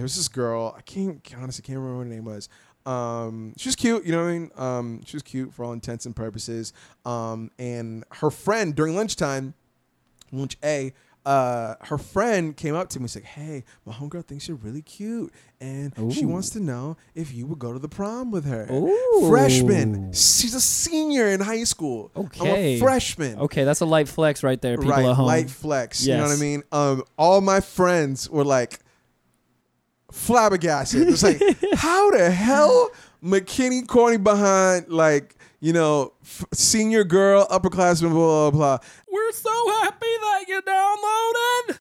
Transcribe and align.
there's 0.00 0.16
this 0.16 0.28
girl. 0.28 0.74
I 0.76 0.80
can't 0.82 1.20
honestly 1.38 1.62
can't 1.62 1.78
remember 1.78 1.98
what 1.98 2.04
her 2.06 2.10
name 2.12 2.24
was. 2.24 2.48
Um, 2.86 3.52
she 3.58 3.68
was 3.68 3.76
cute, 3.76 4.04
you 4.06 4.12
know 4.12 4.22
what 4.24 4.30
I 4.30 4.32
mean. 4.32 4.50
Um, 4.56 5.00
she 5.04 5.14
was 5.16 5.22
cute 5.22 5.52
for 5.52 5.64
all 5.64 5.72
intents 5.72 6.06
and 6.06 6.16
purposes. 6.16 6.72
Um, 7.04 7.50
and 7.58 8.04
her 8.12 8.30
friend 8.30 8.74
during 8.74 8.96
lunchtime, 8.96 9.52
lunch 10.32 10.56
A, 10.64 10.92
uh, 11.26 11.74
her 11.82 11.98
friend 11.98 12.56
came 12.56 12.74
up 12.74 12.88
to 12.88 12.98
me 12.98 13.02
and 13.02 13.10
said, 13.10 13.24
"Hey, 13.24 13.64
my 13.84 13.92
homegirl 13.92 14.24
thinks 14.24 14.48
you're 14.48 14.56
really 14.56 14.80
cute, 14.80 15.30
and 15.60 15.92
she 16.10 16.24
wants 16.24 16.48
to 16.50 16.60
know 16.60 16.96
if 17.14 17.34
you 17.34 17.46
would 17.46 17.58
go 17.58 17.74
to 17.74 17.78
the 17.78 17.90
prom 17.90 18.30
with 18.30 18.46
her." 18.46 18.66
Ooh. 18.72 19.28
Freshman. 19.28 20.14
She's 20.14 20.54
a 20.54 20.60
senior 20.62 21.28
in 21.28 21.40
high 21.40 21.64
school. 21.64 22.10
I'm 22.16 22.24
Okay. 22.24 22.76
a 22.76 22.78
freshman. 22.78 23.38
Okay, 23.38 23.64
that's 23.64 23.80
a 23.80 23.84
light 23.86 24.08
flex 24.08 24.42
right 24.42 24.60
there, 24.62 24.78
people 24.78 24.92
right, 24.92 25.04
at 25.04 25.14
home. 25.14 25.26
light 25.26 25.50
flex. 25.50 26.06
You 26.06 26.16
know 26.16 26.22
what 26.22 26.32
I 26.32 26.40
mean? 26.40 26.62
Um, 26.72 27.04
all 27.18 27.42
my 27.42 27.60
friends 27.60 28.30
were 28.30 28.44
like 28.44 28.78
flabbergasted. 30.12 31.08
It's 31.08 31.22
like, 31.22 31.40
how 31.74 32.10
the 32.10 32.30
hell 32.30 32.90
McKinney 33.22 33.86
corny 33.86 34.16
behind 34.16 34.88
like 34.88 35.36
you 35.60 35.72
know 35.72 36.12
f- 36.22 36.44
senior 36.52 37.04
girl, 37.04 37.46
upperclassman, 37.50 38.12
blah 38.12 38.50
blah 38.50 38.52
blah. 38.78 38.78
We're 39.10 39.32
so 39.32 39.70
happy 39.82 40.06
that 40.06 40.44
you 40.48 40.62
downloaded. 40.62 41.78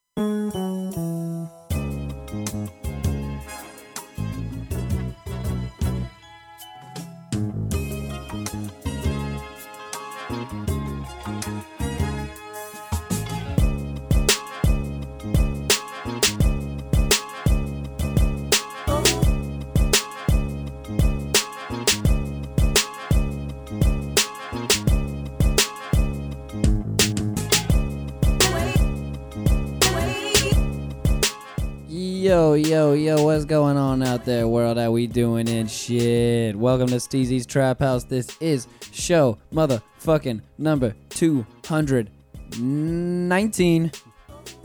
Yo, 32.19 32.53
yo, 32.53 32.93
yo, 32.93 33.23
what's 33.23 33.45
going 33.45 33.77
on 33.77 34.03
out 34.03 34.25
there, 34.25 34.45
world? 34.47 34.77
How 34.77 34.91
we 34.91 35.07
doing 35.07 35.47
and 35.47 35.71
shit? 35.71 36.53
Welcome 36.55 36.87
to 36.87 36.95
Steezy's 36.95 37.45
Trap 37.45 37.79
House. 37.79 38.03
This 38.03 38.35
is 38.41 38.67
show 38.91 39.37
motherfucking 39.53 40.41
number 40.57 40.93
219. 41.11 43.91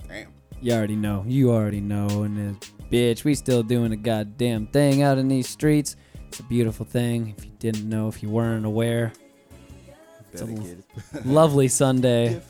Damn. 0.08 0.26
You 0.60 0.72
already 0.72 0.96
know. 0.96 1.22
You 1.28 1.52
already 1.52 1.80
know. 1.80 2.24
And 2.24 2.58
this 2.60 2.72
bitch, 2.90 3.22
we 3.24 3.34
still 3.36 3.62
doing 3.62 3.92
a 3.92 3.96
goddamn 3.96 4.66
thing 4.68 5.02
out 5.02 5.18
in 5.18 5.28
these 5.28 5.48
streets. 5.48 5.94
It's 6.28 6.40
a 6.40 6.44
beautiful 6.44 6.84
thing. 6.86 7.34
If 7.38 7.44
you 7.44 7.52
didn't 7.60 7.88
know, 7.88 8.08
if 8.08 8.20
you 8.22 8.30
weren't 8.30 8.66
aware, 8.66 9.12
It's 10.32 10.42
a 10.42 10.46
Better 10.46 10.58
l- 10.60 10.66
get 10.66 10.78
it. 11.14 11.26
lovely 11.26 11.68
Sunday. 11.68 12.40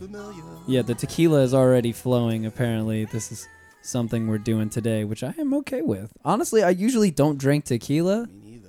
Yeah, 0.67 0.81
the 0.81 0.95
tequila 0.95 1.43
is 1.43 1.53
already 1.53 1.93
flowing, 1.93 2.47
apparently. 2.47 3.05
This 3.05 3.31
is 3.31 3.47
something 3.85 4.27
we're 4.27 4.39
doing 4.39 4.71
today, 4.71 5.05
which 5.05 5.23
I 5.23 5.35
am 5.39 5.53
okay 5.55 5.83
with. 5.83 6.13
Honestly, 6.25 6.63
I 6.63 6.71
usually 6.71 7.11
don't 7.11 7.39
drink 7.39 7.65
tequila, 7.67 8.27
Me 8.27 8.33
neither. 8.43 8.69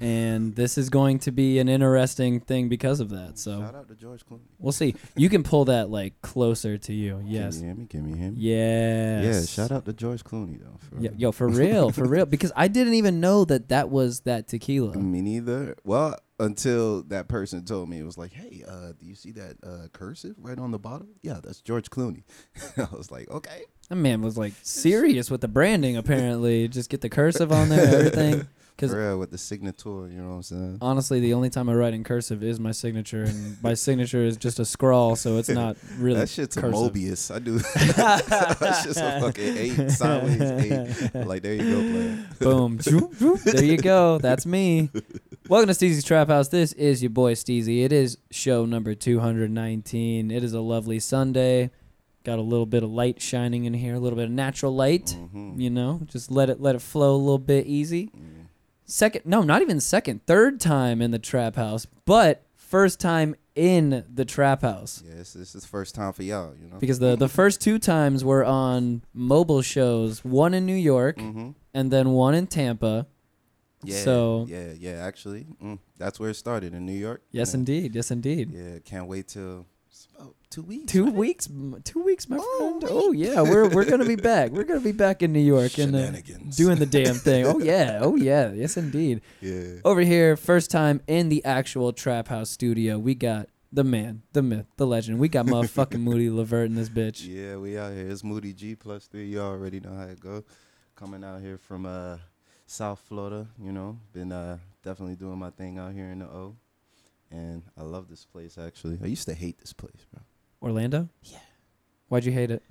and 0.00 0.54
this 0.56 0.76
is 0.78 0.88
going 0.90 1.18
to 1.20 1.30
be 1.30 1.58
an 1.58 1.68
interesting 1.68 2.40
thing 2.40 2.68
because 2.68 3.00
of 3.00 3.10
that. 3.10 3.38
So 3.38 3.60
Shout 3.60 3.74
out 3.74 3.88
to 3.88 3.94
George 3.94 4.24
Clooney. 4.26 4.40
we'll 4.58 4.72
see. 4.72 4.94
You 5.16 5.28
can 5.28 5.42
pull 5.42 5.66
that 5.66 5.90
like 5.90 6.20
closer 6.22 6.78
to 6.78 6.92
you. 6.92 7.16
Can 7.18 7.26
Yes. 7.28 7.58
you 7.58 7.64
hear 7.66 7.74
me? 7.74 7.86
Can 7.86 8.08
you 8.08 8.16
hear 8.16 8.30
me? 8.30 8.36
Yes. 8.38 9.24
Yeah, 9.24 9.62
shout 9.64 9.70
out 9.72 9.84
to 9.84 9.92
George 9.92 10.24
Clooney 10.24 10.58
though. 10.60 10.78
For 10.88 11.00
Yo, 11.02 11.10
yo, 11.16 11.32
for 11.32 11.48
real, 11.48 11.90
for 11.90 12.04
real. 12.06 12.26
Because 12.34 12.52
I 12.56 12.68
didn't 12.68 12.94
even 12.94 13.20
know 13.20 13.44
that 13.44 13.68
that 13.68 13.90
was 13.90 14.20
that 14.20 14.48
tequila. 14.48 14.96
Me 14.96 15.20
neither. 15.20 15.76
Well, 15.84 16.16
until 16.38 17.02
that 17.04 17.28
person 17.28 17.64
told 17.64 17.88
me 17.88 17.98
it 17.98 18.04
was 18.04 18.18
like, 18.18 18.32
"Hey, 18.32 18.64
uh, 18.66 18.92
do 18.98 19.06
you 19.06 19.14
see 19.14 19.32
that 19.32 19.56
uh, 19.62 19.88
cursive 19.92 20.34
right 20.38 20.58
on 20.58 20.70
the 20.70 20.78
bottom? 20.78 21.08
Yeah, 21.22 21.40
that's 21.42 21.60
George 21.60 21.90
Clooney." 21.90 22.24
I 22.76 22.88
was 22.96 23.10
like, 23.10 23.30
"Okay." 23.30 23.62
That 23.88 23.96
man 23.96 24.22
was 24.22 24.38
like 24.38 24.54
serious 24.62 25.30
with 25.30 25.40
the 25.42 25.48
branding. 25.48 25.96
Apparently, 25.96 26.68
just 26.68 26.90
get 26.90 27.00
the 27.02 27.08
cursive 27.10 27.52
on 27.52 27.68
there, 27.68 27.86
everything. 27.98 28.48
Real, 28.82 29.18
with 29.18 29.30
the 29.30 29.38
signature, 29.38 30.08
you 30.08 30.20
know 30.20 30.30
what 30.30 30.34
I'm 30.36 30.42
saying? 30.42 30.78
honestly, 30.80 31.20
the 31.20 31.34
only 31.34 31.48
time 31.48 31.68
I 31.68 31.74
write 31.74 31.94
in 31.94 32.02
cursive 32.04 32.42
is 32.42 32.58
my 32.58 32.72
signature, 32.72 33.22
and 33.22 33.56
my 33.62 33.74
signature 33.86 34.22
is 34.24 34.36
just 34.36 34.58
a 34.58 34.64
scrawl, 34.64 35.14
so 35.16 35.38
it's 35.38 35.48
not 35.48 35.76
really. 35.98 36.18
that 36.18 36.28
shit's 36.28 36.56
cursive. 36.56 36.74
a 36.74 36.90
Mobius. 36.90 37.34
I 37.34 37.38
do. 37.38 37.58
That's 38.58 38.84
just 38.84 38.98
a 38.98 39.20
fucking 39.20 39.56
eight 39.56 39.90
sideways 39.90 40.40
eight. 40.40 41.14
Like 41.26 41.42
there 41.42 41.54
you 41.54 41.62
go, 41.62 41.80
player. 41.92 42.26
Boom. 42.40 43.38
There 43.44 43.64
you 43.64 43.76
go. 43.78 44.18
That's 44.18 44.44
me. 44.44 44.90
Welcome 45.48 45.68
to 45.68 45.74
Steezy's 45.74 46.04
Trap 46.04 46.28
House. 46.28 46.48
This 46.48 46.72
is 46.72 47.02
your 47.02 47.10
boy 47.10 47.34
Steezy. 47.34 47.84
It 47.84 47.92
is 47.92 48.18
show 48.30 48.64
number 48.64 48.94
219. 48.94 50.30
It 50.30 50.42
is 50.44 50.52
a 50.52 50.60
lovely 50.60 50.98
Sunday. 50.98 51.70
Got 52.24 52.38
a 52.38 52.42
little 52.42 52.64
bit 52.66 52.82
of 52.82 52.90
light 52.90 53.20
shining 53.20 53.66
in 53.66 53.74
here, 53.74 53.94
a 53.94 54.00
little 54.00 54.16
bit 54.16 54.24
of 54.24 54.30
natural 54.30 54.74
light. 54.74 55.16
Mhm. 55.18 55.60
You 55.60 55.68
know, 55.70 56.00
just 56.06 56.30
let 56.30 56.48
it 56.50 56.60
let 56.60 56.74
it 56.74 56.80
flow 56.82 57.14
a 57.14 57.18
little 57.18 57.38
bit 57.38 57.66
easy. 57.66 58.06
Mm. 58.06 58.43
Second, 58.86 59.22
no, 59.24 59.42
not 59.42 59.62
even 59.62 59.80
second, 59.80 60.26
third 60.26 60.60
time 60.60 61.00
in 61.00 61.10
the 61.10 61.18
trap 61.18 61.56
house, 61.56 61.86
but 62.04 62.44
first 62.54 63.00
time 63.00 63.34
in 63.54 64.04
the 64.12 64.24
trap 64.24 64.62
house. 64.62 65.02
Yes, 65.06 65.32
this 65.32 65.54
is 65.54 65.64
first 65.64 65.94
time 65.94 66.12
for 66.12 66.22
y'all. 66.22 66.54
You 66.60 66.68
know. 66.68 66.76
Because 66.78 66.98
the, 66.98 67.16
the 67.16 67.28
first 67.28 67.60
two 67.60 67.78
times 67.78 68.24
were 68.24 68.44
on 68.44 69.02
mobile 69.14 69.62
shows, 69.62 70.24
one 70.24 70.52
in 70.54 70.66
New 70.66 70.74
York 70.74 71.16
Mm-hmm. 71.18 71.50
and 71.72 71.90
then 71.90 72.10
one 72.10 72.34
in 72.34 72.46
Tampa. 72.46 73.06
Yeah. 73.82 74.02
So- 74.02 74.46
yeah, 74.48 74.72
yeah. 74.78 74.92
Actually, 75.04 75.46
mm, 75.62 75.78
that's 75.98 76.18
where 76.20 76.30
it 76.30 76.34
started 76.34 76.74
in 76.74 76.84
New 76.84 76.92
York. 76.98 77.22
Yes, 77.30 77.52
Yeah. 77.52 77.58
indeed. 77.58 77.94
Yes, 77.94 78.10
indeed. 78.10 78.50
Yeah, 78.52 78.78
can't 78.84 79.06
wait 79.06 79.28
till 79.28 79.66
two 80.54 80.62
weeks. 80.62 80.92
Two 80.92 81.06
right? 81.06 81.14
weeks, 81.14 81.48
two 81.84 82.02
weeks, 82.02 82.28
my 82.28 82.38
Oh, 82.40 82.78
friend. 82.78 82.84
Oh 82.88 83.12
yeah, 83.12 83.42
we're 83.42 83.68
we're 83.68 83.84
gonna 83.84 84.04
be 84.04 84.16
back. 84.16 84.50
We're 84.52 84.64
gonna 84.64 84.80
be 84.80 84.92
back 84.92 85.22
in 85.22 85.32
New 85.32 85.40
York 85.40 85.78
and 85.78 85.94
uh, 85.96 86.12
doing 86.56 86.78
the 86.78 86.86
damn 86.86 87.16
thing. 87.16 87.44
Oh 87.44 87.58
yeah, 87.62 87.98
oh 88.00 88.14
yeah, 88.16 88.52
yes 88.52 88.76
indeed. 88.76 89.20
Yeah. 89.40 89.80
Over 89.84 90.02
here, 90.02 90.36
first 90.36 90.70
time 90.70 91.00
in 91.06 91.28
the 91.28 91.44
actual 91.44 91.92
Trap 91.92 92.28
House 92.28 92.50
studio, 92.50 92.98
we 92.98 93.14
got 93.14 93.48
the 93.72 93.82
man, 93.82 94.22
the 94.32 94.42
myth, 94.42 94.66
the 94.76 94.86
legend. 94.86 95.18
We 95.18 95.28
got 95.28 95.46
motherfucking 95.46 95.98
Moody 96.08 96.30
LeVert 96.30 96.66
in 96.66 96.76
this 96.76 96.88
bitch. 96.88 97.26
Yeah, 97.26 97.56
we 97.56 97.76
out 97.76 97.92
here. 97.92 98.08
It's 98.08 98.22
Moody 98.22 98.52
G 98.52 98.76
plus 98.76 99.06
three. 99.06 99.26
You 99.26 99.40
already 99.40 99.80
know 99.80 99.94
how 99.94 100.04
it 100.04 100.20
go. 100.20 100.44
Coming 100.94 101.24
out 101.24 101.40
here 101.40 101.58
from 101.58 101.84
uh 101.84 102.18
South 102.66 103.00
Florida, 103.08 103.48
you 103.60 103.72
know, 103.72 103.98
been 104.12 104.30
uh 104.30 104.58
definitely 104.84 105.16
doing 105.16 105.38
my 105.38 105.50
thing 105.50 105.78
out 105.78 105.92
here 105.92 106.10
in 106.10 106.20
the 106.20 106.26
O. 106.26 106.54
And 107.32 107.64
I 107.76 107.82
love 107.82 108.08
this 108.08 108.24
place 108.24 108.56
actually. 108.56 109.00
I 109.02 109.06
used 109.06 109.26
to 109.26 109.34
hate 109.34 109.58
this 109.58 109.72
place, 109.72 110.06
bro. 110.12 110.22
Orlando. 110.64 111.08
Yeah. 111.22 111.38
Why'd 112.08 112.24
you 112.24 112.32
hate 112.32 112.50
it? 112.50 112.62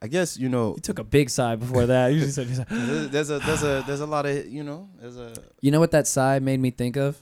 I 0.00 0.06
guess, 0.06 0.36
you 0.38 0.48
know, 0.48 0.74
You 0.76 0.80
took 0.80 0.98
a 1.00 1.04
big 1.04 1.28
sigh 1.30 1.56
before 1.56 1.86
that. 1.86 2.08
You 2.12 2.20
just 2.20 2.34
said, 2.36 2.46
there's 2.48 3.08
there's 3.10 3.30
a 3.30 3.38
there's 3.40 3.62
a 3.64 3.84
there's 3.86 4.00
a 4.00 4.06
lot 4.06 4.26
of, 4.26 4.46
you 4.46 4.62
know, 4.62 4.88
there's 5.00 5.16
a 5.16 5.32
you 5.60 5.70
know 5.70 5.80
what 5.80 5.90
that 5.92 6.06
sigh 6.06 6.38
made 6.38 6.60
me 6.60 6.70
think 6.70 6.96
of? 6.96 7.16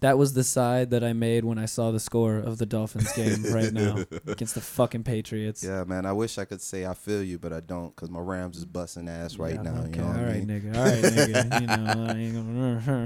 That 0.00 0.18
was 0.18 0.32
the 0.34 0.42
sigh 0.44 0.84
that 0.86 1.04
I 1.04 1.12
made 1.12 1.44
when 1.44 1.58
I 1.58 1.66
saw 1.66 1.90
the 1.90 2.00
score 2.00 2.36
of 2.36 2.58
the 2.58 2.66
Dolphins 2.66 3.12
game 3.12 3.42
right 3.54 3.72
now 3.72 4.04
against 4.26 4.54
the 4.54 4.60
fucking 4.60 5.02
Patriots. 5.04 5.62
Yeah, 5.62 5.84
man. 5.84 6.04
I 6.06 6.12
wish 6.12 6.36
I 6.38 6.44
could 6.44 6.60
say 6.60 6.84
I 6.86 6.94
feel 6.94 7.22
you, 7.22 7.38
but 7.38 7.52
I 7.52 7.60
don't, 7.60 7.94
cause 7.94 8.10
my 8.10 8.18
Rams 8.20 8.56
is 8.58 8.64
busting 8.64 9.08
ass 9.08 9.36
right 9.36 9.54
Yeah, 9.54 9.62
now. 9.62 9.80
Okay, 9.82 9.90
you 9.90 10.02
know 10.02 10.08
all 10.08 10.14
I 10.14 10.32
mean? 10.32 10.46
nigga. 10.46 10.76
All 10.76 10.84
right, 10.84 11.02
nigga. 11.02 11.60
You 11.60 11.66
know. 11.66 12.06
I 12.06 12.16
ain't 12.16 12.34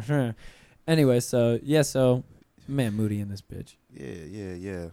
gonna- 0.09 0.37
anyway, 0.89 1.21
so 1.21 1.59
yeah, 1.63 1.83
so 1.83 2.25
man, 2.67 2.95
Moody 2.95 3.21
in 3.21 3.29
this 3.29 3.43
bitch. 3.43 3.75
Yeah, 3.93 4.07
yeah, 4.27 4.55
yeah. 4.55 4.87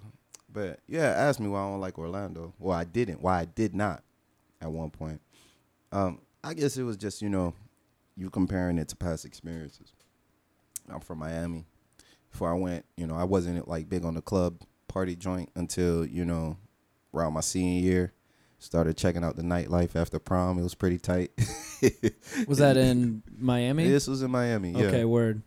But 0.55 0.79
yeah, 0.87 1.09
ask 1.09 1.41
me 1.41 1.49
why 1.49 1.59
I 1.59 1.69
don't 1.69 1.81
like 1.81 1.99
Orlando. 1.99 2.53
Well, 2.59 2.77
I 2.77 2.85
didn't. 2.85 3.21
Why 3.21 3.41
I 3.41 3.45
did 3.45 3.75
not 3.75 4.03
at 4.61 4.71
one 4.71 4.89
point. 4.89 5.19
Um, 5.91 6.21
I 6.45 6.53
guess 6.53 6.77
it 6.77 6.83
was 6.83 6.95
just 6.95 7.21
you 7.21 7.27
know, 7.27 7.53
you 8.15 8.29
comparing 8.29 8.77
it 8.77 8.87
to 8.87 8.95
past 8.95 9.25
experiences. 9.25 9.91
I'm 10.89 11.01
from 11.01 11.19
Miami. 11.19 11.65
Before 12.31 12.49
I 12.49 12.57
went, 12.57 12.85
you 12.95 13.05
know, 13.05 13.15
I 13.15 13.25
wasn't 13.25 13.67
like 13.67 13.89
big 13.89 14.05
on 14.05 14.13
the 14.13 14.21
club 14.21 14.61
party 14.87 15.17
joint 15.17 15.49
until 15.55 16.05
you 16.05 16.23
know, 16.23 16.57
around 17.13 17.33
my 17.33 17.41
senior 17.41 17.81
year. 17.81 18.13
Started 18.57 18.95
checking 18.95 19.25
out 19.25 19.35
the 19.35 19.43
nightlife 19.43 19.97
after 19.97 20.19
prom. 20.19 20.57
It 20.57 20.63
was 20.63 20.73
pretty 20.73 20.99
tight. 20.99 21.31
Was 22.47 22.59
that 22.59 22.77
in 22.77 23.21
Miami? 23.37 23.89
This 23.89 24.07
was 24.07 24.21
in 24.23 24.31
Miami. 24.31 24.71
Yeah. 24.71 24.85
Okay, 24.85 25.03
word. 25.03 25.41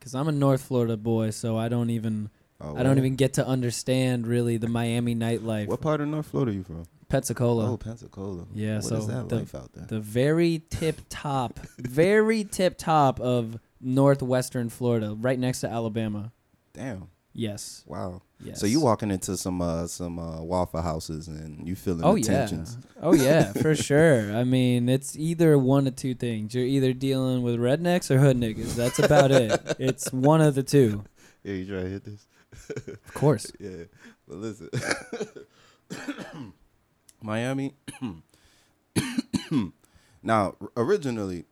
Cause 0.00 0.16
I'm 0.16 0.26
a 0.26 0.32
North 0.32 0.62
Florida 0.62 0.96
boy, 0.96 1.30
so 1.30 1.56
I 1.56 1.68
don't 1.68 1.88
even 1.88 2.28
Oh, 2.62 2.76
I 2.76 2.82
don't 2.82 2.98
even 2.98 3.16
get 3.16 3.34
to 3.34 3.46
understand 3.46 4.26
really 4.26 4.56
the 4.56 4.68
Miami 4.68 5.14
nightlife. 5.16 5.66
What 5.66 5.80
part 5.80 6.00
of 6.00 6.08
North 6.08 6.26
Florida 6.26 6.52
are 6.52 6.54
you 6.54 6.62
from? 6.62 6.84
Pensacola. 7.08 7.70
Oh, 7.72 7.76
Pensacola. 7.76 8.46
Yeah, 8.54 8.76
What 8.76 8.84
so 8.84 8.96
is 8.96 9.06
that 9.08 9.28
the- 9.28 9.36
life 9.36 9.54
out 9.54 9.72
there? 9.74 9.84
the 9.86 10.00
very 10.00 10.62
tip 10.70 11.00
top, 11.10 11.58
very 11.78 12.44
tip 12.44 12.78
top 12.78 13.20
of 13.20 13.58
northwestern 13.80 14.68
Florida, 14.70 15.14
right 15.18 15.38
next 15.38 15.60
to 15.60 15.68
Alabama. 15.68 16.32
Damn. 16.72 17.08
Yes. 17.34 17.82
Wow. 17.86 18.22
Yes. 18.44 18.60
So 18.60 18.66
you 18.66 18.80
walking 18.80 19.10
into 19.10 19.36
some 19.38 19.62
uh 19.62 19.86
some 19.86 20.18
uh 20.18 20.42
waffle 20.42 20.82
houses 20.82 21.28
and 21.28 21.66
you 21.66 21.74
feeling 21.74 22.04
Oh 22.04 22.14
the 22.14 22.20
yeah. 22.20 22.26
tensions. 22.26 22.76
Oh 23.00 23.14
yeah, 23.14 23.52
for 23.62 23.74
sure. 23.74 24.34
I 24.36 24.44
mean, 24.44 24.88
it's 24.88 25.16
either 25.16 25.56
one 25.58 25.86
of 25.86 25.96
two 25.96 26.14
things. 26.14 26.54
You're 26.54 26.64
either 26.66 26.92
dealing 26.92 27.42
with 27.42 27.58
rednecks 27.58 28.10
or 28.10 28.18
hood 28.18 28.36
niggas. 28.36 28.74
That's 28.74 28.98
about 28.98 29.30
it. 29.30 29.60
It's 29.78 30.12
one 30.12 30.40
of 30.42 30.54
the 30.54 30.62
two. 30.62 31.04
Yeah, 31.42 31.54
you 31.54 31.66
try 31.66 31.82
to 31.82 31.88
hit 31.88 32.04
this. 32.04 32.26
Of 32.86 33.14
course. 33.14 33.52
Yeah, 33.58 33.84
but 34.26 34.38
listen, 34.38 34.70
Miami. 37.22 37.74
now, 40.22 40.56
originally, 40.76 41.44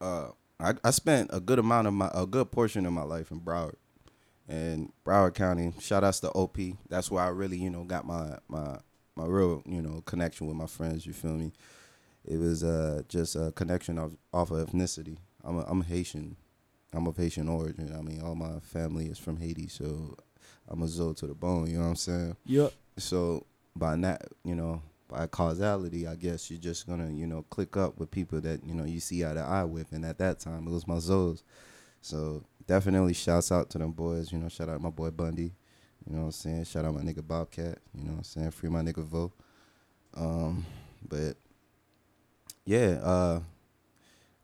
uh, 0.00 0.28
I, 0.58 0.74
I 0.82 0.90
spent 0.90 1.30
a 1.32 1.40
good 1.40 1.58
amount 1.58 1.86
of 1.86 1.94
my 1.94 2.10
a 2.14 2.26
good 2.26 2.50
portion 2.50 2.86
of 2.86 2.92
my 2.92 3.02
life 3.02 3.30
in 3.30 3.40
Broward, 3.40 3.76
and 4.48 4.92
Broward 5.04 5.34
County. 5.34 5.72
Shout 5.80 6.04
outs 6.04 6.20
to 6.20 6.30
OP. 6.30 6.56
That's 6.88 7.10
where 7.10 7.22
I 7.22 7.28
really, 7.28 7.58
you 7.58 7.70
know, 7.70 7.84
got 7.84 8.06
my 8.06 8.38
my 8.48 8.78
my 9.16 9.24
real, 9.26 9.62
you 9.66 9.82
know, 9.82 10.02
connection 10.06 10.46
with 10.46 10.56
my 10.56 10.66
friends. 10.66 11.06
You 11.06 11.12
feel 11.12 11.32
me? 11.32 11.52
It 12.24 12.38
was 12.38 12.64
uh 12.64 13.02
just 13.08 13.36
a 13.36 13.52
connection 13.52 13.98
of 13.98 14.16
off 14.32 14.50
of 14.50 14.68
ethnicity. 14.70 15.18
I'm 15.44 15.58
a, 15.58 15.64
I'm 15.68 15.82
Haitian. 15.82 16.36
I'm 16.96 17.06
of 17.06 17.16
Haitian 17.16 17.48
origin. 17.48 17.94
I 17.96 18.00
mean, 18.00 18.22
all 18.22 18.34
my 18.34 18.58
family 18.60 19.06
is 19.06 19.18
from 19.18 19.36
Haiti, 19.36 19.68
so 19.68 20.16
I'm 20.68 20.82
a 20.82 20.88
Zoe 20.88 21.14
to 21.14 21.26
the 21.26 21.34
bone. 21.34 21.68
You 21.68 21.76
know 21.76 21.82
what 21.82 21.90
I'm 21.90 21.96
saying? 21.96 22.36
Yup. 22.46 22.72
So 22.96 23.44
by 23.76 23.96
that, 23.96 24.22
you 24.44 24.54
know, 24.54 24.80
by 25.08 25.26
causality, 25.26 26.06
I 26.06 26.14
guess 26.14 26.50
you're 26.50 26.58
just 26.58 26.86
gonna, 26.86 27.10
you 27.10 27.26
know, 27.26 27.42
click 27.50 27.76
up 27.76 27.98
with 27.98 28.10
people 28.10 28.40
that 28.40 28.64
you 28.64 28.74
know 28.74 28.84
you 28.84 29.00
see 29.00 29.24
eye 29.24 29.34
to 29.34 29.40
eye 29.40 29.64
with. 29.64 29.92
And 29.92 30.04
at 30.06 30.18
that 30.18 30.40
time, 30.40 30.66
it 30.66 30.70
was 30.70 30.88
my 30.88 30.96
Zoes. 30.96 31.42
So 32.00 32.42
definitely 32.66 33.12
shouts 33.12 33.52
out 33.52 33.68
to 33.70 33.78
them 33.78 33.92
boys. 33.92 34.32
You 34.32 34.38
know, 34.38 34.48
shout 34.48 34.68
out 34.68 34.80
my 34.80 34.90
boy 34.90 35.10
Bundy. 35.10 35.52
You 36.06 36.14
know 36.14 36.20
what 36.20 36.26
I'm 36.26 36.32
saying? 36.32 36.64
Shout 36.64 36.84
out 36.84 36.94
my 36.94 37.02
nigga 37.02 37.26
Bobcat. 37.26 37.78
You 37.94 38.04
know 38.04 38.12
what 38.12 38.18
I'm 38.18 38.24
saying? 38.24 38.50
Free 38.52 38.70
my 38.70 38.80
nigga 38.80 39.04
Vo. 39.04 39.32
Um, 40.14 40.64
but 41.06 41.36
yeah, 42.64 42.98
uh, 43.02 43.40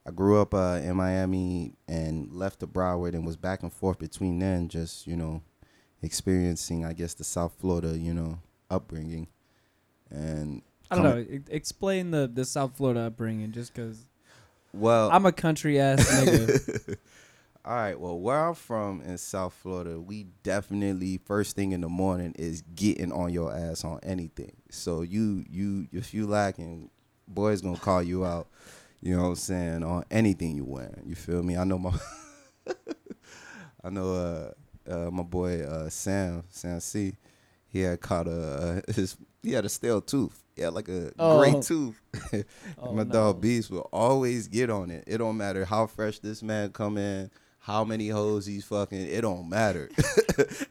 I 0.06 0.10
grew 0.10 0.40
up 0.40 0.52
uh, 0.54 0.80
in 0.82 0.96
Miami 0.96 1.74
and 1.86 2.32
left 2.32 2.60
to 2.60 2.66
Broward 2.66 3.14
and 3.14 3.24
was 3.24 3.36
back 3.36 3.62
and 3.62 3.72
forth 3.72 3.98
between 3.98 4.38
then, 4.40 4.68
just 4.68 5.06
you 5.06 5.16
know, 5.16 5.42
experiencing 6.02 6.84
I 6.84 6.92
guess 6.92 7.14
the 7.14 7.24
South 7.24 7.54
Florida 7.60 7.96
you 7.96 8.12
know 8.14 8.38
upbringing, 8.70 9.28
and 10.10 10.62
I 10.90 10.96
don't 10.96 11.04
know. 11.04 11.18
E- 11.18 11.40
Explain 11.48 12.10
the 12.10 12.28
the 12.32 12.44
South 12.44 12.76
Florida 12.76 13.00
upbringing, 13.02 13.52
just 13.52 13.72
because 13.74 14.04
Well, 14.72 15.10
I'm 15.12 15.24
a 15.26 15.32
country 15.32 15.78
ass 15.78 16.00
nigga. 16.10 16.96
all 17.64 17.74
right. 17.76 17.98
Well, 17.98 18.18
where 18.18 18.48
I'm 18.48 18.54
from 18.54 19.02
in 19.02 19.16
South 19.18 19.54
Florida, 19.54 20.00
we 20.00 20.26
definitely 20.42 21.18
first 21.24 21.54
thing 21.54 21.70
in 21.72 21.80
the 21.80 21.88
morning 21.88 22.34
is 22.36 22.62
getting 22.74 23.12
on 23.12 23.32
your 23.32 23.54
ass 23.54 23.84
on 23.84 24.00
anything. 24.02 24.56
So 24.70 25.02
you 25.02 25.44
you 25.48 25.86
if 25.92 26.12
you 26.12 26.26
lacking, 26.26 26.90
boys 27.28 27.60
gonna 27.62 27.76
call 27.78 28.02
you 28.02 28.24
out. 28.24 28.48
You 29.02 29.16
know 29.16 29.22
what 29.24 29.28
I'm 29.30 29.34
saying 29.36 29.82
on 29.82 30.04
anything 30.10 30.54
you 30.56 30.64
wearing. 30.64 31.02
You 31.06 31.14
feel 31.16 31.42
me? 31.42 31.56
I 31.56 31.64
know 31.64 31.78
my 31.78 31.92
I 33.84 33.90
know 33.90 34.14
uh, 34.14 34.90
uh 34.90 35.10
my 35.10 35.22
boy 35.24 35.62
uh 35.62 35.88
Sam 35.88 36.44
Sam 36.50 36.80
C. 36.80 37.14
He 37.68 37.80
had 37.80 38.00
caught 38.00 38.28
a 38.28 38.82
uh, 38.88 38.92
his 38.92 39.16
he 39.42 39.52
had 39.52 39.64
a 39.64 39.68
stale 39.68 40.00
tooth. 40.00 40.42
He 40.54 40.62
had 40.62 40.72
like 40.74 40.88
a 40.88 41.12
Oh. 41.18 41.38
great 41.38 41.62
tooth. 41.62 42.00
Oh, 42.78 42.92
my 42.92 43.02
no. 43.04 43.10
dog 43.12 43.40
Beast 43.40 43.70
will 43.70 43.88
always 43.92 44.46
get 44.48 44.70
on 44.70 44.90
it. 44.90 45.04
It 45.06 45.18
don't 45.18 45.36
matter 45.36 45.64
how 45.64 45.86
fresh 45.86 46.18
this 46.20 46.42
man 46.42 46.70
come 46.70 46.96
in, 46.98 47.30
how 47.64 47.84
many 47.84 48.08
hoes 48.08 48.44
he's 48.44 48.64
fucking. 48.64 49.00
It 49.00 49.20
don't 49.20 49.48
matter. 49.48 49.88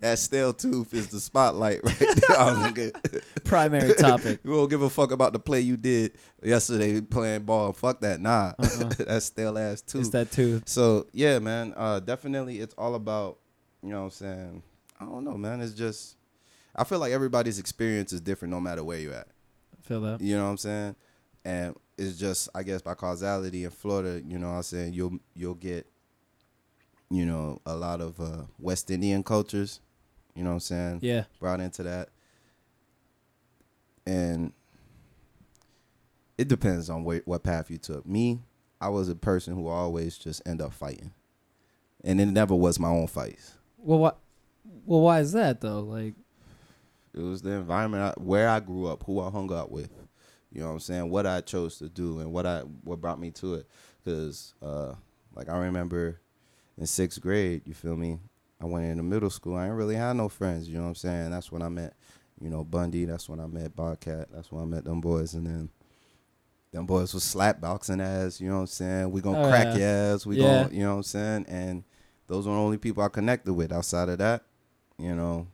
that 0.01 0.19
stale 0.19 0.51
tooth 0.53 0.93
is 0.93 1.07
the 1.07 1.21
spotlight 1.21 1.79
right 1.83 1.97
there. 1.99 2.11
nigga. 2.37 3.23
Primary 3.45 3.93
topic. 3.95 4.41
we 4.43 4.51
don't 4.51 4.69
give 4.69 4.81
a 4.81 4.89
fuck 4.89 5.11
about 5.11 5.31
the 5.31 5.39
play 5.39 5.61
you 5.61 5.77
did 5.77 6.17
yesterday 6.43 6.99
playing 6.99 7.43
ball. 7.43 7.71
Fuck 7.71 8.01
that. 8.01 8.19
Nah, 8.19 8.53
Uh-uh. 8.59 8.89
that 9.05 9.23
stale 9.23 9.57
ass 9.57 9.81
tooth. 9.81 10.01
It's 10.01 10.09
that 10.09 10.31
tooth. 10.31 10.67
So 10.67 11.07
yeah, 11.13 11.39
man. 11.39 11.73
Uh, 11.77 12.01
definitely, 12.01 12.59
it's 12.59 12.75
all 12.77 12.95
about 12.95 13.37
you 13.81 13.89
know 13.89 13.99
what 13.99 14.03
I'm 14.05 14.09
saying. 14.11 14.63
I 14.99 15.05
don't 15.05 15.23
know, 15.23 15.37
man. 15.37 15.61
It's 15.61 15.73
just 15.73 16.17
I 16.75 16.83
feel 16.83 16.99
like 16.99 17.13
everybody's 17.13 17.57
experience 17.57 18.11
is 18.11 18.19
different 18.21 18.53
no 18.53 18.59
matter 18.59 18.83
where 18.83 18.99
you're 18.99 19.13
at. 19.13 19.27
Feel 19.83 20.01
that. 20.01 20.19
You 20.19 20.35
know 20.35 20.43
what 20.43 20.51
I'm 20.51 20.57
saying? 20.57 20.95
And 21.45 21.75
it's 21.97 22.17
just 22.17 22.49
I 22.53 22.63
guess 22.63 22.81
by 22.81 22.95
causality 22.95 23.63
in 23.63 23.69
Florida, 23.71 24.21
you 24.27 24.37
know 24.37 24.49
what 24.49 24.57
I'm 24.57 24.63
saying, 24.63 24.93
you'll 24.93 25.17
you'll 25.33 25.55
get 25.55 25.87
you 27.11 27.25
know, 27.25 27.59
a 27.65 27.75
lot 27.75 27.99
of 28.01 28.19
uh, 28.19 28.43
West 28.57 28.89
Indian 28.89 29.21
cultures, 29.21 29.81
you 30.33 30.43
know 30.43 30.51
what 30.51 30.53
I'm 30.55 30.59
saying, 30.61 30.99
Yeah. 31.01 31.25
brought 31.39 31.59
into 31.59 31.83
that. 31.83 32.09
And 34.05 34.53
it 36.37 36.47
depends 36.47 36.89
on 36.89 37.03
where, 37.03 37.21
what 37.25 37.43
path 37.43 37.69
you 37.69 37.77
took. 37.77 38.05
Me, 38.05 38.39
I 38.79 38.89
was 38.89 39.09
a 39.09 39.15
person 39.15 39.53
who 39.55 39.67
always 39.67 40.17
just 40.17 40.41
end 40.47 40.61
up 40.61 40.73
fighting. 40.73 41.11
And 42.03 42.19
it 42.19 42.27
never 42.27 42.55
was 42.55 42.79
my 42.79 42.87
own 42.89 43.07
fights. 43.07 43.55
Well, 43.77 43.99
what? 43.99 44.17
Well, 44.85 45.01
why 45.01 45.19
is 45.19 45.33
that 45.33 45.61
though? 45.61 45.81
Like, 45.81 46.13
It 47.13 47.19
was 47.21 47.41
the 47.41 47.51
environment 47.51 48.15
I, 48.17 48.21
where 48.21 48.49
I 48.49 48.59
grew 48.59 48.87
up, 48.87 49.03
who 49.03 49.19
I 49.19 49.29
hung 49.29 49.53
out 49.53 49.71
with. 49.71 49.91
You 50.51 50.61
know 50.61 50.67
what 50.67 50.73
I'm 50.73 50.79
saying? 50.79 51.09
What 51.09 51.27
I 51.27 51.41
chose 51.41 51.77
to 51.77 51.89
do 51.89 52.19
and 52.19 52.31
what 52.31 52.45
I 52.45 52.61
what 52.83 52.99
brought 53.01 53.19
me 53.19 53.31
to 53.31 53.55
it. 53.55 53.67
Cause 54.03 54.53
uh, 54.63 54.93
like 55.35 55.47
I 55.49 55.57
remember 55.59 56.19
in 56.81 56.85
sixth 56.87 57.21
grade, 57.21 57.61
you 57.65 57.73
feel 57.73 57.95
me? 57.95 58.19
I 58.59 58.65
went 58.65 58.85
into 58.85 59.03
middle 59.03 59.29
school. 59.29 59.55
I 59.55 59.63
didn't 59.65 59.77
really 59.77 59.95
have 59.95 60.15
no 60.15 60.27
friends. 60.27 60.67
You 60.67 60.75
know 60.75 60.81
what 60.81 60.89
I'm 60.89 60.95
saying? 60.95 61.31
That's 61.31 61.51
when 61.51 61.61
I 61.61 61.69
met, 61.69 61.93
you 62.41 62.49
know, 62.49 62.63
Bundy. 62.63 63.05
That's 63.05 63.29
when 63.29 63.39
I 63.39 63.45
met 63.47 63.75
Bobcat. 63.75 64.27
That's 64.33 64.51
when 64.51 64.61
I 64.63 64.65
met 64.65 64.83
them 64.83 64.99
boys. 64.99 65.33
And 65.35 65.45
then 65.47 65.69
them 66.71 66.85
boys 66.85 67.13
was 67.13 67.23
slap 67.23 67.61
boxing 67.61 68.01
ass. 68.01 68.41
You 68.41 68.49
know 68.49 68.55
what 68.55 68.61
I'm 68.61 68.67
saying? 68.67 69.11
We 69.11 69.21
gonna 69.21 69.41
Oh, 69.43 69.47
crack 69.47 69.67
yeah. 69.75 69.77
your 69.77 70.15
ass. 70.15 70.25
We 70.25 70.37
Yeah. 70.37 70.63
gonna, 70.63 70.73
you 70.75 70.81
know 70.81 70.89
what 70.91 70.95
I'm 70.97 71.03
saying? 71.03 71.45
And 71.47 71.83
those 72.27 72.47
were 72.47 72.53
the 72.53 72.59
only 72.59 72.77
people 72.77 73.03
I 73.03 73.09
connected 73.09 73.53
with. 73.53 73.71
Outside 73.71 74.09
of 74.09 74.17
that, 74.19 74.43
you 74.97 75.15
know, 75.15 75.47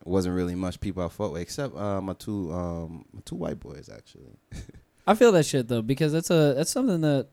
it 0.00 0.06
wasn't 0.06 0.34
really 0.36 0.54
much 0.54 0.80
people 0.80 1.02
I 1.04 1.08
fought 1.08 1.32
with 1.32 1.42
except 1.42 1.74
uh, 1.76 2.00
my 2.00 2.12
two 2.14 2.52
um 2.52 3.04
my 3.12 3.20
two 3.24 3.36
white 3.36 3.60
boys 3.60 3.88
actually. 3.94 4.36
I 5.06 5.14
feel 5.14 5.32
that 5.32 5.44
shit 5.46 5.68
though 5.68 5.82
because 5.82 6.12
that's 6.12 6.30
a 6.30 6.54
that's 6.56 6.70
something 6.70 7.00
that 7.02 7.28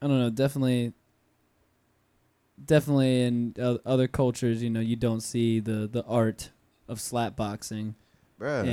I 0.00 0.06
don't 0.06 0.18
know. 0.18 0.30
Definitely, 0.30 0.92
definitely 2.64 3.22
in 3.22 3.54
uh, 3.60 3.78
other 3.86 4.08
cultures, 4.08 4.62
you 4.62 4.70
know, 4.70 4.80
you 4.80 4.96
don't 4.96 5.20
see 5.22 5.60
the 5.60 5.88
the 5.90 6.04
art 6.04 6.50
of 6.88 7.00
slap 7.00 7.36
boxing, 7.36 7.94
Bruh. 8.40 8.66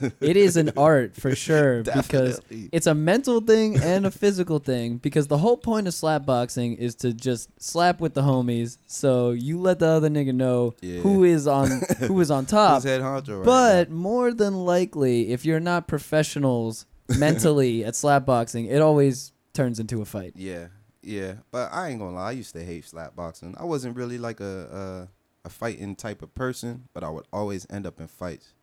and 0.00 0.12
it 0.20 0.36
is 0.36 0.56
an 0.56 0.72
art 0.76 1.14
for 1.16 1.34
sure 1.34 1.82
because 1.94 2.40
it's 2.50 2.86
a 2.86 2.94
mental 2.94 3.40
thing 3.40 3.78
and 3.80 4.04
a 4.04 4.10
physical 4.10 4.58
thing 4.58 4.98
because 4.98 5.28
the 5.28 5.38
whole 5.38 5.56
point 5.56 5.86
of 5.88 5.94
slap 5.94 6.26
boxing 6.26 6.74
is 6.74 6.94
to 6.96 7.12
just 7.14 7.48
slap 7.60 8.00
with 8.00 8.12
the 8.14 8.22
homies 8.22 8.76
so 8.86 9.30
you 9.30 9.58
let 9.58 9.78
the 9.78 9.86
other 9.86 10.10
nigga 10.10 10.34
know 10.34 10.74
Yeah. 10.82 11.00
who 11.00 11.24
is 11.24 11.46
on 11.46 11.70
who 12.00 12.20
is 12.20 12.30
on 12.30 12.44
top 12.46 12.84
right 12.84 13.44
but 13.44 13.90
more 13.90 14.34
than 14.34 14.54
likely 14.66 15.30
if 15.32 15.44
you're 15.46 15.60
not 15.60 15.86
professionals 15.88 16.84
mentally 17.18 17.84
at 17.84 17.94
slap 17.96 18.26
boxing 18.26 18.66
it 18.66 18.82
always 18.82 19.32
turns 19.54 19.78
into 19.78 20.00
a 20.00 20.04
fight. 20.04 20.32
Yeah, 20.34 20.66
yeah. 21.02 21.34
But 21.50 21.72
I 21.72 21.88
ain't 21.88 22.00
gonna 22.00 22.16
lie, 22.16 22.28
I 22.28 22.32
used 22.32 22.54
to 22.54 22.64
hate 22.64 22.84
slap 22.84 23.14
boxing. 23.16 23.54
I 23.58 23.64
wasn't 23.64 23.96
really 23.96 24.18
like 24.18 24.40
a 24.40 25.08
a, 25.44 25.48
a 25.48 25.50
fighting 25.50 25.96
type 25.96 26.22
of 26.22 26.34
person, 26.34 26.88
but 26.94 27.04
I 27.04 27.10
would 27.10 27.26
always 27.32 27.66
end 27.70 27.86
up 27.86 28.00
in 28.00 28.08
fights, 28.08 28.54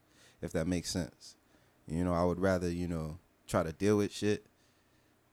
if 0.41 0.51
that 0.53 0.67
makes 0.67 0.89
sense. 0.89 1.35
You 1.87 2.03
know, 2.03 2.13
I 2.13 2.23
would 2.23 2.39
rather 2.39 2.69
you 2.69 2.87
know 2.87 3.17
try 3.47 3.63
to 3.63 3.71
deal 3.71 3.97
with 3.97 4.11
shit, 4.11 4.45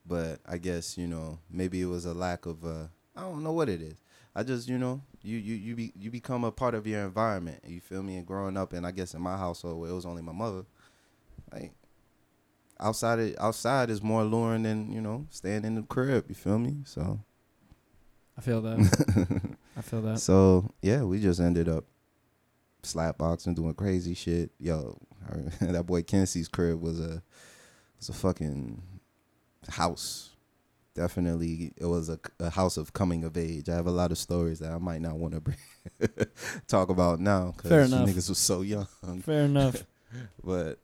but 0.07 0.41
I 0.47 0.59
guess 0.59 0.97
you 0.99 1.07
know 1.07 1.39
maybe 1.51 1.81
it 1.81 1.87
was 1.87 2.05
a 2.05 2.15
lack 2.15 2.47
of 2.47 2.65
uh 2.65 2.87
I 3.17 3.23
don't 3.23 3.43
know 3.43 3.53
what 3.53 3.69
it 3.69 3.81
is. 3.81 3.95
I 4.35 4.43
just 4.43 4.69
you 4.69 4.79
know 4.79 5.01
you 5.23 5.39
you 5.39 5.55
you 5.55 5.75
be 5.75 5.93
you 5.97 6.11
become 6.11 6.45
a 6.45 6.53
part 6.53 6.75
of 6.75 6.87
your 6.87 7.03
environment. 7.05 7.63
You 7.67 7.81
feel 7.81 8.03
me? 8.03 8.17
And 8.17 8.27
growing 8.27 8.57
up, 8.57 8.73
and 8.73 8.87
I 8.87 8.91
guess 8.91 9.15
in 9.15 9.23
my 9.23 9.37
household 9.37 9.81
where 9.81 9.91
it 9.91 9.95
was 9.95 10.07
only 10.07 10.23
my 10.23 10.33
mother, 10.33 10.65
like 11.53 11.73
outside 12.81 13.19
it, 13.19 13.37
outside 13.39 13.91
is 13.91 14.03
more 14.03 14.23
alluring 14.23 14.63
than 14.63 14.93
you 14.93 15.01
know 15.01 15.27
staying 15.31 15.65
in 15.65 15.75
the 15.77 15.83
crib. 15.83 16.27
You 16.29 16.35
feel 16.35 16.59
me? 16.59 16.79
So 16.85 17.21
i 18.39 18.43
feel 18.43 18.61
that 18.61 18.77
i 19.79 19.81
feel 19.81 20.03
that 20.03 20.19
so 20.19 20.71
yeah, 20.83 21.03
we 21.03 21.21
just 21.21 21.41
ended 21.41 21.69
up 21.69 21.85
slap 22.83 23.19
boxing, 23.19 23.55
doing 23.55 23.75
crazy 23.75 24.15
shit. 24.15 24.51
Yo, 24.59 24.99
that 25.61 25.87
boy 25.87 26.03
Kenzie's 26.03 26.49
crib 26.49 26.81
was 26.81 27.01
a 27.01 27.23
was 27.99 28.09
a 28.09 28.13
fucking 28.13 28.83
house. 29.69 30.31
Definitely, 30.95 31.73
it 31.77 31.85
was 31.85 32.09
a, 32.09 32.19
a 32.41 32.49
house 32.49 32.79
of 32.79 32.95
coming 32.95 33.23
of 33.25 33.37
age. 33.37 33.69
I 33.69 33.75
have 33.75 33.87
a 33.87 33.91
lot 33.91 34.13
of 34.13 34.19
stories 34.19 34.61
that 34.61 34.73
I 34.73 34.79
might 34.79 35.03
not 35.03 35.17
want 35.19 35.35
to 35.35 36.19
talk 36.69 36.89
about 36.89 37.21
now 37.21 37.53
because 37.55 37.93
niggas 37.93 38.31
was 38.31 38.39
so 38.39 38.63
young. 38.63 38.87
fair 39.23 39.43
enough 39.45 39.85
But 40.43 40.79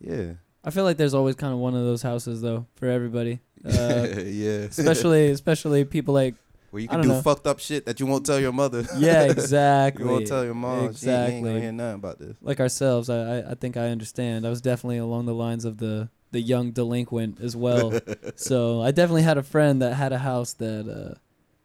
yeah, 0.00 0.34
i 0.64 0.70
feel 0.70 0.84
like 0.84 0.96
there's 0.96 1.14
always 1.14 1.34
kind 1.34 1.52
of 1.52 1.58
one 1.58 1.74
of 1.74 1.82
those 1.84 2.02
houses 2.02 2.40
though 2.40 2.66
for 2.76 2.86
everybody 2.88 3.40
uh, 3.66 4.06
yeah, 4.24 4.68
especially 4.70 5.28
especially 5.30 5.84
people 5.84 6.14
like 6.14 6.34
Where 6.70 6.80
you 6.80 6.88
can 6.88 7.00
don't 7.00 7.08
know. 7.08 7.20
fucked 7.20 7.46
up 7.46 7.58
shit 7.58 7.84
that 7.84 8.00
you 8.00 8.06
won't 8.06 8.24
tell 8.24 8.40
your 8.40 8.52
mother. 8.52 8.86
Yeah, 8.96 9.24
exactly. 9.30 10.02
you 10.04 10.10
won't 10.10 10.26
tell 10.26 10.44
your 10.46 10.54
mom. 10.54 10.94
She 10.94 11.08
ain't, 11.10 11.44
gonna 11.44 11.56
Exactly. 11.56 11.60
hear 11.60 11.72
nothing 11.72 11.94
about 11.96 12.18
this. 12.20 12.36
like 12.40 12.58
ourselves, 12.58 13.10
I, 13.10 13.18
I 13.40 13.50
I 13.50 13.54
think 13.56 13.76
I 13.76 13.88
understand. 13.90 14.46
I 14.46 14.48
was 14.48 14.62
definitely 14.62 14.96
along 14.96 15.26
the 15.26 15.34
lines 15.34 15.66
of 15.66 15.76
the 15.76 16.08
the 16.30 16.40
young 16.40 16.70
delinquent 16.72 17.38
as 17.42 17.54
well. 17.54 17.92
so 18.34 18.80
I 18.80 18.92
definitely 18.92 19.24
had 19.24 19.36
a 19.36 19.42
friend 19.42 19.82
that 19.82 19.92
had 19.94 20.14
a 20.14 20.18
house 20.20 20.54
that 20.54 20.88
uh, 20.88 21.18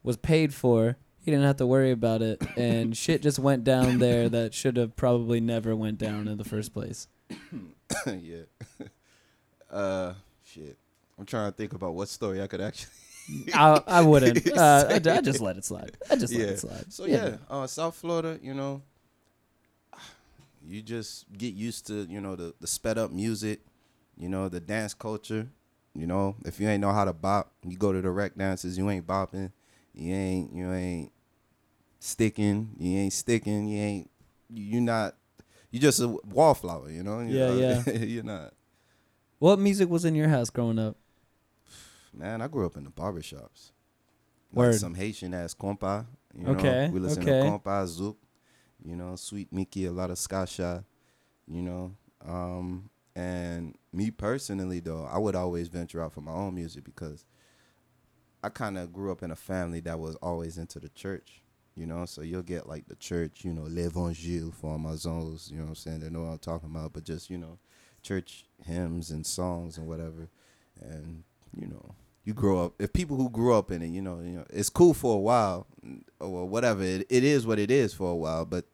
was 0.04 0.18
paid 0.18 0.54
for. 0.54 0.98
He 1.20 1.32
didn't 1.32 1.46
have 1.46 1.58
to 1.58 1.66
worry 1.66 1.92
about 1.92 2.22
it, 2.22 2.42
and 2.58 2.96
shit 2.98 3.22
just 3.22 3.40
went 3.40 3.64
down 3.64 4.00
there 4.00 4.28
that 4.28 4.54
should 4.54 4.76
have 4.76 4.98
probably 4.98 5.40
never 5.40 5.78
went 5.78 5.98
down 5.98 6.28
in 6.28 6.38
the 6.38 6.44
first 6.44 6.74
place. 6.74 7.08
yeah. 8.08 8.44
uh, 9.72 10.14
shit. 10.44 10.78
I'm 11.18 11.26
trying 11.26 11.52
to 11.52 11.56
think 11.56 11.74
about 11.74 11.94
what 11.94 12.10
story 12.10 12.42
I 12.42 12.48
could 12.48 12.62
actually. 12.62 12.92
I 13.54 13.82
I 13.88 14.02
wouldn't. 14.02 14.48
Uh, 14.56 14.86
I, 14.90 14.96
I 14.96 15.22
just 15.22 15.42
let 15.42 15.58
it 15.58 15.66
slide. 15.66 15.98
I 16.10 16.16
just 16.16 16.34
let 16.34 16.50
it 16.50 16.60
slide. 16.60 16.94
So 16.94 17.06
yeah, 17.06 17.38
uh, 17.50 17.68
South 17.68 17.96
Florida, 17.96 18.40
you 18.42 18.54
know, 18.54 18.82
you 20.68 20.82
just 20.82 21.26
get 21.38 21.54
used 21.54 21.88
to 21.88 22.06
you 22.10 22.22
know 22.22 22.36
the 22.36 22.54
the 22.60 22.68
sped 22.68 22.98
up 22.98 23.12
music, 23.12 23.62
you 24.18 24.30
know 24.30 24.50
the 24.50 24.60
dance 24.60 24.94
culture. 24.94 25.48
You 25.94 26.08
know, 26.08 26.36
if 26.46 26.60
you 26.60 26.68
ain't 26.68 26.82
know 26.82 26.92
how 26.92 27.06
to 27.06 27.14
bop, 27.14 27.52
you 27.64 27.78
go 27.78 27.94
to 27.94 28.02
the 28.02 28.12
rec 28.12 28.36
dances. 28.36 28.78
You 28.78 28.90
ain't 28.90 29.08
bopping. 29.08 29.52
You 29.94 30.14
ain't 30.14 30.54
you 30.54 30.74
ain't 30.74 31.12
sticking. 32.00 32.72
You 32.78 33.00
ain't 33.00 33.14
sticking. 33.14 33.68
You 33.68 33.82
ain't 33.82 34.12
you 34.54 34.82
not. 34.82 35.16
You 35.76 35.82
just 35.82 36.00
a 36.00 36.08
wallflower. 36.08 36.90
You 36.90 37.04
know. 37.04 37.20
You 37.20 37.38
Yeah, 37.38 37.84
yeah. 37.86 37.92
you're 37.98 38.24
not. 38.24 38.54
What 39.40 39.60
music 39.60 39.90
was 39.90 40.06
in 40.06 40.16
your 40.16 40.30
house 40.30 40.50
growing 40.50 40.80
up? 40.80 40.96
Man, 42.14 42.42
I 42.42 42.48
grew 42.48 42.66
up 42.66 42.78
in 42.78 42.86
the 42.86 42.90
barbershops. 42.90 43.72
Word. 44.54 44.68
Like 44.68 44.76
some 44.76 44.96
Haitian 44.96 45.34
ass 45.34 45.54
compa. 45.54 46.06
You 46.34 46.48
Okay, 46.48 46.88
Know? 46.88 46.94
We 46.94 47.00
listen 47.02 47.24
okay. 47.24 47.42
to 47.42 47.50
compa, 47.50 47.86
zouk, 47.90 48.16
you 48.86 48.96
know, 48.96 49.18
Sweet 49.18 49.52
Micky, 49.52 49.86
a 49.86 49.92
lot 49.92 50.12
of 50.12 50.18
Skah 50.18 50.48
Shah, 50.48 50.80
you 51.46 51.62
know. 51.62 51.92
Um, 52.26 52.90
and 53.14 53.76
me 53.92 54.12
personally 54.12 54.80
though, 54.80 55.04
I 55.12 55.18
would 55.18 55.36
always 55.36 55.68
venture 55.68 56.02
out 56.02 56.14
for 56.14 56.22
my 56.22 56.32
own 56.32 56.56
music 56.56 56.86
because 56.86 57.26
I 58.42 58.48
kind 58.48 58.78
of 58.78 58.94
grew 58.94 59.12
up 59.12 59.24
in 59.24 59.32
a 59.32 59.36
family 59.36 59.82
that 59.82 60.00
was 60.00 60.16
always 60.22 60.58
into 60.58 60.80
the 60.80 60.88
church. 60.88 61.42
You 61.76 61.86
know, 61.86 62.06
so 62.06 62.22
you'll 62.22 62.42
get 62.42 62.68
like 62.70 62.88
the 62.88 62.96
church, 62.96 63.44
you 63.44 63.54
know, 63.54 63.64
l'Evangile 63.64 64.54
for 64.54 64.78
zones, 64.96 65.50
you 65.52 65.58
know 65.58 65.64
what 65.64 65.70
I'm 65.70 65.76
saying? 65.76 66.00
They 66.00 66.10
know 66.10 66.22
what 66.22 66.32
I'm 66.32 66.38
talking 66.40 66.70
about, 66.70 66.94
but 66.94 67.04
just, 67.04 67.30
you 67.30 67.38
know, 67.38 67.58
church 68.02 68.46
hymns 68.66 69.12
and 69.12 69.26
songs 69.26 69.78
and 69.78 69.86
whatever. 69.86 70.30
And, 70.82 71.24
you 71.54 71.68
know, 71.68 71.96
you 72.24 72.34
grow 72.34 72.64
up 72.66 72.74
if 72.80 72.94
people 72.94 73.18
who 73.18 73.30
grew 73.30 73.54
up 73.54 73.72
in 73.72 73.82
it, 73.82 73.88
you 73.88 74.02
know, 74.02 74.20
you 74.20 74.32
know, 74.38 74.46
it's 74.50 74.70
cool 74.70 74.94
for 74.94 75.16
a 75.16 75.20
while 75.20 75.68
or 76.20 76.48
whatever. 76.48 76.82
It, 76.82 77.08
it 77.10 77.24
is 77.24 77.46
what 77.46 77.60
it 77.60 77.70
is 77.70 77.94
for 77.94 78.10
a 78.10 78.16
while, 78.16 78.46
but 78.46 78.66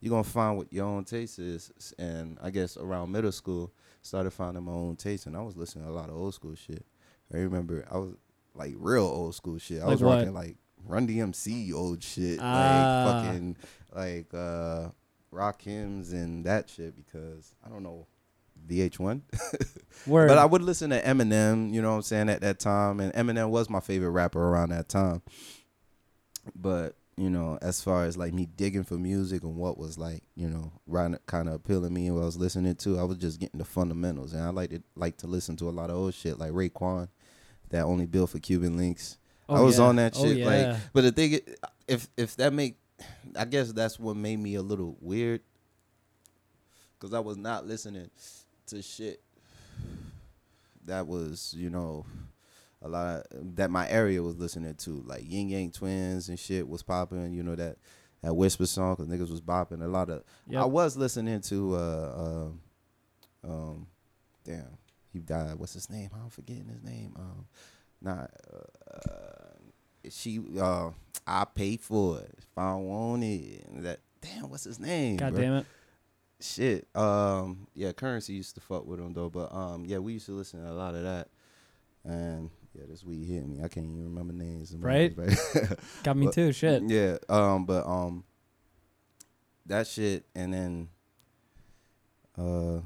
you're 0.00 0.10
gonna 0.10 0.22
find 0.22 0.58
what 0.58 0.70
your 0.70 0.84
own 0.86 1.04
taste 1.04 1.38
is. 1.38 1.72
And 1.98 2.36
I 2.42 2.50
guess 2.50 2.76
around 2.76 3.10
middle 3.10 3.32
school, 3.32 3.72
started 4.02 4.32
finding 4.32 4.64
my 4.64 4.72
own 4.72 4.96
taste, 4.96 5.24
and 5.26 5.34
I 5.34 5.40
was 5.40 5.56
listening 5.56 5.86
to 5.86 5.90
a 5.90 5.92
lot 5.94 6.10
of 6.10 6.16
old 6.16 6.34
school 6.34 6.54
shit. 6.54 6.84
I 7.32 7.38
remember 7.38 7.86
I 7.90 7.96
was 7.96 8.10
like 8.54 8.74
real 8.76 9.04
old 9.04 9.34
school 9.34 9.56
shit. 9.58 9.80
I 9.80 9.86
Like 9.86 9.92
was 9.92 10.02
what? 10.02 10.18
rocking 10.18 10.34
like 10.34 10.56
Run 10.86 11.06
DMC 11.08 11.72
old 11.72 12.02
shit, 12.02 12.38
like 12.38 13.24
fucking 13.24 13.56
like 13.94 14.34
uh 14.34 14.88
rock 15.30 15.62
hymns 15.62 16.12
and 16.12 16.44
that 16.44 16.70
shit 16.70 16.94
because 16.96 17.54
I 17.64 17.68
don't 17.68 17.82
know 17.82 18.06
VH1. 18.68 19.20
Word. 20.06 20.28
But 20.28 20.38
I 20.38 20.44
would 20.44 20.62
listen 20.62 20.90
to 20.90 21.02
Eminem, 21.02 21.72
you 21.72 21.82
know 21.82 21.90
what 21.90 21.96
I'm 21.96 22.02
saying, 22.02 22.28
at 22.28 22.40
that 22.40 22.58
time. 22.58 23.00
And 23.00 23.12
Eminem 23.14 23.50
was 23.50 23.68
my 23.70 23.80
favorite 23.80 24.10
rapper 24.10 24.42
around 24.42 24.70
that 24.70 24.88
time. 24.88 25.22
But, 26.54 26.96
you 27.16 27.30
know, 27.30 27.58
as 27.62 27.82
far 27.82 28.04
as 28.04 28.16
like 28.16 28.32
me 28.32 28.46
digging 28.46 28.84
for 28.84 28.94
music 28.94 29.42
and 29.42 29.56
what 29.56 29.78
was 29.78 29.98
like, 29.98 30.22
you 30.34 30.48
know, 30.48 30.72
right 30.86 31.14
kind 31.26 31.48
of 31.48 31.54
appealing 31.54 31.94
me 31.94 32.06
and 32.06 32.16
what 32.16 32.22
I 32.22 32.26
was 32.26 32.36
listening 32.36 32.74
to, 32.76 32.98
I 32.98 33.04
was 33.04 33.18
just 33.18 33.40
getting 33.40 33.58
the 33.58 33.64
fundamentals. 33.64 34.32
And 34.32 34.42
I 34.42 34.50
like 34.50 34.70
to 34.70 34.82
like 34.94 35.16
to 35.18 35.26
listen 35.26 35.56
to 35.56 35.68
a 35.68 35.70
lot 35.70 35.90
of 35.90 35.96
old 35.96 36.14
shit 36.14 36.38
like 36.38 36.52
Raekwon, 36.52 37.08
that 37.70 37.82
Only 37.84 38.06
Built 38.06 38.30
4 38.30 38.40
Cuban 38.40 38.78
Linx. 38.78 39.16
I 39.48 39.58
Oh, 39.58 39.64
was 39.66 39.78
yeah. 39.78 39.84
on 39.84 39.96
that 39.96 40.14
Oh, 40.16 40.24
shit. 40.24 40.36
yeah. 40.38 40.46
Like 40.46 40.76
but 40.92 41.02
the 41.02 41.12
thing 41.12 41.40
if 41.88 42.08
if 42.16 42.36
that 42.36 42.52
make 42.52 42.76
I 43.36 43.44
guess 43.44 43.72
that's 43.72 43.98
what 43.98 44.16
made 44.16 44.38
me 44.38 44.54
a 44.54 44.62
little 44.62 44.96
weird. 45.00 45.40
Cause 47.00 47.12
I 47.12 47.20
was 47.20 47.36
not 47.36 47.66
listening 47.66 48.08
to 48.68 48.80
shit 48.80 49.20
that 50.86 51.06
was, 51.06 51.54
you 51.56 51.70
know, 51.70 52.04
a 52.82 52.88
lot 52.88 53.26
of, 53.30 53.56
that 53.56 53.70
my 53.70 53.88
area 53.88 54.22
was 54.22 54.36
listening 54.36 54.74
to, 54.74 55.02
like 55.06 55.22
Ying 55.30 55.48
Yang 55.50 55.72
Twins 55.72 56.28
and 56.28 56.38
shit 56.38 56.66
was 56.68 56.82
popping. 56.82 57.32
You 57.32 57.42
know 57.42 57.54
that 57.56 57.76
that 58.22 58.34
whisper 58.34 58.64
song, 58.66 58.96
cause 58.96 59.06
niggas 59.06 59.30
was 59.30 59.40
bopping. 59.42 59.82
A 59.82 59.86
lot 59.88 60.08
of 60.10 60.22
Yep. 60.48 60.62
I 60.62 60.64
was 60.66 60.96
listening 60.96 61.40
to, 61.42 61.74
uh, 61.74 62.48
uh, 63.44 63.48
um, 63.50 63.86
damn, 64.44 64.78
he 65.12 65.18
died. 65.20 65.56
What's 65.56 65.74
his 65.74 65.90
name? 65.90 66.10
I'm 66.14 66.30
forgetting 66.30 66.68
his 66.68 66.82
name. 66.82 67.14
Um, 67.16 67.46
not 68.04 68.30
uh, 68.92 70.08
she. 70.10 70.40
Uh, 70.60 70.90
I 71.26 71.44
paid 71.46 71.80
for 71.80 72.18
it 72.20 72.34
if 72.38 72.46
I 72.56 72.74
want 72.74 73.24
it. 73.24 73.64
That 73.82 74.00
damn, 74.20 74.50
what's 74.50 74.64
his 74.64 74.78
name? 74.78 75.16
God 75.16 75.32
bro? 75.34 75.42
damn 75.42 75.52
it. 75.54 75.66
Shit. 76.40 76.86
Um. 76.94 77.66
Yeah. 77.74 77.92
Currency 77.92 78.34
used 78.34 78.54
to 78.56 78.60
fuck 78.60 78.86
with 78.86 79.00
him 79.00 79.12
though, 79.14 79.30
but 79.30 79.52
um. 79.54 79.84
Yeah, 79.86 79.98
we 79.98 80.14
used 80.14 80.26
to 80.26 80.32
listen 80.32 80.62
to 80.62 80.70
a 80.70 80.74
lot 80.74 80.94
of 80.94 81.02
that. 81.04 81.28
And 82.04 82.50
yeah, 82.74 82.84
this 82.88 83.02
weed 83.02 83.24
hit 83.24 83.46
me. 83.46 83.58
I 83.64 83.68
can't 83.68 83.86
even 83.86 84.04
remember 84.04 84.34
names. 84.34 84.72
and 84.72 84.82
Right? 84.84 85.16
motherfuckers, 85.16 85.78
Got 86.02 86.16
me 86.18 86.26
But- 86.26 86.34
too. 86.34 86.52
Shit. 86.52 86.82
Yeah. 86.84 87.16
Um. 87.28 87.64
But 87.64 87.86
um. 87.86 88.24
That 89.66 89.86
shit, 89.86 90.26
and 90.34 90.52
then. 90.52 90.88
Uh, 92.36 92.78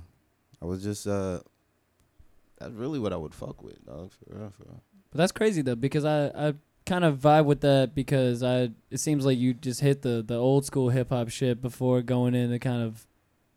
I 0.62 0.64
was 0.64 0.82
just 0.84 1.06
uh. 1.06 1.40
That's 2.60 2.72
really 2.74 2.98
what 2.98 3.12
I 3.12 3.16
would 3.16 3.34
fuck 3.34 3.62
with, 3.62 3.84
dog. 3.86 4.12
For 4.12 4.36
real, 4.38 4.50
for 4.50 4.64
real. 4.64 4.82
But 5.10 5.18
that's 5.18 5.32
crazy 5.32 5.62
though, 5.62 5.74
because 5.74 6.04
I, 6.04 6.26
I 6.48 6.54
kind 6.86 7.04
of 7.04 7.18
vibe 7.18 7.44
with 7.44 7.60
that 7.62 7.94
because 7.94 8.42
I 8.42 8.70
it 8.90 8.98
seems 8.98 9.24
like 9.26 9.38
you 9.38 9.54
just 9.54 9.80
hit 9.80 10.02
the, 10.02 10.22
the 10.26 10.36
old 10.36 10.64
school 10.64 10.88
hip 10.90 11.10
hop 11.10 11.28
shit 11.28 11.60
before 11.60 12.00
going 12.02 12.34
into 12.34 12.58
kind 12.58 12.82
of 12.82 13.06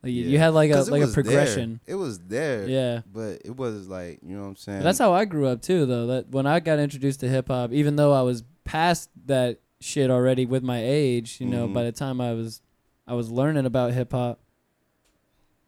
like 0.03 0.11
you- 0.13 0.23
you 0.25 0.37
had 0.39 0.49
like 0.49 0.71
a 0.71 0.81
like 0.81 1.01
a 1.01 1.05
was 1.05 1.13
there. 1.15 1.23
progression. 1.23 1.79
It 1.87 1.95
was 1.95 2.19
there. 2.19 2.67
Yeah. 2.67 3.01
But 3.11 3.41
it 3.45 3.55
was 3.55 3.87
like 3.87 4.19
you 4.25 4.35
know 4.35 4.41
what 4.43 4.47
I'm 4.49 4.55
saying. 4.57 4.79
But 4.79 4.83
that's 4.85 4.99
how 4.99 5.13
I 5.13 5.25
grew 5.25 5.47
up 5.47 5.61
too 5.61 5.85
though. 5.85 6.07
That 6.07 6.29
when 6.29 6.45
I 6.45 6.59
got 6.59 6.79
introduced 6.79 7.19
to 7.21 7.29
hip 7.29 7.47
hop, 7.47 7.71
even 7.71 7.95
though 7.95 8.11
I 8.13 8.21
was 8.21 8.43
past 8.63 9.09
that 9.27 9.59
shit 9.79 10.09
already 10.11 10.45
with 10.45 10.61
my 10.63 10.81
age, 10.83 11.37
you 11.39 11.47
know, 11.47 11.67
Mhm. 11.67 11.73
by 11.73 11.83
the 11.83 11.91
time 11.91 12.19
I 12.21 12.33
was 12.33 12.61
I 13.07 13.13
was 13.13 13.29
learning 13.31 13.65
about 13.65 13.93
hip 13.93 14.11
hop, 14.11 14.39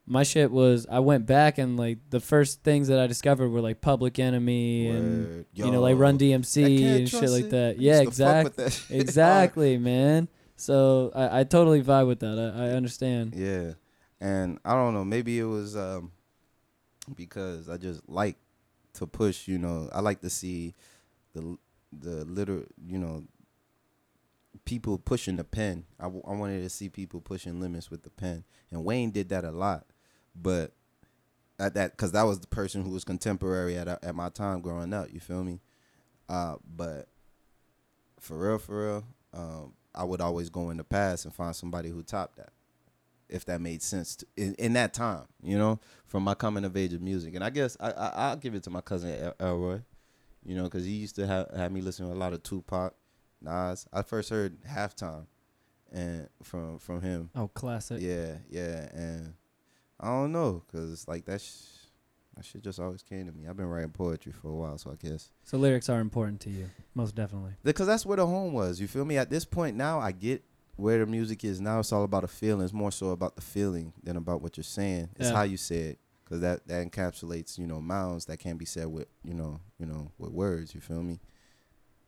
my 0.05 0.23
shit 0.23 0.51
was 0.51 0.85
I 0.89 0.99
went 0.99 1.25
back 1.25 1.57
and 1.57 1.77
like 1.77 1.99
the 2.09 2.19
first 2.19 2.63
things 2.63 2.89
that 2.89 2.99
I 2.99 3.07
discovered 3.07 3.49
were 3.49 3.61
like 3.61 3.79
Public 3.81 4.19
Enemy 4.19 4.87
and 4.87 5.27
Word. 5.27 5.45
you 5.53 5.71
know 5.71 5.81
like 5.81 5.97
Run 5.97 6.17
DMC 6.17 6.95
and 6.97 7.09
shit 7.09 7.29
like 7.29 7.49
that. 7.49 7.79
Yeah, 7.79 8.01
used 8.01 8.17
to 8.17 8.23
fuck 8.25 8.43
with 8.43 8.59
exactly. 8.59 8.99
exactly, 8.99 9.77
man. 9.77 10.27
So 10.55 11.11
I, 11.15 11.39
I 11.39 11.43
totally 11.45 11.81
vibe 11.81 12.07
with 12.07 12.19
that. 12.19 12.37
I, 12.37 12.65
I 12.65 12.69
understand. 12.71 13.33
Yeah, 13.35 13.73
and 14.19 14.59
I 14.65 14.73
don't 14.73 14.93
know. 14.93 15.05
Maybe 15.05 15.39
it 15.39 15.45
was 15.45 15.75
um 15.77 16.11
because 17.15 17.69
I 17.69 17.77
just 17.77 18.07
like 18.09 18.35
to 18.95 19.07
push. 19.07 19.47
You 19.47 19.57
know, 19.57 19.89
I 19.93 20.01
like 20.01 20.21
to 20.21 20.29
see 20.29 20.73
the 21.33 21.57
the 21.97 22.25
liter. 22.25 22.65
You 22.85 22.99
know, 22.99 23.23
people 24.65 24.97
pushing 24.97 25.37
the 25.37 25.43
pen. 25.43 25.85
I, 25.99 26.03
w- 26.03 26.23
I 26.27 26.33
wanted 26.33 26.61
to 26.61 26.69
see 26.69 26.89
people 26.89 27.21
pushing 27.21 27.59
limits 27.59 27.89
with 27.89 28.03
the 28.03 28.09
pen, 28.09 28.43
and 28.69 28.83
Wayne 28.83 29.11
did 29.11 29.29
that 29.29 29.43
a 29.45 29.51
lot. 29.51 29.85
But 30.35 30.73
at 31.59 31.73
that, 31.75 31.91
because 31.91 32.11
that 32.13 32.23
was 32.23 32.39
the 32.39 32.47
person 32.47 32.83
who 32.83 32.89
was 32.89 33.03
contemporary 33.03 33.77
at 33.77 33.87
at 33.87 34.15
my 34.15 34.29
time 34.29 34.61
growing 34.61 34.93
up. 34.93 35.07
You 35.13 35.19
feel 35.19 35.43
me? 35.43 35.59
Uh, 36.29 36.55
but 36.75 37.07
for 38.19 38.37
real, 38.37 38.57
for 38.57 38.85
real, 38.85 39.03
um, 39.33 39.73
I 39.93 40.03
would 40.03 40.21
always 40.21 40.49
go 40.49 40.69
in 40.69 40.77
the 40.77 40.83
past 40.83 41.25
and 41.25 41.33
find 41.33 41.55
somebody 41.55 41.89
who 41.89 42.01
topped 42.01 42.37
that, 42.37 42.53
if 43.29 43.45
that 43.45 43.61
made 43.61 43.81
sense 43.83 44.15
to, 44.17 44.25
in, 44.37 44.55
in 44.55 44.73
that 44.73 44.93
time, 44.93 45.25
you 45.43 45.57
know, 45.57 45.79
from 46.05 46.23
my 46.23 46.33
coming 46.33 46.63
of 46.65 46.75
age 46.77 46.93
of 46.93 47.01
music. 47.01 47.35
And 47.35 47.43
I 47.43 47.49
guess 47.49 47.77
I, 47.79 47.91
I 47.91 48.07
I'll 48.29 48.35
give 48.37 48.55
it 48.55 48.63
to 48.63 48.69
my 48.69 48.81
cousin 48.81 49.11
El- 49.39 49.47
Elroy, 49.47 49.81
you 50.43 50.55
know, 50.55 50.63
because 50.63 50.85
he 50.85 50.91
used 50.93 51.15
to 51.17 51.27
have 51.27 51.49
have 51.55 51.71
me 51.71 51.81
listen 51.81 52.07
to 52.07 52.13
a 52.13 52.15
lot 52.15 52.33
of 52.33 52.41
Tupac, 52.43 52.95
Nas. 53.41 53.85
I 53.93 54.01
first 54.01 54.29
heard 54.29 54.57
halftime, 54.63 55.27
and 55.91 56.29
from 56.41 56.79
from 56.79 57.01
him, 57.01 57.29
Oh, 57.35 57.49
classic. 57.49 57.99
yeah, 58.01 58.37
yeah, 58.49 58.87
and 58.93 59.33
I 60.03 60.07
don't 60.07 60.31
know, 60.31 60.63
cause 60.71 61.05
like 61.07 61.25
that. 61.25 61.41
Sh- 61.41 61.69
that 62.35 62.43
shit 62.45 62.63
just 62.63 62.79
always 62.79 63.03
came 63.03 63.27
to 63.27 63.31
me. 63.31 63.47
I've 63.47 63.55
been 63.57 63.67
writing 63.69 63.91
poetry 63.91 64.31
for 64.31 64.47
a 64.49 64.55
while, 64.55 64.75
so 64.79 64.89
I 64.89 64.95
guess 64.95 65.29
So 65.43 65.55
lyrics 65.59 65.87
are 65.87 65.99
important 65.99 66.41
to 66.41 66.49
you, 66.49 66.67
most 66.95 67.13
definitely. 67.13 67.51
because 67.63 67.85
that's 67.85 68.07
where 68.07 68.17
the 68.17 68.25
home 68.25 68.53
was. 68.53 68.81
You 68.81 68.87
feel 68.87 69.05
me? 69.05 69.17
At 69.17 69.29
this 69.29 69.45
point 69.45 69.77
now, 69.77 69.99
I 69.99 70.13
get 70.13 70.43
where 70.75 70.97
the 70.97 71.05
music 71.05 71.43
is 71.45 71.61
now. 71.61 71.77
It's 71.79 71.91
all 71.91 72.03
about 72.03 72.23
a 72.23 72.27
feeling. 72.27 72.63
It's 72.63 72.73
more 72.73 72.91
so 72.91 73.09
about 73.11 73.35
the 73.35 73.43
feeling 73.43 73.93
than 74.01 74.17
about 74.17 74.41
what 74.41 74.57
you're 74.57 74.63
saying. 74.63 75.09
It's 75.17 75.29
Yeah. 75.29 75.35
how 75.35 75.43
you 75.43 75.57
say 75.57 75.77
it, 75.89 75.99
because 76.25 76.41
that 76.41 76.67
that 76.67 76.91
encapsulates 76.91 77.59
you 77.59 77.67
know 77.67 77.79
mounds 77.79 78.25
that 78.25 78.37
can't 78.37 78.57
be 78.57 78.65
said 78.65 78.87
with 78.87 79.07
you 79.23 79.35
know 79.35 79.59
you 79.77 79.85
know 79.85 80.11
with 80.17 80.31
words. 80.31 80.73
You 80.73 80.81
feel 80.81 81.03
me? 81.03 81.19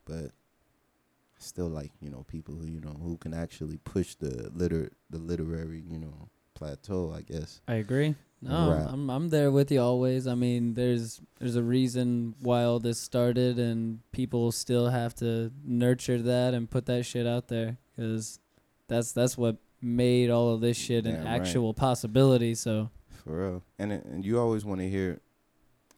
But 0.06 0.32
I 0.32 1.40
still 1.40 1.68
like 1.70 1.92
you 2.02 2.10
know 2.10 2.26
people 2.28 2.56
who 2.56 2.66
you 2.66 2.82
know 2.82 2.98
who 3.00 3.18
can 3.18 3.36
actually 3.36 3.78
push 3.78 4.16
the 4.16 4.50
liter 4.56 4.92
the 5.12 5.20
literary 5.20 5.84
you 5.88 6.00
know 6.00 6.30
plateau. 6.56 7.14
I 7.16 7.22
guess. 7.22 7.62
I 7.68 7.76
agree. 7.76 8.16
No, 8.42 8.72
Rap. 8.72 8.90
I'm 8.92 9.10
I'm 9.10 9.30
there 9.30 9.52
with 9.52 9.72
you 9.72 9.82
always. 9.82 10.28
I 10.28 10.36
mean, 10.36 10.74
there's 10.74 11.22
there's 11.40 11.56
a 11.56 11.64
reason 11.64 12.36
why 12.42 12.64
all 12.64 12.80
this 12.80 13.00
started, 13.00 13.58
and 13.60 14.00
people 14.12 14.52
still 14.52 14.90
have 14.90 15.14
to 15.16 15.52
nurture 15.64 16.22
that 16.22 16.54
and 16.54 16.70
put 16.70 16.86
that 16.88 17.04
shit 17.06 17.26
out 17.28 17.48
there 17.48 17.78
because 17.96 18.40
that's 18.88 19.12
that's 19.14 19.38
what 19.38 19.58
made 19.82 20.30
all 20.30 20.54
of 20.54 20.62
this 20.62 20.78
shit 20.78 21.06
an 21.06 21.14
Damn 21.16 21.26
right. 21.26 21.42
actual 21.42 21.74
possibility. 21.74 22.56
So 22.56 22.90
For 23.24 23.38
real. 23.50 23.64
And 23.80 23.92
it- 23.94 24.06
and 24.06 24.26
you 24.26 24.40
always 24.40 24.66
want 24.66 24.82
to 24.82 24.90
hear. 24.90 25.22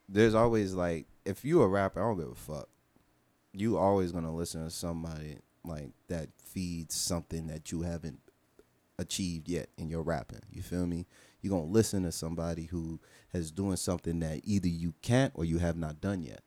There's 0.09 0.33
always 0.35 0.73
like, 0.73 1.05
if 1.25 1.43
you 1.43 1.61
a 1.61 1.67
rapper, 1.67 2.01
I 2.01 2.07
don't 2.07 2.17
give 2.17 2.31
a 2.31 2.35
fuck. 2.35 2.69
You 3.51 3.77
always 3.77 4.11
gonna 4.13 4.33
listen 4.33 4.63
to 4.63 4.69
somebody 4.69 5.37
like 5.65 5.89
that 6.07 6.29
feeds 6.45 6.95
something 6.95 7.47
that 7.47 7.71
you 7.73 7.81
haven't 7.81 8.19
achieved 8.99 9.47
yet 9.47 9.69
in 9.77 9.89
your 9.89 10.01
rapping. 10.01 10.41
You 10.49 10.61
feel 10.61 10.87
me? 10.87 11.05
You're 11.41 11.51
gonna 11.51 11.71
listen 11.71 12.03
to 12.03 12.11
somebody 12.11 12.65
who 12.65 12.99
has 13.33 13.51
doing 13.51 13.77
something 13.77 14.19
that 14.19 14.41
either 14.43 14.67
you 14.67 14.93
can't 15.01 15.31
or 15.35 15.45
you 15.45 15.59
have 15.59 15.77
not 15.77 16.01
done 16.01 16.23
yet. 16.23 16.41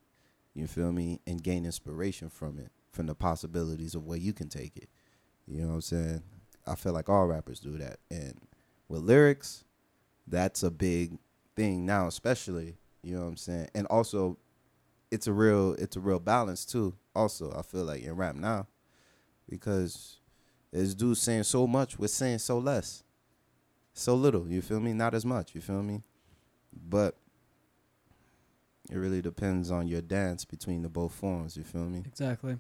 You 0.55 0.67
feel 0.67 0.93
me? 0.93 1.21
And 1.27 1.43
gain 1.43 1.65
inspiration 1.65 2.29
from 2.29 2.59
it, 2.59 2.73
from 2.93 3.07
the 3.07 3.15
possibilities 3.15 3.95
of 3.95 4.05
where 4.05 4.19
you 4.19 4.33
can 4.33 4.49
take 4.49 4.77
it. 4.77 4.89
You 5.47 5.63
know 5.63 5.69
what 5.69 5.75
I'm 5.75 5.81
saying? 5.81 6.23
I 6.67 6.75
feel 6.75 6.93
like 6.93 7.09
all 7.09 7.27
rappers 7.27 7.61
do 7.61 7.79
that. 7.79 7.99
And 8.11 8.41
with 8.89 9.03
lyrics, 9.03 9.65
that's 10.27 10.63
a 10.63 10.71
big 10.71 11.19
thing 11.57 11.87
now, 11.87 12.07
especially, 12.07 12.77
you 13.03 13.15
know 13.15 13.23
what 13.23 13.29
I'm 13.29 13.37
saying? 13.37 13.69
And 13.75 13.87
also 13.87 14.39
it's 15.11 15.27
a 15.27 15.33
real 15.33 15.75
it's 15.75 15.97
a 15.97 16.01
real 16.01 16.21
balance 16.21 16.65
too. 16.65 16.95
Also, 17.15 17.53
I 17.57 17.63
feel 17.63 17.85
like 17.85 18.03
in 18.03 18.17
rap 18.17 18.37
now. 18.37 18.67
Because 19.49 20.20
there's 20.73 20.95
dudes 20.95 21.21
saying 21.21 21.45
so 21.45 21.67
much, 21.67 21.99
we're 21.99 22.07
saying 22.09 22.39
so 22.39 22.59
less. 22.59 23.03
So 23.93 24.15
little, 24.15 24.49
you 24.49 24.63
feel 24.63 24.81
me? 24.81 24.93
Not 24.93 25.15
as 25.15 25.25
much, 25.25 25.55
you 25.55 25.61
feel 25.61 25.83
me? 25.83 26.03
But 26.89 27.17
it 28.91 28.97
really 28.97 29.21
depends 29.21 29.71
on 29.71 29.89
your 29.89 30.01
dance 30.01 30.45
between 30.45 30.83
the 30.83 30.89
both 30.89 31.13
forms, 31.13 31.57
you 31.57 31.65
feel 31.65 31.85
me? 31.87 32.03
exactly, 32.07 32.57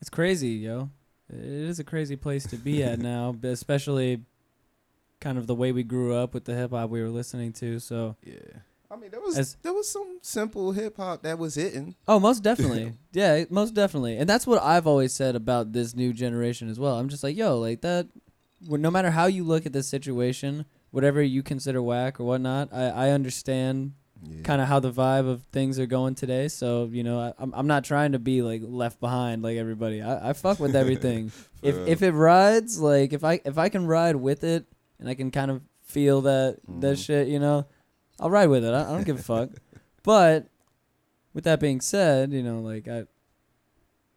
it's 0.00 0.10
crazy, 0.10 0.50
yo. 0.50 0.90
It 1.32 1.40
is 1.42 1.78
a 1.78 1.84
crazy 1.84 2.16
place 2.16 2.46
to 2.48 2.56
be 2.56 2.82
at 2.84 2.98
now, 3.14 3.34
especially 3.42 4.20
kind 5.20 5.38
of 5.38 5.46
the 5.46 5.54
way 5.54 5.72
we 5.72 5.82
grew 5.82 6.14
up 6.14 6.34
with 6.34 6.44
the 6.44 6.54
hip 6.54 6.70
hop 6.72 6.90
we 6.90 7.00
were 7.00 7.08
listening 7.08 7.52
to. 7.54 7.78
So 7.80 8.16
Yeah. 8.22 8.34
I 8.94 8.96
mean, 8.96 9.10
there 9.10 9.20
was 9.20 9.36
As- 9.36 9.56
there 9.62 9.72
was 9.72 9.88
some 9.88 10.18
simple 10.22 10.72
hip 10.72 10.96
hop 10.96 11.22
that 11.22 11.38
was 11.38 11.56
hitting. 11.56 11.96
Oh, 12.06 12.20
most 12.20 12.42
definitely. 12.44 12.92
yeah, 13.12 13.44
most 13.50 13.74
definitely. 13.74 14.16
And 14.18 14.28
that's 14.28 14.46
what 14.46 14.62
I've 14.62 14.86
always 14.86 15.12
said 15.12 15.34
about 15.34 15.72
this 15.72 15.94
new 15.96 16.12
generation 16.12 16.68
as 16.68 16.78
well. 16.78 16.98
I'm 16.98 17.08
just 17.08 17.24
like, 17.24 17.36
yo, 17.36 17.58
like 17.58 17.80
that. 17.80 18.06
No 18.66 18.90
matter 18.90 19.10
how 19.10 19.26
you 19.26 19.44
look 19.44 19.66
at 19.66 19.72
this 19.74 19.86
situation, 19.88 20.64
whatever 20.90 21.20
you 21.22 21.42
consider 21.42 21.82
whack 21.82 22.18
or 22.18 22.24
whatnot, 22.24 22.70
I, 22.72 22.84
I 22.88 23.10
understand 23.10 23.92
Yeah. 24.22 24.40
kind 24.42 24.62
of 24.62 24.68
how 24.68 24.80
the 24.80 24.90
vibe 24.90 25.28
of 25.28 25.42
things 25.52 25.78
are 25.78 25.84
going 25.86 26.14
today. 26.14 26.48
So 26.48 26.88
you 26.90 27.02
know, 27.02 27.18
I, 27.20 27.32
I'm 27.38 27.52
I'm 27.54 27.66
not 27.66 27.84
trying 27.84 28.12
to 28.12 28.18
be 28.18 28.40
like 28.42 28.62
left 28.64 29.00
behind 29.00 29.42
like 29.42 29.58
everybody. 29.58 30.00
I, 30.00 30.30
I 30.30 30.32
fuck 30.32 30.60
with 30.60 30.74
everything. 30.76 31.30
if 31.62 31.74
real. 31.76 31.88
if 31.88 32.02
it 32.02 32.12
rides, 32.12 32.78
like 32.80 33.12
if 33.12 33.22
I 33.24 33.40
if 33.44 33.58
I 33.58 33.68
can 33.68 33.86
ride 33.86 34.16
with 34.16 34.44
it 34.44 34.64
and 34.98 35.08
I 35.10 35.14
can 35.14 35.30
kind 35.30 35.50
of 35.50 35.60
feel 35.82 36.22
that 36.22 36.58
that 36.80 36.96
Mhm. 36.96 37.04
shit, 37.04 37.28
you 37.28 37.38
know, 37.38 37.66
I'll 38.20 38.30
ride 38.30 38.46
with 38.48 38.64
it. 38.64 38.72
I, 38.74 38.82
I 38.82 38.92
don't 38.92 39.04
give 39.04 39.18
a 39.18 39.22
fuck. 39.22 39.50
But 40.02 40.48
with 41.32 41.44
that 41.44 41.60
being 41.60 41.80
said, 41.80 42.30
you 42.32 42.42
know, 42.42 42.60
like 42.60 42.86
I. 42.88 43.04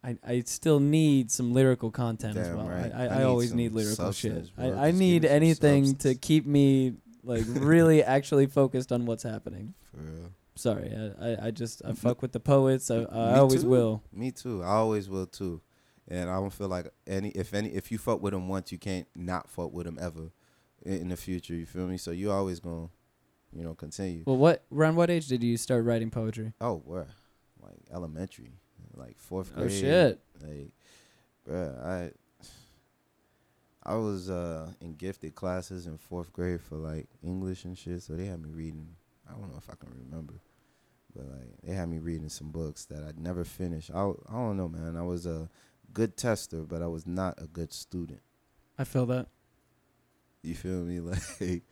I, 0.03 0.17
I 0.25 0.39
still 0.41 0.79
need 0.79 1.31
some 1.31 1.53
lyrical 1.53 1.91
content 1.91 2.37
as 2.37 2.47
Damn 2.49 2.57
well. 2.57 2.67
right. 2.69 2.91
I, 2.93 3.05
I, 3.07 3.07
I 3.07 3.17
need 3.19 3.23
always 3.23 3.49
some 3.49 3.57
need 3.57 3.71
lyrical 3.73 4.11
shit. 4.11 4.31
substance, 4.31 4.49
bro. 4.51 4.65
I, 4.65 4.69
Just 4.69 4.79
I 4.79 4.85
give 4.91 4.99
need 4.99 5.21
me 5.23 5.27
some 5.27 5.35
anything 5.35 5.83
to 5.83 5.89
substance. 5.89 6.17
keep 6.21 6.45
me 6.45 6.93
like 7.23 7.43
really 7.47 8.03
actually 8.03 8.45
focused 8.45 8.91
on 8.91 9.05
what's 9.05 9.23
happening. 9.23 9.73
For 9.91 9.97
real. 9.97 10.31
Sorry, 10.55 10.93
I, 10.95 11.25
I, 11.31 11.47
I 11.47 11.51
just 11.51 11.81
I 11.85 11.93
fuck 11.93 12.21
with 12.21 12.31
the 12.31 12.39
poets. 12.39 12.89
I, 12.91 12.97
I 12.97 12.99
Me 13.33 13.39
always 13.39 13.63
too. 13.63 13.69
will. 13.69 14.03
Me 14.13 14.31
too. 14.31 14.61
I 14.63 14.67
always 14.75 15.09
will 15.09 15.25
too. 15.25 15.61
And 16.07 16.29
I 16.29 16.35
don't 16.35 16.53
feel 16.53 16.67
like 16.69 16.87
any 17.05 17.29
if 17.29 17.53
any 17.53 17.69
if 17.69 17.91
you 17.91 17.97
fuck 17.97 18.21
with 18.21 18.33
them 18.33 18.47
once, 18.47 18.71
you 18.71 18.77
can't 18.77 19.07
not 19.15 19.49
fuck 19.49 19.73
with 19.73 19.85
them 19.87 19.97
ever 19.99 20.31
in, 20.85 20.93
in 21.01 21.09
the 21.09 21.17
future. 21.17 21.53
You 21.55 21.65
feel 21.65 21.87
me? 21.87 21.97
So 21.97 22.11
you 22.11 22.31
always 22.31 22.59
gonna, 22.59 22.89
you 23.57 23.63
know, 23.63 23.73
continue. 23.73 24.23
Well, 24.25 24.37
what 24.37 24.63
around 24.71 24.97
what 24.97 25.09
age 25.09 25.27
did 25.27 25.43
you 25.43 25.57
start 25.57 25.83
writing 25.83 26.11
poetry? 26.11 26.53
Oh, 26.61 26.81
where? 26.85 27.07
Like 27.61 27.79
elementary, 27.91 28.51
like 28.95 29.17
fourth 29.17 29.51
grade. 29.53 29.65
Oh 29.65 29.67
grade. 29.67 29.79
shit! 29.79 30.19
Like, 30.41 30.71
bruh, 31.49 31.85
I 31.85 32.11
I 33.83 33.95
was 33.95 34.29
uh 34.29 34.71
in 34.79 34.93
gifted 34.93 35.33
classes 35.33 35.87
in 35.87 35.97
fourth 35.97 36.31
grade 36.31 36.61
for 36.61 36.75
like 36.75 37.07
English 37.23 37.65
and 37.65 37.75
shit. 37.75 38.03
So 38.03 38.13
they 38.13 38.25
had 38.25 38.43
me 38.43 38.51
reading. 38.51 38.89
I 39.27 39.31
don't 39.31 39.51
know 39.51 39.57
if 39.57 39.69
I 39.71 39.73
can 39.73 39.89
remember, 40.05 40.35
but 41.15 41.25
like 41.25 41.61
they 41.63 41.73
had 41.73 41.89
me 41.89 41.97
reading 41.97 42.29
some 42.29 42.51
books 42.51 42.85
that 42.85 43.03
I'd 43.03 43.17
never 43.17 43.43
finished. 43.43 43.89
I 43.91 44.03
I 44.29 44.33
don't 44.33 44.57
know, 44.57 44.69
man. 44.69 44.95
I 44.95 45.01
was 45.01 45.25
a 45.25 45.49
good 45.93 46.15
tester, 46.15 46.61
but 46.61 46.83
I 46.83 46.87
was 46.87 47.07
not 47.07 47.41
a 47.41 47.47
good 47.47 47.73
student. 47.73 48.21
I 48.77 48.83
feel 48.83 49.07
that. 49.07 49.29
You 50.43 50.53
feel 50.53 50.83
me? 50.83 50.99
Like, 51.41 51.63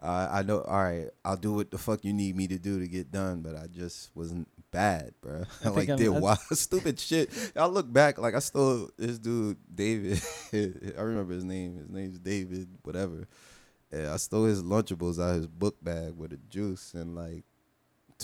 I 0.00 0.38
I 0.38 0.42
know. 0.42 0.60
All 0.62 0.82
right, 0.82 1.08
I'll 1.24 1.36
do 1.36 1.52
what 1.54 1.70
the 1.70 1.78
fuck 1.78 2.04
you 2.04 2.12
need 2.12 2.36
me 2.36 2.46
to 2.48 2.58
do 2.58 2.78
to 2.80 2.86
get 2.88 3.10
done, 3.10 3.42
but 3.42 3.56
I 3.56 3.66
just 3.66 4.10
wasn't 4.14 4.48
bad, 4.70 5.12
bro. 5.20 5.44
I, 5.64 5.68
like 5.70 5.88
I'm- 5.88 5.98
did 5.98 6.10
wild 6.10 6.38
stupid 6.52 6.98
shit. 7.00 7.30
I 7.56 7.66
look 7.66 7.92
back, 7.92 8.18
like 8.18 8.34
I 8.34 8.38
stole 8.40 8.90
this 8.96 9.18
dude 9.18 9.56
David. 9.74 10.22
I 10.52 11.00
remember 11.00 11.34
his 11.34 11.44
name. 11.44 11.76
His 11.78 11.88
name's 11.90 12.18
David, 12.18 12.68
whatever. 12.82 13.26
Yeah, 13.92 14.12
I 14.12 14.16
stole 14.18 14.44
his 14.44 14.62
Lunchables 14.62 15.18
out 15.22 15.30
of 15.30 15.36
his 15.36 15.46
book 15.46 15.76
bag 15.82 16.12
with 16.16 16.32
a 16.32 16.36
juice, 16.36 16.94
and 16.94 17.14
like 17.14 17.44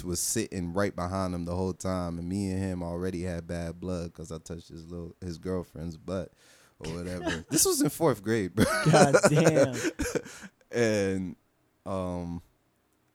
was 0.03 0.19
sitting 0.19 0.73
right 0.73 0.95
behind 0.95 1.35
him 1.35 1.45
the 1.45 1.55
whole 1.55 1.73
time. 1.73 2.19
And 2.19 2.29
me 2.29 2.51
and 2.51 2.59
him 2.59 2.83
already 2.83 3.23
had 3.23 3.47
bad 3.47 3.79
blood 3.81 4.13
because 4.13 4.33
I 4.33 4.39
touched 4.39 4.69
his 4.69 4.87
little 4.91 5.15
his 5.21 5.39
girlfriend's 5.39 5.97
butt 5.97 6.33
or 6.81 6.93
whatever. 6.93 7.45
this 7.51 7.65
was 7.65 7.81
in 7.81 7.91
fourth 7.91 8.23
grade, 8.23 8.55
bro 8.55 8.65
God 8.91 9.15
damn. 9.31 9.75
and 10.73 11.37
um 11.87 12.41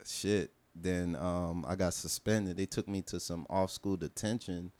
shit 0.06 0.52
then 0.76 1.16
um 1.16 1.66
i 1.68 1.76
got 1.76 1.94
suspended. 1.94 2.58
They 2.58 2.66
took 2.66 2.88
me 2.88 3.02
to 3.04 3.20
some 3.20 3.46
off 3.50 3.72
school 3.72 3.98
detention 3.98 4.72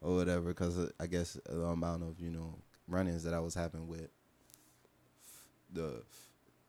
or 0.00 0.14
whatever 0.14 0.48
because 0.48 0.92
i 1.00 1.06
guess 1.06 1.38
the 1.46 1.62
amount 1.62 2.02
of 2.02 2.20
you 2.20 2.30
know 2.30 2.54
run-ins 2.86 3.24
that 3.24 3.34
i 3.34 3.40
was 3.40 3.54
having 3.54 3.88
with 3.88 4.08
the 5.72 6.02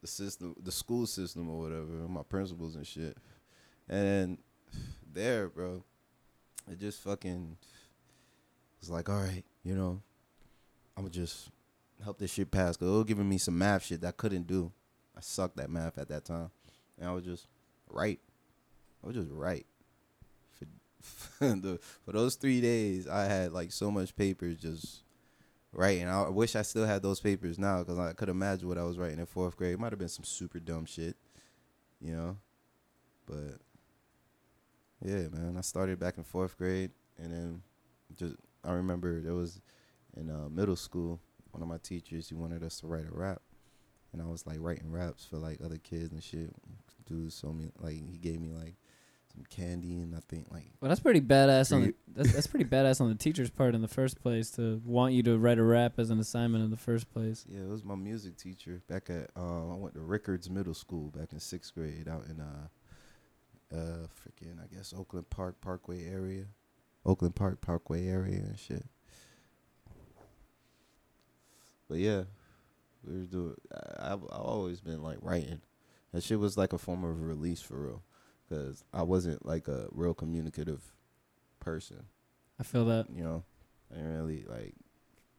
the 0.01 0.07
system 0.07 0.55
the 0.63 0.71
school 0.71 1.05
system 1.05 1.49
or 1.49 1.59
whatever 1.59 1.85
my 2.07 2.23
principals 2.23 2.75
and 2.75 2.87
shit. 2.87 3.17
And 3.87 4.37
there 5.11 5.49
bro 5.49 5.83
it 6.71 6.79
just 6.79 7.01
fucking 7.01 7.57
was 8.79 8.89
like 8.89 9.09
all 9.09 9.21
right 9.21 9.43
you 9.63 9.75
know 9.75 10.01
i'm 10.95 11.09
just 11.09 11.49
help 12.03 12.17
this 12.17 12.31
shit 12.31 12.49
pass 12.51 12.77
because 12.77 12.93
it 12.93 12.95
was 12.95 13.05
giving 13.05 13.27
me 13.27 13.37
some 13.37 13.57
math 13.57 13.85
shit 13.85 14.01
that 14.01 14.07
i 14.07 14.11
couldn't 14.11 14.47
do. 14.47 14.71
I 15.17 15.21
sucked 15.21 15.59
at 15.59 15.69
math 15.69 15.97
at 15.97 16.07
that 16.09 16.23
time, 16.23 16.49
and 16.99 17.09
I 17.09 17.13
was 17.13 17.23
just 17.23 17.47
right. 17.89 18.19
I 19.03 19.07
was 19.07 19.15
just 19.15 19.29
right. 19.31 19.65
For 20.51 20.65
for, 21.01 21.45
the, 21.55 21.79
for 22.05 22.11
those 22.11 22.35
three 22.35 22.61
days, 22.61 23.07
I 23.07 23.23
had 23.23 23.51
like 23.51 23.71
so 23.71 23.89
much 23.89 24.15
papers 24.15 24.57
just 24.57 25.03
and 25.77 26.09
I 26.09 26.29
wish 26.29 26.55
I 26.55 26.63
still 26.63 26.85
had 26.85 27.03
those 27.03 27.19
papers 27.19 27.59
now 27.59 27.79
because 27.79 27.99
I 27.99 28.13
could 28.13 28.29
imagine 28.29 28.67
what 28.67 28.77
I 28.77 28.83
was 28.83 28.97
writing 28.97 29.19
in 29.19 29.25
fourth 29.25 29.55
grade. 29.55 29.73
It 29.73 29.79
might 29.79 29.91
have 29.91 29.99
been 29.99 30.09
some 30.09 30.25
super 30.25 30.59
dumb 30.59 30.85
shit, 30.85 31.15
you 32.01 32.15
know. 32.15 32.37
But 33.27 33.59
yeah, 35.05 35.27
man, 35.27 35.55
I 35.57 35.61
started 35.61 35.99
back 35.99 36.17
in 36.17 36.23
fourth 36.23 36.57
grade, 36.57 36.91
and 37.17 37.31
then 37.31 37.61
just 38.15 38.35
I 38.63 38.71
remember 38.71 39.21
there 39.21 39.35
was 39.35 39.61
in 40.17 40.29
uh, 40.29 40.49
middle 40.49 40.75
school 40.75 41.19
one 41.51 41.61
of 41.61 41.69
my 41.69 41.77
teachers 41.77 42.29
he 42.29 42.35
wanted 42.35 42.63
us 42.63 42.79
to 42.79 42.87
write 42.87 43.05
a 43.05 43.15
rap 43.15 43.41
and 44.11 44.21
I 44.21 44.25
was 44.25 44.45
like 44.45 44.57
writing 44.59 44.91
raps 44.91 45.25
for 45.25 45.37
like 45.37 45.59
other 45.63 45.77
kids 45.77 46.11
and 46.11 46.23
shit. 46.23 46.53
Told 47.09 47.57
me 47.57 47.71
like 47.79 47.93
he 47.93 48.17
gave 48.17 48.39
me 48.39 48.51
like 48.51 48.75
some 49.33 49.43
candy 49.49 50.01
and 50.01 50.15
I 50.15 50.19
think 50.27 50.47
like 50.51 50.71
Well, 50.81 50.89
that's 50.89 50.99
pretty 51.01 51.21
badass 51.21 51.73
on 51.73 51.81
the, 51.83 51.95
that's, 52.15 52.33
that's 52.33 52.47
pretty 52.47 52.65
badass 52.65 52.99
on 53.01 53.09
the 53.09 53.15
teacher's 53.15 53.49
part 53.49 53.75
in 53.75 53.81
the 53.81 53.87
first 53.87 54.19
place 54.21 54.49
to 54.51 54.81
want 54.85 55.13
you 55.13 55.23
to 55.23 55.37
write 55.37 55.59
a 55.59 55.63
rap 55.63 55.99
as 55.99 56.09
an 56.09 56.19
assignment 56.19 56.63
in 56.63 56.71
the 56.71 56.77
first 56.77 57.11
place. 57.11 57.45
yeah, 57.47 57.61
it 57.61 57.69
was 57.69 57.83
my 57.83 57.95
music 57.95 58.37
teacher 58.37 58.81
back 58.87 59.09
at 59.09 59.29
um 59.35 59.71
I 59.71 59.75
went 59.75 59.93
to 59.95 60.01
Rickards 60.01 60.49
Middle 60.49 60.73
School 60.73 61.09
back 61.09 61.31
in 61.33 61.39
sixth 61.39 61.73
grade 61.73 62.07
out 62.07 62.25
in 62.29 62.39
uh 62.39 62.67
uh 63.75 64.07
freaking 64.07 64.57
I 64.63 64.73
guess 64.73 64.93
Oakland 64.97 65.29
Park 65.29 65.61
Parkway 65.61 66.05
area, 66.05 66.45
Oakland 67.05 67.35
Park 67.35 67.61
Parkway 67.61 68.07
area 68.07 68.37
and 68.39 68.57
shit. 68.59 68.85
But 71.87 71.97
yeah, 71.97 72.23
we 73.03 73.17
were 73.19 73.25
doing. 73.25 73.55
I, 73.73 74.13
I've, 74.13 74.23
I've 74.23 74.41
always 74.41 74.79
been 74.79 75.01
like 75.01 75.17
writing. 75.21 75.61
That 76.13 76.23
shit 76.23 76.39
was 76.39 76.57
like 76.57 76.73
a 76.73 76.77
form 76.77 77.03
of 77.03 77.21
release 77.21 77.61
for 77.61 77.77
real, 77.77 78.03
because 78.47 78.83
I 78.93 79.03
wasn't 79.03 79.45
like 79.45 79.67
a 79.67 79.87
real 79.91 80.13
communicative 80.13 80.81
person. 81.59 82.05
I 82.59 82.63
feel 82.63 82.85
that. 82.85 83.07
You 83.13 83.23
know, 83.23 83.43
I 83.91 83.95
didn't 83.95 84.17
really 84.17 84.45
like 84.47 84.73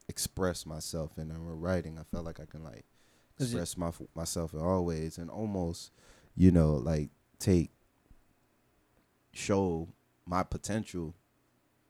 express 0.08 0.66
myself 0.66 1.18
in 1.18 1.30
uh, 1.30 1.38
writing. 1.38 1.98
I 1.98 2.02
felt 2.04 2.24
like 2.24 2.40
I 2.40 2.44
can 2.44 2.62
like 2.62 2.84
express 3.38 3.76
my 3.76 3.90
myself 4.14 4.52
in 4.52 4.60
all 4.60 4.84
ways 4.84 5.18
and 5.18 5.30
almost, 5.30 5.92
you 6.36 6.50
know, 6.50 6.74
like 6.74 7.10
take 7.38 7.70
show 9.32 9.88
my 10.26 10.42
potential 10.42 11.14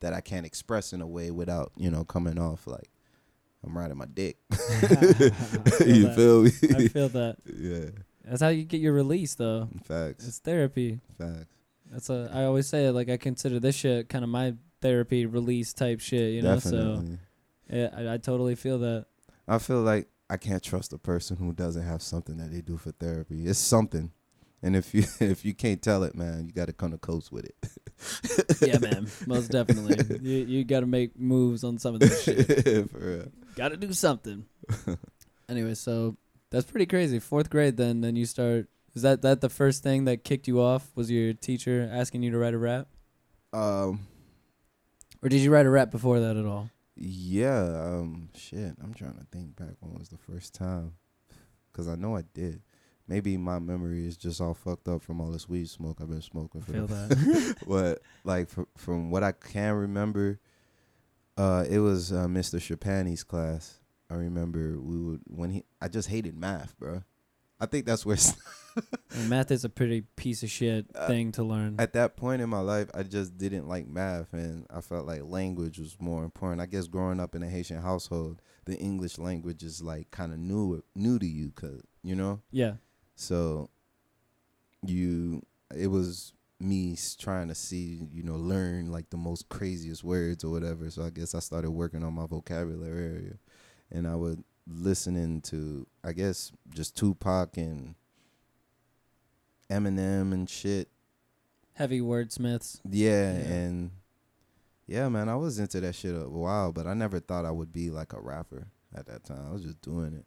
that 0.01 0.14
I 0.14 0.21
can't 0.21 0.47
express 0.47 0.93
in 0.93 1.01
a 1.01 1.07
way 1.07 1.31
without, 1.31 1.73
you 1.77 1.90
know, 1.90 2.05
coming 2.05 2.38
off 2.38 2.66
like 2.66 2.90
I'm 3.64 3.77
riding 3.77 3.99
my 3.99 4.07
dick. 4.07 4.38
you 4.51 4.59
that. 6.07 6.12
feel 6.16 6.43
me? 6.43 6.51
I 6.75 6.88
feel 6.88 7.09
that. 7.11 7.37
yeah. 7.45 7.90
That's 8.31 8.43
how 8.43 8.49
you 8.49 8.62
get 8.62 8.81
your 8.81 8.93
release, 8.93 9.35
though. 9.35 9.69
Facts. 9.83 10.27
It's 10.27 10.38
therapy. 10.38 11.01
Facts. 11.19 11.47
That's 11.90 12.11
a. 12.11 12.31
I 12.33 12.45
always 12.45 12.69
say 12.69 12.87
it 12.87 12.93
like 12.93 13.09
I 13.09 13.16
consider 13.16 13.59
this 13.59 13.75
shit 13.75 14.09
kind 14.09 14.23
of 14.23 14.31
my 14.31 14.55
therapy 14.81 15.27
release 15.27 15.73
type 15.73 15.99
shit. 15.99 16.35
You 16.35 16.43
know, 16.43 16.61
so 16.61 17.03
yeah, 17.69 17.88
I, 17.93 18.14
I 18.14 18.16
totally 18.19 18.55
feel 18.55 18.79
that. 18.79 19.07
I 19.49 19.59
feel 19.59 19.83
like 19.83 20.09
I 20.31 20.37
can't 20.37 20.62
trust 20.62 20.93
a 20.93 20.99
person 20.99 21.38
who 21.38 21.53
doesn't 21.53 21.83
have 21.83 22.03
something 22.03 22.37
that 22.37 22.53
they 22.53 22.61
do 22.61 22.77
for 22.77 22.93
therapy. 22.93 23.47
It's 23.47 23.59
something. 23.59 24.12
And 24.62 24.77
if 24.77 24.95
you 24.95 25.03
if 25.21 25.45
you 25.45 25.53
can't 25.53 25.83
tell 25.83 26.05
it, 26.05 26.14
man, 26.14 26.47
you 26.47 26.53
got 26.53 26.66
to 26.66 26.73
come 26.73 26.93
to 26.93 26.99
coast 26.99 27.33
with 27.33 27.47
it. 27.47 27.57
yeah, 28.62 28.79
man, 28.79 29.09
most 29.27 29.51
definitely. 29.51 30.19
You 30.23 30.45
you 30.45 30.64
got 30.64 30.81
to 30.81 30.87
make 30.87 31.19
moves 31.19 31.64
on 31.64 31.79
some 31.79 31.95
of 31.95 32.01
this 32.01 32.23
shit. 32.23 32.88
for 32.90 32.99
real. 32.99 33.33
got 33.57 33.71
to 33.71 33.77
do 33.77 33.93
something. 33.93 34.45
anyway, 35.49 35.75
so 35.75 36.16
that's 36.50 36.70
pretty 36.70 36.86
crazy. 36.86 37.18
Fourth 37.18 37.50
grade, 37.50 37.76
then 37.76 38.00
then 38.00 38.16
you 38.16 38.26
start. 38.26 38.68
Is 38.94 39.02
that 39.02 39.22
that 39.22 39.40
the 39.40 39.48
first 39.48 39.82
thing 39.82 40.04
that 40.06 40.24
kicked 40.24 40.48
you 40.48 40.60
off? 40.60 40.90
Was 40.96 41.10
your 41.10 41.32
teacher 41.32 41.88
asking 41.92 42.22
you 42.22 42.30
to 42.32 42.38
write 42.38 42.54
a 42.54 42.58
rap, 42.58 42.88
Um 43.52 44.00
or 45.22 45.28
did 45.28 45.40
you 45.40 45.50
write 45.52 45.66
a 45.66 45.70
rap 45.70 45.90
before 45.90 46.20
that 46.20 46.36
at 46.36 46.46
all? 46.46 46.70
yeah, 46.96 47.62
um 47.84 48.28
shit, 48.34 48.74
I'm 48.82 48.92
trying 48.94 49.14
to 49.14 49.24
think 49.32 49.56
back 49.56 49.76
when 49.80 49.94
was 49.98 50.08
the 50.10 50.18
first 50.18 50.54
time 50.54 50.94
cuz 51.72 51.88
I 51.88 51.94
know 51.94 52.16
I 52.16 52.24
did. 52.34 52.62
Maybe 53.08 53.36
my 53.36 53.58
memory 53.58 54.06
is 54.06 54.16
just 54.16 54.40
all 54.40 54.54
fucked 54.54 54.86
up 54.86 55.02
from 55.02 55.20
all 55.20 55.30
this 55.32 55.48
weed 55.48 55.68
smoke 55.68 55.98
I've 56.00 56.10
been 56.10 56.20
smoking 56.22 56.60
I 56.62 56.64
for 56.64 56.72
feel 56.72 56.86
the 56.86 56.94
that. 56.94 57.56
but 57.66 58.02
like 58.24 58.48
fr- 58.48 58.62
from 58.76 59.10
what 59.10 59.22
I 59.24 59.32
can 59.32 59.74
remember, 59.74 60.38
uh, 61.36 61.64
it 61.68 61.78
was 61.80 62.12
uh, 62.12 62.26
Mr. 62.26 62.58
Chapani's 62.60 63.24
class. 63.24 63.80
I 64.11 64.14
remember 64.14 64.79
we 64.81 64.99
would 64.99 65.20
when 65.27 65.51
he. 65.51 65.64
I 65.81 65.88
just 65.88 66.09
hated 66.09 66.37
math, 66.37 66.77
bro. 66.79 67.03
I 67.62 67.66
think 67.66 67.85
that's 67.87 68.05
where 68.07 68.16
math 69.29 69.51
is 69.51 69.64
a 69.64 69.68
pretty 69.68 70.03
piece 70.16 70.42
of 70.42 70.51
shit 70.51 70.87
Uh, 70.94 71.07
thing 71.09 71.31
to 71.33 71.42
learn. 71.44 71.77
at 71.79 71.92
that 71.92 72.16
point 72.16 72.40
in 72.40 72.49
my 72.49 72.61
life 72.61 72.88
I 72.94 73.03
just 73.03 73.37
didn't 73.37 73.68
like 73.68 73.87
math, 73.87 74.33
and 74.33 74.66
I 74.70 74.81
felt 74.81 75.07
like 75.07 75.23
language 75.25 75.79
was 75.79 75.94
more 76.01 76.25
important. 76.25 76.62
I 76.62 76.66
guess 76.66 76.87
growing 76.88 77.20
up 77.20 77.35
in 77.35 77.42
a 77.42 77.49
Haitian 77.51 77.83
household, 77.83 78.40
the 78.64 78.77
English 78.79 79.18
language 79.18 79.62
is 79.62 79.83
like 79.83 80.11
kind 80.11 80.33
of 80.33 80.38
new 80.38 80.83
new 80.94 81.18
to 81.18 81.27
you, 81.27 81.51
cause 81.53 81.83
you 82.03 82.14
know. 82.16 82.40
yeah. 82.51 82.75
So 83.14 83.68
you 84.87 85.42
it 85.75 85.88
was 85.88 86.33
me 86.59 86.96
trying 87.18 87.49
to 87.49 87.55
see, 87.55 88.07
you 88.12 88.23
know, 88.23 88.37
learn 88.37 88.90
like 88.90 89.09
the 89.11 89.16
most 89.16 89.49
craziest 89.49 90.05
words 90.05 90.44
or 90.44 90.51
whatever. 90.51 90.90
So 90.90 91.03
I 91.05 91.11
guess 91.11 91.35
I 91.35 91.38
started 91.38 91.70
working 91.70 92.03
on 92.05 92.12
my 92.14 92.27
vocabulary 92.27 93.05
area. 93.05 93.35
And 93.90 94.07
I 94.07 94.14
would 94.16 94.44
listening 94.68 95.40
to 95.42 95.87
I 96.05 96.12
guess 96.12 96.53
just 96.72 96.96
Tupac 96.96 97.57
and 97.57 97.94
Eminem 99.70 100.33
and 100.33 100.48
shit. 100.48 100.88
Heavy 101.74 102.00
wordsmiths. 102.00 102.81
Yeah, 102.88 103.33
Yeah. 103.33 103.38
and 103.38 103.90
yeah, 104.87 105.09
man, 105.09 105.29
I 105.29 105.37
was 105.37 105.59
into 105.59 105.81
that 105.81 105.94
shit 105.94 106.14
a 106.14 106.29
while, 106.29 106.72
but 106.72 106.87
I 106.87 106.94
never 106.94 107.20
thought 107.20 107.44
I 107.44 107.50
would 107.53 107.72
be 107.72 107.90
like 107.90 108.12
a 108.12 108.20
rapper 108.20 108.66
at 108.94 109.07
that 109.07 109.24
time. 109.24 109.46
I 109.48 109.53
was 109.53 109.62
just 109.62 109.81
doing 109.81 110.14
it. 110.14 110.24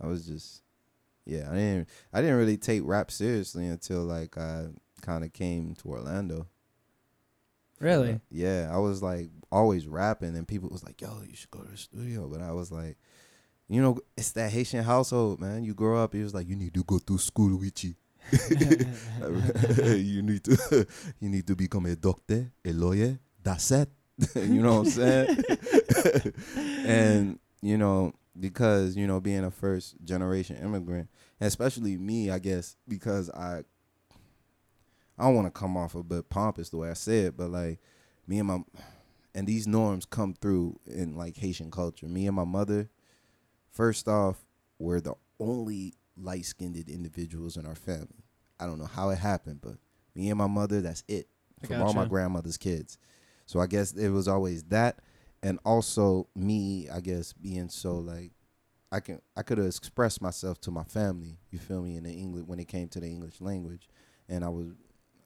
I 0.00 0.06
was 0.06 0.26
just 0.26 0.62
yeah, 1.24 1.48
I 1.50 1.54
didn't 1.54 1.88
I 2.12 2.20
didn't 2.20 2.36
really 2.36 2.56
take 2.56 2.82
rap 2.84 3.10
seriously 3.10 3.66
until 3.66 4.02
like 4.04 4.36
I 4.38 4.66
kind 5.02 5.24
of 5.24 5.32
came 5.32 5.74
to 5.76 5.88
Orlando. 5.88 6.46
Really? 7.80 8.20
Yeah, 8.30 8.70
I 8.72 8.78
was 8.78 9.02
like 9.02 9.30
always 9.52 9.86
rapping 9.86 10.36
and 10.36 10.48
people 10.48 10.68
was 10.70 10.84
like, 10.84 11.00
"Yo, 11.00 11.22
you 11.28 11.36
should 11.36 11.50
go 11.50 11.60
to 11.60 11.70
the 11.70 11.76
studio." 11.76 12.28
But 12.28 12.40
I 12.40 12.52
was 12.52 12.72
like, 12.72 12.96
you 13.68 13.82
know, 13.82 13.98
it's 14.16 14.32
that 14.32 14.50
Haitian 14.50 14.84
household, 14.84 15.40
man. 15.40 15.64
You 15.64 15.74
grow 15.74 16.02
up, 16.02 16.14
it 16.14 16.22
was 16.22 16.34
like 16.34 16.48
you 16.48 16.56
need 16.56 16.74
to 16.74 16.84
go 16.84 16.98
to 16.98 17.18
school 17.18 17.58
with 17.58 17.84
you. 17.84 17.94
you 18.50 20.22
need 20.22 20.42
to 20.44 20.86
you 21.20 21.28
need 21.28 21.46
to 21.46 21.54
become 21.54 21.86
a 21.86 21.96
doctor, 21.96 22.50
a 22.64 22.72
lawyer. 22.72 23.18
That's 23.42 23.70
it. 23.70 23.88
you 24.34 24.62
know 24.62 24.82
what 24.82 24.86
I'm 24.86 24.90
saying? 24.90 25.44
and 26.86 27.38
you 27.60 27.76
know 27.76 28.14
because 28.38 28.96
you 28.96 29.06
know 29.06 29.20
being 29.20 29.44
a 29.44 29.50
first 29.50 29.96
generation 30.04 30.56
immigrant, 30.56 31.08
especially 31.40 31.96
me, 31.96 32.30
I 32.30 32.38
guess 32.38 32.76
because 32.88 33.30
I 33.30 33.62
I 35.18 35.24
don't 35.24 35.34
want 35.34 35.46
to 35.46 35.58
come 35.58 35.76
off 35.76 35.94
a 35.94 36.02
bit 36.02 36.28
pompous 36.28 36.68
the 36.68 36.76
way 36.76 36.90
I 36.90 36.94
said, 36.94 37.26
it, 37.26 37.36
but 37.36 37.50
like 37.50 37.80
me 38.26 38.38
and 38.38 38.48
my 38.48 38.58
and 39.34 39.46
these 39.46 39.66
norms 39.66 40.06
come 40.06 40.34
through 40.34 40.80
in 40.86 41.16
like 41.16 41.36
Haitian 41.36 41.70
culture. 41.70 42.06
Me 42.06 42.26
and 42.26 42.36
my 42.36 42.44
mother, 42.44 42.88
first 43.70 44.08
off, 44.08 44.44
were 44.78 45.00
the 45.00 45.14
only 45.38 45.94
light 46.16 46.46
skinned 46.46 46.76
individuals 46.88 47.56
in 47.56 47.66
our 47.66 47.74
family. 47.74 48.24
I 48.58 48.66
don't 48.66 48.78
know 48.78 48.86
how 48.86 49.10
it 49.10 49.18
happened, 49.18 49.60
but 49.60 49.76
me 50.14 50.30
and 50.30 50.38
my 50.38 50.46
mother, 50.46 50.80
that's 50.80 51.04
it. 51.08 51.28
I 51.62 51.66
From 51.66 51.82
all 51.82 51.92
my 51.92 52.06
grandmother's 52.06 52.56
kids. 52.56 52.98
So 53.44 53.60
I 53.60 53.66
guess 53.66 53.92
it 53.92 54.08
was 54.08 54.28
always 54.28 54.64
that. 54.64 55.00
And 55.42 55.58
also 55.64 56.28
me, 56.34 56.88
I 56.88 57.00
guess, 57.00 57.32
being 57.32 57.68
so 57.68 57.98
like 57.98 58.32
I 58.90 59.00
can 59.00 59.20
I 59.36 59.42
could 59.42 59.58
have 59.58 59.66
expressed 59.66 60.22
myself 60.22 60.60
to 60.62 60.70
my 60.70 60.84
family, 60.84 61.38
you 61.50 61.58
feel 61.58 61.82
me, 61.82 61.96
in 61.96 62.04
the 62.04 62.12
English 62.12 62.44
when 62.46 62.58
it 62.58 62.68
came 62.68 62.88
to 62.88 63.00
the 63.00 63.06
English 63.06 63.40
language. 63.40 63.88
And 64.28 64.44
I 64.44 64.48
was 64.48 64.68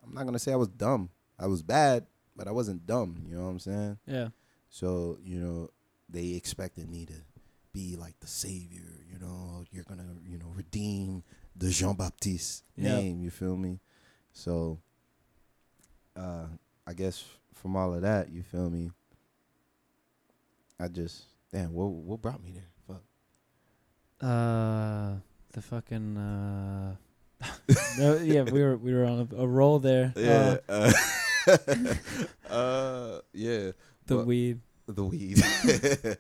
I'm 0.05 0.15
not 0.15 0.25
gonna 0.25 0.39
say 0.39 0.53
I 0.53 0.57
was 0.57 0.69
dumb. 0.69 1.11
I 1.39 1.47
was 1.47 1.63
bad, 1.63 2.07
but 2.37 2.49
I 2.49 2.53
wasn't 2.53 2.87
dumb, 2.87 3.23
you 3.27 3.37
know 3.37 3.45
what 3.45 3.51
I'm 3.51 3.59
saying? 3.59 3.99
Yeah. 4.07 4.29
So, 4.69 5.19
you 5.23 5.39
know, 5.41 5.71
they 6.09 6.29
expected 6.35 6.89
me 6.89 7.07
to 7.07 7.15
be 7.73 7.97
like 7.97 8.19
the 8.21 8.27
savior, 8.27 9.05
you 9.11 9.19
know, 9.19 9.65
you're 9.71 9.85
gonna, 9.85 10.07
you 10.27 10.39
know, 10.39 10.53
redeem 10.55 11.23
the 11.57 11.71
Jean 11.71 11.95
Baptiste 11.95 12.65
name, 12.77 13.23
you 13.23 13.31
feel 13.31 13.57
me? 13.57 13.81
So 14.33 14.79
uh 16.17 16.47
I 16.87 16.93
guess 16.95 17.25
from 17.55 17.77
all 17.77 17.95
of 17.95 18.03
that, 18.03 18.31
you 18.31 18.43
feel 18.43 18.69
me? 18.71 18.91
I 20.79 20.89
just 20.89 21.25
damn, 21.53 21.73
what 21.73 21.87
what 21.91 22.23
brought 22.23 22.43
me 22.43 22.53
there? 22.53 22.71
Fuck. 22.87 23.03
Uh, 24.21 25.17
the 25.53 25.63
fucking 25.63 26.17
uh. 26.17 26.97
No, 27.99 28.17
yeah, 28.19 28.43
we 28.43 28.63
were 28.63 28.77
we 28.77 28.93
were 28.93 29.05
on 29.05 29.29
a, 29.33 29.37
a 29.37 29.47
roll 29.47 29.79
there. 29.79 30.13
Uh, 30.21 30.57
uh, 30.69 30.93
uh 32.51 33.21
yeah. 33.33 33.71
the 34.07 34.17
Well, 34.17 34.25
weed 34.27 34.61
the 34.87 35.05
weed. 35.05 35.39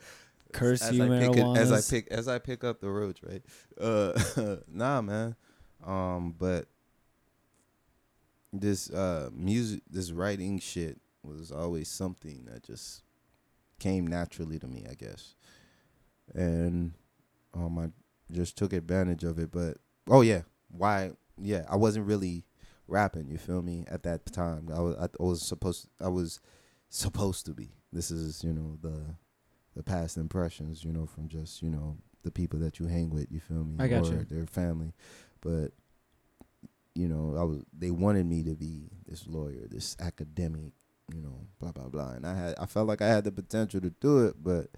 curse 0.53 0.83
as 0.83 0.97
you 0.97 1.05
it, 1.13 1.57
as 1.57 1.71
I 1.71 1.81
pick 1.83 2.11
as 2.11 2.27
I 2.27 2.39
pick 2.39 2.65
up 2.65 2.81
the 2.81 2.91
roads, 2.91 3.21
right? 3.23 3.43
Uh, 3.81 4.57
nah, 4.73 5.03
man. 5.03 5.37
Um, 5.85 6.35
but 6.39 6.67
this 8.53 8.91
uh 8.91 9.31
music, 9.33 9.83
this 9.91 10.11
writing 10.11 10.59
shit 10.59 10.99
was 11.23 11.53
always 11.53 11.89
something 11.89 12.47
that 12.51 12.63
just 12.65 13.03
came 13.79 14.07
naturally 14.07 14.59
to 14.59 14.67
me, 14.67 14.87
I 14.91 14.95
guess. 14.95 15.35
And 16.35 16.93
um, 17.55 17.79
I 17.79 17.91
just 18.33 18.57
took 18.57 18.73
advantage 18.73 19.25
of 19.25 19.39
it. 19.39 19.51
But 19.51 19.79
oh 20.09 20.21
yeah, 20.21 20.43
why? 20.71 21.13
Yeah, 21.41 21.65
I 21.69 21.77
wasn't 21.77 22.07
really 22.07 22.45
rapping. 22.87 23.29
You 23.29 23.39
feel 23.39 23.63
me? 23.63 23.85
At 23.91 24.03
that 24.05 24.27
time, 24.33 24.69
I 24.75 24.81
was 24.81 24.97
I 24.97 25.23
was 25.23 25.43
supposed 25.43 25.89
I 26.01 26.09
was 26.09 26.41
supposed 26.89 27.47
to 27.47 27.55
be. 27.55 27.71
This 27.93 28.11
is 28.11 28.45
you 28.45 28.53
know 28.53 28.79
the 28.81 29.17
the 29.77 29.83
past 29.83 30.17
impressions, 30.17 30.85
you 30.85 30.93
know, 30.93 31.07
from 31.07 31.29
just, 31.29 31.63
you 31.63 31.71
know, 31.71 31.97
the 32.23 32.31
people 32.31 32.59
that 32.59 32.79
you 32.79 32.87
hang 32.87 33.11
with, 33.11 33.31
you 33.31 33.41
feel 33.41 33.65
me? 33.65 33.77
I 33.79 33.89
got 33.89 34.09
or 34.09 34.15
you. 34.15 34.27
their 34.29 34.47
family. 34.47 34.93
But 35.41 35.73
you 36.95 37.09
know, 37.09 37.37
I 37.39 37.45
was 37.45 37.65
they 37.73 37.91
wanted 37.91 38.27
me 38.27 38.43
to 38.43 38.55
be 38.55 38.91
this 39.07 39.27
lawyer, 39.27 39.67
this 39.71 39.97
academic, 40.01 40.73
you 41.15 41.23
know, 41.23 41.47
blah 41.61 41.73
blah 41.73 41.89
blah. 41.89 42.11
And 42.11 42.27
I 42.27 42.37
had 42.37 42.55
I 42.59 42.67
felt 42.67 42.89
like 42.89 43.01
I 43.01 43.09
had 43.09 43.25
the 43.25 43.33
potential 43.33 43.81
to 43.81 43.91
do 43.91 44.27
it, 44.27 44.35
but 44.43 44.69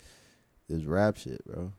this 0.69 0.85
rap 0.85 1.17
shit, 1.17 1.45
bro. 1.45 1.73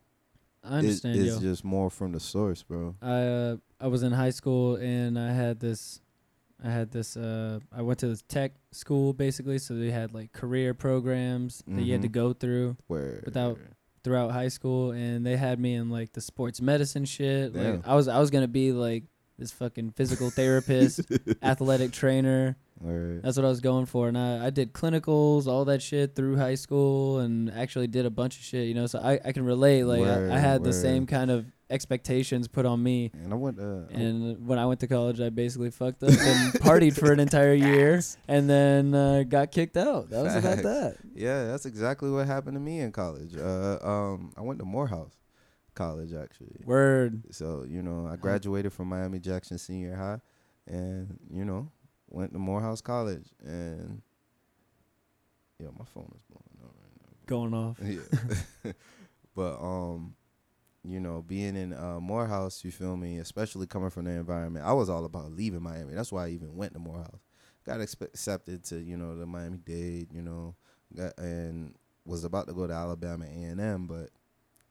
I 0.63 0.78
understand, 0.78 1.15
it, 1.17 1.23
yo. 1.26 1.34
it's 1.34 1.41
just 1.41 1.63
more 1.63 1.89
from 1.89 2.12
the 2.13 2.19
source, 2.19 2.63
bro. 2.63 2.95
I 3.02 3.12
uh, 3.21 3.56
I 3.80 3.88
was 3.88 4.04
in 4.04 4.12
high 4.13 4.30
school 4.30 4.76
and 4.78 5.19
I 5.19 5.32
had 5.34 5.60
this 5.60 5.99
I 6.63 6.69
had 6.69 6.91
this 6.91 7.17
uh 7.17 7.60
I 7.71 7.82
went 7.82 7.99
to 7.99 8.08
this 8.08 8.21
tech 8.30 8.54
school 8.71 9.12
basically 9.13 9.60
so 9.60 9.73
they 9.76 9.91
had 9.91 10.13
like 10.13 10.32
career 10.32 10.73
programs 10.73 11.62
that 11.67 11.82
you 11.84 11.91
had 11.91 12.02
to 12.04 12.08
Mhm. 12.10 12.13
go 12.13 12.34
through 12.34 12.78
Where 12.88 13.21
Without- 13.26 13.60
throughout 14.06 14.32
high 14.32 14.47
school 14.49 14.91
and 14.91 15.26
they 15.26 15.36
had 15.38 15.60
me 15.60 15.73
in 15.76 15.89
like 15.89 16.13
the 16.13 16.21
sports 16.21 16.62
medicine 16.62 17.06
shit 17.06 17.54
like 17.56 17.86
I 17.86 17.95
was 17.95 18.08
I 18.08 18.19
was 18.19 18.30
going 18.32 18.43
to 18.43 18.47
be 18.49 18.71
like 18.71 19.04
this 19.38 19.52
fucking 19.52 19.91
physical 19.91 20.30
therapist 20.30 21.02
athletic 21.43 21.91
trainer 21.91 22.56
Word. 22.79 23.23
That's 23.23 23.38
what 23.38 23.45
I 23.45 23.49
was 23.49 23.62
going 23.62 23.86
for, 23.86 24.07
and 24.07 24.17
I, 24.17 24.47
I 24.47 24.49
did 24.49 24.73
clinicals, 24.73 25.47
all 25.47 25.65
that 25.65 25.81
shit 25.81 26.15
through 26.15 26.38
high 26.38 26.55
school, 26.55 27.19
and 27.19 27.49
actually 27.51 27.88
did 27.88 28.05
a 28.05 28.09
bunch 28.09 28.38
of 28.38 28.43
shit. 28.43 28.67
You 28.67 28.73
know, 28.73 28.88
so 28.88 28.99
I, 28.99 29.19
I 29.23 29.31
can 29.31 29.45
relate. 29.45 29.83
Like 29.83 30.01
Word, 30.01 30.31
I, 30.31 30.36
I 30.36 30.39
had 30.39 30.63
the 30.63 30.73
same 30.73 31.05
kind 31.05 31.31
of 31.31 31.45
expectations 31.69 32.47
put 32.47 32.65
on 32.65 32.81
me. 32.83 33.12
And 33.13 33.33
I 33.33 33.36
went. 33.36 33.59
Uh, 33.59 33.88
And 33.91 34.45
when 34.47 34.59
I 34.59 34.65
went 34.65 34.79
to 34.81 34.88
college, 34.88 35.19
I 35.21 35.29
basically 35.29 35.71
fucked 35.71 36.03
up 36.03 36.09
and 36.09 36.53
partied 36.62 36.97
for 36.97 37.12
an 37.12 37.19
entire 37.19 37.53
year, 37.53 38.01
and 38.27 38.49
then 38.49 38.93
uh, 38.93 39.23
got 39.23 39.51
kicked 39.51 39.77
out. 39.77 40.09
That 40.09 40.23
was 40.23 40.36
about 40.36 40.57
that. 40.63 40.97
Yeah, 41.15 41.45
that's 41.45 41.65
exactly 41.65 42.09
what 42.09 42.27
happened 42.27 42.55
to 42.55 42.62
me 42.62 42.79
in 42.79 42.91
college. 42.91 43.36
Uh, 43.36 43.77
um, 43.81 44.33
I 44.38 44.41
went 44.41 44.59
to 44.59 44.65
Morehouse 44.65 45.13
College 45.75 46.13
actually. 46.13 46.62
Word. 46.65 47.23
So 47.33 47.65
you 47.67 47.81
know, 47.81 48.07
I 48.12 48.15
graduated 48.17 48.73
from 48.73 48.89
Miami 48.89 49.19
Jackson 49.19 49.57
Senior 49.57 49.95
High, 49.95 50.19
and 50.67 51.17
you 51.31 51.45
know, 51.45 51.71
went 52.13 52.32
to 52.34 52.39
Morehouse 52.39 52.80
College, 52.80 53.26
and 53.43 54.02
yeah, 55.60 55.67
my 55.78 55.86
phone 55.86 56.12
is 56.15 56.23
blowing 56.30 56.63
up 56.63 56.76
right 56.80 57.02
now. 57.02 57.17
Going 57.26 57.54
off. 57.54 57.80
Yeah, 58.63 58.71
but 59.36 59.58
um, 59.62 60.15
you 60.86 60.99
know, 60.99 61.23
being 61.26 61.56
in 61.56 61.73
uh, 61.73 61.99
Morehouse, 61.99 62.63
you 62.63 62.71
feel 62.71 62.95
me, 62.95 63.17
especially 63.17 63.67
coming 63.67 63.89
from 63.89 64.06
the 64.06 64.12
environment, 64.12 64.65
I 64.65 64.73
was 64.73 64.89
all 64.89 65.06
about 65.06 65.32
leaving 65.32 65.63
Miami. 65.63 65.93
That's 65.93 66.12
why 66.12 66.26
I 66.26 66.30
even 66.30 66.56
went 66.56 66.73
to 66.73 66.80
Morehouse. 66.80 67.21
Got 67.65 67.80
expe- 67.80 68.04
accepted 68.04 68.63
to 68.65 68.80
you 68.80 68.95
know 68.97 69.17
the 69.17 69.26
Miami 69.26 69.58
Dade, 69.58 70.13
you 70.13 70.21
know, 70.21 70.56
got, 70.95 71.17
and 71.17 71.76
was 72.06 72.23
about 72.23 72.47
to 72.47 72.54
go 72.54 72.67
to 72.67 72.73
Alabama 72.73 73.26
A 73.26 73.43
and 73.43 73.62
M, 73.62 73.88
but 73.88 74.10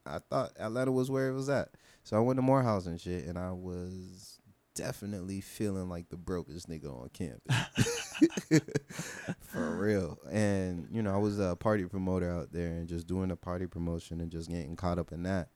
I 0.05 0.19
thought 0.19 0.53
Atlanta 0.59 0.93
was 0.93 1.11
where 1.11 1.29
it 1.29 1.35
was 1.35 1.49
at. 1.49 1.71
So 2.05 2.17
I 2.17 2.21
went 2.21 2.37
to 2.37 2.43
Morehouse 2.43 2.87
and 2.87 3.01
shit, 3.01 3.25
and 3.25 3.39
I 3.39 3.53
was 3.53 4.32
definitely 4.75 5.41
feeling 5.41 5.89
like 5.89 6.09
the 6.09 6.17
brokest 6.17 6.69
nigga 6.69 6.87
on 6.87 7.11
campus. 7.13 8.15
For 9.41 9.77
real. 9.77 10.19
And, 10.31 10.89
you 10.91 11.03
know, 11.03 11.15
I 11.15 11.19
was 11.19 11.39
a 11.39 11.57
party 11.57 11.85
promoter 11.85 12.31
out 12.31 12.53
there 12.53 12.69
and 12.69 12.89
just 12.89 13.07
doing 13.07 13.29
the 13.29 13.37
party 13.37 13.67
promotion 13.67 14.21
and 14.21 14.31
just 14.31 14.49
getting 14.49 14.77
caught 14.77 14.99
up 14.99 15.13
in 15.13 15.23
that. 15.25 15.49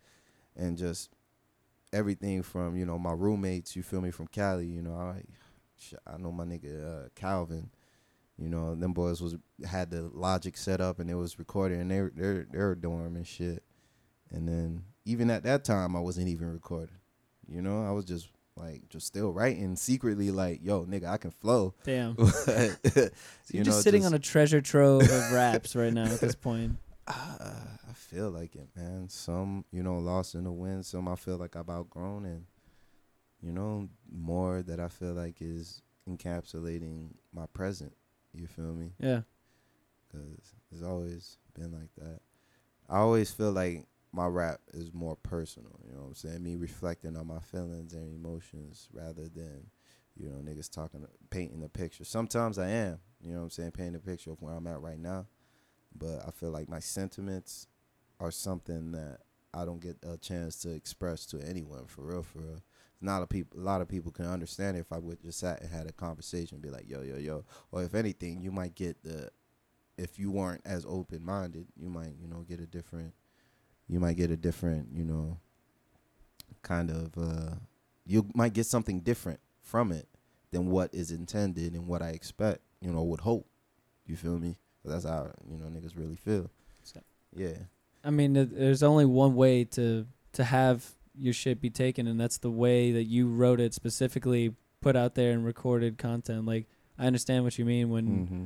And 0.56 0.76
just 0.76 1.10
everything 1.92 2.42
from, 2.42 2.76
you 2.76 2.86
know, 2.86 2.98
my 2.98 3.12
roommates, 3.12 3.76
you 3.76 3.82
feel 3.82 4.00
me, 4.00 4.10
from 4.10 4.28
Cali, 4.28 4.66
you 4.66 4.82
know, 4.82 4.94
I 4.94 5.22
I 6.06 6.16
know 6.18 6.32
my 6.32 6.44
nigga 6.44 7.06
uh, 7.06 7.08
Calvin. 7.14 7.70
You 8.38 8.48
know, 8.50 8.74
them 8.74 8.92
boys 8.92 9.22
was 9.22 9.36
had 9.66 9.90
the 9.90 10.02
logic 10.12 10.56
set 10.56 10.80
up 10.80 11.00
and 11.00 11.10
it 11.10 11.14
was 11.14 11.38
recorded 11.38 11.78
and 11.80 11.90
they 11.90 12.02
were 12.02 12.12
they're 12.14 12.46
they're 12.50 12.72
a 12.72 12.80
dorm 12.80 13.16
and 13.16 13.26
shit. 13.26 13.62
And 14.30 14.48
then 14.48 14.84
even 15.04 15.30
at 15.30 15.44
that 15.44 15.64
time 15.64 15.96
I 15.96 16.00
wasn't 16.00 16.28
even 16.28 16.52
recording. 16.52 16.96
You 17.48 17.62
know, 17.62 17.84
I 17.84 17.92
was 17.92 18.04
just 18.04 18.28
like 18.56 18.88
just 18.88 19.06
still 19.06 19.32
writing 19.32 19.76
secretly 19.76 20.30
like, 20.30 20.60
yo, 20.62 20.84
nigga, 20.84 21.06
I 21.06 21.18
can 21.18 21.30
flow. 21.30 21.74
Damn. 21.84 22.14
But, 22.16 22.32
So 22.84 23.10
you're 23.52 23.64
just 23.64 23.82
sitting 23.82 24.04
on 24.04 24.14
a 24.14 24.18
treasure 24.18 24.60
trove 24.60 25.02
of 25.02 25.32
raps 25.32 25.76
right 25.76 25.92
now 25.92 26.06
at 26.06 26.20
this 26.20 26.34
point. 26.34 26.76
Uh, 27.06 27.12
I 27.88 27.92
feel 27.92 28.30
like 28.30 28.54
it, 28.56 28.68
man. 28.74 29.08
Some, 29.08 29.64
you 29.70 29.82
know, 29.82 29.98
lost 29.98 30.34
in 30.34 30.44
the 30.44 30.52
wind. 30.52 30.84
Some 30.86 31.06
I 31.06 31.16
feel 31.16 31.36
like 31.36 31.54
I've 31.54 31.70
outgrown, 31.70 32.24
and 32.24 32.44
you 33.40 33.52
know, 33.52 33.88
more 34.10 34.62
that 34.62 34.80
I 34.80 34.88
feel 34.88 35.12
like 35.12 35.36
is 35.40 35.82
encapsulating 36.08 37.10
my 37.32 37.46
present. 37.46 37.92
You 38.32 38.46
feel 38.46 38.72
me? 38.74 38.92
Yeah. 38.98 39.20
Because 40.08 40.54
it's 40.72 40.82
always 40.82 41.38
been 41.54 41.72
like 41.72 41.94
that. 41.98 42.20
I 42.88 42.98
always 42.98 43.30
feel 43.30 43.52
like 43.52 43.86
my 44.16 44.26
rap 44.26 44.60
is 44.72 44.94
more 44.94 45.14
personal. 45.14 45.78
You 45.86 45.92
know 45.92 46.00
what 46.00 46.08
I'm 46.08 46.14
saying? 46.14 46.42
Me 46.42 46.56
reflecting 46.56 47.18
on 47.18 47.26
my 47.26 47.38
feelings 47.38 47.92
and 47.92 48.14
emotions 48.14 48.88
rather 48.90 49.28
than, 49.28 49.66
you 50.16 50.30
know, 50.30 50.36
niggas 50.36 50.70
talking, 50.70 51.06
painting 51.28 51.62
a 51.62 51.68
picture. 51.68 52.02
Sometimes 52.02 52.58
I 52.58 52.70
am. 52.70 52.98
You 53.20 53.32
know 53.32 53.40
what 53.40 53.44
I'm 53.44 53.50
saying? 53.50 53.72
Painting 53.72 53.96
a 53.96 53.98
picture 53.98 54.30
of 54.30 54.40
where 54.40 54.54
I'm 54.54 54.66
at 54.66 54.80
right 54.80 54.98
now. 54.98 55.26
But 55.94 56.22
I 56.26 56.30
feel 56.30 56.50
like 56.50 56.66
my 56.66 56.78
sentiments 56.78 57.66
are 58.18 58.30
something 58.30 58.92
that 58.92 59.18
I 59.52 59.66
don't 59.66 59.80
get 59.80 59.98
a 60.02 60.16
chance 60.16 60.56
to 60.60 60.70
express 60.70 61.26
to 61.26 61.40
anyone 61.46 61.84
for 61.86 62.00
real, 62.00 62.22
for 62.22 62.38
real. 62.38 62.62
Not 63.02 63.22
a 63.22 63.26
people, 63.26 63.60
a 63.60 63.62
lot 63.62 63.82
of 63.82 63.88
people 63.88 64.12
can 64.12 64.24
understand 64.24 64.78
if 64.78 64.92
I 64.92 64.98
would 64.98 65.20
just 65.20 65.40
sat 65.40 65.60
and 65.60 65.70
had 65.70 65.86
a 65.86 65.92
conversation, 65.92 66.58
be 66.58 66.70
like, 66.70 66.88
yo, 66.88 67.02
yo, 67.02 67.18
yo. 67.18 67.44
Or 67.70 67.82
if 67.82 67.94
anything, 67.94 68.40
you 68.40 68.50
might 68.50 68.74
get 68.74 69.02
the, 69.02 69.28
if 69.98 70.18
you 70.18 70.30
weren't 70.30 70.62
as 70.64 70.86
open 70.88 71.22
minded, 71.22 71.66
you 71.76 71.90
might, 71.90 72.14
you 72.18 72.28
know, 72.28 72.46
get 72.48 72.60
a 72.60 72.66
different, 72.66 73.12
you 73.88 74.00
might 74.00 74.16
get 74.16 74.30
a 74.30 74.36
different, 74.36 74.88
you 74.92 75.04
know, 75.04 75.38
kind 76.62 76.90
of, 76.90 77.16
uh, 77.18 77.54
you 78.06 78.26
might 78.34 78.52
get 78.52 78.66
something 78.66 79.00
different 79.00 79.40
from 79.62 79.92
it 79.92 80.08
than 80.50 80.70
what 80.70 80.92
is 80.94 81.10
intended 81.10 81.74
and 81.74 81.86
what 81.86 82.02
I 82.02 82.10
expect, 82.10 82.60
you 82.80 82.92
know, 82.92 83.02
would 83.02 83.20
hope. 83.20 83.46
You 84.06 84.16
feel 84.16 84.38
me? 84.38 84.58
that's 84.86 85.04
how 85.04 85.30
you 85.50 85.58
know 85.58 85.66
niggas 85.66 85.96
really 85.96 86.16
feel. 86.16 86.50
So- 86.82 87.00
Yeah, 87.34 87.56
I 88.04 88.10
mean, 88.10 88.32
there's 88.34 88.82
only 88.82 89.04
one 89.04 89.34
way 89.34 89.64
to 89.64 90.06
to 90.32 90.44
have 90.44 90.94
your 91.18 91.32
shit 91.32 91.60
be 91.60 91.70
taken, 91.70 92.06
and 92.06 92.20
that's 92.20 92.38
the 92.38 92.50
way 92.50 92.92
that 92.92 93.04
you 93.04 93.28
wrote 93.28 93.60
it 93.60 93.74
specifically, 93.74 94.54
put 94.80 94.96
out 94.96 95.14
there 95.14 95.32
and 95.32 95.44
recorded 95.44 95.98
content. 95.98 96.46
Like, 96.46 96.66
I 96.98 97.06
understand 97.06 97.44
what 97.44 97.58
you 97.58 97.64
mean 97.64 97.90
when 97.90 98.06
mm-hmm. 98.06 98.44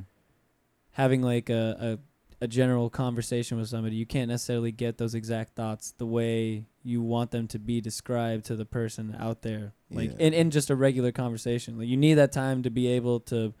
having 0.91 1.21
like 1.21 1.49
a, 1.49 1.75
a 1.79 1.99
a 2.43 2.47
general 2.47 2.89
conversation 2.89 3.57
with 3.57 3.67
somebody, 3.69 3.95
you 3.95 4.05
can't 4.05 4.29
necessarily 4.29 4.71
get 4.71 4.97
those 4.97 5.13
exact 5.13 5.53
thoughts 5.55 5.93
the 5.97 6.05
way 6.07 6.65
you 6.83 7.01
want 7.01 7.29
them 7.29 7.47
to 7.47 7.59
be 7.59 7.79
described 7.79 8.45
to 8.45 8.55
the 8.55 8.65
person 8.65 9.15
out 9.19 9.43
there. 9.43 9.73
Like 9.91 10.09
Yeah. 10.11 10.25
in, 10.27 10.33
in 10.33 10.51
just 10.51 10.69
a 10.71 10.75
regular 10.75 11.11
conversation. 11.11 11.77
Like 11.77 11.87
you 11.87 11.97
need 11.97 12.15
that 12.15 12.31
time 12.31 12.63
to 12.63 12.71
be 12.71 12.87
able 12.87 13.19
to 13.21 13.53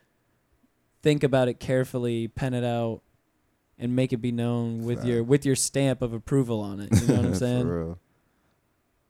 think 1.03 1.23
about 1.23 1.47
it 1.47 1.59
carefully, 1.59 2.27
pen 2.27 2.53
it 2.55 2.63
out, 2.63 3.01
and 3.77 3.95
make 3.95 4.13
it 4.13 4.17
be 4.17 4.31
known 4.31 4.83
with 4.83 5.03
your 5.05 5.23
with 5.23 5.45
your 5.45 5.55
stamp 5.55 6.01
of 6.01 6.13
approval 6.13 6.59
on 6.61 6.79
it. 6.79 6.89
You 7.01 7.07
know 7.07 7.15
what 7.15 7.25
I'm 7.25 7.35
saying? 7.47 7.95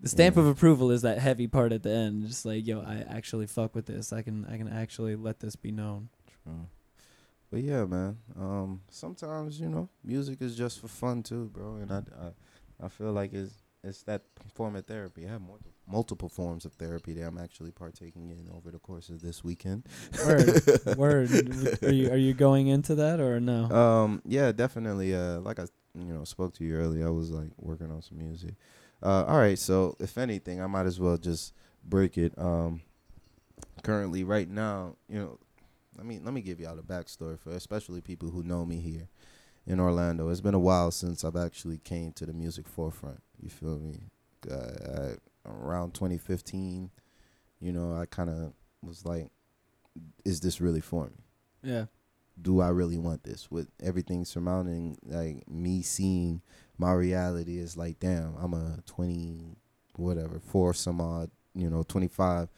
The 0.01 0.09
stamp 0.09 0.35
Yeah. 0.35 0.41
of 0.43 0.47
approval 0.47 0.91
is 0.91 1.01
that 1.03 1.19
heavy 1.19 1.47
part 1.47 1.71
at 1.71 1.83
the 1.83 1.91
end. 1.91 2.27
Just 2.27 2.45
like, 2.45 2.65
yo, 2.67 2.81
I 2.81 3.05
actually 3.07 3.47
fuck 3.47 3.75
with 3.75 3.85
this. 3.85 4.11
I 4.11 4.21
can 4.21 4.45
I 4.51 4.57
can 4.57 4.67
actually 4.67 5.15
let 5.15 5.39
this 5.39 5.55
be 5.55 5.71
known. 5.71 6.09
True. 6.43 6.67
But 7.51 7.61
yeah, 7.61 7.83
man. 7.85 8.17
Um, 8.39 8.81
sometimes 8.89 9.59
you 9.59 9.67
know, 9.69 9.89
music 10.03 10.41
is 10.41 10.55
just 10.55 10.79
for 10.79 10.87
fun 10.87 11.21
too, 11.21 11.49
bro. 11.53 11.75
And 11.75 11.91
I, 11.91 11.97
I, 11.97 12.85
I 12.85 12.87
feel 12.87 13.11
like 13.11 13.33
it's 13.33 13.53
it's 13.83 14.03
that 14.03 14.21
form 14.53 14.75
of 14.75 14.85
therapy. 14.85 15.25
I 15.27 15.31
have 15.31 15.41
more, 15.41 15.57
multiple 15.87 16.29
forms 16.29 16.65
of 16.65 16.73
therapy 16.73 17.13
that 17.13 17.27
I'm 17.27 17.37
actually 17.37 17.71
partaking 17.71 18.29
in 18.29 18.49
over 18.55 18.71
the 18.71 18.79
course 18.79 19.09
of 19.09 19.21
this 19.21 19.43
weekend. 19.43 19.83
Word, 20.25 20.61
word. 20.97 21.83
Are 21.83 21.91
you 21.91 22.11
are 22.11 22.17
you 22.17 22.33
going 22.33 22.67
into 22.67 22.95
that 22.95 23.19
or 23.19 23.39
no? 23.39 23.65
Um, 23.69 24.21
yeah, 24.25 24.51
definitely. 24.51 25.13
Uh, 25.13 25.39
like 25.41 25.59
I, 25.59 25.65
you 25.93 26.13
know, 26.13 26.23
spoke 26.23 26.53
to 26.55 26.63
you 26.63 26.75
earlier. 26.75 27.07
I 27.07 27.11
was 27.11 27.31
like 27.31 27.49
working 27.57 27.91
on 27.91 28.01
some 28.01 28.17
music. 28.19 28.55
Uh, 29.03 29.25
all 29.25 29.37
right. 29.37 29.59
So 29.59 29.95
if 29.99 30.17
anything, 30.17 30.61
I 30.61 30.67
might 30.67 30.85
as 30.85 30.99
well 30.99 31.17
just 31.17 31.53
break 31.83 32.17
it. 32.17 32.33
Um, 32.37 32.81
currently, 33.83 34.23
right 34.23 34.49
now, 34.49 34.95
you 35.09 35.19
know, 35.19 35.39
let 36.01 36.07
me 36.07 36.19
let 36.19 36.33
me 36.33 36.41
give 36.41 36.59
y'all 36.59 36.75
the 36.75 36.81
backstory 36.81 37.37
for 37.37 37.51
especially 37.51 38.01
people 38.01 38.31
who 38.31 38.41
know 38.41 38.65
me 38.65 38.77
here 38.77 39.07
in 39.67 39.79
Orlando. 39.79 40.29
It's 40.29 40.41
been 40.41 40.55
a 40.55 40.59
while 40.59 40.89
since 40.89 41.23
I've 41.23 41.35
actually 41.35 41.77
came 41.77 42.11
to 42.13 42.25
the 42.25 42.33
music 42.33 42.67
forefront. 42.67 43.21
You 43.39 43.51
feel 43.51 43.77
me? 43.77 43.99
Uh, 44.49 45.13
I, 45.45 45.47
around 45.47 45.93
2015, 45.93 46.89
you 47.59 47.71
know, 47.71 47.93
I 47.93 48.07
kind 48.07 48.31
of 48.31 48.53
was 48.81 49.05
like, 49.05 49.29
"Is 50.25 50.39
this 50.39 50.59
really 50.59 50.81
for 50.81 51.05
me?" 51.05 51.23
yeah. 51.61 51.85
do 52.41 52.61
I 52.61 52.69
really 52.69 52.97
want 52.97 53.23
this? 53.23 53.51
With 53.51 53.69
everything 53.79 54.25
surrounding 54.25 54.97
like 55.03 55.47
me 55.47 55.83
seeing 55.83 56.41
my 56.79 56.93
reality 56.93 57.59
is 57.59 57.77
like, 57.77 57.99
damn, 57.99 58.35
I'm 58.41 58.55
a 58.55 58.79
twenty 58.87 59.55
whatever, 59.97 60.39
four 60.39 60.73
some 60.73 60.99
odd, 60.99 61.29
you 61.53 61.69
know, 61.69 61.83
twenty 61.83 62.07
five 62.07 62.49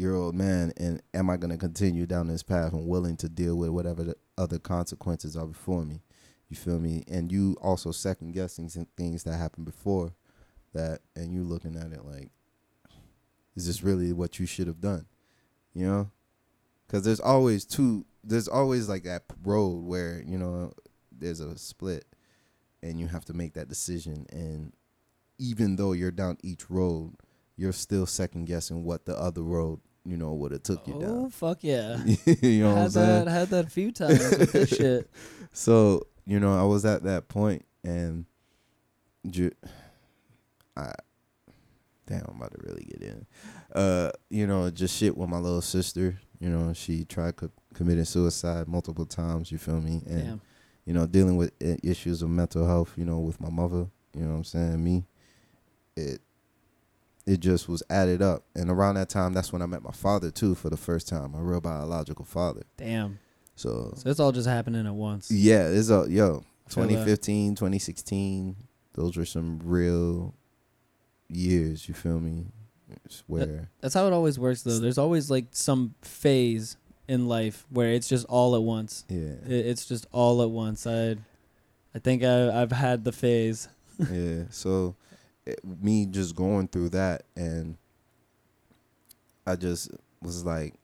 year 0.00 0.14
old 0.14 0.34
man 0.34 0.72
and 0.78 1.02
am 1.12 1.28
I 1.28 1.36
gonna 1.36 1.58
continue 1.58 2.06
down 2.06 2.28
this 2.28 2.42
path 2.42 2.72
and 2.72 2.88
willing 2.88 3.16
to 3.18 3.28
deal 3.28 3.56
with 3.56 3.68
whatever 3.68 4.02
the 4.02 4.16
other 4.38 4.58
consequences 4.58 5.36
are 5.36 5.46
before 5.46 5.84
me? 5.84 6.02
You 6.48 6.56
feel 6.56 6.80
me? 6.80 7.04
And 7.06 7.30
you 7.30 7.56
also 7.60 7.92
second 7.92 8.32
guessing 8.32 8.68
some 8.68 8.86
things 8.96 9.22
that 9.24 9.36
happened 9.36 9.66
before 9.66 10.14
that 10.72 11.00
and 11.14 11.32
you 11.32 11.44
looking 11.44 11.76
at 11.76 11.92
it 11.92 12.04
like, 12.04 12.30
is 13.54 13.66
this 13.66 13.82
really 13.82 14.12
what 14.12 14.40
you 14.40 14.46
should 14.46 14.66
have 14.66 14.80
done? 14.80 15.06
You 15.74 15.86
know? 15.86 16.10
Because 16.86 17.04
there's 17.04 17.20
always 17.20 17.64
two. 17.64 18.04
There's 18.24 18.48
always 18.48 18.88
like 18.88 19.04
that 19.04 19.22
road 19.44 19.84
where 19.84 20.22
you 20.26 20.36
know 20.36 20.72
there's 21.12 21.38
a 21.38 21.56
split, 21.56 22.04
and 22.82 22.98
you 22.98 23.06
have 23.06 23.24
to 23.26 23.32
make 23.32 23.54
that 23.54 23.68
decision. 23.68 24.26
And 24.32 24.72
even 25.38 25.76
though 25.76 25.92
you're 25.92 26.10
down 26.10 26.36
each 26.42 26.68
road, 26.68 27.14
you're 27.56 27.72
still 27.72 28.06
second 28.06 28.46
guessing 28.46 28.82
what 28.84 29.04
the 29.04 29.16
other 29.16 29.42
road 29.42 29.78
you 30.04 30.16
know 30.16 30.32
would 30.34 30.52
have 30.52 30.62
took 30.62 30.86
you 30.86 30.94
Oh 30.94 31.00
down. 31.00 31.10
Oh 31.10 31.28
fuck 31.30 31.58
yeah! 31.62 32.02
you 32.42 32.62
know 32.62 32.70
what 32.70 32.76
I'm 32.76 32.82
had 32.82 32.92
saying? 32.92 33.24
that 33.24 33.30
had 33.30 33.48
that 33.50 33.66
a 33.66 33.70
few 33.70 33.92
times 33.92 34.18
with 34.18 34.52
this 34.52 34.68
shit. 34.76 35.10
So 35.52 36.06
you 36.26 36.40
know, 36.40 36.58
I 36.58 36.62
was 36.64 36.84
at 36.84 37.02
that 37.04 37.28
point, 37.28 37.64
and 37.84 38.24
ju- 39.28 39.52
I 40.76 40.92
damn, 42.06 42.24
I'm 42.28 42.36
about 42.36 42.52
to 42.52 42.58
really 42.62 42.84
get 42.84 43.02
in. 43.02 43.26
Uh, 43.74 44.10
you 44.28 44.46
know, 44.46 44.70
just 44.70 44.96
shit 44.96 45.16
with 45.16 45.28
my 45.28 45.38
little 45.38 45.62
sister. 45.62 46.18
You 46.40 46.48
know, 46.48 46.72
she 46.72 47.04
tried 47.04 47.36
co- 47.36 47.50
committed 47.74 48.08
suicide 48.08 48.66
multiple 48.68 49.06
times. 49.06 49.52
You 49.52 49.58
feel 49.58 49.80
me? 49.80 50.02
And 50.06 50.22
Damn. 50.24 50.40
you 50.86 50.94
know, 50.94 51.06
dealing 51.06 51.36
with 51.36 51.52
issues 51.60 52.22
of 52.22 52.30
mental 52.30 52.66
health. 52.66 52.92
You 52.96 53.04
know, 53.04 53.18
with 53.20 53.40
my 53.40 53.50
mother. 53.50 53.86
You 54.14 54.22
know 54.22 54.30
what 54.30 54.36
I'm 54.38 54.44
saying? 54.44 54.82
Me, 54.82 55.04
it 55.96 56.20
it 57.26 57.40
just 57.40 57.68
was 57.68 57.82
added 57.90 58.22
up. 58.22 58.44
And 58.54 58.70
around 58.70 58.94
that 58.96 59.08
time, 59.08 59.32
that's 59.32 59.52
when 59.52 59.62
I 59.62 59.66
met 59.66 59.82
my 59.82 59.92
father 59.92 60.30
too 60.30 60.54
for 60.54 60.70
the 60.70 60.76
first 60.76 61.08
time, 61.08 61.32
my 61.32 61.40
real 61.40 61.60
biological 61.60 62.24
father. 62.24 62.62
Damn. 62.76 63.18
So 63.56 63.92
So 63.96 64.08
it's 64.10 64.20
all 64.20 64.32
just 64.32 64.48
happening 64.48 64.86
at 64.86 64.94
once. 64.94 65.30
yeah, 65.30 65.66
it's 65.68 65.90
all 65.90 66.08
yo. 66.08 66.44
I 66.66 66.70
2015, 66.72 67.56
2016, 67.56 68.56
those 68.94 69.16
were 69.16 69.24
some 69.24 69.60
real 69.64 70.34
years. 71.28 71.88
You 71.88 71.94
feel 71.94 72.20
me? 72.20 72.46
It's 73.04 73.22
where 73.26 73.68
That's 73.80 73.94
how 73.94 74.06
it 74.06 74.12
always 74.12 74.38
works, 74.38 74.62
though. 74.62 74.78
There's 74.78 74.98
always 74.98 75.30
like 75.30 75.46
some 75.52 75.94
phase 76.02 76.76
in 77.06 77.28
life 77.28 77.66
where 77.70 77.88
it's 77.92 78.08
just 78.08 78.24
all 78.26 78.54
at 78.56 78.62
once. 78.62 79.04
yeah, 79.08 79.34
It, 79.46 79.66
it's 79.66 79.86
just 79.86 80.06
all 80.12 80.42
at 80.42 80.50
once. 80.50 80.86
I, 80.86 81.16
I 81.94 81.98
think 81.98 82.22
I, 82.24 82.62
I've 82.62 82.72
had 82.72 83.04
the 83.04 83.12
phase. 83.12 83.68
yeah. 84.10 84.44
So 84.50 84.96
it, 85.46 85.60
me 85.64 86.06
just 86.06 86.34
going 86.34 86.68
through 86.68 86.90
that, 86.90 87.24
and 87.36 87.76
I 89.46 89.56
just 89.56 89.90
was 90.22 90.44
like, 90.44 90.74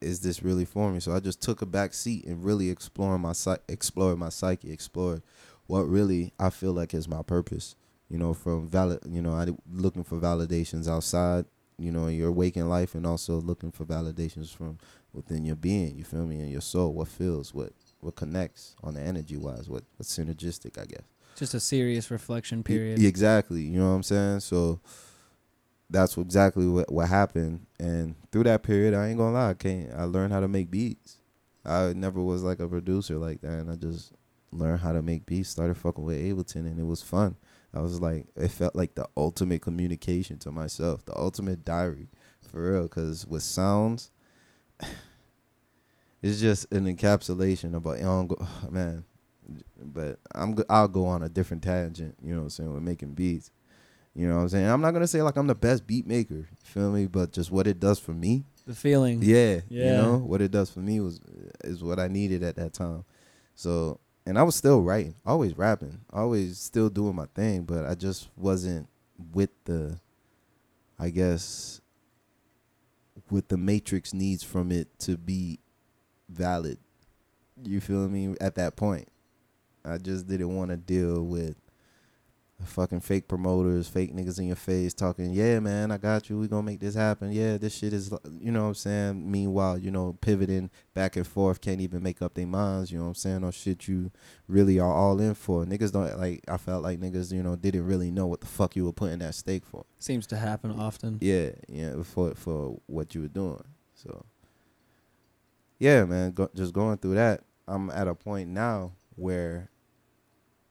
"Is 0.00 0.20
this 0.20 0.42
really 0.42 0.64
for 0.64 0.90
me?" 0.90 1.00
So 1.00 1.12
I 1.12 1.20
just 1.20 1.40
took 1.40 1.62
a 1.62 1.66
back 1.66 1.94
seat 1.94 2.24
and 2.26 2.44
really 2.44 2.70
exploring 2.70 3.22
my 3.22 3.34
explored 3.68 4.18
my 4.18 4.30
psyche, 4.30 4.72
explored 4.72 5.22
what 5.66 5.82
really 5.82 6.32
I 6.38 6.50
feel 6.50 6.72
like 6.72 6.94
is 6.94 7.08
my 7.08 7.22
purpose. 7.22 7.76
You 8.08 8.18
know, 8.18 8.34
from 8.34 8.68
valid, 8.68 9.00
you 9.08 9.20
know, 9.20 9.32
I 9.32 9.48
looking 9.70 10.04
for 10.04 10.18
validations 10.20 10.88
outside, 10.88 11.44
you 11.78 11.90
know, 11.90 12.06
your 12.06 12.30
waking 12.30 12.68
life, 12.68 12.94
and 12.94 13.06
also 13.06 13.40
looking 13.40 13.72
for 13.72 13.84
validations 13.84 14.54
from 14.54 14.78
within 15.12 15.44
your 15.44 15.56
being. 15.56 15.96
You 15.96 16.04
feel 16.04 16.24
me? 16.24 16.40
And 16.40 16.50
your 16.50 16.60
soul, 16.60 16.92
what 16.92 17.08
feels, 17.08 17.52
what 17.52 17.72
what 18.00 18.14
connects 18.14 18.76
on 18.82 18.94
the 18.94 19.00
energy 19.00 19.36
wise, 19.36 19.68
what 19.68 19.84
what's 19.96 20.16
synergistic, 20.16 20.80
I 20.80 20.84
guess. 20.86 21.02
Just 21.36 21.54
a 21.54 21.60
serious 21.60 22.10
reflection 22.10 22.62
period. 22.62 23.02
Exactly. 23.02 23.62
You 23.62 23.78
know 23.78 23.90
what 23.90 23.96
I'm 23.96 24.02
saying? 24.02 24.40
So 24.40 24.80
that's 25.88 26.16
exactly 26.16 26.66
what 26.66 26.90
what 26.90 27.08
happened. 27.08 27.66
And 27.78 28.16
through 28.32 28.44
that 28.44 28.62
period, 28.62 28.94
I 28.94 29.08
ain't 29.08 29.18
gonna 29.18 29.32
lie, 29.32 29.50
I 29.50 29.54
can't. 29.54 29.92
I 29.94 30.04
learned 30.04 30.32
how 30.32 30.40
to 30.40 30.48
make 30.48 30.70
beats. 30.70 31.18
I 31.64 31.92
never 31.94 32.22
was 32.22 32.42
like 32.42 32.60
a 32.60 32.68
producer 32.68 33.18
like 33.18 33.40
that, 33.42 33.52
and 33.52 33.70
I 33.70 33.76
just 33.76 34.12
learned 34.52 34.80
how 34.80 34.92
to 34.92 35.02
make 35.02 35.26
beats. 35.26 35.50
Started 35.50 35.76
fucking 35.76 36.04
with 36.04 36.16
Ableton, 36.16 36.66
and 36.66 36.78
it 36.78 36.86
was 36.86 37.02
fun. 37.02 37.36
I 37.74 37.80
was 37.80 38.00
like, 38.00 38.26
it 38.36 38.48
felt 38.48 38.74
like 38.74 38.94
the 38.94 39.06
ultimate 39.16 39.60
communication 39.60 40.38
to 40.38 40.50
myself, 40.50 41.04
the 41.04 41.18
ultimate 41.18 41.64
diary, 41.64 42.08
for 42.50 42.72
real. 42.72 42.88
Cause 42.88 43.26
with 43.26 43.42
sounds, 43.42 44.10
it's 46.22 46.40
just 46.40 46.72
an 46.72 46.86
encapsulation 46.86 47.74
about. 47.74 47.98
You 47.98 48.04
know, 48.04 48.28
man, 48.70 49.04
but 49.80 50.18
I'm 50.34 50.56
I'll 50.68 50.88
go 50.88 51.06
on 51.06 51.22
a 51.22 51.28
different 51.28 51.62
tangent, 51.62 52.16
you 52.22 52.32
know 52.34 52.40
what 52.40 52.44
I'm 52.44 52.50
saying, 52.50 52.74
with 52.74 52.82
making 52.82 53.12
beats. 53.14 53.50
You 54.14 54.26
know 54.28 54.36
what 54.36 54.42
I'm 54.42 54.48
saying? 54.48 54.66
I'm 54.66 54.80
not 54.80 54.92
gonna 54.92 55.06
say 55.06 55.22
like 55.22 55.36
I'm 55.36 55.46
the 55.46 55.54
best 55.54 55.86
beat 55.86 56.06
maker, 56.06 56.34
you 56.34 56.46
feel 56.64 56.90
me? 56.90 57.06
But 57.06 57.32
just 57.32 57.50
what 57.50 57.66
it 57.66 57.78
does 57.78 57.98
for 57.98 58.12
me, 58.12 58.44
The 58.66 58.74
feeling. 58.74 59.22
yeah, 59.22 59.60
you 59.68 59.92
know 59.92 60.16
what 60.18 60.40
it 60.40 60.50
does 60.50 60.70
for 60.70 60.80
me 60.80 61.00
was 61.00 61.20
is 61.64 61.82
what 61.84 61.98
I 61.98 62.08
needed 62.08 62.42
at 62.42 62.56
that 62.56 62.72
time. 62.72 63.04
So, 63.54 64.00
and 64.24 64.38
I 64.38 64.42
was 64.42 64.54
still 64.56 64.82
writing, 64.82 65.14
always 65.26 65.56
rapping, 65.56 66.00
always 66.10 66.58
still 66.58 66.88
doing 66.88 67.14
my 67.14 67.26
thing, 67.34 67.64
but 67.64 67.84
I 67.84 67.94
just 67.94 68.28
wasn't 68.36 68.88
with 69.32 69.50
the, 69.64 69.98
I 70.98 71.10
guess, 71.10 71.80
with 73.30 73.48
the 73.48 73.56
matrix 73.56 74.12
needs 74.14 74.42
from 74.42 74.70
it 74.72 74.88
to 75.00 75.16
be 75.16 75.58
valid. 76.28 76.78
You 77.64 77.80
feel 77.80 78.08
me? 78.08 78.34
At 78.40 78.54
that 78.56 78.76
point, 78.76 79.08
I 79.86 79.98
just 79.98 80.26
didn't 80.26 80.54
want 80.54 80.70
to 80.70 80.76
deal 80.76 81.22
with 81.22 81.56
fucking 82.64 83.00
fake 83.00 83.28
promoters, 83.28 83.86
fake 83.86 84.14
niggas 84.14 84.38
in 84.38 84.46
your 84.46 84.56
face 84.56 84.94
talking, 84.94 85.30
yeah, 85.30 85.60
man, 85.60 85.90
I 85.90 85.98
got 85.98 86.30
you. 86.30 86.38
We 86.38 86.48
gonna 86.48 86.62
make 86.62 86.80
this 86.80 86.94
happen. 86.94 87.30
Yeah, 87.30 87.58
this 87.58 87.76
shit 87.76 87.92
is, 87.92 88.10
you 88.40 88.50
know 88.50 88.62
what 88.62 88.68
I'm 88.68 88.74
saying? 88.74 89.30
Meanwhile, 89.30 89.78
you 89.78 89.90
know, 89.90 90.16
pivoting 90.22 90.70
back 90.94 91.16
and 91.16 91.26
forth, 91.26 91.60
can't 91.60 91.82
even 91.82 92.02
make 92.02 92.22
up 92.22 92.32
their 92.32 92.46
minds, 92.46 92.90
you 92.90 92.96
know 92.96 93.04
what 93.04 93.10
I'm 93.10 93.14
saying? 93.16 93.44
Or 93.44 93.52
shit 93.52 93.86
you 93.88 94.10
really 94.48 94.80
are 94.80 94.92
all 94.92 95.20
in 95.20 95.34
for. 95.34 95.66
Niggas 95.66 95.92
don't, 95.92 96.18
like, 96.18 96.44
I 96.48 96.56
felt 96.56 96.82
like 96.82 96.98
niggas, 96.98 97.30
you 97.30 97.42
know, 97.42 97.56
didn't 97.56 97.84
really 97.84 98.10
know 98.10 98.26
what 98.26 98.40
the 98.40 98.46
fuck 98.46 98.74
you 98.74 98.86
were 98.86 98.92
putting 98.92 99.18
that 99.18 99.34
stake 99.34 99.66
for. 99.66 99.84
Seems 99.98 100.26
to 100.28 100.36
happen 100.38 100.70
often. 100.72 101.18
Yeah, 101.20 101.50
yeah, 101.68 102.02
for 102.04 102.34
for 102.34 102.80
what 102.86 103.14
you 103.14 103.20
were 103.20 103.28
doing. 103.28 103.64
So, 103.94 104.24
yeah, 105.78 106.06
man, 106.06 106.32
go, 106.32 106.48
just 106.54 106.72
going 106.72 106.96
through 106.96 107.16
that, 107.16 107.42
I'm 107.68 107.90
at 107.90 108.08
a 108.08 108.14
point 108.14 108.48
now 108.48 108.92
where, 109.14 109.68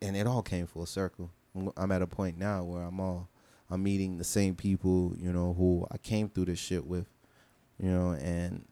and 0.02 0.16
it 0.16 0.28
all 0.28 0.42
came 0.42 0.68
full 0.68 0.86
circle. 0.86 1.32
I'm- 1.56 1.92
at 1.92 2.02
a 2.02 2.08
point 2.08 2.38
now 2.38 2.64
where 2.64 2.84
I'm 2.84 3.00
all, 3.00 3.30
I'm 3.70 3.84
meeting 3.84 4.18
the 4.18 4.24
same 4.24 4.56
people, 4.56 5.14
you 5.18 5.32
know, 5.32 5.54
who 5.54 5.88
I 5.92 5.98
came 5.98 6.30
through 6.30 6.46
this 6.46 6.60
shit 6.60 6.86
with, 6.86 7.08
you 7.80 7.90
know, 7.90 8.12
and 8.12 8.66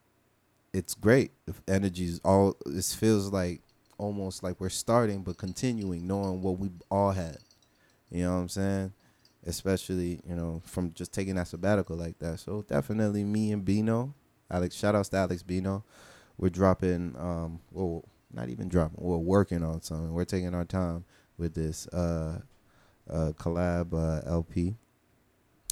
it's 0.73 0.93
great. 0.93 1.31
The 1.45 1.53
energy's 1.67 2.19
all. 2.23 2.57
It 2.65 2.83
feels 2.85 3.31
like 3.31 3.61
almost 3.97 4.43
like 4.43 4.59
we're 4.59 4.69
starting 4.69 5.23
but 5.23 5.37
continuing, 5.37 6.07
knowing 6.07 6.41
what 6.41 6.59
we 6.59 6.71
all 6.89 7.11
had. 7.11 7.37
You 8.09 8.23
know 8.23 8.33
what 8.33 8.41
I'm 8.41 8.49
saying? 8.49 8.93
especially 9.45 10.19
you 10.27 10.35
know 10.35 10.61
from 10.65 10.93
just 10.93 11.13
taking 11.13 11.35
that 11.35 11.47
sabbatical 11.47 11.95
like 11.95 12.17
that. 12.19 12.39
So 12.39 12.63
definitely 12.67 13.23
me 13.23 13.51
and 13.51 13.63
Bino, 13.63 14.13
Alex. 14.49 14.75
Shout 14.75 14.95
outs 14.95 15.09
to 15.09 15.17
Alex 15.17 15.43
Bino. 15.43 15.83
We're 16.37 16.49
dropping. 16.49 17.15
Um, 17.17 17.59
well, 17.71 18.05
not 18.33 18.49
even 18.49 18.67
dropping. 18.67 18.97
We're 18.99 19.17
working 19.17 19.63
on 19.63 19.81
something. 19.81 20.13
We're 20.13 20.25
taking 20.25 20.53
our 20.53 20.65
time 20.65 21.05
with 21.37 21.53
this 21.53 21.87
uh, 21.87 22.41
uh, 23.09 23.31
collab 23.37 23.93
uh, 23.93 24.29
LP. 24.29 24.75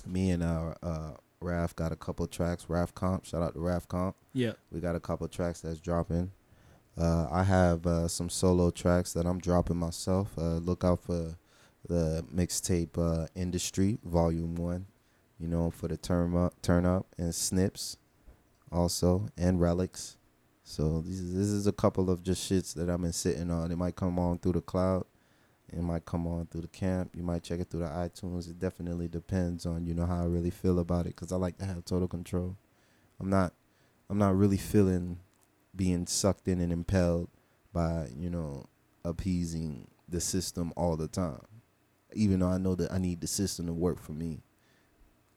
Me 0.06 0.32
and 0.32 0.44
our 0.44 0.78
uh, 0.82 1.12
Raf 1.40 1.76
got 1.76 1.92
a 1.92 1.96
couple 1.96 2.28
tracks. 2.28 2.66
Raf 2.70 2.94
Comp. 2.94 3.26
Shout 3.26 3.42
out 3.42 3.54
to 3.54 3.60
Raf 3.60 3.88
Comp. 3.88 4.16
Yeah. 4.34 4.54
We 4.72 4.80
got 4.80 4.96
a 4.96 5.00
couple 5.00 5.28
tracks 5.28 5.62
that's 5.62 5.80
dropping. 5.80 6.32
Uh, 6.98 7.28
I 7.32 7.44
have 7.44 7.86
uh, 7.86 8.08
some 8.08 8.30
solo 8.30 8.70
tracks 8.70 9.14
that 9.14 9.26
I'm 9.26 9.40
dropping 9.40 9.78
myself. 9.78 10.38
Uh, 10.38 10.58
look 10.58 10.84
out 10.84 11.04
for 11.04 11.38
the 11.88 12.24
mixtape 12.34 12.98
uh, 12.98 13.28
industry 13.36 13.98
volume 14.04 14.56
one. 14.56 14.86
You 15.40 15.48
know, 15.48 15.72
for 15.72 15.88
the 15.88 15.98
turn 15.98 16.36
up, 16.36 16.62
turn 16.62 16.86
up, 16.86 17.08
and 17.18 17.34
snips, 17.34 17.98
also, 18.72 19.28
and 19.36 19.60
relics. 19.60 20.18
So 20.64 21.02
this 21.02 21.20
is, 21.20 21.34
this 21.34 21.48
is 21.48 21.68
a 21.68 21.72
couple 21.72 22.10
of 22.10 22.24
just 22.24 22.50
shits 22.50 22.74
that 22.76 22.90
I've 22.90 23.02
been 23.02 23.14
sitting 23.14 23.52
on. 23.52 23.72
It 23.72 23.78
might 23.78 23.96
come 23.96 24.20
on 24.20 24.40
through 24.40 24.54
the 24.54 24.62
cloud. 24.62 25.06
It 25.72 25.82
might 25.82 26.06
come 26.06 26.28
on 26.28 26.48
through 26.48 26.62
the 26.62 26.68
camp. 26.68 27.12
You 27.16 27.24
might 27.24 27.44
check 27.44 27.60
it 27.60 27.70
through 27.70 27.82
the 27.82 27.88
iTunes. 27.88 28.50
It 28.50 28.60
definitely 28.60 29.08
depends 29.08 29.66
on 29.66 29.86
you 29.86 29.94
know 29.94 30.06
how 30.06 30.24
I 30.24 30.26
really 30.26 30.50
feel 30.50 30.80
about 30.80 31.08
it. 31.08 31.16
Cause 31.16 31.32
I 31.32 31.38
like 31.38 31.58
to 31.60 31.66
have 31.66 31.86
total 31.86 32.08
control. 32.08 32.58
I'm 33.20 33.30
not, 33.30 33.54
I'm 34.10 34.18
not 34.18 34.36
really 34.36 34.58
feeling 34.58 35.20
being 35.76 36.06
sucked 36.06 36.48
in 36.48 36.60
and 36.60 36.74
impelled 36.74 37.30
by 37.74 38.10
you 38.18 38.30
know 38.30 38.68
appeasing 39.06 39.88
the 40.10 40.22
system 40.22 40.74
all 40.76 40.98
the 40.98 41.08
time. 41.08 41.42
Even 42.14 42.42
though 42.42 42.50
I 42.50 42.58
know 42.58 42.76
that 42.76 42.92
I 42.92 42.98
need 42.98 43.22
the 43.22 43.28
system 43.28 43.68
to 43.68 43.74
work 43.74 44.00
for 44.00 44.12
me, 44.12 44.44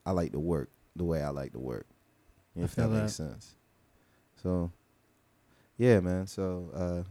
I 0.04 0.10
like 0.10 0.32
to 0.32 0.40
work 0.40 0.70
the 0.96 1.04
way 1.04 1.22
I 1.22 1.28
like 1.28 1.52
to 1.52 1.60
work. 1.60 1.86
If 2.56 2.72
feel 2.72 2.88
that 2.88 3.02
makes 3.02 3.14
sense. 3.14 3.54
So, 4.42 4.70
yeah, 5.78 6.00
man. 6.00 6.26
So, 6.26 6.70
uh, 6.74 7.02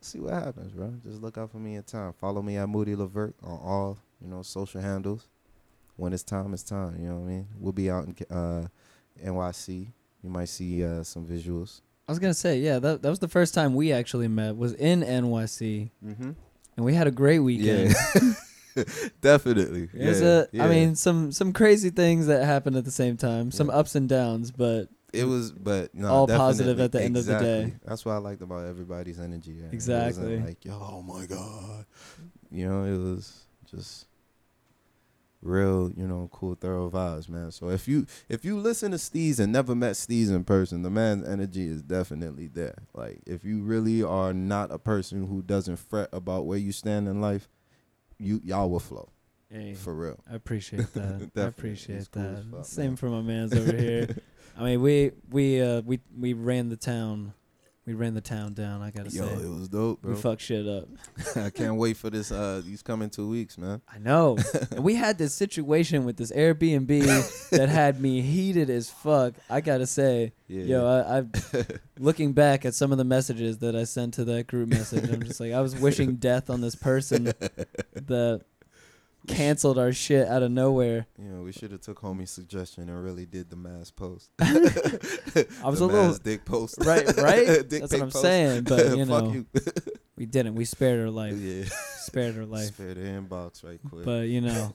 see 0.00 0.18
what 0.20 0.32
happens, 0.34 0.72
bro. 0.72 0.94
Just 1.04 1.20
look 1.22 1.38
out 1.38 1.50
for 1.50 1.58
me 1.58 1.76
in 1.76 1.82
time. 1.82 2.12
Follow 2.12 2.42
me 2.42 2.56
at 2.56 2.68
Moody 2.68 2.94
LeVert 2.96 3.34
on 3.42 3.58
all 3.58 3.98
you 4.20 4.28
know 4.28 4.42
social 4.42 4.80
handles. 4.80 5.28
When 5.96 6.12
it's 6.14 6.22
time, 6.22 6.54
it's 6.54 6.62
time. 6.62 6.96
You 7.00 7.08
know 7.08 7.16
what 7.16 7.26
I 7.26 7.32
mean. 7.32 7.48
We'll 7.58 7.72
be 7.72 7.90
out 7.90 8.06
in 8.06 8.16
uh, 8.34 8.66
NYC. 9.22 9.88
You 10.22 10.30
might 10.30 10.48
see 10.48 10.84
uh, 10.84 11.02
some 11.02 11.26
visuals. 11.26 11.80
I 12.08 12.12
was 12.12 12.18
gonna 12.18 12.34
say, 12.34 12.58
yeah, 12.58 12.78
that 12.78 13.02
that 13.02 13.08
was 13.08 13.18
the 13.20 13.28
first 13.28 13.54
time 13.54 13.74
we 13.74 13.92
actually 13.92 14.26
met. 14.28 14.56
Was 14.56 14.72
in 14.74 15.02
NYC, 15.02 15.90
Mm-hmm. 16.04 16.30
and 16.76 16.84
we 16.84 16.94
had 16.94 17.06
a 17.06 17.10
great 17.10 17.38
weekend. 17.40 17.94
Yeah, 18.74 18.84
definitely. 19.20 19.88
Yeah, 19.94 20.10
a- 20.10 20.42
I 20.42 20.46
yeah. 20.52 20.68
mean, 20.68 20.96
some 20.96 21.32
some 21.32 21.52
crazy 21.52 21.90
things 21.90 22.26
that 22.26 22.44
happened 22.44 22.76
at 22.76 22.84
the 22.84 22.90
same 22.90 23.16
time, 23.16 23.50
some 23.50 23.68
Yeah. 23.68 23.74
ups 23.74 23.94
and 23.94 24.08
downs, 24.08 24.50
but 24.50 24.88
it 25.12 25.24
was, 25.24 25.52
but 25.52 25.94
no, 25.94 26.08
All 26.08 26.26
positive 26.26 26.80
at 26.80 26.92
the 26.92 27.02
end 27.02 27.16
of 27.16 27.26
the 27.26 27.38
day. 27.38 27.74
That's 27.84 28.04
what 28.04 28.12
I 28.12 28.18
liked 28.18 28.42
about 28.42 28.66
everybody's 28.66 29.18
energy. 29.20 29.52
yeah. 29.52 29.68
Exactly. 29.72 30.38
like, 30.40 30.64
yo, 30.64 30.72
oh 30.74 31.02
my 31.02 31.26
god, 31.26 31.86
you 32.50 32.68
know, 32.68 32.84
it 32.84 32.96
was 32.96 33.46
just 33.70 34.06
real, 35.42 35.90
you 35.96 36.06
know, 36.06 36.28
cool, 36.32 36.54
thorough 36.54 36.90
vibes, 36.90 37.28
man. 37.28 37.50
So 37.50 37.70
if 37.70 37.88
you 37.88 38.06
if 38.28 38.44
you 38.44 38.58
listen 38.58 38.90
to 38.92 38.96
Steez 38.96 39.38
and 39.40 39.52
never 39.52 39.74
met 39.74 39.92
Steez 39.92 40.30
in 40.30 40.44
person, 40.44 40.82
the 40.82 40.90
man's 40.90 41.28
energy 41.28 41.66
is 41.66 41.82
definitely 41.82 42.46
there. 42.48 42.82
Like 42.94 43.20
if 43.26 43.44
you 43.44 43.62
really 43.62 44.02
are 44.02 44.32
not 44.32 44.70
a 44.70 44.78
person 44.78 45.26
who 45.26 45.42
doesn't 45.42 45.76
fret 45.76 46.08
about 46.12 46.46
where 46.46 46.58
you 46.58 46.72
stand 46.72 47.08
in 47.08 47.20
life, 47.20 47.48
you 48.18 48.40
y'all 48.44 48.70
will 48.70 48.80
flow 48.80 49.10
hey, 49.50 49.74
for 49.74 49.94
real. 49.94 50.18
I 50.30 50.34
appreciate 50.34 50.92
that. 50.94 51.30
I 51.36 51.40
appreciate 51.42 52.08
cool 52.10 52.22
that. 52.22 52.44
fuck, 52.50 52.64
Same 52.64 52.86
man. 52.88 52.96
for 52.96 53.08
my 53.08 53.20
man's 53.22 53.54
over 53.54 53.76
here. 53.76 54.08
I 54.58 54.64
mean, 54.64 54.82
we 54.82 55.12
we 55.30 55.60
uh 55.62 55.80
we 55.82 56.00
we 56.18 56.32
ran 56.34 56.68
the 56.68 56.76
town 56.76 57.32
We 57.86 57.94
ran 57.94 58.14
the 58.14 58.20
town 58.20 58.52
down. 58.52 58.82
I 58.82 58.90
gotta 58.90 59.10
Yo, 59.10 59.26
say, 59.26 59.32
it 59.42 59.48
was 59.48 59.68
dope, 59.68 60.02
bro. 60.02 60.12
we 60.14 60.20
fucked 60.20 60.42
shit 60.42 60.66
up. 60.66 60.86
I 61.36 61.50
can't 61.50 61.76
wait 61.76 61.96
for 61.96 62.10
this. 62.10 62.30
Uh, 62.30 62.60
these 62.64 62.82
coming 62.82 63.08
two 63.10 63.28
weeks, 63.28 63.56
man. 63.56 63.80
I 63.92 63.98
know. 63.98 64.36
and 64.70 64.84
we 64.84 64.94
had 64.96 65.16
this 65.18 65.34
situation 65.34 66.04
with 66.04 66.16
this 66.16 66.30
Airbnb 66.30 67.50
that 67.50 67.68
had 67.68 68.00
me 68.00 68.20
heated 68.20 68.68
as 68.70 68.90
fuck. 68.90 69.34
I 69.48 69.60
gotta 69.62 69.86
say, 69.86 70.32
Yeah. 70.46 70.64
yo, 70.64 70.86
I, 70.86 71.18
I 71.20 71.64
looking 71.98 72.32
back 72.32 72.64
at 72.66 72.74
some 72.74 72.92
of 72.92 72.98
the 72.98 73.04
messages 73.04 73.58
that 73.58 73.74
I 73.74 73.84
sent 73.84 74.14
to 74.14 74.24
that 74.26 74.46
group 74.46 74.68
message, 74.68 75.08
I'm 75.10 75.22
just 75.22 75.40
like, 75.40 75.52
I 75.52 75.60
was 75.62 75.74
wishing 75.74 76.16
death 76.16 76.50
on 76.50 76.60
this 76.60 76.74
person 76.74 77.24
that 77.94 78.42
canceled 79.26 79.78
our 79.78 79.92
shit 79.92 80.26
out 80.26 80.42
of 80.42 80.50
nowhere. 80.50 81.06
You 81.18 81.28
know, 81.28 81.42
we 81.42 81.52
should 81.52 81.72
have 81.72 81.80
took 81.80 82.00
homie's 82.00 82.30
suggestion 82.30 82.88
and 82.88 83.02
really 83.04 83.26
did 83.26 83.50
the 83.50 83.56
mass 83.56 83.90
post. 83.90 84.30
I 84.40 85.68
was 85.68 85.78
The 85.80 85.84
a 85.84 85.86
little 85.86 86.14
dick 86.14 86.44
post. 86.44 86.76
right, 86.80 87.06
right. 87.16 87.46
That's 87.68 87.92
what 87.92 87.94
I'm 87.94 88.00
post. 88.10 88.22
saying. 88.22 88.64
But 88.64 88.96
you 88.96 89.04
know, 89.04 89.32
you. 89.32 89.46
we 90.16 90.26
didn't. 90.26 90.54
We 90.54 90.64
spared 90.64 90.98
her 90.98 91.10
life. 91.10 91.34
yeah. 91.38 91.64
Spared 91.98 92.34
her 92.34 92.46
life. 92.46 92.74
Spare 92.74 92.94
the 92.94 93.00
inbox 93.02 93.62
right 93.64 93.78
quick. 93.88 94.04
But 94.04 94.28
you 94.28 94.40
know, 94.40 94.72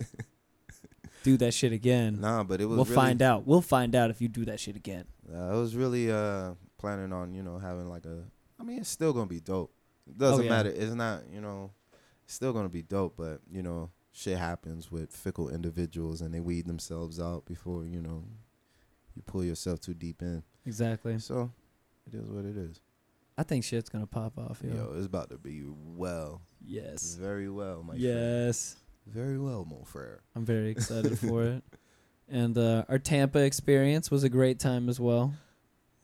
do 1.24 1.38
that 1.38 1.54
shit 1.54 1.74
again. 1.74 2.20
nah, 2.22 2.44
but 2.44 2.62
it 2.62 2.66
was. 2.66 2.76
we'll 2.78 2.86
really, 2.86 2.96
find 2.96 3.22
out. 3.22 3.46
We'll 3.48 3.62
find 3.62 3.96
out 3.96 4.10
if 4.12 4.22
you 4.22 4.28
do 4.28 4.46
that 4.46 4.60
shit 4.60 4.76
again. 4.76 5.06
Uh, 5.34 5.50
I 5.50 5.54
was 5.56 5.76
really 5.76 6.12
uh 6.12 6.54
planning 6.78 7.12
on 7.12 7.34
you 7.34 7.44
know 7.44 7.58
having 7.58 7.90
like 7.90 8.06
a. 8.06 8.24
I 8.60 8.64
mean, 8.64 8.80
it's 8.80 8.90
still 8.90 9.12
gonna 9.12 9.26
be 9.26 9.40
dope. 9.40 9.74
It 10.08 10.18
doesn't 10.18 10.42
Oh, 10.42 10.44
yeah. 10.44 10.50
matter. 10.50 10.70
It's 10.70 10.94
not 10.94 11.24
you 11.34 11.42
know, 11.42 11.72
it's 12.24 12.34
still 12.36 12.54
gonna 12.54 12.70
be 12.70 12.84
dope. 12.84 13.16
But 13.18 13.42
you 13.52 13.64
know, 13.64 13.90
shit 14.16 14.38
happens 14.38 14.90
with 14.92 15.12
fickle 15.12 15.50
individuals, 15.50 16.22
and 16.22 16.34
they 16.34 16.40
weed 16.40 16.66
themselves 16.66 17.20
out 17.20 17.46
before 17.46 17.86
you 17.86 18.02
know, 18.02 18.24
you 19.14 19.22
pull 19.26 19.44
yourself 19.44 19.82
too 19.82 19.94
deep 19.94 20.22
in. 20.22 20.42
Exactly. 20.66 21.20
So, 21.20 21.52
it 22.08 22.16
is 22.16 22.26
what 22.26 22.46
it 22.46 22.56
is. 22.56 22.80
I 23.38 23.44
think 23.44 23.66
shit's 23.66 23.90
gonna 23.90 24.08
pop 24.08 24.38
off, 24.38 24.62
yo. 24.64 24.74
Yo, 24.74 24.94
it's 24.96 25.06
about 25.06 25.30
to 25.32 25.38
be 25.38 25.64
well, 25.68 26.42
Yes. 26.66 27.16
very 27.16 27.50
well, 27.50 27.82
my 27.84 27.94
friend. 27.94 28.00
Yes. 28.02 28.78
Very 29.06 29.38
well, 29.38 29.66
mon 29.66 29.84
frere. 29.84 30.22
I'm 30.36 30.46
very 30.46 30.72
excited 30.72 31.20
for 31.20 31.44
it. 31.44 31.64
And 32.30 32.58
uh, 32.58 32.86
our 32.90 32.98
Tampa 32.98 33.40
experience 33.40 34.10
was 34.10 34.24
a 34.24 34.30
great 34.30 34.58
time 34.60 34.88
as 34.90 35.00
well. 35.00 35.34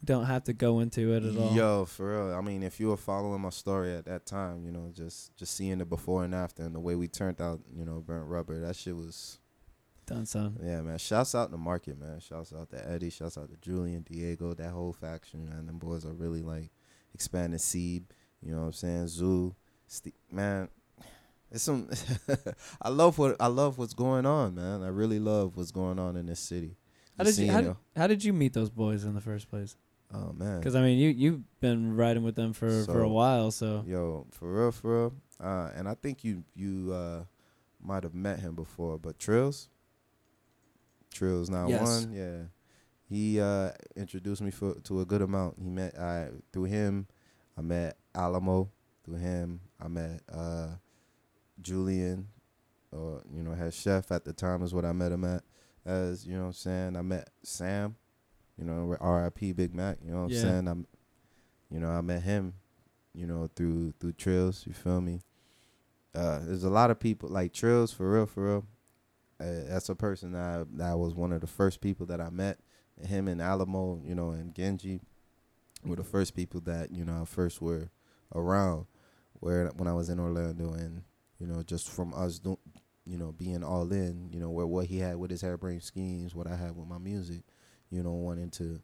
Don't 0.04 0.26
have 0.26 0.46
to 0.46 0.54
go 0.54 0.80
into 0.80 1.14
it 1.14 1.24
at 1.24 1.38
all. 1.38 1.54
Yo, 1.54 1.86
for 1.86 2.28
real. 2.28 2.36
I 2.36 2.42
mean, 2.42 2.64
if 2.64 2.80
you 2.80 2.88
were 2.88 2.98
following 2.98 3.42
my 3.42 3.52
story 3.52 3.94
at 3.94 4.06
that 4.06 4.26
time, 4.26 4.66
you 4.66 4.72
know, 4.72 4.92
just 4.94 5.36
just 5.38 5.56
seeing 5.56 5.78
the 5.78 5.86
before 5.86 6.24
and 6.24 6.34
after 6.34 6.64
and 6.64 6.74
the 6.74 6.80
way 6.80 6.96
we 6.96 7.08
turned 7.08 7.40
out, 7.40 7.60
you 7.72 7.86
know, 7.86 8.04
burnt 8.06 8.28
rubber, 8.28 8.60
that 8.60 8.76
shit 8.76 8.96
was 8.96 9.40
Done, 10.08 10.26
son. 10.26 10.58
yeah, 10.64 10.82
man. 10.82 10.98
Shouts 10.98 11.36
out 11.36 11.52
to 11.52 11.58
market, 11.58 12.00
man. 12.00 12.20
Shouts 12.20 12.52
out 12.52 12.72
to 12.72 12.90
Eddie. 12.90 13.12
Shouts 13.12 13.38
out 13.38 13.50
to 13.50 13.58
Julian, 13.58 14.02
Diego, 14.02 14.54
that 14.56 14.72
whole 14.72 14.94
faction, 14.94 15.46
man. 15.46 15.68
Them 15.68 15.78
boys 15.78 16.06
are 16.06 16.14
really 16.14 16.42
like 16.42 16.72
expanding 17.14 17.60
seed. 17.60 18.06
You 18.42 18.54
know 18.54 18.62
what 18.62 18.66
I'm 18.68 18.74
saying? 18.74 19.08
Zoo, 19.08 19.56
man. 20.32 20.68
It's 21.52 21.64
some. 21.64 21.90
I 22.82 22.90
love 22.90 23.18
what 23.18 23.36
I 23.40 23.48
love 23.48 23.78
what's 23.78 23.94
going 23.94 24.26
on, 24.26 24.56
man. 24.56 24.82
I 24.82 24.88
really 24.88 25.20
love 25.20 25.58
what's 25.58 25.72
going 25.72 26.00
on 26.00 26.16
in 26.16 26.26
this 26.26 26.40
city. 26.40 26.78
How 27.18 27.24
did 27.26 27.38
you 27.38 27.52
how, 27.52 27.62
did, 27.62 27.76
how 27.96 28.08
did 28.08 28.24
you 28.24 28.34
meet 28.34 28.54
those 28.54 28.70
boys 28.70 29.04
in 29.04 29.14
the 29.14 29.22
first 29.22 29.50
place? 29.50 29.76
Oh 30.14 30.34
man. 30.34 30.60
Because 30.60 30.76
I 30.76 30.82
mean, 30.82 30.98
you 30.98 31.10
you've 31.10 31.60
been 31.60 31.96
riding 31.96 32.24
with 32.24 32.36
them 32.36 32.54
for 32.54 32.84
for 32.84 33.02
a 33.02 33.10
while, 33.10 33.52
so 33.52 33.84
Yo, 33.88 34.28
for 34.32 34.52
real, 34.54 34.72
for 34.72 35.00
real. 35.04 35.14
Uh, 35.40 35.72
and 35.76 35.88
I 35.88 35.96
think 35.96 36.24
you 36.24 36.44
you 36.54 36.92
uh, 36.94 37.24
might 37.82 38.04
have 38.04 38.14
met 38.14 38.40
him 38.40 38.56
before, 38.56 38.98
but 39.00 39.18
Trills, 39.20 39.70
Trills 41.12 41.50
nine 41.50 41.70
Yes. 41.70 42.06
one, 42.06 42.14
yeah. 42.14 42.38
He 43.10 43.42
uh, 43.42 43.72
introduced 43.96 44.42
me 44.42 44.52
for 44.52 44.76
to 44.76 45.02
a 45.02 45.06
good 45.06 45.22
amount. 45.22 45.60
He 45.62 45.70
met 45.70 45.98
I 46.00 46.30
through 46.54 46.66
him. 46.66 47.08
I 47.58 47.62
met 47.62 47.98
Alamo 48.16 48.70
through 49.04 49.16
him. 49.18 49.60
I 49.82 49.88
met 49.88 50.22
uh, 50.32 50.68
Julian, 51.62 52.28
or 52.92 53.22
you 53.34 53.44
know, 53.44 53.54
head 53.54 53.74
chef 53.74 54.12
at 54.12 54.24
the 54.24 54.34
time 54.34 54.64
is 54.64 54.74
what 54.74 54.86
I 54.86 54.94
met 54.94 55.12
him 55.12 55.26
at. 55.26 55.44
As 55.86 56.26
you 56.26 56.34
know, 56.36 56.42
what 56.42 56.48
I'm 56.48 56.54
saying 56.54 56.96
I 56.96 57.02
met 57.02 57.30
Sam. 57.44 57.96
You 58.62 58.68
know, 58.68 58.96
R.I.P. 59.02 59.52
Big 59.54 59.74
Mac. 59.74 59.98
You 60.06 60.12
know 60.12 60.22
what 60.22 60.32
Yeah. 60.32 60.40
I'm 60.40 60.44
saying. 60.46 60.68
I'm, 60.68 60.88
you 61.70 61.80
know, 61.80 61.90
I 61.90 62.02
met 62.02 62.22
him 62.22 62.54
you 63.14 63.28
know, 63.28 63.50
through 63.56 63.94
through 64.00 64.14
Trills. 64.14 64.64
You 64.66 64.74
feel 64.74 65.02
me? 65.02 65.20
Uh, 66.16 66.40
there's 66.44 66.64
a 66.64 66.70
lot 66.70 66.92
of 66.92 67.00
people 67.00 67.28
like 67.30 67.52
Trills 67.54 67.92
for 67.92 68.10
real, 68.10 68.26
for 68.26 68.46
real. 68.46 68.66
Uh, 69.40 69.68
that's 69.68 69.90
a 69.90 69.96
person 69.96 70.32
that 70.34 70.60
I, 70.62 70.64
that 70.78 70.98
was 70.98 71.14
one 71.16 71.34
of 71.34 71.42
the 71.42 71.48
first 71.48 71.82
people 71.82 72.06
that 72.06 72.22
I 72.22 72.30
met. 72.30 72.60
Him 73.02 73.28
and 73.28 73.42
Alamo, 73.42 74.02
you 74.06 74.14
know, 74.16 74.30
and 74.32 74.54
Genji 74.56 75.02
were 75.84 75.96
the 75.96 76.04
first 76.04 76.36
people 76.36 76.62
that 76.62 76.92
you 76.92 77.04
know 77.04 77.22
I 77.24 77.26
first 77.26 77.62
were 77.62 77.90
around. 78.34 78.86
Where 79.34 79.68
when 79.76 79.88
I 79.88 79.94
was 79.94 80.10
in 80.10 80.20
Orlando, 80.20 80.72
and 80.74 81.02
you 81.40 81.48
know, 81.48 81.64
just 81.64 81.90
from 81.90 82.14
us, 82.14 82.38
do, 82.40 82.60
you 83.06 83.18
know, 83.18 83.32
being 83.32 83.64
all 83.64 83.92
in, 83.92 84.30
you 84.32 84.40
know, 84.40 84.52
where 84.52 84.68
what 84.68 84.86
he 84.86 85.00
had 85.00 85.18
with 85.18 85.32
his 85.32 85.42
hairbrain 85.42 85.82
schemes, 85.82 86.36
what 86.36 86.48
I 86.48 86.56
had 86.56 86.76
with 86.76 86.88
my 86.88 87.00
music, 87.00 87.42
you 87.92 88.02
know, 88.02 88.14
wanting 88.14 88.50
to 88.52 88.82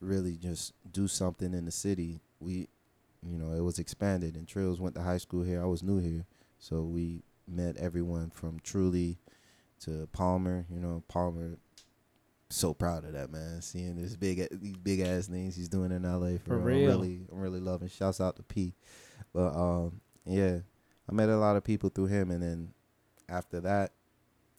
really 0.00 0.36
just 0.36 0.72
do 0.92 1.08
something 1.08 1.52
in 1.54 1.64
the 1.64 1.70
city. 1.70 2.20
We 2.40 2.68
you 3.26 3.38
know, 3.38 3.52
it 3.52 3.60
was 3.60 3.78
expanded 3.78 4.36
and 4.36 4.48
Trills 4.48 4.80
went 4.80 4.94
to 4.94 5.02
high 5.02 5.18
school 5.18 5.42
here. 5.42 5.62
I 5.62 5.66
was 5.66 5.82
new 5.82 5.98
here. 5.98 6.24
So 6.58 6.82
we 6.82 7.22
met 7.46 7.76
everyone 7.76 8.30
from 8.30 8.58
Truly 8.60 9.18
to 9.80 10.08
Palmer, 10.12 10.66
you 10.70 10.80
know, 10.80 11.02
Palmer 11.08 11.58
so 12.48 12.74
proud 12.74 13.04
of 13.04 13.12
that 13.12 13.30
man. 13.30 13.62
Seeing 13.62 13.96
this 13.96 14.16
big 14.16 14.46
these 14.50 14.76
big 14.76 15.00
ass 15.00 15.26
things 15.26 15.54
he's 15.54 15.68
doing 15.68 15.92
in 15.92 16.02
LA 16.02 16.38
for, 16.38 16.44
For 16.44 16.58
real. 16.58 16.78
real. 16.78 16.90
I'm 16.92 17.00
really 17.00 17.20
I'm 17.32 17.38
really 17.38 17.60
loving. 17.60 17.88
Shouts 17.88 18.20
out 18.20 18.36
to 18.36 18.42
P. 18.42 18.74
But 19.32 19.54
um 19.54 20.00
yeah, 20.24 20.58
I 21.08 21.12
met 21.12 21.28
a 21.28 21.36
lot 21.36 21.56
of 21.56 21.64
people 21.64 21.90
through 21.90 22.06
him 22.06 22.30
and 22.30 22.42
then 22.42 22.72
after 23.28 23.60
that, 23.60 23.92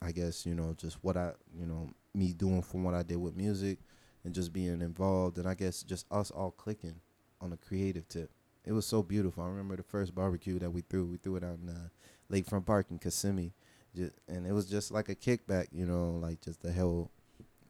I 0.01 0.11
guess, 0.11 0.45
you 0.45 0.55
know, 0.55 0.73
just 0.77 0.97
what 1.03 1.17
I, 1.17 1.31
you 1.53 1.65
know, 1.65 1.89
me 2.13 2.33
doing 2.33 2.61
from 2.61 2.83
what 2.83 2.93
I 2.93 3.03
did 3.03 3.17
with 3.17 3.35
music 3.35 3.79
and 4.23 4.33
just 4.33 4.53
being 4.53 4.81
involved 4.81 5.37
and 5.37 5.47
I 5.47 5.53
guess 5.53 5.83
just 5.83 6.05
us 6.11 6.31
all 6.31 6.51
clicking 6.51 6.95
on 7.39 7.53
a 7.53 7.57
creative 7.57 8.07
tip. 8.07 8.31
It 8.65 8.73
was 8.73 8.85
so 8.85 9.01
beautiful. 9.01 9.43
I 9.43 9.47
remember 9.47 9.75
the 9.75 9.83
first 9.83 10.13
barbecue 10.13 10.59
that 10.59 10.69
we 10.69 10.81
threw. 10.81 11.05
We 11.05 11.17
threw 11.17 11.37
it 11.37 11.43
out 11.43 11.57
in 11.61 11.69
uh, 11.69 11.87
Lakefront 12.31 12.65
Park 12.65 12.87
in 12.91 12.99
Kissimmee, 12.99 13.53
just, 13.95 14.13
and 14.27 14.45
it 14.45 14.53
was 14.53 14.67
just 14.67 14.91
like 14.91 15.09
a 15.09 15.15
kickback, 15.15 15.67
you 15.71 15.85
know, 15.85 16.19
like 16.21 16.41
just 16.41 16.61
the 16.61 16.71
whole. 16.71 17.09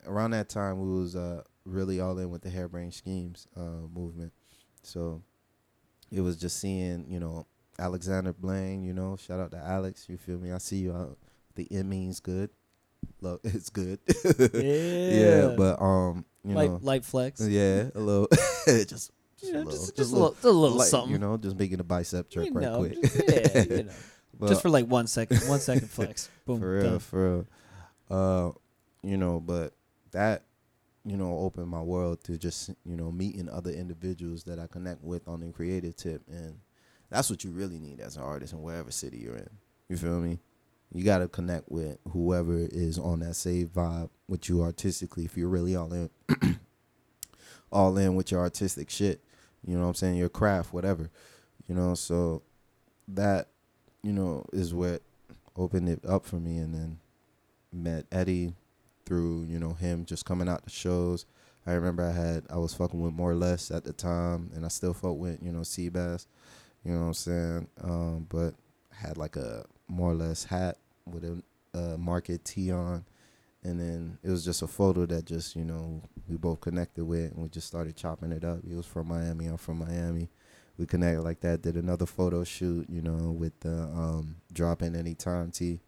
Around 0.06 0.32
that 0.32 0.50
time, 0.50 0.82
we 0.82 1.00
was 1.00 1.16
uh, 1.16 1.44
really 1.64 2.02
all 2.02 2.18
in 2.18 2.30
with 2.30 2.42
the 2.42 2.50
hairbrain 2.50 2.94
schemes 2.94 3.48
uh, 3.56 3.88
movement, 3.94 4.34
so 4.84 5.22
it 6.12 6.22
was 6.22 6.36
just 6.36 6.60
seeing, 6.60 7.06
you 7.08 7.20
know, 7.20 7.46
Alexander 7.80 8.34
Blaine. 8.34 8.84
You 8.84 8.94
know, 8.94 9.16
shout 9.16 9.40
out 9.40 9.52
to 9.52 9.58
Alex. 9.58 10.08
You 10.10 10.18
feel 10.18 10.40
me? 10.40 10.52
I 10.52 10.58
see 10.58 10.78
you 10.78 10.94
out. 10.94 11.18
The 11.56 11.64
it 11.66 11.84
means 11.84 12.20
good. 12.20 12.50
Look, 13.22 13.42
it's 13.46 13.70
good. 13.70 14.00
yeah. 14.54 14.60
yeah, 14.62 15.56
but 15.56 15.82
um, 15.82 16.26
you 16.44 16.56
light 16.56 16.70
know, 16.72 16.80
light 16.82 17.06
flex. 17.06 17.42
yeah, 17.42 17.90
a 17.96 18.00
little, 18.00 18.28
just 18.66 18.68
You 18.68 18.86
just, 18.86 19.12
know, 19.44 19.50
a 19.50 19.64
little, 19.64 19.72
just, 19.72 19.96
just 19.96 20.12
a 20.12 20.16
little, 20.16 20.32
just 20.32 20.44
a 20.44 20.50
little 20.52 20.78
light, 20.78 20.88
something. 20.88 21.12
You 21.12 21.20
know, 21.20 21.38
just 21.38 21.58
making 21.58 21.80
a 21.80 21.84
bicep 21.84 22.30
jerk 22.30 22.46
You 22.48 22.54
right 22.54 22.62
know, 22.64 22.80
quick. 22.80 23.02
just- 23.02 23.30
yeah, 23.30 23.64
you 23.78 23.84
know. 24.40 24.48
Just 24.48 24.62
for 24.64 24.70
like 24.70 24.88
one 24.88 25.06
second, 25.08 25.38
one 25.48 25.60
second 25.60 25.90
flex. 25.90 26.30
Boom, 26.46 26.60
for 26.60 26.72
real, 26.74 26.84
done. 26.84 27.00
for 27.00 27.30
real. 27.30 27.48
Uh, 28.10 28.52
you 29.04 29.16
know, 29.18 29.40
but 29.40 29.74
that, 30.12 30.44
you 31.06 31.16
know, 31.16 31.38
opened 31.40 31.68
my 31.68 31.82
world 31.82 32.24
to 32.24 32.38
just 32.40 32.70
you 32.86 32.96
know 32.98 33.12
meeting 33.12 33.48
other 33.50 33.70
individuals 33.72 34.44
that 34.46 34.58
I 34.58 34.66
connect 34.68 35.04
with 35.04 35.28
on 35.28 35.42
the 35.42 35.52
creative 35.52 35.96
tip, 35.96 36.24
and 36.28 36.58
that's 37.10 37.30
what 37.30 37.44
you 37.44 37.52
really 37.52 37.78
need 37.78 38.00
as 38.00 38.18
an 38.18 38.24
artist 38.24 38.54
in 38.54 38.62
wherever 38.64 38.90
city 38.92 39.18
you're 39.20 39.36
in. 39.38 39.50
You 39.90 39.98
feel 39.98 40.20
me? 40.20 40.40
You 40.94 41.04
got 41.04 41.20
to 41.20 41.28
connect 41.28 41.72
with 41.72 41.98
whoever 42.10 42.58
is 42.58 43.00
on 43.00 43.20
that 43.20 43.36
same 43.36 43.68
vibe 43.68 44.10
with 44.28 44.50
you 44.50 44.62
artistically. 44.62 45.26
If 45.26 45.38
you're 45.38 45.48
really 45.48 45.76
all 45.76 45.94
in, 45.94 46.10
all 47.72 47.98
in 47.98 48.16
with 48.16 48.32
your 48.32 48.42
artistic 48.42 48.90
shit, 48.90 49.22
you 49.66 49.76
know 49.76 49.84
what 49.84 49.90
I'm 49.90 49.96
saying, 49.96 50.16
your 50.16 50.30
craft, 50.30 50.74
whatever, 50.74 51.10
you 51.68 51.76
know. 51.76 51.94
So 51.94 52.42
that, 53.08 53.48
you 54.04 54.12
know, 54.12 54.46
is 54.52 54.74
what 54.74 55.02
opened 55.56 55.88
it 55.88 56.06
up 56.06 56.26
for 56.26 56.38
me, 56.38 56.58
and 56.58 56.74
then 56.74 57.00
met 57.72 58.06
Eddie 58.12 58.54
through 59.06 59.46
you 59.50 59.60
know 59.60 59.74
him 59.74 60.06
just 60.06 60.26
coming 60.26 60.50
out 60.50 60.64
to 60.64 60.70
shows. 60.70 61.26
I 61.66 61.74
remember 61.74 62.04
I 62.04 62.12
had 62.12 62.46
I 62.50 62.58
was 62.58 62.74
fucking 62.74 63.02
with 63.02 63.14
more 63.14 63.32
or 63.32 63.36
less 63.36 63.72
at 63.72 63.84
the 63.84 63.94
time, 63.94 64.52
and 64.56 64.66
I 64.66 64.70
still 64.70 64.94
fuck 64.94 65.18
with 65.18 65.42
you 65.42 65.52
know 65.52 65.60
Seabass, 65.60 66.26
you 66.84 66.94
know 66.94 67.02
what 67.02 67.08
I'm 67.08 67.14
saying. 67.14 67.68
Um, 67.84 68.28
but 68.30 68.56
had 68.94 69.18
like 69.18 69.36
a 69.36 69.66
more 69.92 70.12
or 70.12 70.16
less 70.16 70.46
hat 70.46 70.78
with 71.06 71.24
a 71.24 71.42
uh, 71.74 71.98
market 71.98 72.44
tee 72.46 72.72
on, 72.72 73.06
and 73.64 73.80
then 73.80 74.18
it 74.24 74.30
was 74.30 74.44
just 74.44 74.62
a 74.62 74.68
photo 74.68 75.06
that 75.06 75.26
just 75.26 75.56
you 75.56 75.66
know 75.66 76.02
we 76.28 76.38
both 76.38 76.62
connected 76.62 77.06
with, 77.06 77.32
and 77.32 77.44
we 77.44 77.50
just 77.50 77.68
started 77.68 77.96
chopping 77.96 78.32
it 78.32 78.44
up. 78.44 78.60
He 78.68 78.74
was 78.74 78.86
from 78.86 79.08
Miami, 79.08 79.46
I'm 79.48 79.58
from 79.58 79.80
Miami. 79.80 80.30
We 80.78 80.86
connected 80.86 81.22
like 81.22 81.42
that. 81.42 81.62
Did 81.62 81.76
another 81.76 82.06
photo 82.06 82.44
shoot, 82.44 82.90
you 82.90 83.02
know, 83.02 83.32
with 83.32 83.60
the 83.60 83.84
um, 83.84 84.38
drop 84.52 84.82
in 84.82 84.96
anytime 84.96 85.52
tee 85.52 85.82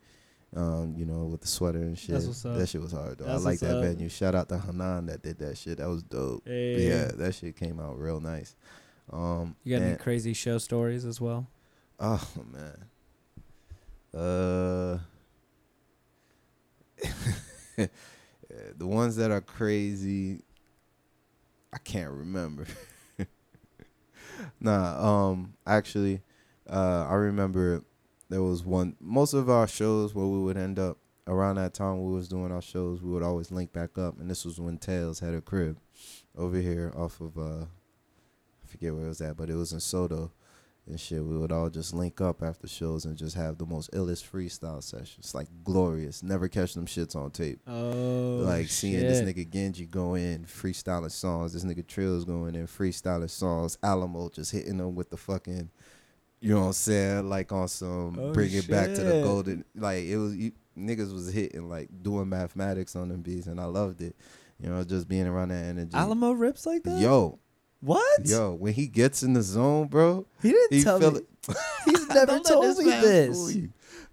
um, 0.56 0.94
you 0.98 1.06
know, 1.06 1.26
with 1.26 1.42
the 1.42 1.48
sweater 1.48 1.80
and 1.80 1.98
shit. 1.98 2.12
That's 2.12 2.28
what's 2.28 2.46
up. 2.46 2.58
That 2.58 2.70
shit 2.70 2.82
was 2.82 2.92
hard 2.92 3.18
though. 3.18 3.26
That's 3.26 3.42
I 3.42 3.50
like 3.50 3.62
what's 3.62 3.62
that 3.62 3.78
up. 3.78 3.84
venue. 3.84 4.10
Shout 4.10 4.36
out 4.36 4.50
to 4.50 4.60
Hanan 4.60 5.08
that 5.08 5.22
did 5.22 5.40
that 5.40 5.58
shit. 5.58 5.78
That 5.78 5.90
was 5.90 6.04
dope. 6.04 6.44
Hey. 6.46 6.88
Yeah, 6.88 7.12
that 7.16 7.36
shit 7.36 7.56
came 7.56 7.80
out 7.80 8.00
real 8.00 8.20
nice. 8.20 8.56
Um, 9.12 9.56
You 9.64 9.78
got 9.78 9.86
any 9.86 9.98
crazy 9.98 10.34
show 10.34 10.58
stories 10.58 11.06
as 11.06 11.20
well? 11.20 11.48
Oh 12.00 12.28
man. 12.52 12.86
Uh 14.14 15.00
the 17.78 17.90
ones 18.88 19.16
that 19.16 19.32
are 19.32 19.42
crazy 19.42 20.42
I 21.74 21.80
can't 21.80 22.12
remember. 22.12 22.68
nah, 24.60 25.30
um 25.32 25.54
actually 25.66 26.22
uh 26.70 27.08
I 27.10 27.16
remember 27.16 27.84
there 28.30 28.44
was 28.44 28.64
one 28.64 28.96
most 29.00 29.34
of 29.34 29.50
our 29.50 29.68
shows 29.68 30.14
where 30.14 30.28
we 30.28 30.40
would 30.40 30.58
end 30.58 30.78
up 30.78 30.98
around 31.28 31.56
that 31.56 31.74
time 31.74 32.04
we 32.04 32.14
was 32.14 32.28
doing 32.28 32.52
our 32.52 32.62
shows 32.62 33.02
we 33.02 33.12
would 33.12 33.24
always 33.24 33.52
link 33.52 33.74
back 33.74 33.98
up 33.98 34.20
and 34.20 34.30
this 34.30 34.46
was 34.46 34.60
when 34.60 34.78
Tails 34.78 35.20
had 35.20 35.34
a 35.34 35.42
crib 35.42 35.78
over 36.38 36.58
here 36.58 36.94
off 36.96 37.20
of 37.20 37.38
uh 37.38 37.66
I 37.66 38.68
forget 38.68 38.94
where 38.94 39.06
it 39.06 39.10
was 39.10 39.22
at 39.22 39.38
but 39.38 39.50
it 39.50 39.56
was 39.56 39.72
in 39.72 39.80
SoDo 39.80 40.30
and 40.88 41.00
shit. 41.00 41.24
We 41.24 41.38
would 41.38 41.52
all 41.52 41.70
just 41.70 41.94
link 41.94 42.20
up 42.22 42.44
after 42.44 42.68
shows 42.68 43.06
and 43.06 43.18
just 43.18 43.36
have 43.36 43.58
the 43.58 43.66
most 43.66 43.92
illest 43.92 44.30
freestyle 44.30 44.84
sessions, 44.84 45.34
like 45.34 45.48
glorious. 45.64 46.24
Never 46.24 46.48
catch 46.48 46.74
them 46.74 46.86
shits 46.86 47.16
on 47.16 47.32
tape. 47.32 47.60
Oh, 47.68 48.42
like 48.46 48.68
seeing 48.68 49.00
this 49.00 49.22
nigga 49.22 49.50
Genji 49.50 49.86
go 49.86 50.16
in 50.16 50.46
freestyling 50.46 51.12
songs, 51.12 51.54
this 51.54 51.64
nigga 51.64 51.86
Trills 51.88 52.26
going 52.26 52.56
in 52.56 52.68
freestyling 52.68 53.30
songs, 53.30 53.78
Alamo 53.82 54.30
just 54.30 54.52
hitting 54.52 54.78
them 54.78 54.96
with 54.96 55.10
the 55.10 55.18
fucking, 55.18 55.70
you 56.42 56.54
know 56.54 56.62
what 56.62 56.68
I'm 56.68 56.74
saying, 56.74 57.30
like 57.30 57.52
on 57.52 57.68
some 57.68 58.20
Oh, 58.20 58.34
bring 58.34 58.52
it 58.52 58.70
back 58.70 58.88
to 58.88 59.04
the 59.04 59.22
golden. 59.24 59.64
Like 59.76 60.04
it 60.04 60.18
was 60.18 60.36
you, 60.36 60.52
niggas 60.78 61.14
was 61.14 61.32
hitting 61.32 61.70
like 61.70 61.90
doing 62.02 62.30
mathematics 62.30 62.96
on 62.96 63.10
them 63.10 63.22
beats, 63.22 63.48
and 63.48 63.60
I 63.60 63.66
loved 63.66 64.02
it. 64.02 64.16
You 64.60 64.70
know, 64.70 64.84
just 64.84 65.08
being 65.10 65.28
around 65.28 65.50
that 65.50 65.66
energy. 65.66 65.94
Alamo 65.94 66.32
rips 66.32 66.66
like 66.66 66.84
that. 66.84 67.00
Yo, 67.02 67.40
what? 67.84 68.26
yo, 68.26 68.54
when 68.54 68.74
he 68.74 68.88
gets 68.88 69.24
in 69.24 69.34
the 69.34 69.42
zone, 69.42 69.88
bro, 69.88 70.26
he 70.42 70.50
didn't 70.52 70.74
he 70.78 70.84
tell 70.84 71.00
me. 71.00 71.20
it. 71.20 71.28
He's 71.86 72.08
never 72.08 72.26
Don't 72.40 72.46
told 72.46 72.78
me 72.78 72.84
this. 72.86 73.54
fool. 73.54 73.64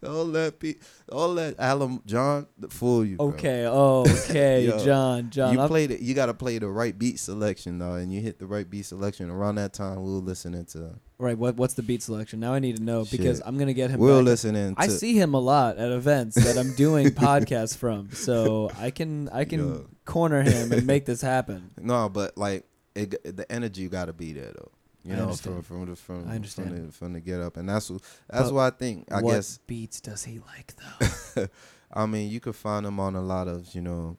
Don't 0.02 0.32
let 0.32 0.58
pe- 0.58 0.76
don't 1.10 1.34
let 1.34 1.54
Alan 1.60 2.00
John 2.06 2.46
fool 2.70 3.04
you. 3.04 3.16
bro. 3.18 3.26
Okay, 3.28 3.66
oh, 3.68 4.00
okay, 4.30 4.64
Yo, 4.66 4.82
John, 4.82 5.28
John. 5.30 5.52
you 5.52 5.60
I'm- 5.60 5.68
played 5.68 5.90
it. 5.90 6.00
You 6.00 6.14
got 6.14 6.26
to 6.26 6.34
play 6.34 6.58
the 6.58 6.68
right 6.68 6.98
beat 6.98 7.20
selection 7.20 7.78
though, 7.78 7.92
and 7.94 8.10
you 8.12 8.20
hit 8.22 8.38
the 8.38 8.46
right 8.46 8.68
beat 8.68 8.86
selection. 8.86 9.28
Around 9.30 9.56
that 9.56 9.74
time, 9.74 9.96
we 10.02 10.10
were 10.10 10.18
listening 10.18 10.64
to. 10.66 10.94
right, 11.18 11.36
what 11.36 11.56
what's 11.56 11.74
the 11.74 11.82
beat 11.82 12.02
selection? 12.02 12.40
Now 12.40 12.54
I 12.54 12.60
need 12.60 12.78
to 12.78 12.82
know 12.82 13.04
because 13.10 13.38
Shit. 13.38 13.46
I'm 13.46 13.58
gonna 13.58 13.74
get 13.74 13.90
him. 13.90 14.00
We 14.00 14.06
were 14.08 14.16
back. 14.20 14.24
listening. 14.24 14.74
To, 14.74 14.80
I 14.80 14.86
see 14.88 15.12
him 15.14 15.34
a 15.34 15.40
lot 15.40 15.76
at 15.76 15.92
events 15.92 16.34
that 16.42 16.56
I'm 16.56 16.74
doing 16.76 17.08
podcasts 17.10 17.76
from, 17.76 18.10
so 18.10 18.70
I 18.78 18.90
can 18.90 19.28
I 19.28 19.44
can 19.44 19.58
Yo. 19.60 19.86
corner 20.06 20.42
him 20.42 20.72
and 20.72 20.86
make 20.86 21.04
this 21.04 21.20
happen. 21.20 21.70
No, 21.78 22.08
but 22.08 22.38
like 22.38 22.64
it, 22.94 23.36
the 23.36 23.50
energy 23.50 23.88
got 23.88 24.06
to 24.06 24.12
be 24.12 24.32
there 24.32 24.52
though. 24.52 24.70
You 25.04 25.14
I 25.14 25.16
know, 25.16 25.22
understand. 25.24 25.64
from 25.64 25.78
from 25.78 25.90
the 25.90 25.96
from, 25.96 26.28
I 26.28 26.34
understand. 26.34 26.68
from 26.68 26.86
the, 26.86 26.92
from 26.92 27.12
the 27.14 27.20
get 27.20 27.40
up, 27.40 27.56
and 27.56 27.68
that's 27.68 27.88
what 27.88 28.02
that's 28.28 28.48
But 28.48 28.54
why 28.54 28.66
I 28.66 28.70
think 28.70 29.10
I 29.10 29.22
what 29.22 29.34
guess 29.34 29.58
beats 29.66 30.00
does 30.00 30.24
he 30.24 30.40
like 30.40 30.74
though? 31.34 31.46
I 31.92 32.06
mean, 32.06 32.30
you 32.30 32.38
could 32.40 32.54
find 32.54 32.86
them 32.86 33.00
on 33.00 33.16
a 33.16 33.22
lot 33.22 33.48
of, 33.48 33.74
you 33.74 33.80
know, 33.80 34.16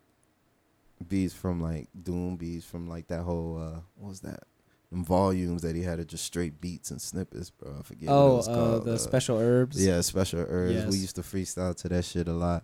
beats 1.08 1.34
from 1.34 1.62
like 1.62 1.88
Doom 2.02 2.36
beats 2.36 2.66
from 2.66 2.88
like 2.88 3.08
that 3.08 3.22
whole 3.22 3.58
uh 3.62 3.80
what 3.96 4.10
was 4.10 4.22
that? 4.22 4.44
Them 4.92 5.06
volumes 5.06 5.62
that 5.62 5.76
he 5.76 5.84
had 5.84 6.00
of 6.00 6.08
just 6.08 6.26
straight 6.26 6.60
beats 6.60 6.92
and 6.92 7.02
snippets, 7.02 7.50
bro. 7.50 7.78
I 7.80 7.84
forget 7.84 8.10
what 8.10 8.16
it 8.16 8.20
oh, 8.20 8.36
was 8.36 8.48
uh, 8.50 8.54
called. 8.54 8.86
the 8.86 8.94
uh, 8.96 8.98
special 8.98 9.38
herbs. 9.38 9.86
Yeah, 9.86 10.02
special 10.02 10.46
herbs. 10.48 10.74
Yes. 10.74 10.92
We 10.92 10.98
used 10.98 11.16
to 11.16 11.22
freestyle 11.22 11.76
to 11.76 11.90
that 11.90 12.06
shit 12.06 12.28
a 12.28 12.34
lot. 12.34 12.64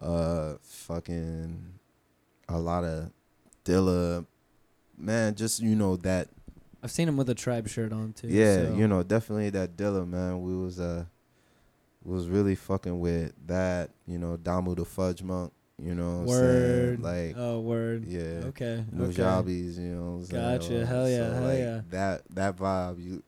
Uh 0.00 0.54
fucking 0.62 1.74
a 2.48 2.58
lot 2.58 2.84
of 2.84 3.10
Dilla 3.64 4.24
man, 4.98 5.34
just 5.34 5.60
you 5.60 5.74
know 5.74 5.96
that 5.98 6.28
I've 6.82 6.90
seen 6.90 7.08
him 7.08 7.16
with 7.16 7.28
a 7.30 7.34
tribe 7.34 7.68
shirt 7.68 7.92
on 7.92 8.12
too. 8.12 8.28
yeah, 8.28 8.68
so- 8.68 8.74
you 8.74 8.88
know, 8.88 9.02
definitely 9.02 9.50
that 9.50 9.76
Dilla 9.76 10.06
man. 10.08 10.42
We 10.42 10.56
was 10.56 10.78
uh 10.80 11.04
was 12.04 12.28
really 12.28 12.54
fucking 12.54 13.00
with 13.00 13.34
that, 13.46 13.90
you 14.06 14.18
know, 14.18 14.36
Damu 14.36 14.76
the 14.76 14.84
Fudge 14.84 15.22
Monk, 15.22 15.52
you 15.82 15.94
know 15.94 16.20
Word. 16.20 17.00
Like 17.00 17.34
oh, 17.36 17.60
word. 17.60 18.04
yeah. 18.06 18.46
Okay. 18.46 18.46
Okay. 18.46 18.84
Nujabes, 18.94 19.78
you 19.78 19.94
know 19.94 20.12
what 20.12 20.18
I'm 20.18 20.24
saying? 20.24 20.58
Gotcha. 20.58 20.86
Hell 20.86 21.08
yeah, 21.08 21.16
so, 21.16 21.32
hell 21.34 21.42
like, 21.42 21.58
yeah. 21.58 21.80
That 21.90 22.22
that 22.30 22.56
vibe 22.56 23.04
you 23.04 23.22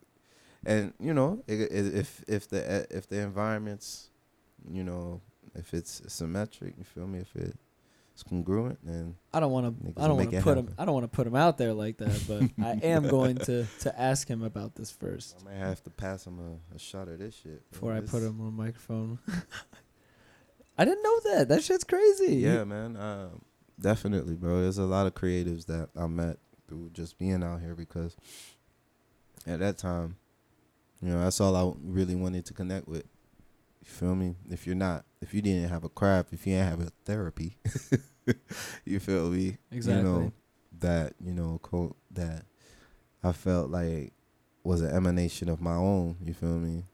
and 0.65 0.93
you 0.99 1.13
know, 1.13 1.43
it, 1.47 1.59
it, 1.71 1.95
if 1.95 2.23
if 2.27 2.47
the 2.49 2.87
if 2.89 3.07
the 3.07 3.19
environment's, 3.19 4.09
you 4.69 4.83
know, 4.83 5.21
if 5.55 5.73
it's 5.73 6.01
symmetric, 6.07 6.75
you 6.77 6.83
feel 6.83 7.07
me? 7.07 7.19
If 7.19 7.35
it's 8.21 8.29
congruent, 8.29 8.79
then 8.83 9.15
I 9.33 9.39
don't 9.39 9.51
want 9.51 9.95
to. 9.95 10.01
I 10.01 10.07
don't 10.07 10.17
want 10.17 10.31
to 10.31 10.41
put 10.41 10.57
him. 10.57 10.73
I 10.77 10.85
don't 10.85 10.93
want 10.93 11.03
to 11.05 11.15
put 11.15 11.27
him 11.27 11.35
out 11.35 11.57
there 11.57 11.73
like 11.73 11.97
that. 11.97 12.11
But 12.27 12.63
I 12.63 12.79
am 12.85 13.07
going 13.07 13.37
to 13.37 13.65
to 13.79 13.99
ask 13.99 14.27
him 14.27 14.43
about 14.43 14.75
this 14.75 14.91
first 14.91 15.37
I 15.41 15.49
might 15.49 15.57
have 15.57 15.83
to 15.83 15.89
pass 15.89 16.25
him 16.25 16.39
a, 16.39 16.75
a 16.75 16.79
shot 16.79 17.07
of 17.07 17.19
this 17.19 17.35
shit 17.35 17.69
before 17.71 17.93
I 17.93 18.01
put 18.01 18.21
him 18.21 18.39
on 18.41 18.47
a 18.47 18.51
microphone. 18.51 19.19
I 20.77 20.85
didn't 20.85 21.03
know 21.03 21.19
that. 21.31 21.49
That 21.49 21.63
shit's 21.63 21.83
crazy. 21.83 22.35
Yeah, 22.35 22.63
man. 22.63 22.95
Um, 22.95 23.41
definitely, 23.79 24.35
bro. 24.35 24.61
There's 24.61 24.77
a 24.77 24.83
lot 24.83 25.07
of 25.07 25.15
creatives 25.15 25.65
that 25.65 25.89
I 25.97 26.07
met 26.07 26.37
through 26.67 26.91
just 26.93 27.17
being 27.17 27.43
out 27.43 27.61
here 27.61 27.75
because 27.75 28.15
at 29.45 29.59
that 29.59 29.77
time, 29.77 30.15
you 31.01 31.09
know, 31.09 31.19
that's 31.23 31.41
all 31.41 31.55
I 31.55 31.73
really 31.83 32.15
wanted 32.15 32.45
to 32.45 32.53
connect 32.53 32.87
with. 32.87 33.05
You 33.83 33.91
feel 33.91 34.15
me? 34.15 34.35
If 34.49 34.65
you're 34.65 34.75
not, 34.75 35.05
if 35.21 35.33
you 35.33 35.41
didn't 35.41 35.69
have 35.69 35.83
a 35.83 35.89
craft, 35.89 36.33
if 36.33 36.45
you 36.45 36.53
didn't 36.55 36.69
have 36.69 36.87
a 36.87 36.91
therapy, 37.05 37.57
you 38.85 38.99
feel 38.99 39.29
me? 39.29 39.57
Exactly. 39.71 40.01
You 40.01 40.03
know, 40.03 40.33
that, 40.79 41.13
you 41.23 41.33
know, 41.33 41.59
co- 41.61 41.95
that 42.11 42.45
I 43.23 43.31
felt 43.31 43.69
like 43.69 44.13
was 44.63 44.81
an 44.81 44.95
emanation 44.95 45.49
of 45.49 45.61
my 45.61 45.75
own. 45.75 46.17
You 46.23 46.33
feel 46.33 46.59
me? 46.59 46.85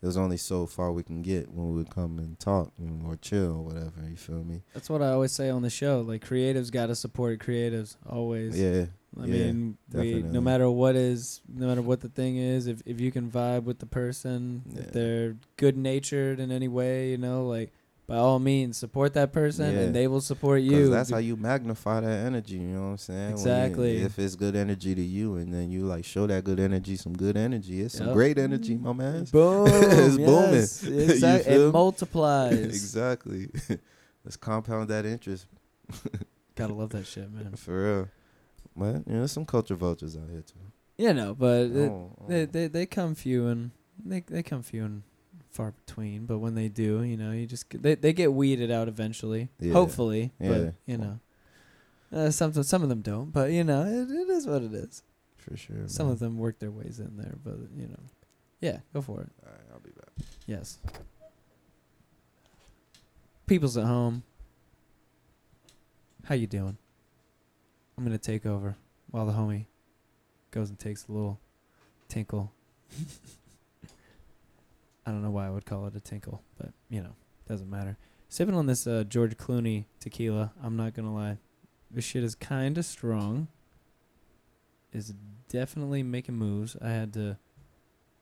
There's 0.00 0.16
only 0.16 0.36
so 0.36 0.66
far 0.66 0.90
we 0.90 1.04
can 1.04 1.22
get 1.22 1.48
when 1.52 1.76
we 1.76 1.84
come 1.84 2.18
and 2.18 2.36
talk 2.40 2.72
or 3.06 3.16
chill 3.16 3.58
or 3.58 3.62
whatever. 3.62 3.92
You 4.08 4.16
feel 4.16 4.42
me? 4.42 4.62
That's 4.74 4.90
what 4.90 5.00
I 5.00 5.10
always 5.10 5.30
say 5.30 5.48
on 5.48 5.62
the 5.62 5.70
show. 5.70 6.00
Like 6.00 6.26
creatives 6.26 6.72
got 6.72 6.86
to 6.86 6.96
support 6.96 7.38
creatives 7.38 7.96
always. 8.10 8.60
Yeah, 8.60 8.86
I 9.20 9.26
yeah, 9.26 9.44
mean, 9.52 9.76
we, 9.92 10.22
no 10.22 10.40
matter 10.40 10.70
what 10.70 10.96
is, 10.96 11.42
no 11.46 11.66
matter 11.66 11.82
what 11.82 12.00
the 12.00 12.08
thing 12.08 12.36
is, 12.38 12.66
if 12.66 12.80
if 12.86 12.98
you 13.00 13.12
can 13.12 13.30
vibe 13.30 13.64
with 13.64 13.78
the 13.78 13.86
person, 13.86 14.62
Yeah. 14.66 14.80
if 14.80 14.92
they're 14.92 15.36
good 15.56 15.76
natured 15.76 16.40
in 16.40 16.50
any 16.50 16.68
way, 16.68 17.10
you 17.10 17.18
know, 17.18 17.46
like 17.46 17.72
by 18.06 18.16
all 18.16 18.38
means 18.38 18.76
support 18.78 19.12
that 19.14 19.32
person, 19.32 19.72
Yeah. 19.74 19.80
and 19.82 19.94
they 19.94 20.08
will 20.08 20.20
support 20.22 20.62
you. 20.62 20.88
that's 20.90 21.10
how 21.10 21.18
you 21.18 21.36
magnify 21.36 22.00
that 22.00 22.26
energy. 22.26 22.54
You 22.56 22.68
know 22.74 22.80
what 22.82 22.86
I'm 22.88 22.96
saying? 22.98 23.18
When 23.18 23.28
you- 23.30 23.34
Exactly. 23.52 23.96
if 23.98 24.18
it's 24.18 24.34
good 24.34 24.56
energy 24.56 24.94
to 24.94 25.02
you, 25.02 25.36
and 25.36 25.52
then 25.52 25.70
you 25.70 25.84
like 25.84 26.04
show 26.04 26.26
that 26.26 26.42
good 26.44 26.58
energy, 26.58 26.96
some 26.96 27.12
good 27.14 27.36
energy. 27.36 27.80
It's 27.82 27.96
some 27.98 28.12
great 28.12 28.38
energy, 28.38 28.76
my 28.76 28.92
man. 28.94 29.24
Boom. 29.30 29.66
It's 29.68 30.16
yes, 30.18 30.82
booming. 30.86 31.00
Exactly. 31.10 31.54
it 31.54 31.72
multiplies. 31.72 32.58
exactly. 32.64 33.50
Let's 34.24 34.36
compound 34.36 34.88
that 34.88 35.04
interest 35.04 35.46
Gotta 36.54 36.74
love 36.74 36.90
that 36.90 37.06
shit, 37.06 37.30
man. 37.32 37.54
for 37.56 37.84
real. 37.84 38.08
But 38.76 38.86
you 39.06 39.12
know, 39.12 39.18
there's 39.18 39.32
some 39.32 39.44
culture 39.46 39.74
vultures 39.74 40.16
out 40.16 40.28
here 40.30 40.42
too. 40.42 40.54
You 40.98 41.12
know, 41.14 41.34
but 41.34 41.66
it, 41.66 41.90
Oh, 41.90 42.16
oh. 42.20 42.24
they, 42.28 42.44
they 42.44 42.66
they 42.68 42.86
come 42.86 43.14
few 43.14 43.48
and 43.48 43.70
they 44.04 44.20
they 44.20 44.42
come 44.42 44.62
few 44.62 44.84
and 44.84 45.02
far 45.50 45.72
between. 45.84 46.26
But 46.26 46.38
when 46.38 46.54
they 46.54 46.68
do, 46.68 47.02
you 47.02 47.16
know, 47.16 47.32
you 47.32 47.46
just 47.46 47.68
get- 47.68 47.82
they 47.82 47.94
they 47.94 48.12
get 48.12 48.32
weeded 48.32 48.70
out 48.70 48.88
eventually. 48.88 49.48
Yeah. 49.60 49.72
Hopefully, 49.72 50.32
Yeah. 50.40 50.48
but 50.48 50.74
you 50.86 50.98
know, 50.98 51.20
uh, 52.12 52.30
some 52.30 52.52
some 52.62 52.82
of 52.82 52.88
them 52.88 53.00
don't. 53.02 53.30
But 53.32 53.50
you 53.52 53.64
know, 53.64 53.82
it, 53.84 54.10
it 54.10 54.28
is 54.30 54.46
what 54.46 54.62
it 54.62 54.72
is. 54.74 55.02
for 55.36 55.56
sure. 55.56 55.88
Some 55.88 56.06
man. 56.06 56.12
of 56.12 56.18
them 56.20 56.38
work 56.38 56.58
their 56.60 56.70
ways 56.70 57.00
in 57.00 57.16
there, 57.16 57.34
but 57.42 57.56
you 57.76 57.88
know, 57.88 58.00
yeah, 58.60 58.78
go 58.94 59.00
for 59.02 59.20
it. 59.22 59.30
All 59.44 59.50
right, 59.52 59.66
I'll 59.72 59.80
be 59.80 59.90
back. 59.90 60.10
Yes. 60.46 60.78
People's 63.46 63.76
at 63.76 63.84
home. 63.86 64.22
How 66.24 66.34
you 66.36 66.46
doing? 66.46 66.78
I'm 68.02 68.08
gonna 68.08 68.18
take 68.18 68.44
over 68.44 68.74
while 69.12 69.26
the 69.26 69.32
homie 69.32 69.66
goes 70.50 70.70
and 70.70 70.76
takes 70.76 71.06
a 71.06 71.12
little 71.12 71.38
tinkle. 72.08 72.50
I 75.06 75.12
don't 75.12 75.22
know 75.22 75.30
why 75.30 75.46
I 75.46 75.50
would 75.50 75.64
call 75.64 75.86
it 75.86 75.94
a 75.94 76.00
tinkle, 76.00 76.42
but 76.58 76.70
you 76.90 77.00
know, 77.00 77.14
doesn't 77.46 77.70
matter. 77.70 77.96
Sipping 78.28 78.56
on 78.56 78.66
this 78.66 78.88
uh, 78.88 79.04
George 79.04 79.36
Clooney 79.36 79.84
tequila. 80.00 80.50
I'm 80.60 80.76
not 80.76 80.94
gonna 80.94 81.14
lie, 81.14 81.38
this 81.92 82.04
shit 82.04 82.24
is 82.24 82.34
kind 82.34 82.76
of 82.76 82.84
strong. 82.84 83.46
Is 84.92 85.14
definitely 85.48 86.02
making 86.02 86.34
moves. 86.34 86.76
I 86.82 86.88
had 86.88 87.12
to 87.12 87.38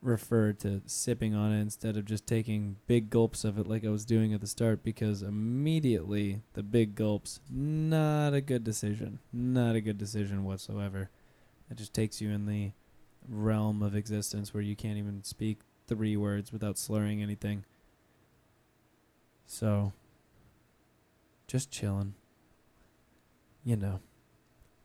refer 0.03 0.53
to 0.53 0.81
sipping 0.87 1.35
on 1.35 1.53
it 1.53 1.61
instead 1.61 1.97
of 1.97 2.07
just 2.07 2.27
taking 2.27 2.77
big 2.87 3.11
gulps 3.11 3.45
of 3.45 3.59
it 3.59 3.67
like 3.67 3.85
I 3.85 3.91
was 3.91 4.05
doing 4.05 4.33
at 4.33 4.41
the 4.41 4.47
start 4.47 4.83
because 4.83 5.23
immediately 5.23 6.41
the 6.55 6.63
big 6.63 6.95
gulps 6.95 7.41
not 7.51 8.33
a 8.33 8.41
good 8.41 8.65
decision. 8.65 9.19
Not 9.33 9.77
a 9.77 9.81
good 9.81 9.99
decision 9.99 10.45
whatsoever. 10.45 11.11
It 11.71 11.77
just 11.77 11.93
takes 11.93 12.21
you 12.21 12.31
in 12.31 12.47
the 12.47 12.73
realm 13.29 13.83
of 13.83 13.95
existence 13.95 14.55
where 14.55 14.63
you 14.63 14.75
can't 14.75 14.99
even 14.99 15.23
speak 15.23 15.59
three 15.87 16.17
words 16.17 16.53
without 16.53 16.79
slurring 16.79 17.23
anything. 17.23 17.65
So 19.47 19.93
just 21.47 21.71
chilling. 21.71 22.15
You 23.65 23.77
know. 23.77 24.01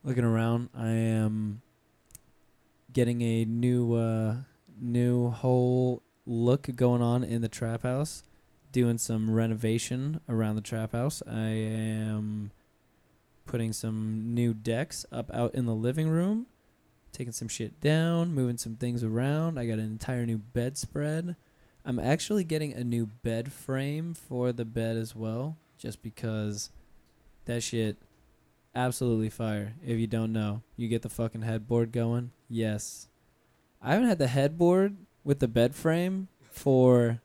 Looking 0.03 0.25
around, 0.25 0.69
I 0.75 0.89
am 0.89 1.61
getting 2.91 3.21
a 3.21 3.45
new 3.45 3.93
uh 3.93 4.35
new 4.79 5.29
whole 5.29 6.03
look 6.25 6.75
going 6.75 7.01
on 7.01 7.23
in 7.23 7.41
the 7.41 7.49
trap 7.49 7.83
house. 7.83 8.23
Doing 8.71 8.97
some 8.97 9.31
renovation 9.31 10.19
around 10.27 10.55
the 10.55 10.61
trap 10.61 10.91
house. 10.91 11.23
I 11.25 11.47
am 11.49 12.51
putting 13.45 13.71
some 13.71 14.33
new 14.33 14.53
decks 14.53 15.05
up 15.11 15.31
out 15.33 15.55
in 15.55 15.65
the 15.65 15.75
living 15.75 16.09
room, 16.09 16.47
taking 17.13 17.31
some 17.31 17.47
shit 17.47 17.79
down, 17.79 18.33
moving 18.33 18.57
some 18.57 18.75
things 18.75 19.03
around. 19.03 19.57
I 19.57 19.65
got 19.65 19.79
an 19.79 19.85
entire 19.85 20.25
new 20.25 20.37
bedspread. 20.37 21.37
I'm 21.85 21.99
actually 21.99 22.43
getting 22.43 22.73
a 22.73 22.83
new 22.83 23.05
bed 23.05 23.53
frame 23.53 24.13
for 24.13 24.51
the 24.51 24.65
bed 24.65 24.97
as 24.97 25.15
well, 25.15 25.55
just 25.77 26.01
because 26.01 26.71
that 27.45 27.63
shit 27.63 27.97
absolutely 28.73 29.29
fire. 29.29 29.75
If 29.85 29.99
you 29.99 30.07
don't 30.07 30.33
know, 30.33 30.63
you 30.75 30.87
get 30.87 31.03
the 31.03 31.09
fucking 31.09 31.43
headboard 31.43 31.91
going. 31.91 32.31
Yes. 32.49 33.07
I 33.85 33.93
haven't 33.93 34.09
had 34.09 34.17
the 34.17 34.27
headboard 34.27 34.97
with 35.23 35.39
the 35.39 35.47
bed 35.47 35.75
frame 35.75 36.27
for 36.51 37.21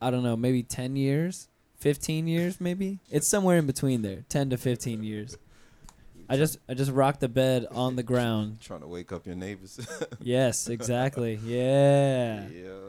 I 0.00 0.10
don't 0.10 0.24
know, 0.24 0.36
maybe 0.36 0.62
10 0.62 0.96
years, 0.96 1.48
15 1.78 2.26
years 2.26 2.60
maybe. 2.60 2.98
It's 3.08 3.28
somewhere 3.28 3.56
in 3.56 3.66
between 3.66 4.02
there, 4.02 4.24
10 4.28 4.50
to 4.50 4.56
15 4.56 5.04
years. 5.04 5.38
I 6.28 6.36
just 6.36 6.58
I 6.68 6.74
just 6.74 6.90
rock 6.90 7.20
the 7.20 7.28
bed 7.28 7.66
on 7.70 7.94
the 7.94 8.02
ground. 8.02 8.58
trying 8.60 8.80
to 8.80 8.88
wake 8.88 9.12
up 9.12 9.26
your 9.26 9.36
neighbors. 9.36 9.78
Yes, 10.20 10.68
exactly. 10.68 11.38
Yeah. 11.44 12.48
Yo. 12.48 12.80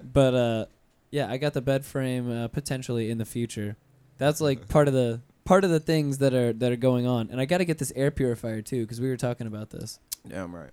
But 0.00 0.34
uh 0.34 0.66
yeah, 1.10 1.28
I 1.28 1.36
got 1.36 1.52
the 1.52 1.62
bed 1.62 1.84
frame 1.84 2.30
uh, 2.30 2.48
potentially 2.48 3.10
in 3.10 3.18
the 3.18 3.24
future. 3.24 3.76
That's 4.18 4.40
like 4.40 4.68
part 4.68 4.86
of 4.86 4.94
the 4.94 5.20
part 5.44 5.64
of 5.64 5.70
the 5.70 5.80
things 5.80 6.18
that 6.18 6.32
are 6.32 6.52
that 6.52 6.70
are 6.70 6.76
going 6.76 7.08
on. 7.08 7.30
And 7.32 7.40
I 7.40 7.44
got 7.44 7.58
to 7.58 7.64
get 7.64 7.78
this 7.78 7.92
air 7.96 8.12
purifier 8.12 8.62
too 8.62 8.86
cuz 8.86 9.00
we 9.00 9.08
were 9.08 9.16
talking 9.16 9.48
about 9.48 9.70
this. 9.70 9.98
Damn 10.28 10.54
right. 10.54 10.70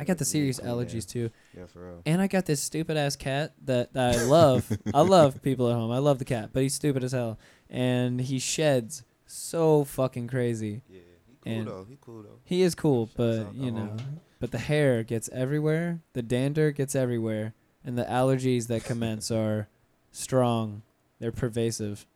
I 0.00 0.04
got 0.04 0.18
the 0.18 0.24
serious 0.24 0.58
cool, 0.60 0.68
allergies 0.76 0.94
yeah. 1.14 1.22
too. 1.28 1.30
Yeah, 1.56 1.66
for 1.66 1.86
real. 1.86 2.02
And 2.06 2.20
I 2.22 2.26
got 2.26 2.46
this 2.46 2.62
stupid 2.62 2.96
ass 2.96 3.16
cat 3.16 3.52
that, 3.64 3.92
that 3.94 4.14
I 4.16 4.22
love. 4.24 4.70
I 4.94 5.00
love 5.02 5.42
people 5.42 5.68
at 5.68 5.74
home. 5.74 5.90
I 5.90 5.98
love 5.98 6.18
the 6.18 6.24
cat, 6.24 6.50
but 6.52 6.62
he's 6.62 6.74
stupid 6.74 7.02
as 7.04 7.12
hell. 7.12 7.38
And 7.70 8.20
he 8.20 8.38
sheds 8.38 9.02
so 9.26 9.84
fucking 9.84 10.28
crazy. 10.28 10.82
Yeah, 10.88 11.00
he 11.26 11.34
cool 11.42 11.52
And- 11.52 11.66
though. 11.68 11.86
He 11.88 11.98
cool 12.00 12.22
though. 12.22 12.38
He 12.44 12.62
is 12.62 12.74
cool, 12.74 13.06
Shouts 13.06 13.16
but 13.16 13.54
you 13.54 13.70
know, 13.70 13.80
home. 13.86 14.20
but 14.40 14.50
the 14.52 14.58
hair 14.58 15.02
gets 15.02 15.28
everywhere, 15.30 16.00
the 16.12 16.22
dander 16.22 16.70
gets 16.70 16.94
everywhere, 16.94 17.54
and 17.84 17.98
the 17.98 18.04
allergies 18.04 18.66
that 18.68 18.84
commence 18.84 19.30
are 19.42 19.68
strong. 20.12 20.82
They're 21.20 21.32
pervasive. 21.32 22.06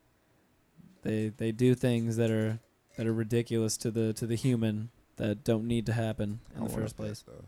They 1.02 1.32
they 1.36 1.50
do 1.52 1.74
things 1.74 2.16
that 2.16 2.30
are 2.30 2.60
that 2.96 3.06
are 3.06 3.12
ridiculous 3.12 3.76
to 3.78 3.90
the 3.90 4.12
to 4.14 4.26
the 4.26 4.36
human 4.36 4.90
that 5.16 5.44
don't 5.44 5.66
need 5.66 5.86
to 5.86 5.92
happen 5.92 6.40
in 6.56 6.64
the 6.64 6.70
first 6.70 6.96
place. 6.96 7.24
though. 7.26 7.44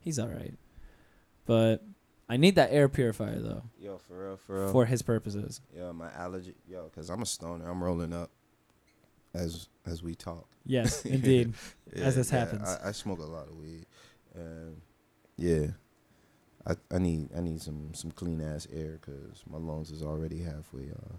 He's 0.00 0.18
all 0.18 0.28
right. 0.28 0.54
But 1.46 1.84
I 2.28 2.36
need 2.36 2.56
that 2.56 2.70
air 2.72 2.88
purifier 2.88 3.38
though 3.40 3.62
Yo, 3.80 3.98
for 3.98 4.26
real, 4.26 4.36
for 4.36 4.60
real. 4.64 4.72
for 4.72 4.84
his 4.86 5.02
purposes. 5.02 5.60
Yo, 5.74 5.92
my 5.92 6.10
allergy. 6.12 6.54
Yo, 6.68 6.90
cause 6.94 7.08
I'm 7.10 7.22
a 7.22 7.26
stoner. 7.26 7.68
I'm 7.68 7.82
rolling 7.82 8.12
up 8.12 8.30
as 9.34 9.68
as 9.86 10.02
we 10.02 10.14
talk. 10.14 10.46
Yes, 10.66 11.04
indeed. 11.06 11.54
As 11.94 12.16
this 12.16 12.30
happens. 12.30 12.68
I, 12.68 12.88
I 12.88 12.92
smoke 12.92 13.20
a 13.20 13.24
lot 13.24 13.48
of 13.48 13.56
weed, 13.56 13.86
and 14.34 14.80
yeah, 15.36 15.68
I 16.66 16.74
I 16.94 16.98
need 16.98 17.30
I 17.36 17.40
need 17.40 17.62
some 17.62 17.94
some 17.94 18.10
clean 18.10 18.40
ass 18.42 18.66
air 18.72 18.98
because 19.00 19.42
my 19.48 19.58
lungs 19.58 19.90
is 19.90 20.02
already 20.02 20.40
halfway 20.42 20.90
uh 20.90 21.14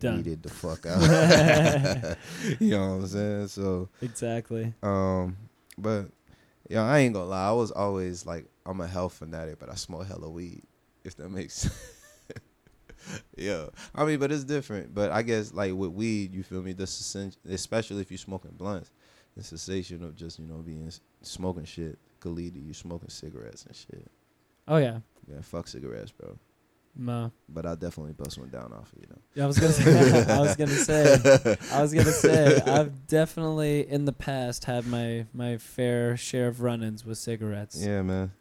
Done. 0.00 0.16
weeded 0.16 0.42
the 0.42 0.50
fuck 0.50 0.84
out. 0.86 1.00
you 2.60 2.70
know 2.72 2.88
what 2.88 2.94
I'm 3.02 3.06
saying? 3.06 3.48
So 3.48 3.88
Exactly. 4.02 4.74
um, 4.82 5.36
but 5.78 6.06
yeah, 6.68 6.82
I 6.82 7.00
ain't 7.00 7.14
gonna 7.14 7.26
lie. 7.26 7.48
I 7.48 7.52
was 7.52 7.70
always 7.70 8.26
like 8.26 8.46
I'm 8.66 8.80
a 8.80 8.86
health 8.86 9.14
fanatic, 9.14 9.58
but 9.58 9.70
I 9.70 9.74
smoke 9.74 10.06
hella 10.06 10.28
weed. 10.28 10.62
If 11.04 11.16
that 11.16 11.28
makes 11.28 11.54
sense. 11.54 11.92
yeah, 13.36 13.66
I 13.94 14.04
mean, 14.04 14.18
but 14.18 14.32
it's 14.32 14.44
different. 14.44 14.94
But 14.94 15.12
I 15.12 15.22
guess 15.22 15.52
like 15.52 15.74
with 15.74 15.90
weed, 15.90 16.34
you 16.34 16.42
feel 16.42 16.62
me? 16.62 16.72
The 16.72 16.86
sensation, 16.86 17.40
especially 17.50 18.00
if 18.00 18.10
you're 18.10 18.18
smoking 18.18 18.52
blunts, 18.52 18.90
the 19.36 19.42
sensation 19.42 20.02
of 20.02 20.16
just 20.16 20.38
you 20.38 20.46
know 20.46 20.62
being 20.62 20.90
smoking 21.22 21.64
shit 21.64 21.98
could 22.20 22.32
lead 22.32 22.54
to 22.54 22.60
you 22.60 22.72
smoking 22.72 23.10
cigarettes 23.10 23.66
and 23.66 23.76
shit. 23.76 24.10
Oh 24.66 24.78
yeah. 24.78 25.00
Yeah, 25.30 25.40
fuck 25.42 25.68
cigarettes, 25.68 26.12
bro. 26.12 26.38
No. 26.96 27.32
But 27.48 27.66
I 27.66 27.74
definitely 27.74 28.12
bust 28.12 28.38
one 28.38 28.50
down 28.50 28.72
off 28.72 28.92
of 28.92 28.98
you 29.00 29.06
know. 29.08 29.18
Yeah, 29.34 29.44
I 29.44 29.46
was 29.46 29.58
gonna 29.58 29.72
say. 29.72 30.32
I 30.32 30.40
was 30.40 30.56
gonna 30.56 30.70
say. 30.70 31.56
I 31.72 31.82
was 31.82 31.92
gonna 31.92 32.12
say. 32.12 32.60
I've 32.60 33.06
definitely 33.06 33.88
in 33.88 34.04
the 34.04 34.12
past 34.12 34.64
had 34.64 34.86
my 34.86 35.26
my 35.32 35.58
fair 35.58 36.16
share 36.16 36.48
of 36.48 36.60
run-ins 36.62 37.04
with 37.04 37.18
cigarettes. 37.18 37.84
Yeah, 37.84 38.02
man. 38.02 38.32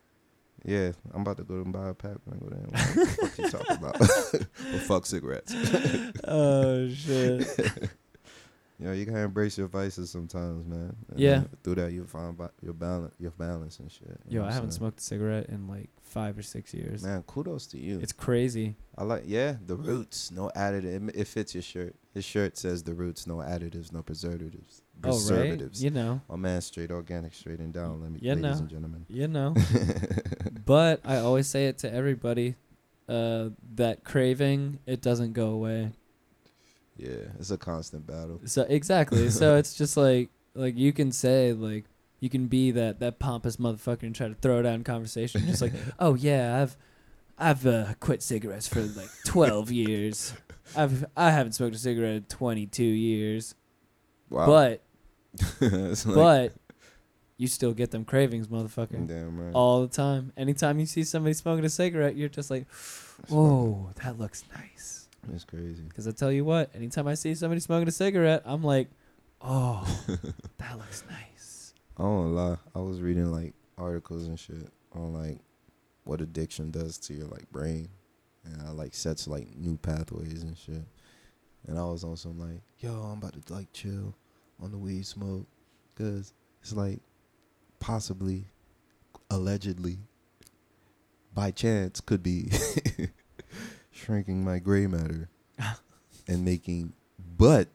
Yeah, 0.65 0.91
I'm 1.13 1.21
about 1.21 1.37
to 1.37 1.43
go 1.43 1.55
and 1.55 1.73
buy 1.73 1.89
a 1.89 1.93
pack 1.93 2.17
when 2.23 2.37
I 2.37 2.39
go 2.39 2.49
there. 2.49 2.65
What 2.69 2.95
the 2.95 3.27
fuck 3.27 3.37
you 3.37 3.49
talking 3.49 3.75
about? 3.75 3.99
well, 4.71 4.79
fuck 4.81 5.05
cigarettes. 5.05 5.53
oh 6.25 6.89
shit. 6.89 7.89
You 8.83 8.89
know, 8.89 8.95
you 8.95 9.05
gotta 9.05 9.19
embrace 9.21 9.57
your 9.57 9.67
vices 9.69 10.09
sometimes, 10.09 10.65
man. 10.67 10.93
And 11.09 11.17
Yeah. 11.17 11.43
Through 11.63 11.75
that, 11.75 11.93
you 11.93 12.03
find 12.05 12.35
ba- 12.35 12.51
your 12.61 12.73
balance, 12.73 13.15
your 13.17 13.31
balance 13.31 13.79
and 13.79 13.89
shit. 13.89 14.19
Yo, 14.27 14.43
I 14.43 14.51
haven't 14.51 14.71
saying? 14.71 14.79
smoked 14.79 14.99
a 14.99 15.03
cigarette 15.03 15.47
in 15.47 15.69
like 15.69 15.89
five 16.01 16.37
or 16.37 16.41
six 16.41 16.73
years. 16.73 17.01
Man, 17.01 17.23
kudos 17.23 17.65
to 17.67 17.79
you. 17.79 17.99
It's 18.01 18.11
crazy. 18.11 18.75
I 18.97 19.05
like, 19.05 19.23
yeah, 19.25 19.55
the 19.65 19.77
roots, 19.77 20.31
no 20.31 20.51
additive. 20.53 21.07
It, 21.07 21.15
it 21.15 21.27
fits 21.29 21.55
your 21.55 21.61
shirt. 21.61 21.95
His 22.13 22.25
shirt 22.25 22.57
says 22.57 22.83
the 22.83 22.93
roots, 22.93 23.25
no 23.25 23.35
additives, 23.37 23.93
no 23.93 24.01
preservatives. 24.01 24.81
Oh 25.05 25.17
right. 25.31 25.61
You 25.75 25.89
know. 25.89 26.19
My 26.27 26.35
man, 26.35 26.59
straight 26.59 26.91
organic, 26.91 27.33
straight 27.35 27.59
and 27.59 27.73
down. 27.73 28.01
Let 28.01 28.11
me, 28.11 28.19
You 28.21 28.31
ladies 28.31 28.43
know. 28.43 28.51
and 28.57 28.69
gentlemen. 28.69 29.05
You 29.07 29.29
know. 29.29 29.55
but 30.65 30.99
I 31.05 31.19
always 31.19 31.47
say 31.47 31.67
it 31.67 31.77
to 31.79 31.93
everybody. 31.93 32.55
Uh, 33.07 33.49
that 33.75 34.03
craving, 34.03 34.79
it 34.85 35.01
doesn't 35.01 35.31
go 35.31 35.51
away. 35.51 35.91
Yeah, 36.97 37.31
it's 37.39 37.51
a 37.51 37.57
constant 37.57 38.05
battle. 38.05 38.39
So 38.45 38.63
exactly. 38.69 39.29
so 39.29 39.57
it's 39.57 39.73
just 39.77 39.97
like 39.97 40.29
like 40.55 40.77
you 40.77 40.93
can 40.93 41.11
say 41.11 41.53
like 41.53 41.85
you 42.19 42.29
can 42.29 42.47
be 42.47 42.71
that 42.71 42.99
that 42.99 43.19
pompous 43.19 43.57
motherfucker 43.57 44.03
and 44.03 44.15
try 44.15 44.27
to 44.27 44.35
throw 44.35 44.61
down 44.61 44.83
conversation, 44.83 45.45
just 45.45 45.61
like, 45.61 45.73
oh 45.99 46.15
yeah, 46.15 46.61
I've 46.61 46.77
I've 47.37 47.65
uh, 47.65 47.93
quit 47.99 48.21
cigarettes 48.23 48.67
for 48.67 48.81
like 48.81 49.09
twelve 49.25 49.71
years. 49.71 50.33
I've 50.75 51.05
I 51.17 51.31
haven't 51.31 51.53
smoked 51.53 51.75
a 51.75 51.79
cigarette 51.79 52.15
in 52.15 52.23
twenty 52.23 52.65
two 52.67 52.83
years, 52.83 53.55
Wow. 54.29 54.45
but 54.45 54.81
like- 55.61 56.05
but 56.05 56.53
you 57.37 57.47
still 57.47 57.73
get 57.73 57.89
them 57.91 58.05
cravings, 58.05 58.47
motherfucker, 58.47 59.07
damn 59.07 59.37
right. 59.39 59.53
all 59.53 59.81
the 59.81 59.87
time. 59.87 60.31
Anytime 60.37 60.79
you 60.79 60.85
see 60.85 61.03
somebody 61.03 61.33
smoking 61.33 61.65
a 61.65 61.69
cigarette, 61.69 62.15
you're 62.15 62.29
just 62.29 62.51
like, 62.51 62.67
whoa, 63.27 63.89
that 64.03 64.19
looks 64.19 64.43
nice. 64.55 64.92
It's 65.31 65.45
crazy. 65.45 65.83
Because 65.83 66.07
I 66.07 66.11
tell 66.11 66.31
you 66.31 66.43
what, 66.43 66.71
anytime 66.75 67.07
I 67.07 67.13
see 67.13 67.35
somebody 67.35 67.61
smoking 67.61 67.87
a 67.87 67.91
cigarette, 67.91 68.41
I'm 68.45 68.63
like, 68.63 68.89
oh, 69.41 69.83
that 70.57 70.77
looks 70.77 71.03
nice. 71.09 71.73
I 71.97 72.03
don't 72.03 72.35
lie. 72.35 72.57
I 72.75 72.79
was 72.79 73.01
reading 73.01 73.31
like 73.31 73.53
articles 73.77 74.27
and 74.27 74.39
shit 74.39 74.69
on 74.93 75.13
like 75.13 75.39
what 76.03 76.21
addiction 76.21 76.71
does 76.71 76.97
to 76.99 77.13
your 77.13 77.27
like 77.27 77.49
brain, 77.51 77.89
and 78.43 78.61
I 78.61 78.71
like 78.71 78.93
sets 78.93 79.27
like 79.27 79.55
new 79.55 79.77
pathways 79.77 80.43
and 80.43 80.57
shit. 80.57 80.83
And 81.67 81.79
I 81.79 81.85
was 81.85 82.03
on 82.03 82.17
some 82.17 82.39
like, 82.39 82.61
yo, 82.79 82.91
I'm 82.91 83.19
about 83.19 83.41
to 83.41 83.53
like 83.53 83.71
chill 83.71 84.15
on 84.59 84.71
the 84.71 84.77
weed 84.77 85.05
smoke, 85.05 85.47
cause 85.95 86.33
it's 86.61 86.73
like 86.73 86.99
possibly, 87.79 88.45
allegedly, 89.29 89.99
by 91.33 91.51
chance 91.51 92.01
could 92.01 92.23
be 92.23 92.49
shrinking 93.93 94.43
my 94.43 94.59
gray 94.59 94.87
matter 94.87 95.29
and 96.27 96.43
making, 96.43 96.93
but 97.37 97.69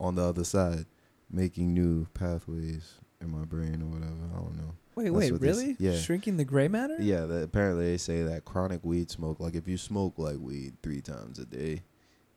on 0.00 0.14
the 0.16 0.22
other 0.24 0.44
side, 0.44 0.86
making 1.30 1.74
new 1.74 2.06
pathways 2.14 2.94
in 3.20 3.30
my 3.30 3.44
brain 3.44 3.82
or 3.82 3.86
whatever. 3.86 4.14
I 4.32 4.38
don't 4.38 4.56
know. 4.56 4.74
Wait, 4.94 5.04
That's 5.04 5.14
wait, 5.14 5.40
this- 5.40 5.56
really? 5.58 5.76
yeah. 5.78 5.96
Shrinking 5.96 6.36
the 6.38 6.44
gray 6.44 6.66
matter? 6.68 6.96
Yeah, 6.98 7.26
that 7.26 7.42
apparently 7.44 7.84
they 7.86 7.98
say 7.98 8.22
that 8.22 8.44
chronic 8.44 8.84
weed 8.84 9.10
smoke, 9.10 9.38
like 9.38 9.54
if 9.54 9.68
you 9.68 9.76
smoke 9.78 10.14
like 10.18 10.38
weed 10.38 10.74
three 10.82 11.00
times 11.00 11.38
a 11.38 11.44
day, 11.44 11.82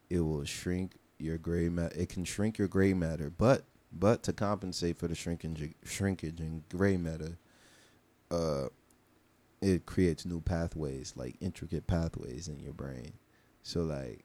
it 0.09 0.19
will 0.19 0.43
shrink 0.43 0.97
your 1.17 1.37
gray 1.37 1.69
matter. 1.69 1.95
It 1.97 2.09
can 2.09 2.23
shrink 2.25 2.57
your 2.57 2.67
gray 2.67 2.93
matter, 2.93 3.29
but 3.35 3.63
but 3.93 4.23
to 4.23 4.33
compensate 4.33 4.97
for 4.97 5.07
the 5.07 5.15
shrinkage 5.15 5.73
shrinkage 5.83 6.39
in 6.39 6.63
gray 6.69 6.97
matter, 6.97 7.37
uh, 8.29 8.67
it 9.61 9.85
creates 9.85 10.25
new 10.25 10.41
pathways, 10.41 11.13
like 11.15 11.35
intricate 11.41 11.87
pathways 11.87 12.47
in 12.47 12.59
your 12.59 12.73
brain. 12.73 13.13
So 13.63 13.81
like, 13.81 14.23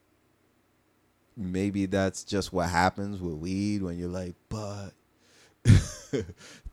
maybe 1.35 1.85
that's 1.85 2.23
just 2.23 2.51
what 2.51 2.69
happens 2.69 3.21
with 3.21 3.35
weed 3.35 3.83
when 3.83 3.97
you're 3.97 4.09
like, 4.09 4.35
but 4.49 4.91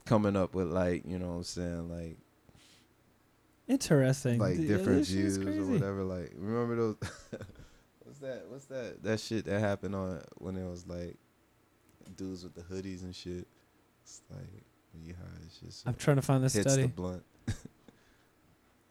coming 0.06 0.36
up 0.36 0.54
with 0.54 0.68
like, 0.68 1.04
you 1.06 1.18
know 1.18 1.28
what 1.28 1.34
I'm 1.34 1.44
saying, 1.44 1.90
like 1.90 2.18
Interesting. 3.66 4.38
like 4.38 4.56
Dude, 4.56 4.68
different 4.68 5.06
views 5.06 5.38
or 5.38 5.64
whatever. 5.64 6.02
Like 6.02 6.32
remember 6.36 6.76
those? 6.76 6.96
what's 8.04 8.18
that? 8.18 8.44
What's 8.48 8.66
that? 8.66 9.02
That 9.02 9.20
shit 9.20 9.44
that 9.46 9.60
happened 9.60 9.94
on 9.94 10.20
when 10.36 10.56
it 10.56 10.68
was 10.68 10.86
like 10.86 11.16
dudes 12.16 12.44
with 12.44 12.54
the 12.54 12.62
hoodies 12.62 13.02
and 13.02 13.14
shit. 13.14 13.46
It's 14.02 14.20
like 14.30 14.64
when 14.92 15.04
you 15.04 15.14
high, 15.14 15.42
it's 15.46 15.58
just 15.58 15.88
I'm 15.88 15.94
trying 15.94 16.16
to 16.16 16.22
find 16.22 16.44
this 16.44 16.54
hits 16.54 16.70
study. 16.72 16.82
the 16.82 16.88
blunt. 16.88 17.22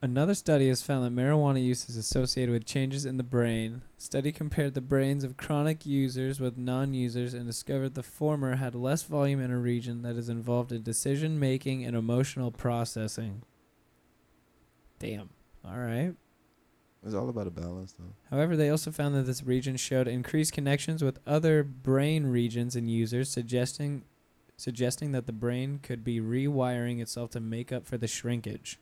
Another 0.04 0.36
study 0.36 0.68
has 0.68 0.82
found 0.82 1.06
that 1.06 1.16
marijuana 1.16 1.64
use 1.64 1.88
is 1.88 1.96
associated 1.96 2.52
with 2.52 2.66
changes 2.66 3.06
in 3.06 3.16
the 3.16 3.24
brain. 3.24 3.84
Study 3.98 4.34
compared 4.34 4.74
the 4.74 4.82
brains 4.82 5.24
of 5.24 5.38
chronic 5.38 5.86
users 5.86 6.42
with 6.42 6.58
non-users 6.58 7.34
and 7.34 7.48
discovered 7.48 7.94
the 7.94 8.04
former 8.04 8.58
had 8.58 8.76
less 8.76 9.04
volume 9.04 9.40
in 9.40 9.50
a 9.50 9.58
region 9.58 10.02
that 10.02 10.18
is 10.18 10.28
involved 10.28 10.74
in 10.74 10.84
decision 10.84 11.40
making 11.40 11.86
and 11.86 11.96
emotional 11.96 12.52
processing. 12.52 13.44
Damn. 15.00 15.30
All 15.64 15.78
right. 15.78 16.14
It's 17.06 17.16
all 17.16 17.30
about 17.30 17.48
a 17.48 17.52
balance, 17.52 17.94
though. 17.94 18.14
However, 18.30 18.58
they 18.58 18.70
also 18.70 18.92
found 18.92 19.16
that 19.16 19.26
this 19.26 19.44
region 19.46 19.78
showed 19.78 20.10
increased 20.10 20.52
connections 20.52 21.02
with 21.02 21.20
other 21.26 21.64
brain 21.64 22.26
regions 22.26 22.76
in 22.76 22.90
users, 22.90 23.30
suggesting 23.30 24.04
suggesting 24.58 25.14
that 25.14 25.28
the 25.28 25.32
brain 25.32 25.80
could 25.82 26.04
be 26.04 26.20
rewiring 26.20 27.00
itself 27.02 27.30
to 27.32 27.40
make 27.40 27.72
up 27.72 27.86
for 27.86 27.98
the 27.98 28.08
shrinkage. 28.08 28.80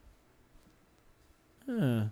Huh. 1.79 2.03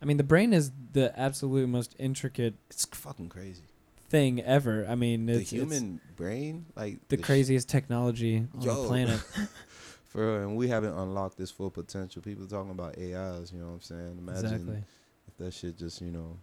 I 0.00 0.04
mean, 0.04 0.16
the 0.16 0.24
brain 0.24 0.52
is 0.52 0.72
the 0.92 1.18
absolute 1.18 1.68
most 1.68 1.94
intricate 1.98 2.54
It's 2.70 2.84
fucking 2.84 3.28
crazy. 3.28 3.62
thing 4.08 4.40
ever. 4.42 4.86
I 4.88 4.94
mean, 4.94 5.26
the 5.26 5.34
it's, 5.34 5.42
it's 5.42 5.50
human 5.50 6.00
brain, 6.16 6.66
like 6.76 7.06
the 7.08 7.16
sh- 7.16 7.22
craziest 7.22 7.68
technology 7.68 8.46
on 8.54 8.60
Yo. 8.60 8.82
the 8.82 8.88
planet. 8.88 9.20
for 10.04 10.38
real, 10.38 10.42
and 10.48 10.56
we 10.56 10.68
haven't 10.68 10.96
unlocked 10.96 11.38
this 11.38 11.50
full 11.50 11.70
potential. 11.70 12.22
People 12.22 12.46
talking 12.46 12.70
about 12.70 12.98
AIs, 12.98 13.52
you 13.52 13.58
know 13.58 13.66
what 13.66 13.72
I'm 13.74 13.80
saying? 13.80 14.16
Imagine 14.18 14.44
exactly. 14.44 14.84
if 15.28 15.36
that 15.38 15.52
shit 15.54 15.76
just, 15.76 16.00
you 16.00 16.10
know, 16.10 16.38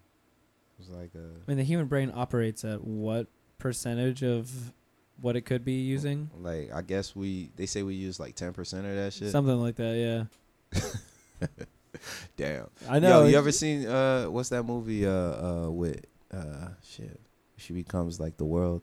was 0.78 0.90
like 0.90 1.12
a 1.16 1.20
I 1.20 1.44
mean, 1.48 1.58
the 1.58 1.64
human 1.64 1.88
brain 1.88 2.12
operates 2.14 2.66
at 2.66 2.84
what 2.84 3.28
percentage 3.60 4.24
of 4.24 4.74
what 5.22 5.36
it 5.36 5.42
could 5.42 5.64
be 5.64 5.74
using? 5.82 6.30
like 6.40 6.72
I 6.74 6.82
guess 6.82 7.16
we 7.16 7.52
they 7.56 7.66
say 7.66 7.84
we 7.84 7.96
use 7.96 8.20
like 8.20 8.36
ten 8.36 8.54
percent 8.54 8.86
of 8.86 8.96
that 8.96 9.14
shit. 9.14 9.32
Something 9.32 9.62
like 9.62 9.76
that, 9.76 10.28
yeah. 10.74 11.48
Damn. 12.38 12.68
I 12.90 13.00
know. 13.00 13.22
Yo, 13.24 13.28
you 13.30 13.38
ever 13.38 13.52
seen 13.52 13.86
uh 13.88 14.26
what's 14.26 14.50
that 14.50 14.64
movie 14.64 15.06
uh 15.06 15.12
uh 15.12 15.70
with 15.70 16.04
uh 16.34 16.70
shit 16.84 17.20
she 17.58 17.74
becomes 17.74 18.20
like 18.20 18.38
the 18.38 18.46
world 18.46 18.82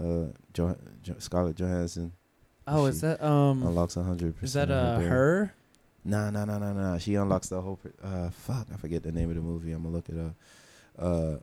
uh 0.00 0.26
jo- 0.52 0.76
jo- 1.02 1.14
Scarlett 1.18 1.56
Johansson 1.56 2.12
Oh, 2.66 2.86
is 2.86 3.00
that 3.00 3.22
um? 3.22 3.62
unlocks 3.62 3.96
a 3.96 4.02
hundred 4.02 4.34
Is 4.42 4.52
that 4.52 4.70
uh 4.70 4.96
brain. 4.98 5.08
her? 5.08 5.54
Nah, 6.04 6.30
nah, 6.30 6.44
nah, 6.44 6.58
nah, 6.58 6.72
nah. 6.72 6.98
She 6.98 7.14
unlocks 7.16 7.48
the 7.48 7.60
whole. 7.60 7.76
per- 7.76 7.92
Uh, 8.02 8.30
fuck, 8.30 8.66
I 8.72 8.76
forget 8.76 9.02
the 9.04 9.12
name 9.12 9.28
of 9.30 9.36
the 9.36 9.40
movie. 9.42 9.70
I'm 9.72 9.82
gonna 9.82 9.94
look 9.94 10.08
it 10.08 10.16
up. 10.18 10.34
Uh, 10.98 11.36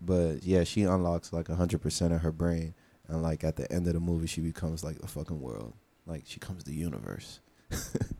but 0.00 0.42
yeah, 0.44 0.62
she 0.64 0.82
unlocks 0.82 1.32
like 1.32 1.48
a 1.48 1.54
hundred 1.56 1.80
percent 1.82 2.12
of 2.12 2.20
her 2.22 2.32
brain, 2.32 2.74
and 3.08 3.22
like 3.22 3.42
at 3.44 3.56
the 3.56 3.70
end 3.72 3.86
of 3.88 3.94
the 3.94 4.00
movie, 4.00 4.26
she 4.28 4.40
becomes 4.40 4.82
like 4.84 4.98
the 5.00 5.06
fucking 5.08 5.40
world. 5.40 5.72
Like 6.06 6.22
she 6.26 6.38
comes 6.40 6.64
the 6.64 6.74
universe 6.74 7.40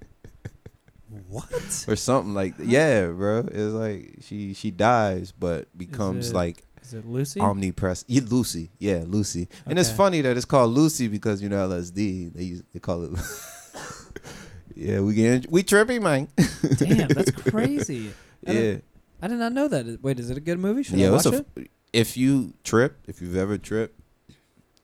What? 1.29 1.85
or 1.89 1.97
something 1.97 2.35
like. 2.35 2.55
Yeah, 2.59 3.07
bro. 3.09 3.41
It's 3.51 3.73
like 3.75 4.17
she 4.23 4.55
she 4.55 4.71
dies, 4.71 5.33
but 5.33 5.77
becomes 5.77 6.31
it- 6.31 6.35
like 6.35 6.63
Is 6.83 6.95
it 6.95 7.07
Lucy? 7.07 7.41
omnipresent. 7.41 8.09
Yeah, 8.11 8.23
Lucy. 8.27 8.71
Yeah, 8.79 9.05
Lucy. 9.07 9.49
And 9.67 9.79
it's 9.79 9.91
funny 9.91 10.21
that 10.23 10.37
it's 10.37 10.45
called 10.47 10.73
Lucy 10.73 11.09
because 11.09 11.43
you 11.43 11.49
know 11.49 11.69
LSD. 11.69 12.33
They 12.35 12.43
use, 12.45 12.63
they 12.73 12.79
call 12.81 13.05
it. 13.05 13.11
yeah, 14.75 15.01
we 15.01 15.15
get 15.15 15.51
we 15.51 15.63
trippy, 15.63 16.01
man. 16.01 16.29
Damn, 16.77 17.09
that's 17.09 17.31
crazy. 17.51 18.13
I 18.47 18.53
Yeah. 18.53 18.77
I 19.23 19.29
did 19.29 19.39
not 19.39 19.53
know 19.53 19.69
that. 19.69 20.03
Wait, 20.03 20.19
is 20.19 20.31
it 20.31 20.37
a 20.39 20.41
good 20.41 20.59
movie? 20.59 20.83
Should 20.83 20.95
I 20.95 20.99
yeah, 20.99 21.11
watch 21.11 21.27
it's 21.27 21.37
a, 21.41 21.45
it? 21.61 21.71
if 21.93 22.17
you 22.17 22.55
trip, 22.65 22.97
if 23.07 23.21
you've 23.21 23.37
ever 23.37 23.59
tripped, 23.59 24.01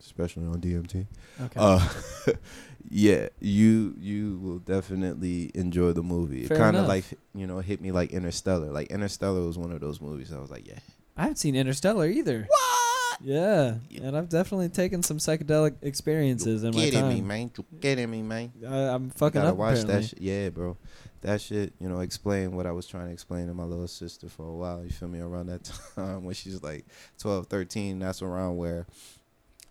especially 0.00 0.44
on 0.46 0.60
DMT, 0.60 1.06
Okay. 1.40 1.54
uh, 1.56 1.88
yeah, 2.88 3.28
you 3.40 3.94
you 3.98 4.38
will 4.38 4.58
definitely 4.58 5.50
enjoy 5.54 5.92
the 5.92 6.02
movie. 6.02 6.44
It 6.44 6.50
kind 6.50 6.76
of 6.76 6.86
like 6.86 7.04
you 7.34 7.46
know 7.46 7.58
hit 7.60 7.80
me 7.80 7.92
like 7.92 8.10
Interstellar. 8.12 8.70
Like 8.70 8.88
Interstellar 8.90 9.44
was 9.46 9.58
one 9.58 9.72
of 9.72 9.80
those 9.80 10.00
movies. 10.00 10.32
I 10.32 10.38
was 10.38 10.50
like, 10.50 10.66
yeah, 10.66 10.78
I 11.16 11.22
haven't 11.22 11.36
seen 11.36 11.54
Interstellar 11.56 12.06
either. 12.08 12.46
what? 12.48 13.20
Yeah, 13.22 13.76
Yeah. 13.88 14.02
and 14.08 14.16
I've 14.16 14.28
definitely 14.28 14.68
taken 14.68 15.02
some 15.02 15.16
psychedelic 15.16 15.76
experiences 15.80 16.64
in 16.64 16.74
my 16.74 16.80
Kidding 16.82 17.08
me, 17.08 17.22
man? 17.22 17.50
You 17.56 17.64
kidding 17.80 18.10
me, 18.10 18.20
man? 18.22 18.52
I, 18.68 18.76
I'm 18.88 19.04
You 19.06 19.10
fucking 19.16 19.40
gotta 19.40 19.52
up. 19.52 19.56
watch 19.56 19.78
apparently. 19.78 19.94
that 19.94 20.08
shit. 20.08 20.20
Yeah, 20.20 20.48
bro. 20.50 20.76
That 21.22 21.40
shit, 21.40 21.72
you 21.80 21.88
know, 21.88 22.00
explain 22.00 22.54
what 22.54 22.66
I 22.66 22.72
was 22.72 22.86
trying 22.86 23.06
to 23.06 23.12
explain 23.12 23.46
to 23.46 23.54
my 23.54 23.64
little 23.64 23.88
sister 23.88 24.28
for 24.28 24.46
a 24.46 24.54
while. 24.54 24.84
You 24.84 24.90
feel 24.90 25.08
me? 25.08 25.20
Around 25.20 25.46
that 25.46 25.64
time 25.96 26.24
when 26.24 26.34
she's 26.34 26.62
like 26.62 26.84
12, 27.18 27.46
13, 27.46 27.98
that's 28.00 28.20
around 28.20 28.58
where 28.58 28.86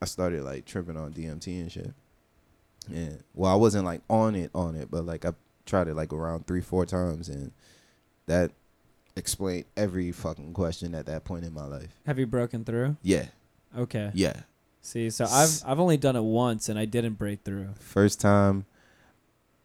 I 0.02 0.06
started 0.06 0.42
like 0.44 0.66
tripping 0.66 0.98
on 0.98 1.14
DMT 1.14 1.48
and 1.62 1.72
shit. 1.72 1.94
And 2.94 3.24
well, 3.34 3.52
I 3.52 3.56
wasn't 3.56 3.86
like 3.86 4.02
on 4.10 4.36
it, 4.36 4.52
on 4.56 4.76
it, 4.76 4.90
but 4.92 5.06
like 5.06 5.26
I 5.26 5.34
tried 5.66 5.88
it 5.88 5.96
like 5.96 6.14
around 6.14 6.48
three, 6.48 6.62
four 6.62 6.86
times, 6.86 7.30
and 7.30 7.52
that 8.28 8.52
explained 9.16 9.66
every 9.78 10.12
fucking 10.12 10.54
question 10.54 10.94
at 10.94 11.06
that 11.06 11.24
point 11.24 11.46
in 11.46 11.54
my 11.54 11.66
life. 11.66 11.90
Have 12.06 12.20
you 12.20 12.28
broken 12.28 12.64
through? 12.66 12.98
Yeah, 13.02 13.28
Okay. 13.78 14.12
yeah. 14.14 14.42
See, 14.82 15.10
so 15.10 15.26
I've 15.26 15.62
I've 15.66 15.80
only 15.80 15.98
done 15.98 16.16
it 16.16 16.22
once 16.24 16.70
and 16.70 16.78
I 16.78 16.86
didn't 16.86 17.14
break 17.14 17.44
through. 17.44 17.70
First 17.80 18.20
time, 18.22 18.66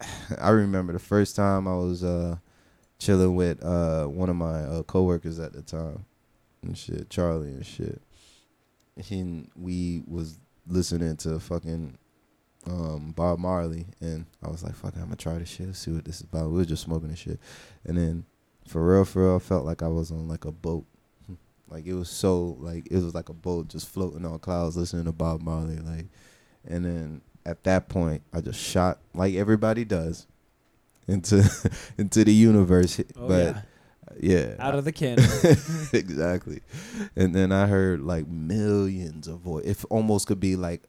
I 0.40 0.50
remember 0.50 0.92
the 0.92 0.98
first 0.98 1.36
time 1.36 1.68
I 1.68 1.74
was 1.74 2.02
uh, 2.02 2.36
chilling 2.98 3.34
with 3.34 3.62
uh, 3.62 4.06
one 4.06 4.28
of 4.30 4.36
my 4.36 4.62
uh, 4.62 4.82
coworkers 4.84 5.38
at 5.38 5.52
the 5.52 5.62
time, 5.62 6.04
and 6.62 6.76
shit, 6.78 7.10
Charlie 7.10 7.48
and 7.48 7.66
shit. 7.66 8.00
And 9.10 9.50
we 9.56 10.02
was 10.06 10.38
listening 10.66 11.16
to 11.18 11.38
fucking 11.40 11.96
um, 12.66 13.12
Bob 13.16 13.38
Marley, 13.38 13.86
and 14.00 14.26
I 14.42 14.48
was 14.48 14.62
like, 14.62 14.74
"Fuck, 14.74 14.94
I'm 14.96 15.04
gonna 15.04 15.16
try 15.16 15.38
this 15.38 15.48
shit. 15.48 15.66
Let's 15.66 15.78
see 15.78 15.90
what 15.90 16.04
this 16.04 16.16
is 16.16 16.22
about." 16.22 16.50
We 16.50 16.58
were 16.58 16.64
just 16.64 16.82
smoking 16.82 17.08
and 17.08 17.18
shit, 17.18 17.40
and 17.84 17.96
then 17.96 18.24
for 18.66 18.86
real, 18.86 19.04
for 19.04 19.24
real, 19.24 19.36
I 19.36 19.38
felt 19.38 19.64
like 19.64 19.82
I 19.82 19.88
was 19.88 20.10
on 20.10 20.28
like 20.28 20.44
a 20.44 20.52
boat. 20.52 20.84
Like 21.68 21.86
it 21.86 21.94
was 21.94 22.10
so 22.10 22.56
like 22.60 22.88
it 22.90 23.02
was 23.02 23.14
like 23.14 23.28
a 23.28 23.34
boat 23.34 23.68
just 23.68 23.88
floating 23.88 24.24
on 24.26 24.38
clouds, 24.40 24.76
listening 24.76 25.04
to 25.04 25.12
Bob 25.12 25.40
Marley, 25.40 25.76
like, 25.76 26.06
and 26.66 26.84
then 26.84 27.20
at 27.46 27.64
that 27.64 27.88
point, 27.88 28.22
I 28.32 28.40
just 28.40 28.60
shot 28.60 28.98
like 29.14 29.34
everybody 29.34 29.84
does 29.84 30.26
into 31.06 31.48
into 31.98 32.24
the 32.24 32.34
universe. 32.34 33.00
Oh 33.16 33.28
but 33.28 33.56
yeah, 33.56 33.62
yeah, 34.20 34.54
out 34.58 34.74
of 34.74 34.84
the 34.84 34.92
cannon. 34.92 35.24
exactly. 35.92 36.60
And 37.16 37.34
then 37.34 37.52
I 37.52 37.66
heard 37.66 38.00
like 38.00 38.26
millions 38.26 39.28
of 39.28 39.40
voice. 39.40 39.64
It 39.64 39.84
almost 39.90 40.26
could 40.26 40.40
be 40.40 40.56
like 40.56 40.82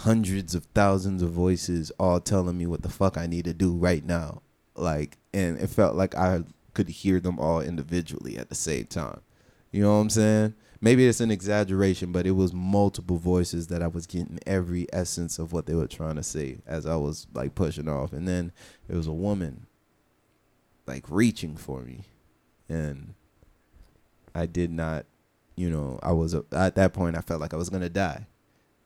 hundreds 0.00 0.54
of 0.54 0.64
thousands 0.74 1.20
of 1.20 1.30
voices 1.30 1.92
all 1.98 2.20
telling 2.20 2.56
me 2.56 2.66
what 2.66 2.80
the 2.80 2.88
fuck 2.88 3.18
I 3.18 3.26
need 3.26 3.44
to 3.44 3.52
do 3.52 3.72
right 3.72 4.04
now. 4.04 4.40
Like, 4.74 5.18
and 5.34 5.58
it 5.58 5.68
felt 5.68 5.94
like 5.94 6.14
I 6.14 6.42
could 6.72 6.88
hear 6.88 7.20
them 7.20 7.38
all 7.38 7.60
individually 7.60 8.38
at 8.38 8.48
the 8.48 8.54
same 8.54 8.86
time. 8.86 9.20
You 9.70 9.82
know 9.82 9.92
what 9.92 10.00
I'm 10.00 10.10
saying? 10.10 10.54
Maybe 10.80 11.06
it's 11.06 11.20
an 11.20 11.30
exaggeration, 11.30 12.12
but 12.12 12.26
it 12.26 12.30
was 12.30 12.54
multiple 12.54 13.18
voices 13.18 13.66
that 13.66 13.82
I 13.82 13.88
was 13.88 14.06
getting 14.06 14.38
every 14.46 14.86
essence 14.90 15.38
of 15.38 15.52
what 15.52 15.66
they 15.66 15.74
were 15.74 15.86
trying 15.86 16.16
to 16.16 16.22
say 16.22 16.60
as 16.66 16.86
I 16.86 16.96
was 16.96 17.26
like 17.34 17.54
pushing 17.54 17.88
off. 17.88 18.14
And 18.14 18.26
then 18.26 18.52
it 18.88 18.96
was 18.96 19.06
a 19.06 19.12
woman 19.12 19.66
like 20.86 21.04
reaching 21.10 21.56
for 21.56 21.82
me. 21.82 22.04
And 22.70 23.12
I 24.34 24.46
did 24.46 24.70
not, 24.70 25.04
you 25.56 25.68
know, 25.68 25.98
I 26.02 26.12
was 26.12 26.32
at 26.34 26.74
that 26.76 26.94
point 26.94 27.18
I 27.18 27.20
felt 27.20 27.42
like 27.42 27.52
I 27.52 27.58
was 27.58 27.68
going 27.68 27.82
to 27.82 27.90
die. 27.90 28.26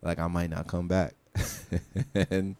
Like 0.05 0.18
I 0.18 0.26
might 0.28 0.50
not 0.50 0.66
come 0.68 0.86
back. 0.88 1.14
and 2.30 2.55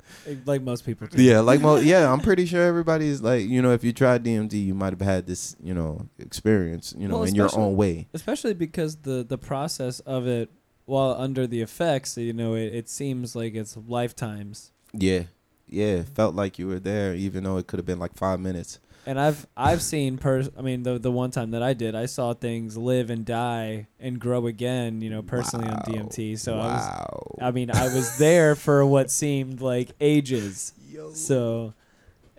like 0.47 0.63
most 0.63 0.85
people 0.85 1.07
do. 1.07 1.23
yeah, 1.23 1.39
like 1.41 1.61
most 1.61 1.85
yeah, 1.85 2.13
I'm 2.13 2.19
pretty 2.21 2.45
sure 2.47 2.63
everybody's 2.63 3.21
like, 3.23 3.47
you 3.49 3.63
know, 3.63 3.73
if 3.73 3.85
you 3.85 3.93
tried 3.93 4.25
DMT, 4.25 4.55
you 4.55 4.75
might 4.75 4.93
have 4.93 5.01
had 5.01 5.27
this, 5.27 5.55
you 5.63 5.75
know, 5.75 6.09
experience, 6.19 6.93
you 6.99 7.07
know, 7.07 7.19
Well, 7.19 7.25
in 7.25 7.35
your 7.37 7.51
own 7.57 7.77
way. 7.77 8.09
especially 8.15 8.55
because 8.55 8.97
the 8.97 9.25
the 9.29 9.39
process 9.39 10.01
of 10.01 10.27
it 10.27 10.51
while 10.87 11.15
under 11.19 11.47
the 11.47 11.63
effects 11.63 12.19
you 12.19 12.33
know 12.35 12.55
it, 12.55 12.75
it 12.75 12.89
seems 12.91 13.35
like 13.35 13.55
it's 13.55 13.75
lifetimes 13.87 14.71
Yeah. 14.93 15.23
Yeah, 15.67 16.03
felt 16.03 16.35
like 16.35 16.59
you 16.59 16.67
were 16.69 16.79
there 16.81 17.15
even 17.15 17.45
though 17.45 17.57
it 17.57 17.67
could 17.67 17.79
have 17.79 17.87
been 17.87 17.99
like 17.99 18.15
5 18.17 18.39
minutes. 18.41 18.79
and 19.07 19.19
i've 19.21 19.47
i've 19.57 19.83
seen 19.83 20.17
pers 20.19 20.49
i 20.59 20.63
mean 20.63 20.83
the 20.83 20.99
the 20.99 21.11
one 21.11 21.31
time 21.31 21.51
that 21.51 21.63
i 21.63 21.75
did 21.75 21.95
i 21.95 22.07
saw 22.07 22.33
things 22.33 22.77
live 22.79 23.11
and 23.11 23.25
die 23.27 23.87
and 24.01 24.19
grow 24.19 24.47
again 24.47 25.01
you 25.03 25.11
know 25.11 25.21
personally 25.23 25.69
on 25.69 25.79
dmt 25.83 26.39
so 26.39 26.55
i 26.59 26.73
was 26.73 27.37
i 27.43 27.51
mean 27.51 27.71
i 27.71 27.85
was 27.95 28.17
there 28.17 28.55
for 28.55 28.85
what 28.87 29.11
seemed 29.11 29.61
like 29.61 29.91
ages 30.01 30.73
so 31.13 31.75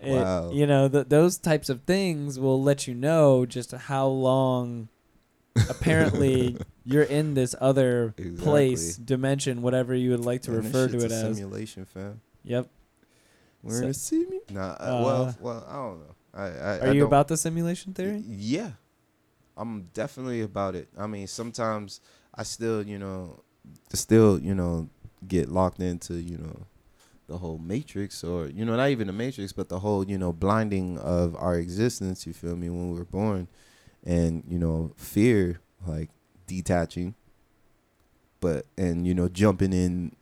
it, 0.00 0.10
Wow. 0.12 0.50
you 0.52 0.66
know 0.66 0.88
th- 0.88 1.06
those 1.08 1.38
types 1.38 1.68
of 1.68 1.82
things 1.82 2.38
will 2.40 2.60
let 2.62 2.86
you 2.88 2.94
know 2.94 3.46
just 3.46 3.70
how 3.72 4.06
long 4.08 4.88
apparently 5.70 6.56
you're 6.84 7.02
in 7.02 7.34
this 7.34 7.54
other 7.60 8.14
place, 8.38 8.96
dimension, 8.96 9.62
whatever 9.62 9.94
you 9.94 10.10
would 10.10 10.24
like 10.24 10.42
to 10.42 10.50
Man, 10.50 10.62
refer 10.62 10.86
to 10.88 10.98
it 10.98 11.10
a 11.10 11.14
as. 11.14 11.36
simulation, 11.36 11.84
fam. 11.86 12.20
Yep. 12.44 12.68
We're 13.66 13.78
So- 13.78 13.84
in 13.84 13.90
a 13.90 13.92
simu. 13.92 14.50
Nah, 14.52 14.72
Uh, 14.78 15.02
well, 15.04 15.34
well, 15.40 15.66
I 15.68 15.74
don't 15.74 15.98
know. 16.00 16.14
I, 16.34 16.42
I, 16.42 16.48
Are 16.48 16.88
I 16.88 16.92
you 16.92 17.00
don't- 17.00 17.08
about 17.08 17.28
the 17.28 17.36
simulation 17.36 17.92
theory? 17.94 18.22
Yeah, 18.26 18.72
I'm 19.56 19.88
definitely 19.94 20.42
about 20.42 20.74
it. 20.76 20.88
I 20.96 21.06
mean, 21.06 21.26
sometimes 21.26 22.00
I 22.34 22.42
still, 22.44 22.86
you 22.86 22.98
know, 22.98 23.40
still, 23.92 24.38
you 24.38 24.54
know, 24.54 24.88
get 25.26 25.48
locked 25.50 25.80
into, 25.80 26.14
you 26.14 26.38
know, 26.38 26.66
the 27.26 27.38
whole 27.38 27.58
matrix 27.58 28.22
or 28.22 28.46
you 28.46 28.64
know 28.64 28.76
not 28.76 28.88
even 28.90 29.08
the 29.08 29.12
matrix 29.12 29.52
but 29.52 29.68
the 29.68 29.80
whole 29.80 30.04
you 30.06 30.16
know 30.16 30.32
blinding 30.32 30.96
of 30.98 31.34
our 31.34 31.56
existence 31.58 32.24
you 32.24 32.32
feel 32.32 32.54
me 32.54 32.70
when 32.70 32.92
we 32.92 32.96
were 32.96 33.04
born 33.04 33.48
and 34.04 34.44
you 34.46 34.60
know 34.60 34.92
fear 34.96 35.58
like 35.84 36.08
detaching 36.46 37.16
but 38.40 38.64
and 38.78 39.08
you 39.08 39.12
know 39.12 39.28
jumping 39.28 39.72
in 39.72 40.14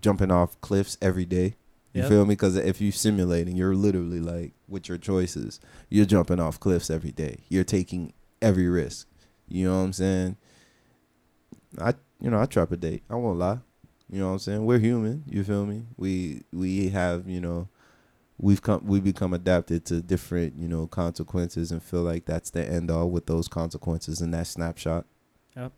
jumping 0.00 0.30
off 0.30 0.60
cliffs 0.60 0.96
every 1.02 1.24
day 1.24 1.56
you 1.96 2.02
Yep. 2.02 2.08
feel 2.10 2.24
me? 2.26 2.34
Because 2.34 2.56
if 2.56 2.80
you're 2.80 2.92
simulating 2.92 3.56
you're 3.56 3.74
literally 3.74 4.20
like 4.20 4.52
with 4.68 4.88
your 4.88 4.98
choices. 4.98 5.60
You're 5.88 6.06
jumping 6.06 6.40
off 6.40 6.60
cliffs 6.60 6.90
every 6.90 7.12
day. 7.12 7.44
You're 7.48 7.64
taking 7.64 8.12
every 8.42 8.68
risk. 8.68 9.08
You 9.48 9.66
know 9.68 9.78
what 9.78 9.84
i'm 9.84 9.92
saying? 9.92 10.36
I 11.80 11.94
you 12.20 12.30
know 12.30 12.40
i 12.40 12.46
trap 12.46 12.72
a 12.72 12.76
date. 12.76 13.02
I 13.10 13.14
won't 13.14 13.38
lie. 13.38 13.58
You 14.10 14.20
know 14.20 14.26
what 14.28 14.32
i'm 14.34 14.38
saying? 14.40 14.64
We're 14.66 14.78
human. 14.78 15.24
You 15.26 15.42
feel 15.44 15.66
me? 15.66 15.84
We 15.96 16.42
we 16.52 16.88
have 16.90 17.28
you 17.28 17.40
know 17.40 17.68
we've 18.38 18.60
come 18.62 18.82
we 18.84 19.00
become 19.00 19.32
adapted 19.32 19.84
to 19.86 20.02
different 20.02 20.56
you 20.58 20.68
know 20.68 20.86
consequences 20.86 21.72
and 21.72 21.82
feel 21.82 22.02
like 22.02 22.26
that's 22.26 22.50
the 22.50 22.68
end 22.68 22.90
all 22.90 23.10
with 23.10 23.26
those 23.26 23.48
consequences 23.48 24.20
in 24.20 24.30
that 24.32 24.46
snapshot. 24.46 25.06
Yep. 25.56 25.72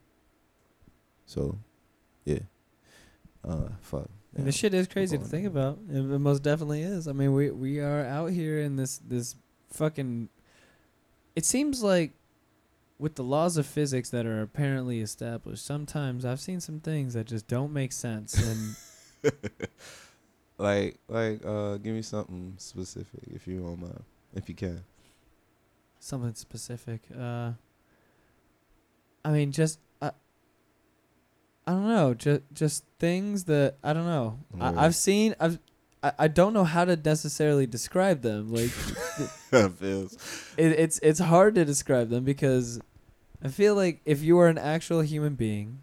so 1.26 1.58
yeah. 2.24 2.40
Uh 3.44 3.68
fuck 3.80 4.10
And 4.36 4.46
this 4.46 4.56
shit 4.56 4.74
is 4.74 4.86
crazy 4.86 5.18
to 5.18 5.24
think 5.24 5.46
about. 5.46 5.78
It, 5.90 5.98
it 5.98 6.18
most 6.18 6.42
definitely 6.42 6.82
is. 6.82 7.08
I 7.08 7.12
mean, 7.12 7.32
we 7.32 7.50
we 7.50 7.80
are 7.80 8.04
out 8.04 8.30
here 8.30 8.60
in 8.60 8.76
this 8.76 8.98
this 8.98 9.36
fucking. 9.72 10.28
It 11.34 11.44
seems 11.44 11.82
like, 11.82 12.12
with 12.98 13.14
the 13.14 13.24
laws 13.24 13.56
of 13.56 13.66
physics 13.66 14.10
that 14.10 14.26
are 14.26 14.42
apparently 14.42 15.00
established, 15.00 15.64
sometimes 15.64 16.24
I've 16.24 16.40
seen 16.40 16.60
some 16.60 16.80
things 16.80 17.14
that 17.14 17.26
just 17.26 17.46
don't 17.46 17.72
make 17.72 17.92
sense, 17.92 18.34
and 19.22 19.32
like 20.58 20.98
like 21.08 21.44
uh 21.44 21.76
give 21.78 21.94
me 21.94 22.02
something 22.02 22.54
specific 22.58 23.22
if 23.34 23.46
you 23.46 23.60
don't 23.60 23.80
mind 23.80 24.02
if 24.34 24.48
you 24.48 24.54
can 24.54 24.84
something 26.00 26.34
specific. 26.34 27.02
Uh, 27.16 27.52
I 29.24 29.30
mean, 29.30 29.52
just 29.52 29.78
I. 31.68 31.72
Don't 31.72 31.88
know, 31.88 32.14
just 32.14 32.42
just 32.52 32.84
things 32.98 33.44
that 33.44 33.76
I 33.84 33.92
don't 33.92 34.06
know. 34.06 34.38
Word. 34.52 34.62
I, 34.62 34.84
I've 34.84 34.94
seen. 34.94 35.34
I've. 35.38 35.58
I, 36.02 36.12
I 36.18 36.28
don't 36.28 36.52
know 36.52 36.64
how 36.64 36.84
to 36.84 36.96
necessarily 36.96 37.66
describe 37.66 38.22
them. 38.22 38.52
Like, 38.52 38.70
feels 39.76 40.16
it, 40.56 40.72
it's 40.72 40.98
it's 41.00 41.18
hard 41.18 41.56
to 41.56 41.64
describe 41.64 42.08
them 42.08 42.24
because 42.24 42.80
I 43.42 43.48
feel 43.48 43.74
like 43.74 44.00
if 44.04 44.22
you 44.22 44.38
are 44.38 44.48
an 44.48 44.58
actual 44.58 45.00
human 45.00 45.34
being, 45.34 45.80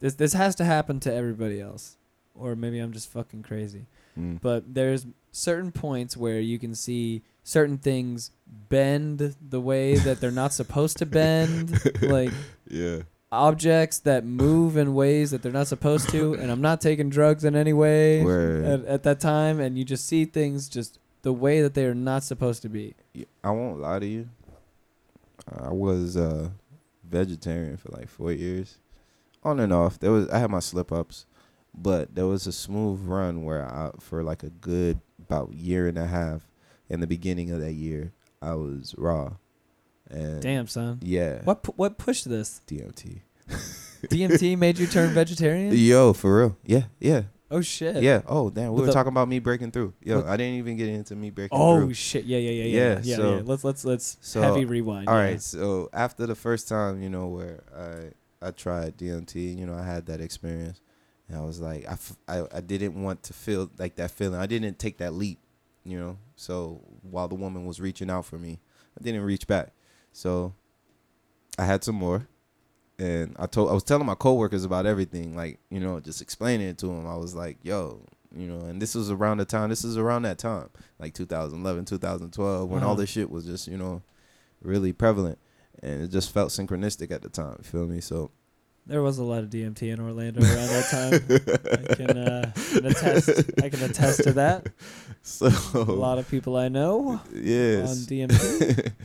this 0.00 0.14
this 0.14 0.32
has 0.34 0.54
to 0.56 0.64
happen 0.64 1.00
to 1.00 1.12
everybody 1.12 1.60
else, 1.60 1.96
or 2.34 2.54
maybe 2.56 2.78
I'm 2.78 2.92
just 2.92 3.10
fucking 3.10 3.44
crazy. 3.44 3.86
mm. 4.18 4.40
But 4.40 4.74
there's 4.74 5.06
certain 5.32 5.72
points 5.72 6.16
where 6.16 6.40
you 6.40 6.58
can 6.58 6.74
see 6.74 7.22
certain 7.42 7.78
things 7.78 8.30
bend 8.46 9.36
the 9.40 9.60
way 9.60 9.96
that 9.96 10.20
they're 10.20 10.30
not 10.30 10.52
supposed 10.52 10.98
to 10.98 11.06
bend, 11.06 11.80
like 12.02 12.32
yeah 12.68 13.02
objects 13.34 13.98
that 14.00 14.24
move 14.24 14.76
in 14.76 14.94
ways 14.94 15.30
that 15.30 15.42
they're 15.42 15.52
not 15.52 15.66
supposed 15.66 16.08
to. 16.10 16.34
And 16.34 16.50
I'm 16.50 16.60
not 16.60 16.80
taking 16.80 17.10
drugs 17.10 17.44
in 17.44 17.54
any 17.54 17.72
way 17.72 18.20
at, 18.64 18.84
at 18.84 19.02
that 19.02 19.20
time, 19.20 19.60
and 19.60 19.76
you 19.78 19.84
just 19.84 20.06
see 20.06 20.24
things 20.24 20.68
just 20.68 20.98
the 21.22 21.32
way 21.32 21.62
that 21.62 21.74
they 21.74 21.86
are 21.86 21.94
not 21.94 22.22
supposed 22.22 22.62
to 22.62 22.68
be. 22.68 22.94
I 23.42 23.50
won't 23.50 23.80
lie 23.80 23.98
to 23.98 24.06
you. 24.06 24.28
I 25.48 25.72
was 25.72 26.16
uh 26.16 26.50
vegetarian 27.08 27.76
for 27.76 27.90
like 27.90 28.08
four 28.08 28.32
years, 28.32 28.78
on 29.42 29.60
and 29.60 29.72
off. 29.72 29.98
There 29.98 30.12
was 30.12 30.28
I 30.30 30.38
had 30.38 30.50
my 30.50 30.60
slip 30.60 30.92
ups, 30.92 31.26
but 31.74 32.14
there 32.14 32.26
was 32.26 32.46
a 32.46 32.52
smooth 32.52 33.00
run 33.00 33.44
where 33.44 33.64
I 33.64 33.90
for 34.00 34.22
like 34.22 34.42
a 34.42 34.50
good 34.50 35.00
about 35.20 35.52
year 35.52 35.88
and 35.88 35.98
a 35.98 36.06
half. 36.06 36.48
In 36.88 37.00
the 37.00 37.06
beginning 37.06 37.50
of 37.50 37.60
that 37.60 37.72
year, 37.72 38.12
I 38.42 38.54
was 38.54 38.94
raw, 38.98 39.36
and 40.14 40.40
Damn, 40.40 40.66
son. 40.66 41.00
yeah, 41.02 41.42
What 41.44 41.62
pu- 41.62 41.72
what 41.76 41.98
pushed 41.98 42.28
this? 42.28 42.60
DMT. 42.66 43.20
DMT 44.04 44.56
made 44.58 44.78
you 44.78 44.86
turn 44.86 45.10
vegetarian? 45.14 45.74
Yo, 45.76 46.12
for 46.12 46.38
real, 46.38 46.56
yeah, 46.64 46.84
yeah, 47.00 47.22
Oh 47.50 47.60
shit. 47.60 48.02
yeah. 48.02 48.22
Oh 48.26 48.50
damn, 48.50 48.70
we 48.70 48.70
With 48.76 48.80
were 48.80 48.86
the- 48.88 48.92
talking 48.92 49.12
about 49.12 49.28
me 49.28 49.38
breaking 49.38 49.70
through. 49.70 49.94
Yo, 50.02 50.16
With- 50.16 50.26
I 50.26 50.36
didn't 50.36 50.54
even 50.58 50.76
get 50.76 50.88
into 50.88 51.14
me 51.16 51.30
breaking 51.30 51.56
through. 51.56 51.64
Oh 51.66 51.80
through. 51.80 51.94
shit. 51.94 52.24
Yeah, 52.24 52.38
yeah, 52.38 52.50
yeah, 52.50 52.64
yeah. 52.64 52.64
Yeah, 52.64 52.92
Yeah, 52.94 53.00
yeah. 53.04 53.16
so- 53.16 53.36
yeah. 53.36 53.42
Let's 53.44 53.64
let's 53.64 53.84
let's 53.84 54.16
so, 54.20 54.40
heavy 54.42 54.64
rewind. 54.64 55.08
All 55.08 55.16
yeah. 55.16 55.22
right, 55.22 55.42
so 55.42 55.88
after 55.92 56.26
the 56.26 56.34
first 56.34 56.68
time, 56.68 57.02
you 57.02 57.08
know, 57.10 57.28
where 57.28 57.62
I 57.76 58.46
I 58.46 58.50
tried 58.50 58.96
DMT, 58.98 59.56
you 59.58 59.66
know, 59.66 59.74
I 59.74 59.84
had 59.84 60.06
that 60.06 60.20
experience, 60.20 60.80
and 61.28 61.38
I 61.38 61.40
was 61.42 61.60
like, 61.60 61.86
I, 61.88 61.92
f- 61.92 62.16
I, 62.28 62.42
I 62.52 62.60
didn't 62.60 63.02
want 63.02 63.22
to 63.24 63.32
feel 63.32 63.70
like 63.78 63.94
that 63.96 64.10
feeling. 64.10 64.38
I 64.38 64.46
didn't 64.46 64.78
take 64.78 64.98
that 64.98 65.14
leap, 65.14 65.38
you 65.84 65.98
know. 65.98 66.18
So 66.36 66.82
while 67.02 67.28
the 67.28 67.36
woman 67.36 67.64
was 67.64 67.80
reaching 67.80 68.10
out 68.10 68.26
for 68.26 68.38
me, 68.38 68.60
I 69.00 69.02
didn't 69.02 69.22
reach 69.22 69.46
back. 69.46 69.72
So 70.14 70.54
I 71.58 71.64
had 71.66 71.82
some 71.84 71.96
more, 71.96 72.26
and 72.98 73.34
I 73.38 73.46
told 73.46 73.68
I 73.70 73.74
was 73.74 73.82
telling 73.82 74.06
my 74.06 74.14
coworkers 74.14 74.64
about 74.64 74.86
everything, 74.86 75.36
like 75.36 75.58
you 75.70 75.80
know, 75.80 76.00
just 76.00 76.22
explaining 76.22 76.68
it 76.68 76.78
to 76.78 76.86
them. 76.86 77.06
I 77.06 77.16
was 77.16 77.34
like, 77.34 77.58
yo. 77.62 78.00
You 78.36 78.48
know, 78.48 78.62
and 78.66 78.82
this 78.82 78.96
was 78.96 79.12
around 79.12 79.36
the 79.38 79.44
time. 79.44 79.70
This 79.70 79.84
is 79.84 79.96
around 79.96 80.22
that 80.22 80.38
time, 80.38 80.68
like 80.98 81.14
2011, 81.14 81.84
2012, 81.84 82.68
when 82.68 82.82
all 82.82 82.90
Uh-huh. 82.90 83.00
this 83.00 83.08
shit 83.10 83.30
was 83.30 83.44
just, 83.44 83.68
you 83.68 83.76
know, 83.76 84.02
really 84.60 84.92
prevalent 84.92 85.38
and 85.84 86.02
it 86.02 86.08
just 86.08 86.32
felt 86.32 86.48
synchronistic 86.50 87.12
at 87.12 87.22
the 87.22 87.28
time. 87.28 87.54
You 87.58 87.64
feel 87.64 87.86
me? 87.86 88.00
So 88.00 88.32
There 88.86 89.02
was 89.02 89.18
a 89.18 89.22
lot 89.22 89.44
of 89.44 89.50
DMT 89.50 89.82
in 89.92 90.00
Orlando 90.00 90.40
around 90.40 90.66
that 90.66 90.88
time. 90.90 91.90
I 91.90 91.94
can, 91.94 92.18
uh, 92.18 92.52
can 92.72 92.86
attest. 92.86 93.50
I 93.62 93.68
can 93.68 93.82
attest 93.84 94.24
to 94.24 94.32
that. 94.32 94.66
so 95.22 95.46
A 95.74 95.78
lot 95.82 96.18
of 96.18 96.28
people 96.28 96.56
I 96.56 96.66
know 96.68 97.10
on. 97.10 97.20
DMT. 97.30 98.92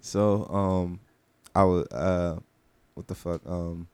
so 0.00 0.46
um, 0.46 1.00
I 1.54 1.64
was 1.64 1.86
uh, 1.88 2.38
what 2.94 3.06
the 3.08 3.14
fuck 3.14 3.42
um. 3.46 3.88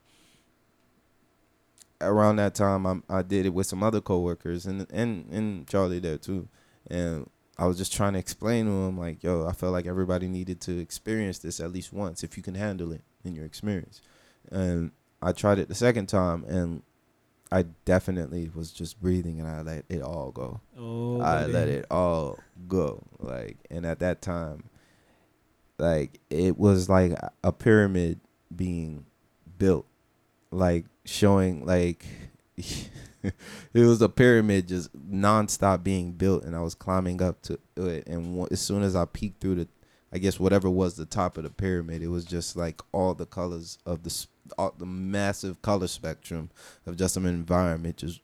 Around 2.00 2.36
that 2.36 2.55
time, 2.55 2.86
I'm, 2.86 3.02
I 3.09 3.22
did 3.22 3.46
it 3.46 3.55
with 3.55 3.66
some 3.66 3.82
other 3.82 4.00
coworkers 4.00 4.66
and 4.66 4.86
and 4.90 5.26
and 5.30 5.66
Charlie 5.66 6.00
there 6.00 6.18
too, 6.18 6.48
and 6.90 7.30
I 7.57 7.66
was 7.66 7.78
just 7.78 7.92
trying 7.92 8.14
to 8.14 8.18
explain 8.18 8.66
to 8.66 8.72
him 8.72 8.98
like, 8.98 9.22
yo, 9.22 9.46
I 9.46 9.52
felt 9.52 9.72
like 9.72 9.86
everybody 9.86 10.26
needed 10.26 10.61
to 10.62 10.78
experience 10.78 11.38
this 11.38 11.61
at 11.61 11.72
least 11.72 11.92
once 11.92 12.22
if 12.24 12.36
you 12.36 12.42
can 12.42 12.57
handle 12.57 12.92
it 12.92 13.02
in 13.24 13.34
your 13.34 13.44
experience. 13.46 14.02
And 14.50 14.90
I 15.22 15.32
tried 15.32 15.59
it 15.59 15.68
the 15.68 15.74
second 15.74 16.09
time, 16.09 16.44
and 16.46 16.82
I 17.50 17.62
definitely 17.84 18.50
was 18.55 18.72
just 18.72 19.00
breathing, 19.00 19.40
and 19.40 19.48
I 19.48 19.62
let 19.62 19.84
it 19.88 20.02
all 20.02 20.32
go. 20.32 20.61
Oh, 20.76 21.22
I 21.22 21.42
baby. 21.42 21.52
let 21.52 21.68
it 21.68 21.86
all 21.90 22.38
go. 22.66 23.02
Like, 23.20 23.57
and 23.70 23.86
at 23.86 24.00
that 24.00 24.20
time, 24.20 24.64
like 25.79 26.20
it 26.31 26.59
was 26.59 26.89
like 26.89 27.12
a 27.43 27.53
pyramid 27.53 28.20
being 28.55 29.07
built, 29.59 29.87
like 30.51 30.87
showing 31.05 31.66
like 31.66 32.05
it 32.57 33.35
was 33.75 34.01
a 34.03 34.09
pyramid 34.09 34.68
just 34.68 34.91
nonstop 35.11 35.83
being 35.83 36.12
built, 36.12 36.45
and 36.45 36.55
I 36.55 36.61
was 36.61 36.75
climbing 36.75 37.22
up 37.22 37.43
to 37.43 37.59
it, 37.77 38.07
and 38.07 38.47
as 38.51 38.61
soon 38.61 38.83
as 38.83 38.95
I 38.95 39.05
peeked 39.05 39.41
through 39.41 39.57
the, 39.57 39.68
I 40.12 40.18
guess 40.18 40.39
whatever 40.39 40.70
was 40.70 40.95
the 40.95 41.07
top 41.07 41.37
of 41.37 41.45
the 41.45 41.51
pyramid, 41.51 42.03
it 42.03 42.09
was 42.09 42.25
just 42.25 42.57
like 42.57 42.81
all 42.93 43.14
the 43.14 43.27
colors 43.27 43.79
of 43.85 44.03
the 44.03 44.27
all 44.59 44.75
the 44.77 44.87
massive 44.87 45.62
color 45.62 45.87
spectrum 45.87 46.51
of 46.87 46.97
just 46.97 47.16
an 47.16 47.25
environment 47.25 47.97
just 47.97 48.20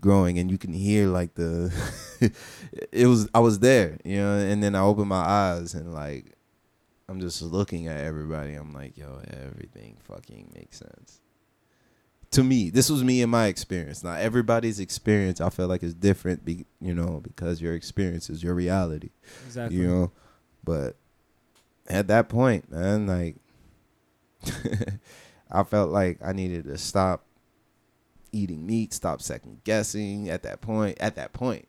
growing 0.00 0.38
and 0.38 0.50
you 0.50 0.58
can 0.58 0.72
hear 0.72 1.06
like 1.06 1.34
the 1.34 1.72
it 2.92 3.06
was 3.06 3.28
I 3.34 3.40
was 3.40 3.58
there, 3.58 3.98
you 4.04 4.16
know, 4.16 4.38
and 4.38 4.62
then 4.62 4.74
I 4.74 4.80
opened 4.80 5.08
my 5.08 5.16
eyes 5.16 5.74
and 5.74 5.92
like 5.92 6.32
I'm 7.10 7.20
just 7.20 7.42
looking 7.42 7.88
at 7.88 7.98
everybody. 7.98 8.54
I'm 8.54 8.72
like, 8.72 8.96
yo, 8.96 9.20
everything 9.26 9.96
fucking 10.04 10.52
makes 10.54 10.78
sense. 10.78 11.20
To 12.32 12.44
me, 12.44 12.70
this 12.70 12.88
was 12.88 13.02
me 13.02 13.20
and 13.22 13.30
my 13.30 13.46
experience. 13.46 14.04
Now 14.04 14.12
everybody's 14.12 14.78
experience 14.78 15.40
I 15.40 15.50
feel 15.50 15.66
like 15.66 15.82
is 15.82 15.94
different 15.94 16.44
be, 16.44 16.66
you 16.80 16.94
know, 16.94 17.20
because 17.22 17.60
your 17.60 17.74
experience 17.74 18.30
is 18.30 18.42
your 18.44 18.54
reality 18.54 19.10
Exactly. 19.46 19.76
you 19.78 19.86
know 19.88 20.12
but 20.64 20.96
at 21.88 22.08
that 22.08 22.28
point 22.28 22.70
man 22.70 23.06
like 23.06 23.36
i 25.50 25.62
felt 25.62 25.90
like 25.90 26.18
i 26.24 26.32
needed 26.32 26.64
to 26.64 26.78
stop 26.78 27.24
eating 28.32 28.66
meat 28.66 28.92
stop 28.92 29.20
second 29.20 29.62
guessing 29.64 30.28
at 30.28 30.42
that 30.42 30.60
point 30.60 30.96
at 31.00 31.16
that 31.16 31.32
point 31.32 31.66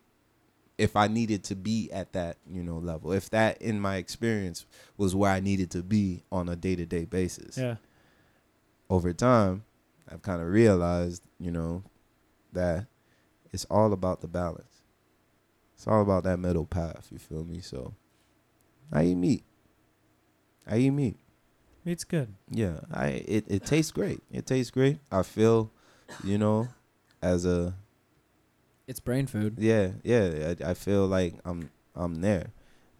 if 0.82 0.96
i 0.96 1.06
needed 1.06 1.44
to 1.44 1.54
be 1.54 1.90
at 1.92 2.12
that 2.12 2.36
you 2.50 2.62
know 2.62 2.78
level 2.78 3.12
if 3.12 3.30
that 3.30 3.60
in 3.62 3.78
my 3.80 3.96
experience 3.96 4.66
was 4.96 5.14
where 5.14 5.30
i 5.30 5.40
needed 5.40 5.70
to 5.70 5.82
be 5.82 6.22
on 6.32 6.48
a 6.48 6.56
day-to-day 6.56 7.04
basis. 7.04 7.56
Yeah. 7.56 7.76
over 8.90 9.12
time 9.12 9.64
i've 10.10 10.22
kind 10.22 10.42
of 10.42 10.48
realized 10.48 11.22
you 11.38 11.50
know 11.50 11.82
that 12.52 12.86
it's 13.52 13.66
all 13.66 13.92
about 13.92 14.20
the 14.22 14.28
balance. 14.28 14.82
It's 15.74 15.86
all 15.86 16.00
about 16.02 16.24
that 16.24 16.38
middle 16.38 16.64
path 16.64 17.08
you 17.10 17.18
feel 17.18 17.44
me? 17.44 17.60
So 17.60 17.94
i 18.92 19.04
eat 19.04 19.14
meat. 19.14 19.44
I 20.66 20.78
eat 20.78 20.90
meat. 20.90 21.16
Meat's 21.84 22.04
good. 22.04 22.34
yeah 22.50 22.80
i 22.92 23.06
it, 23.08 23.44
it 23.48 23.66
tastes 23.66 23.92
great. 23.92 24.20
It 24.30 24.46
tastes 24.46 24.70
great. 24.70 24.98
I 25.10 25.22
feel 25.22 25.70
you 26.24 26.38
know 26.38 26.68
as 27.22 27.44
a 27.44 27.74
It's 28.92 29.00
brain 29.00 29.26
food. 29.26 29.56
Yeah, 29.58 29.92
yeah. 30.04 30.52
I, 30.60 30.72
I 30.72 30.74
feel 30.74 31.06
like 31.06 31.36
I'm 31.46 31.70
I'm 31.96 32.16
there. 32.16 32.52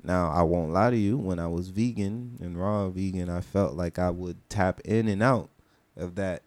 Now 0.03 0.31
I 0.31 0.41
won't 0.41 0.73
lie 0.73 0.89
to 0.89 0.97
you. 0.97 1.19
When 1.19 1.39
I 1.39 1.49
was 1.49 1.69
vegan 1.69 2.39
and 2.41 2.59
raw 2.59 2.89
vegan, 2.89 3.29
I 3.29 3.43
felt 3.43 3.75
like 3.75 3.99
I 3.99 4.09
would 4.09 4.49
tap 4.49 4.81
in 4.87 5.07
and 5.07 5.23
out 5.23 5.51
of 5.95 6.15
that 6.15 6.45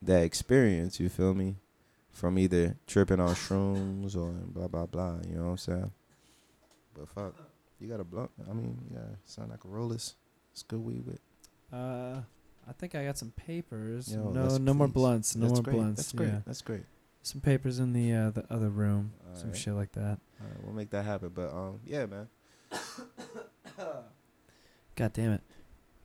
that 0.00 0.22
experience. 0.22 1.00
You 1.00 1.08
feel 1.08 1.34
me? 1.34 1.56
From 2.12 2.38
either 2.38 2.76
tripping 2.86 3.18
on 3.18 3.34
shrooms 3.34 4.16
or 4.16 4.30
blah 4.30 4.68
blah 4.68 4.86
blah. 4.86 5.16
You 5.28 5.34
know 5.34 5.46
what 5.46 5.50
I'm 5.50 5.56
saying? 5.56 5.90
But 6.94 7.08
fuck, 7.08 7.34
you 7.80 7.88
got 7.88 7.98
a 7.98 8.04
blunt. 8.04 8.30
I 8.48 8.52
mean, 8.52 8.78
yeah, 8.94 9.16
sound 9.24 9.50
like 9.50 9.64
a 9.64 9.68
rollers. 9.68 10.14
It's 10.52 10.62
good 10.62 10.78
weed 10.78 11.04
with. 11.04 11.18
Uh, 11.72 12.20
I 12.68 12.72
think 12.78 12.94
I 12.94 13.04
got 13.04 13.18
some 13.18 13.32
papers. 13.32 14.14
Yo, 14.14 14.30
no, 14.30 14.58
no 14.58 14.74
more 14.74 14.86
blunts. 14.86 15.34
No 15.34 15.46
That's 15.48 15.54
more 15.54 15.62
great. 15.64 15.76
blunts. 15.76 16.02
That's 16.02 16.12
great. 16.12 16.28
Yeah. 16.28 16.40
That's 16.46 16.62
great. 16.62 16.84
Some 17.22 17.40
papers 17.40 17.78
in 17.78 17.92
the 17.92 18.12
uh, 18.12 18.30
the 18.30 18.44
other 18.52 18.70
room. 18.70 19.12
some 19.34 19.48
Alright. 19.48 19.56
shit 19.60 19.74
like 19.74 19.92
that. 19.92 20.18
All 20.40 20.46
right, 20.48 20.62
we'll 20.64 20.72
make 20.74 20.90
that 20.90 21.04
happen. 21.04 21.30
But 21.34 21.52
um, 21.52 21.80
yeah, 21.84 22.06
man. 22.06 22.28
God 24.96 25.12
damn 25.12 25.32
it. 25.32 25.42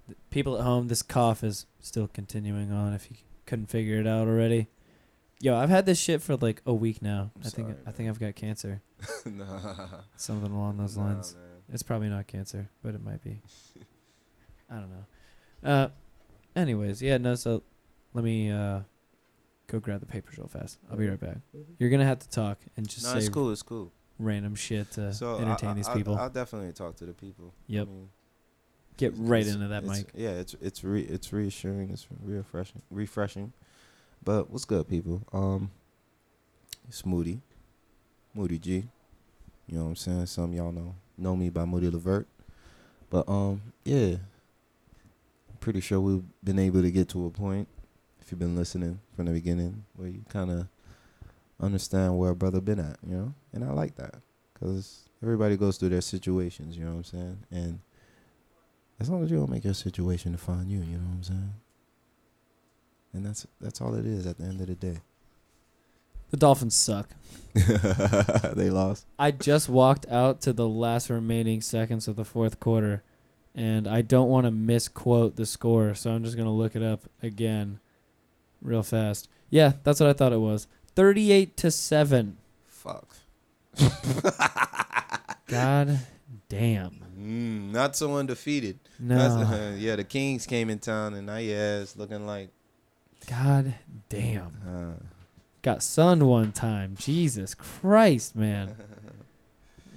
The 0.08 0.16
People 0.30 0.58
at 0.58 0.64
home, 0.64 0.88
this 0.88 1.02
cough 1.02 1.44
is 1.44 1.66
still 1.80 2.08
continuing 2.08 2.72
on. 2.72 2.94
If 2.94 3.10
you 3.10 3.18
couldn't 3.46 3.68
figure 3.68 4.00
it 4.00 4.08
out 4.08 4.28
already, 4.28 4.68
yo, 5.40 5.56
I've 5.56 5.70
had 5.70 5.86
this 5.86 6.00
shit 6.00 6.22
for 6.22 6.36
like 6.36 6.62
a 6.66 6.74
week 6.74 7.02
now. 7.02 7.32
I'm 7.36 7.42
I 7.46 7.50
think 7.50 7.68
sorry, 7.70 7.80
I 7.88 7.92
think 7.92 8.10
I've 8.10 8.20
got 8.20 8.36
cancer. 8.36 8.82
nah, 9.26 9.88
Something 10.18 10.52
along 10.52 10.78
those 10.78 10.98
Nah, 10.98 11.06
lines. 11.06 11.36
man. 11.36 11.44
It's 11.72 11.84
probably 11.84 12.10
not 12.10 12.28
cancer, 12.28 12.70
but 12.84 12.94
it 12.96 13.04
might 13.04 13.24
be. 13.24 13.42
I 14.70 14.76
don't 14.76 14.90
know. 14.92 15.70
Uh, 15.70 15.88
anyways, 16.56 17.02
yeah, 17.02 17.18
no. 17.18 17.36
So, 17.36 17.64
let 18.14 18.24
me 18.26 18.52
uh, 18.52 18.82
go 19.74 19.80
grab 19.80 20.00
the 20.00 20.06
papers 20.06 20.38
real 20.38 20.48
fast. 20.48 20.78
I'll 20.92 20.98
be 20.98 21.10
right 21.10 21.20
back. 21.20 21.38
You're 21.80 21.90
gonna 21.90 22.06
have 22.06 22.20
to 22.20 22.30
talk 22.30 22.60
and 22.78 22.88
just 22.88 23.04
No, 23.04 23.14
say 23.14 23.18
it's 23.18 23.30
cool. 23.30 23.52
It's 23.52 23.64
cool. 23.64 23.92
random 24.20 24.54
shit 24.56 24.92
to 24.92 25.12
So 25.14 25.40
entertain 25.40 25.72
I, 25.72 25.74
these 25.74 25.88
I, 25.90 25.96
people. 25.96 26.14
I'll, 26.16 26.22
I'll 26.26 26.30
definitely 26.30 26.72
talk 26.74 26.96
to 26.98 27.06
the 27.06 27.14
people. 27.14 27.54
I 27.70 27.74
Yep. 27.74 27.88
mean, 27.88 28.10
Get 28.98 29.14
right 29.18 29.46
into 29.46 29.68
that 29.70 29.84
it's- 29.84 29.98
mic. 29.98 30.12
Yeah, 30.14 30.30
it's 30.30 30.54
it's 30.62 30.84
re, 30.84 31.02
it's 31.02 31.34
reassuring. 31.34 31.90
It's 31.90 32.06
refreshing. 32.24 32.84
Refreshing. 32.92 33.52
But 34.24 34.52
what's 34.52 34.66
good, 34.66 34.88
people? 34.88 35.24
Um, 35.34 35.72
it's 36.88 37.04
Moody, 37.04 37.42
Moody 38.36 38.60
G. 38.60 38.86
You 39.66 39.78
know 39.78 39.84
what 39.86 39.90
I'm 39.90 39.96
saying? 39.96 40.26
Some 40.28 40.52
of 40.52 40.54
y'all 40.54 40.72
know 40.72 40.94
know 41.18 41.36
me 41.36 41.50
by 41.50 41.66
Moody 41.66 41.90
LeVert. 41.90 42.28
But 43.10 43.28
um, 43.28 43.62
yeah, 43.84 44.18
pretty 45.60 45.80
sure 45.80 46.00
we've 46.00 46.24
been 46.44 46.60
able 46.60 46.84
to 46.84 46.92
get 46.92 47.10
to 47.10 47.26
a 47.26 47.30
point. 47.32 47.68
You've 48.34 48.40
been 48.40 48.56
listening 48.56 49.00
from 49.16 49.26
the 49.26 49.32
beginning, 49.32 49.84
where 49.96 50.08
you 50.08 50.26
kind 50.28 50.50
of 50.50 50.66
understand 51.62 52.18
where 52.18 52.32
a 52.32 52.36
brother 52.36 52.62
been 52.62 52.80
at, 52.80 52.98
you 53.08 53.16
know, 53.16 53.34
and 53.54 53.64
I 53.64 53.72
like 53.74 53.96
that 53.98 54.16
because 54.52 55.02
everybody 55.22 55.56
goes 55.56 55.78
through 55.78 55.90
their 55.90 56.02
situations. 56.02 56.76
You 56.76 56.86
know 56.86 56.94
what 56.94 56.98
I'm 56.98 57.04
saying? 57.04 57.38
And 57.52 57.80
as 59.00 59.08
long 59.08 59.24
as 59.24 59.30
you 59.30 59.38
don't 59.38 59.52
make 59.52 59.64
your 59.64 59.76
situation 59.76 60.32
define 60.32 60.68
you, 60.68 60.80
you 60.80 60.98
know 60.98 61.10
what 61.10 61.18
I'm 61.18 61.24
saying? 61.24 61.54
And 63.14 63.24
that's 63.28 63.46
that's 63.62 63.80
all 63.80 63.94
it 63.94 64.08
is 64.08 64.26
at 64.26 64.40
the 64.40 64.46
end 64.46 64.62
of 64.62 64.66
the 64.66 64.74
day. 64.74 64.98
The 66.32 66.38
Dolphins 66.38 66.74
suck. 66.74 67.10
they 67.54 68.72
lost. 68.72 69.06
I 69.20 69.30
just 69.30 69.70
walked 69.70 70.08
out 70.10 70.42
to 70.42 70.54
the 70.54 70.68
last 70.68 71.12
remaining 71.12 71.62
seconds 71.62 72.08
of 72.08 72.16
the 72.16 72.26
fourth 72.26 72.60
quarter, 72.60 73.04
and 73.54 73.88
I 73.88 74.02
don't 74.02 74.30
want 74.30 74.48
to 74.48 74.52
misquote 74.52 75.36
the 75.36 75.46
score, 75.46 75.94
so 75.94 76.10
I'm 76.10 76.24
just 76.24 76.36
gonna 76.36 76.52
look 76.52 76.76
it 76.76 76.82
up 76.82 77.02
again, 77.22 77.80
real 78.64 78.84
fast. 78.84 79.30
Yeah, 79.50 79.74
that's 79.84 80.00
what 80.00 80.10
I 80.10 80.14
thought 80.14 80.34
it 80.34 80.40
was. 80.40 80.68
Thirty-eight 80.96 81.56
to 81.58 81.70
seven. 81.72 82.38
Fuck. 82.68 83.16
God 85.48 86.00
damn. 86.50 86.92
Mm, 87.20 87.72
not 87.72 87.96
so 87.96 88.16
undefeated. 88.16 88.80
No. 89.00 89.18
That's- 89.18 89.80
yeah, 89.80 89.96
the 89.96 90.04
Kings 90.04 90.46
came 90.46 90.70
in 90.70 90.80
town 90.80 91.14
and 91.14 91.30
I 91.30 91.46
ass 91.48 91.96
looking 91.96 92.26
like 92.26 92.50
God 93.30 93.76
damn. 94.10 94.58
uh, 94.68 95.04
Got 95.62 95.82
sunned 95.84 96.24
one 96.28 96.52
time. 96.52 96.96
Jesus 97.00 97.56
Christ, 97.56 98.36
man. 98.36 98.76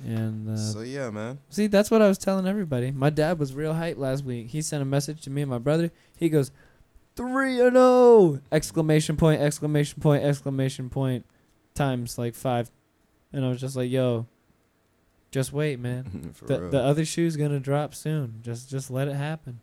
And 0.06 0.48
uh, 0.50 0.56
So 0.56 0.80
yeah, 0.82 1.10
man. 1.10 1.38
See, 1.48 1.66
that's 1.68 1.90
what 1.90 2.00
I 2.02 2.06
was 2.06 2.18
telling 2.18 2.46
everybody. 2.46 2.92
My 2.92 3.08
dad 3.10 3.38
was 3.40 3.54
real 3.54 3.72
hype 3.74 3.96
last 3.96 4.24
week. 4.24 4.48
He 4.48 4.60
sent 4.62 4.82
a 4.82 4.84
message 4.84 5.22
to 5.22 5.30
me 5.30 5.42
and 5.42 5.50
my 5.50 5.58
brother. 5.58 5.90
He 6.16 6.28
goes, 6.28 6.52
three 7.16 7.60
and 7.60 7.76
oh! 7.76 8.40
Exclamation 8.52 9.16
point! 9.16 9.40
Exclamation 9.40 10.00
point! 10.00 10.22
Exclamation 10.24 10.90
point! 10.90 11.24
Times 11.74 12.18
like 12.18 12.34
five, 12.34 12.70
and 13.32 13.44
I 13.44 13.48
was 13.48 13.60
just 13.60 13.76
like, 13.76 13.90
"Yo, 13.90 14.26
just 15.30 15.52
wait, 15.52 15.78
man. 15.80 16.34
The 16.46 16.60
real. 16.60 16.70
the 16.70 16.80
other 16.80 17.04
shoe's 17.04 17.36
gonna 17.36 17.60
drop 17.60 17.94
soon. 17.94 18.40
Just 18.42 18.70
just 18.70 18.90
let 18.90 19.08
it 19.08 19.16
happen. 19.16 19.60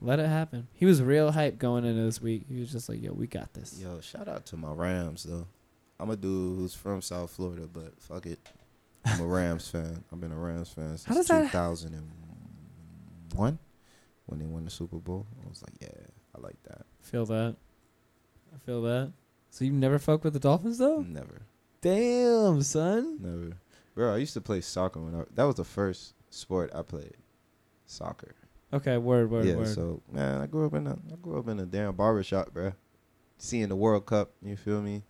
Let 0.00 0.20
it 0.20 0.28
happen." 0.28 0.68
He 0.74 0.86
was 0.86 1.02
real 1.02 1.32
hype 1.32 1.58
going 1.58 1.84
into 1.84 2.02
this 2.02 2.20
week. 2.20 2.44
He 2.48 2.60
was 2.60 2.70
just 2.70 2.88
like, 2.88 3.02
"Yo, 3.02 3.12
we 3.12 3.26
got 3.26 3.52
this." 3.54 3.80
Yo, 3.80 4.00
shout 4.00 4.28
out 4.28 4.46
to 4.46 4.56
my 4.56 4.72
Rams 4.72 5.24
though. 5.24 5.46
I'm 5.98 6.10
a 6.10 6.16
dude 6.16 6.58
who's 6.58 6.74
from 6.74 7.00
South 7.00 7.30
Florida, 7.30 7.66
but 7.72 7.98
fuck 8.00 8.26
it. 8.26 8.38
I'm 9.06 9.20
a 9.20 9.26
Rams 9.26 9.68
fan. 9.68 10.04
I've 10.12 10.20
been 10.20 10.32
a 10.32 10.36
Rams 10.36 10.68
fan 10.68 10.98
since 10.98 11.26
2001 11.28 13.58
when 14.26 14.38
they 14.38 14.46
won 14.46 14.64
the 14.64 14.70
Super 14.70 14.98
Bowl. 14.98 15.26
I 15.44 15.48
was 15.48 15.62
like, 15.62 15.74
yeah, 15.80 15.88
I 16.36 16.40
like 16.40 16.62
that. 16.64 16.84
Feel 17.06 17.24
that? 17.26 17.56
I 18.54 18.58
feel 18.66 18.82
that. 18.82 19.12
So 19.50 19.64
you 19.64 19.72
never 19.72 19.98
fuck 19.98 20.24
with 20.24 20.32
the 20.32 20.40
Dolphins 20.40 20.78
though? 20.78 21.00
Never, 21.00 21.42
Damn, 21.80 22.62
son. 22.62 23.18
never. 23.20 23.56
Bro, 23.94 24.14
I 24.14 24.16
used 24.18 24.34
to 24.34 24.40
play 24.40 24.60
soccer 24.60 25.00
when 25.00 25.14
I, 25.14 25.24
that 25.34 25.44
was 25.44 25.54
the 25.54 25.64
first 25.64 26.14
sport 26.30 26.70
I 26.74 26.82
played. 26.82 27.14
Soccer. 27.86 28.34
Okay, 28.72 28.98
word, 28.98 29.30
word, 29.30 29.44
word. 29.44 29.46
yeah, 29.46 29.54
word. 29.54 29.68
so 29.68 30.02
man, 30.10 30.40
I 30.40 30.46
grew 30.46 30.66
up 30.66 30.74
in 30.74 30.86
a 30.88 30.92
I 30.94 31.16
grew 31.22 31.38
up 31.38 31.48
in 31.48 31.60
a 31.60 31.64
damn 31.66 31.94
barbershop, 31.94 32.52
bro. 32.52 32.72
Seeing 33.38 33.68
the 33.68 33.76
World 33.76 34.04
Cup, 34.06 34.32
you 34.42 34.56
feel 34.56 34.82
me? 34.82 35.02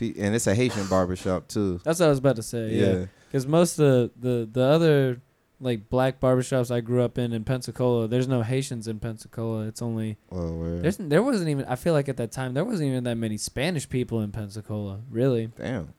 And 0.00 0.34
it's 0.34 0.46
a 0.46 0.54
Haitian 0.54 0.86
barbershop 0.86 1.48
too. 1.48 1.80
That's 1.84 1.98
what 2.00 2.06
I 2.06 2.10
was 2.10 2.18
about 2.20 2.36
to 2.36 2.42
say. 2.42 2.70
Yeah, 2.74 2.86
Yeah. 2.92 3.04
because 3.26 3.46
most 3.46 3.78
of 3.80 4.12
the 4.18 4.48
the 4.50 4.62
other 4.62 5.20
like 5.60 5.90
black 5.90 6.20
barbershops 6.20 6.70
I 6.74 6.80
grew 6.80 7.02
up 7.02 7.18
in 7.18 7.32
in 7.32 7.44
Pensacola, 7.44 8.08
there's 8.08 8.26
no 8.28 8.42
Haitians 8.42 8.88
in 8.88 8.98
Pensacola. 8.98 9.66
It's 9.66 9.82
only 9.82 10.16
oh, 10.32 10.36
Well, 10.36 10.56
where? 10.58 10.78
there's 10.80 10.96
there 10.96 11.22
wasn't 11.22 11.50
even 11.50 11.64
I 11.66 11.76
feel 11.76 11.92
like 11.92 12.08
at 12.08 12.16
that 12.16 12.32
time 12.32 12.54
there 12.54 12.64
wasn't 12.64 12.88
even 12.90 13.04
that 13.04 13.16
many 13.16 13.36
Spanish 13.36 13.88
people 13.88 14.20
in 14.22 14.32
Pensacola. 14.32 15.00
Really, 15.10 15.50
Damn. 15.56 15.92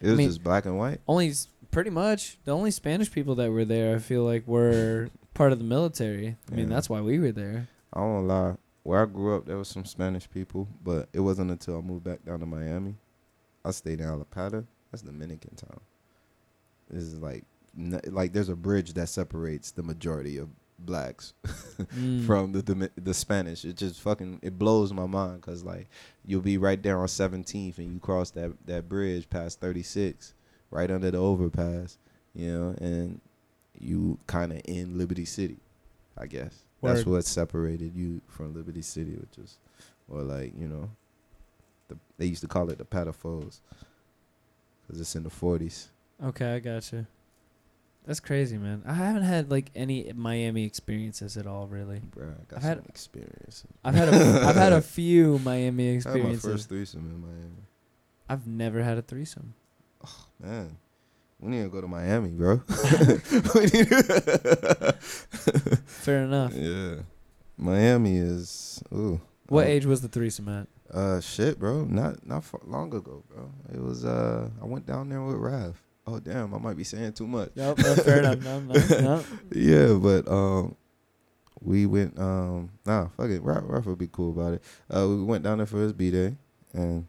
It 0.00 0.08
was 0.08 0.18
mean- 0.18 0.28
just 0.28 0.42
black 0.44 0.66
and 0.66 0.76
white. 0.78 1.00
only 1.08 1.32
pretty 1.70 1.90
much 1.90 2.38
the 2.44 2.52
only 2.52 2.70
Spanish 2.70 3.10
people 3.10 3.34
that 3.36 3.50
were 3.50 3.64
there 3.64 3.96
I 3.96 3.98
feel 3.98 4.22
like 4.24 4.46
were 4.46 5.08
part 5.34 5.52
of 5.52 5.58
the 5.58 5.64
military. 5.64 6.36
I 6.52 6.54
mean 6.54 6.68
that's 6.68 6.88
why 6.90 7.00
we 7.00 7.18
were 7.18 7.32
there. 7.32 7.68
I 7.92 8.00
won't 8.00 8.26
lie. 8.28 8.56
Where 8.82 9.00
I 9.02 9.06
grew 9.06 9.36
up, 9.36 9.46
there 9.46 9.56
was 9.56 9.68
some 9.68 9.86
Spanish 9.86 10.28
people, 10.30 10.68
but 10.84 11.08
it 11.14 11.20
wasn't 11.20 11.50
until 11.50 11.78
I 11.78 11.80
moved 11.80 12.04
back 12.04 12.22
down 12.24 12.40
to 12.40 12.46
Miami. 12.46 12.96
I 13.64 13.70
stayed 13.70 14.00
in 14.00 14.06
Allapattah. 14.06 14.66
That's 14.90 15.02
Dominican 15.02 15.54
town. 15.56 15.80
This 16.90 17.02
is 17.04 17.18
like, 17.18 17.44
like 17.76 18.32
there's 18.32 18.48
a 18.48 18.56
bridge 18.56 18.92
that 18.94 19.08
separates 19.08 19.70
the 19.72 19.82
majority 19.82 20.38
of 20.38 20.48
blacks 20.78 21.32
Mm. 21.96 22.24
from 22.26 22.52
the 22.52 22.62
Domi- 22.62 22.88
the 22.96 23.14
Spanish. 23.14 23.64
It 23.64 23.76
just 23.76 24.00
fucking 24.00 24.40
it 24.42 24.58
blows 24.58 24.92
my 24.92 25.06
mind 25.06 25.40
because 25.40 25.64
like 25.64 25.88
you'll 26.24 26.40
be 26.40 26.58
right 26.58 26.80
there 26.82 26.98
on 27.00 27.06
17th 27.06 27.78
and 27.78 27.92
you 27.92 27.98
cross 28.00 28.30
that 28.32 28.52
that 28.66 28.88
bridge 28.88 29.28
past 29.28 29.60
36, 29.60 30.34
right 30.70 30.90
under 30.90 31.10
the 31.10 31.18
overpass, 31.18 31.98
you 32.34 32.52
know, 32.52 32.74
and 32.80 33.20
you 33.78 34.18
kind 34.26 34.52
of 34.52 34.60
in 34.66 34.96
Liberty 34.98 35.24
City, 35.24 35.58
I 36.16 36.26
guess. 36.26 36.60
That's 36.82 37.06
what 37.06 37.24
separated 37.24 37.94
you 37.96 38.20
from 38.28 38.54
Liberty 38.54 38.82
City, 38.82 39.12
which 39.16 39.38
is, 39.38 39.58
or 40.08 40.22
like 40.22 40.52
you 40.58 40.68
know, 40.68 40.90
the 41.88 41.96
they 42.18 42.26
used 42.26 42.42
to 42.42 42.48
call 42.48 42.68
it 42.70 42.78
the 42.78 42.84
Patafos, 42.84 43.60
because 44.86 45.00
it's 45.00 45.16
in 45.16 45.22
the 45.22 45.30
40s. 45.30 45.86
Okay, 46.22 46.54
I 46.54 46.58
gotcha. 46.60 47.06
That's 48.06 48.20
crazy, 48.20 48.58
man. 48.58 48.82
I 48.86 48.92
haven't 48.92 49.22
had 49.22 49.50
like 49.50 49.70
any 49.74 50.12
Miami 50.14 50.64
experiences 50.64 51.36
at 51.38 51.46
all, 51.46 51.66
really. 51.66 52.00
Bro, 52.00 52.26
I 52.26 52.44
got 52.48 52.56
I've 52.58 52.62
had- 52.62 52.78
some 52.78 52.86
experience. 52.88 53.64
I've 53.82 53.94
had 53.94 54.08
a, 54.08 54.12
I've 54.48 54.56
had 54.56 54.72
a 54.74 54.82
few 54.82 55.38
Miami 55.38 55.88
experiences. 55.88 56.06
I 56.06 56.10
had 56.10 56.22
my 56.24 56.30
experiences. 56.34 56.50
first 56.52 56.68
threesome 56.68 57.00
in 57.10 57.20
Miami. 57.22 57.62
I've 58.28 58.46
never 58.46 58.82
had 58.82 58.98
a 58.98 59.02
threesome. 59.02 59.54
Oh 60.06 60.26
man, 60.38 60.76
we 61.40 61.50
need 61.50 61.62
to 61.62 61.68
go 61.70 61.80
to 61.80 61.86
Miami, 61.88 62.28
bro. 62.30 62.58
Fair 65.86 66.24
enough. 66.24 66.52
yeah, 66.56 66.96
Miami 67.56 68.16
is 68.16 68.82
ooh. 68.92 69.20
What 69.48 69.66
uh, 69.66 69.70
age 69.70 69.86
was 69.86 70.00
the 70.02 70.08
threesome 70.08 70.48
at? 70.48 70.66
Uh, 70.92 71.20
shit, 71.20 71.58
bro. 71.58 71.84
Not 71.84 72.26
not 72.26 72.44
far, 72.44 72.60
long 72.64 72.94
ago, 72.94 73.22
bro. 73.28 73.50
It 73.72 73.80
was 73.80 74.04
uh, 74.04 74.48
I 74.60 74.64
went 74.66 74.86
down 74.86 75.08
there 75.08 75.22
with 75.22 75.36
Rav. 75.36 75.80
Oh 76.06 76.18
damn, 76.18 76.54
I 76.54 76.58
might 76.58 76.76
be 76.76 76.84
saying 76.84 77.14
too 77.14 77.26
much. 77.26 77.50
Nope, 77.56 77.78
no, 77.78 77.94
fair 77.94 78.18
enough. 78.18 78.40
No, 78.40 78.60
no, 78.60 79.00
no. 79.00 79.24
yeah, 79.52 79.94
but 79.94 80.30
um, 80.30 80.76
we 81.62 81.86
went 81.86 82.18
um, 82.18 82.70
nah, 82.84 83.08
fuck 83.16 83.30
it. 83.30 83.42
Rav, 83.42 83.64
Rav 83.64 83.86
would 83.86 83.98
be 83.98 84.08
cool 84.12 84.30
about 84.30 84.54
it. 84.54 84.62
Uh, 84.94 85.08
we 85.08 85.22
went 85.24 85.44
down 85.44 85.58
there 85.58 85.66
for 85.66 85.78
his 85.78 85.92
b 85.92 86.10
day, 86.10 86.36
and 86.74 87.06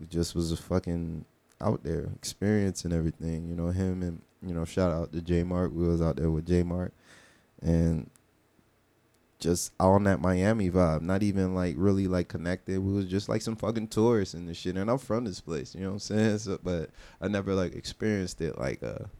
it 0.00 0.08
just 0.08 0.34
was 0.34 0.50
a 0.50 0.56
fucking 0.56 1.24
out 1.60 1.82
there, 1.84 2.10
experience 2.16 2.84
and 2.84 2.94
everything. 2.94 3.48
You 3.48 3.54
know, 3.54 3.68
him 3.68 4.02
and 4.02 4.22
you 4.42 4.54
know, 4.54 4.64
shout 4.64 4.92
out 4.92 5.12
to 5.12 5.20
J 5.20 5.42
Mark. 5.42 5.72
We 5.74 5.86
was 5.86 6.00
out 6.00 6.16
there 6.16 6.30
with 6.30 6.46
J 6.46 6.62
Mark, 6.62 6.92
and 7.60 8.10
just 9.40 9.72
on 9.80 10.04
that 10.04 10.20
Miami 10.20 10.70
vibe. 10.70 11.02
Not 11.02 11.22
even 11.22 11.54
like 11.54 11.74
really 11.78 12.06
like 12.06 12.28
connected. 12.28 12.78
We 12.78 12.92
was 12.92 13.06
just 13.06 13.28
like 13.28 13.42
some 13.42 13.56
fucking 13.56 13.88
tourists 13.88 14.34
and 14.34 14.48
this 14.48 14.58
shit. 14.58 14.76
And 14.76 14.90
I'm 14.90 14.98
from 14.98 15.24
this 15.24 15.40
place, 15.40 15.74
you 15.74 15.80
know 15.80 15.88
what 15.88 15.94
I'm 15.94 15.98
saying? 16.00 16.38
So, 16.38 16.58
but 16.62 16.90
I 17.20 17.28
never 17.28 17.54
like 17.54 17.74
experienced 17.74 18.40
it 18.40 18.58
like 18.58 18.82
a 18.82 19.10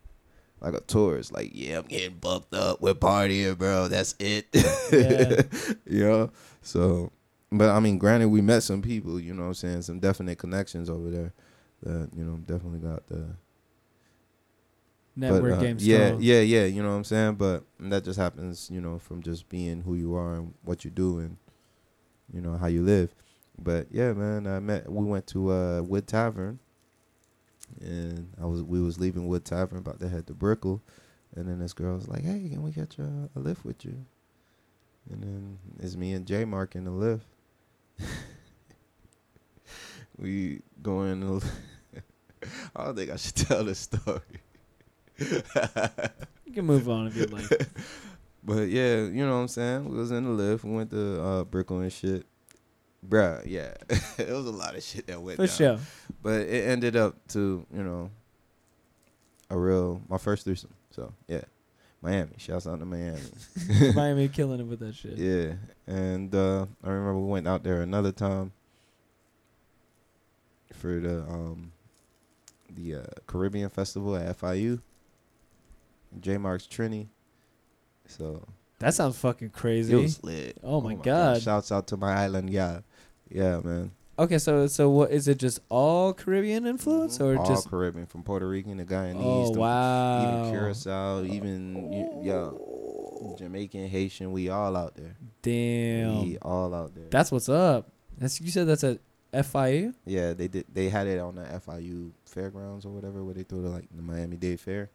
like 0.60 0.74
a 0.74 0.80
tourist. 0.80 1.32
Like, 1.32 1.50
yeah, 1.54 1.78
I'm 1.78 1.86
getting 1.86 2.18
bucked 2.18 2.54
up. 2.54 2.80
We're 2.80 2.94
partying, 2.94 3.56
bro. 3.58 3.88
That's 3.88 4.14
it. 4.18 4.46
Yeah. 4.92 5.42
you 5.86 6.04
know. 6.04 6.30
So, 6.62 7.12
but 7.52 7.70
I 7.70 7.80
mean, 7.80 7.98
granted, 7.98 8.28
we 8.28 8.40
met 8.40 8.62
some 8.62 8.82
people. 8.82 9.20
You 9.20 9.34
know 9.34 9.42
what 9.42 9.48
I'm 9.48 9.54
saying? 9.54 9.82
Some 9.82 10.00
definite 10.00 10.38
connections 10.38 10.90
over 10.90 11.10
there. 11.10 11.32
That 11.82 12.10
you 12.14 12.24
know 12.24 12.36
definitely 12.38 12.80
got 12.80 13.06
the 13.06 13.24
but, 15.16 15.32
Network 15.32 15.52
uh, 15.54 15.60
game 15.60 15.76
Yeah, 15.80 16.06
strong. 16.08 16.22
yeah, 16.22 16.40
yeah. 16.40 16.64
You 16.64 16.82
know 16.82 16.90
what 16.90 16.96
I'm 16.96 17.04
saying? 17.04 17.34
But 17.34 17.64
that 17.80 18.04
just 18.04 18.18
happens, 18.18 18.70
you 18.70 18.80
know, 18.80 18.98
from 18.98 19.22
just 19.22 19.48
being 19.48 19.82
who 19.82 19.94
you 19.94 20.14
are 20.14 20.34
and 20.34 20.54
what 20.64 20.84
you 20.84 20.90
do 20.90 21.18
and 21.18 21.36
you 22.32 22.40
know 22.40 22.56
how 22.56 22.66
you 22.68 22.82
live. 22.82 23.14
But 23.58 23.88
yeah, 23.90 24.12
man, 24.12 24.46
I 24.46 24.60
met. 24.60 24.90
We 24.90 25.04
went 25.04 25.26
to 25.28 25.52
uh, 25.52 25.82
Wood 25.82 26.06
Tavern, 26.06 26.58
and 27.80 28.32
I 28.40 28.46
was 28.46 28.62
we 28.62 28.80
was 28.80 28.98
leaving 28.98 29.26
Wood 29.28 29.44
Tavern 29.44 29.78
about 29.78 30.00
to 30.00 30.08
head 30.08 30.26
to 30.28 30.34
Brickell, 30.34 30.80
and 31.36 31.46
then 31.48 31.58
this 31.58 31.74
girl 31.74 31.94
was 31.96 32.08
like, 32.08 32.22
"Hey, 32.22 32.48
can 32.48 32.62
we 32.62 32.70
get 32.70 32.96
you 32.96 33.30
a, 33.34 33.38
lift 33.38 33.64
with 33.64 33.84
you?" 33.84 34.06
And 35.10 35.22
then 35.22 35.58
it's 35.80 35.96
me 35.96 36.12
and 36.12 36.26
J 36.26 36.44
Mark 36.44 36.74
in 36.74 36.84
the 36.84 36.90
lift. 36.90 37.26
we 40.18 40.62
going. 40.82 41.42
I 42.76 42.84
don't 42.84 42.96
think 42.96 43.10
I 43.10 43.16
should 43.16 43.36
tell 43.48 43.64
this 43.64 43.80
story. 43.80 44.20
You 46.46 46.54
can 46.54 46.66
move 46.66 46.88
on 46.88 47.06
if 47.06 47.16
you'd 47.16 47.32
like. 47.32 47.44
But 48.42 48.70
yeah, 48.70 49.02
you 49.02 49.24
know 49.24 49.34
what 49.34 49.42
I'm 49.42 49.48
saying? 49.48 49.88
We 49.88 49.98
was 49.98 50.10
in 50.10 50.24
the 50.24 50.30
lift. 50.30 50.64
We 50.64 50.72
went 50.72 50.90
to 50.90 51.22
uh, 51.22 51.44
and 51.52 51.92
shit. 51.92 52.24
Bruh, 53.06 53.42
yeah. 53.46 53.74
it 54.18 54.30
was 54.30 54.46
a 54.46 54.50
lot 54.50 54.74
of 54.74 54.82
shit 54.82 55.06
that 55.06 55.20
went 55.20 55.36
For 55.36 55.46
down. 55.46 55.56
sure. 55.56 55.78
But 56.22 56.40
it 56.48 56.66
ended 56.66 56.96
up 56.96 57.16
to, 57.28 57.66
you 57.72 57.82
know, 57.82 58.10
a 59.50 59.58
real, 59.58 60.02
my 60.08 60.16
first 60.16 60.44
threesome. 60.44 60.72
So, 60.90 61.12
yeah. 61.28 61.42
Miami. 62.02 62.32
Shouts 62.38 62.66
out 62.66 62.80
to 62.80 62.86
Miami. 62.86 63.20
Miami 63.94 64.28
killing 64.28 64.60
it 64.60 64.66
with 64.66 64.80
that 64.80 64.94
shit. 64.94 65.18
Yeah. 65.18 65.52
And 65.86 66.34
uh, 66.34 66.66
I 66.82 66.88
remember 66.88 67.18
we 67.20 67.30
went 67.30 67.46
out 67.46 67.62
there 67.62 67.82
another 67.82 68.10
time 68.12 68.52
for 70.72 70.98
the 70.98 71.20
um 71.22 71.72
the 72.74 72.94
uh, 72.96 73.02
Caribbean 73.26 73.68
Festival 73.68 74.16
at 74.16 74.38
FIU. 74.38 74.80
J 76.18 76.38
Mark's 76.38 76.66
Trini. 76.66 77.08
So 78.06 78.46
That 78.80 78.94
sounds 78.94 79.18
fucking 79.18 79.50
crazy. 79.50 79.92
it 79.92 80.02
was 80.02 80.22
lit. 80.24 80.58
Oh 80.62 80.80
my 80.80 80.94
oh 80.94 80.96
God. 80.96 81.42
Shouts 81.42 81.70
out 81.70 81.86
to 81.88 81.96
my 81.96 82.12
island, 82.12 82.50
yeah. 82.50 82.80
Yeah, 83.28 83.60
man. 83.60 83.92
okay, 84.18 84.38
so 84.38 84.66
so 84.66 84.90
what 84.90 85.12
is 85.12 85.28
it? 85.28 85.38
Just 85.38 85.60
all 85.68 86.12
Caribbean 86.12 86.66
influence, 86.66 87.18
mm-hmm. 87.18 87.24
or 87.24 87.36
just 87.36 87.48
All 87.48 87.54
just? 87.56 87.70
Caribbean 87.70 88.06
from 88.06 88.24
Puerto 88.24 88.48
Rican 88.48 88.78
to 88.78 88.84
Guyanese 88.84 89.20
Oh 89.22 89.50
wow. 89.50 90.40
even 90.48 90.50
Curacao, 90.52 91.24
even 91.24 92.22
yeah, 92.24 92.50
Jamaican, 93.38 93.88
Haitian, 93.88 94.32
we 94.32 94.48
all 94.48 94.76
out 94.76 94.96
there. 94.96 95.16
Damn. 95.42 96.22
We 96.22 96.38
all 96.38 96.74
out 96.74 96.94
there. 96.94 97.06
That's 97.10 97.30
what's 97.30 97.48
up. 97.48 97.88
That's 98.18 98.40
you 98.40 98.50
said 98.50 98.66
that's 98.66 98.82
at 98.84 98.98
FIU. 99.32 99.94
Yeah, 100.04 100.32
they 100.32 100.48
did. 100.48 100.66
They 100.72 100.88
had 100.88 101.06
it 101.06 101.20
on 101.20 101.36
the 101.36 101.42
FIU 101.42 102.10
fairgrounds 102.24 102.84
or 102.84 102.90
whatever, 102.90 103.22
where 103.22 103.34
they 103.34 103.44
threw 103.44 103.62
the 103.62 103.68
like 103.68 103.88
the 103.94 104.02
Miami 104.02 104.36
Day 104.36 104.56
Fair. 104.56 104.90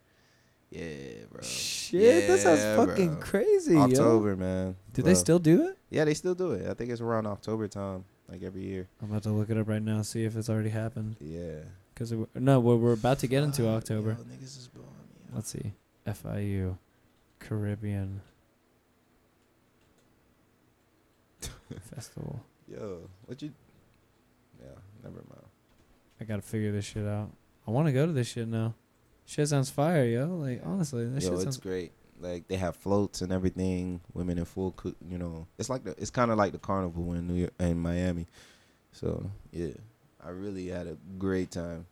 Yeah, 0.70 1.24
bro. 1.30 1.42
Shit, 1.42 2.26
that 2.28 2.40
sounds 2.40 2.60
fucking 2.76 3.14
bro. 3.14 3.22
crazy. 3.22 3.74
yo. 3.74 3.82
October, 3.82 4.36
man. 4.36 4.76
Do 4.92 5.02
they 5.02 5.14
still 5.14 5.38
do 5.38 5.68
it? 5.68 5.78
Yeah, 5.90 6.04
they 6.04 6.14
still 6.14 6.34
do 6.34 6.52
it. 6.52 6.68
I 6.68 6.74
think 6.74 6.90
it's 6.90 7.00
around 7.00 7.26
October 7.26 7.68
time, 7.68 8.04
like 8.28 8.42
every 8.42 8.62
year. 8.62 8.88
I'm 9.00 9.10
about 9.10 9.22
to 9.24 9.30
look 9.30 9.48
it 9.50 9.56
up 9.56 9.68
right 9.68 9.82
now, 9.82 10.02
see 10.02 10.24
if 10.24 10.36
it's 10.36 10.50
already 10.50 10.70
happened. 10.70 11.16
Yeah. 11.20 11.60
Because 11.94 12.12
no, 12.34 12.60
we're, 12.60 12.76
we're 12.76 12.92
about 12.92 13.20
to 13.20 13.26
get 13.26 13.42
into 13.42 13.62
Fuck, 13.62 13.76
October. 13.76 14.10
yo, 14.18 14.24
niggas 14.24 14.58
is 14.58 14.68
blowing 14.74 14.88
me. 14.90 15.34
Let's 15.34 15.48
see, 15.50 15.72
FIU, 16.06 16.76
Caribbean 17.38 18.20
Festival. 21.94 22.40
Yo, 22.70 23.08
what 23.26 23.40
you? 23.40 23.52
Yeah, 24.60 24.72
never 25.02 25.16
mind. 25.28 25.44
I 26.20 26.24
gotta 26.24 26.42
figure 26.42 26.72
this 26.72 26.84
shit 26.84 27.06
out. 27.06 27.30
I 27.66 27.70
want 27.70 27.86
to 27.86 27.92
go 27.92 28.04
to 28.06 28.12
this 28.12 28.28
shit 28.28 28.48
now. 28.48 28.74
Shit 29.26 29.48
sounds 29.48 29.70
fire, 29.70 30.04
yo. 30.04 30.26
Like 30.36 30.62
honestly, 30.64 31.04
this 31.06 31.24
Yo, 31.24 31.30
shit 31.30 31.34
it's 31.34 31.42
sounds. 31.44 31.56
great. 31.58 31.92
Like 32.20 32.48
they 32.48 32.56
have 32.56 32.76
floats 32.76 33.20
and 33.20 33.32
everything. 33.32 34.00
Women 34.14 34.38
in 34.38 34.44
full, 34.44 34.70
coo- 34.72 34.94
you 35.10 35.18
know. 35.18 35.46
It's 35.58 35.68
like 35.68 35.84
the. 35.84 35.90
It's 35.98 36.10
kind 36.10 36.30
of 36.30 36.38
like 36.38 36.52
the 36.52 36.58
carnival 36.58 37.12
in 37.12 37.26
New 37.26 37.34
York 37.34 37.52
and 37.58 37.80
Miami. 37.80 38.26
So 38.92 39.28
yeah, 39.52 39.72
I 40.24 40.30
really 40.30 40.68
had 40.68 40.86
a 40.86 40.96
great 41.18 41.50
time. 41.50 41.86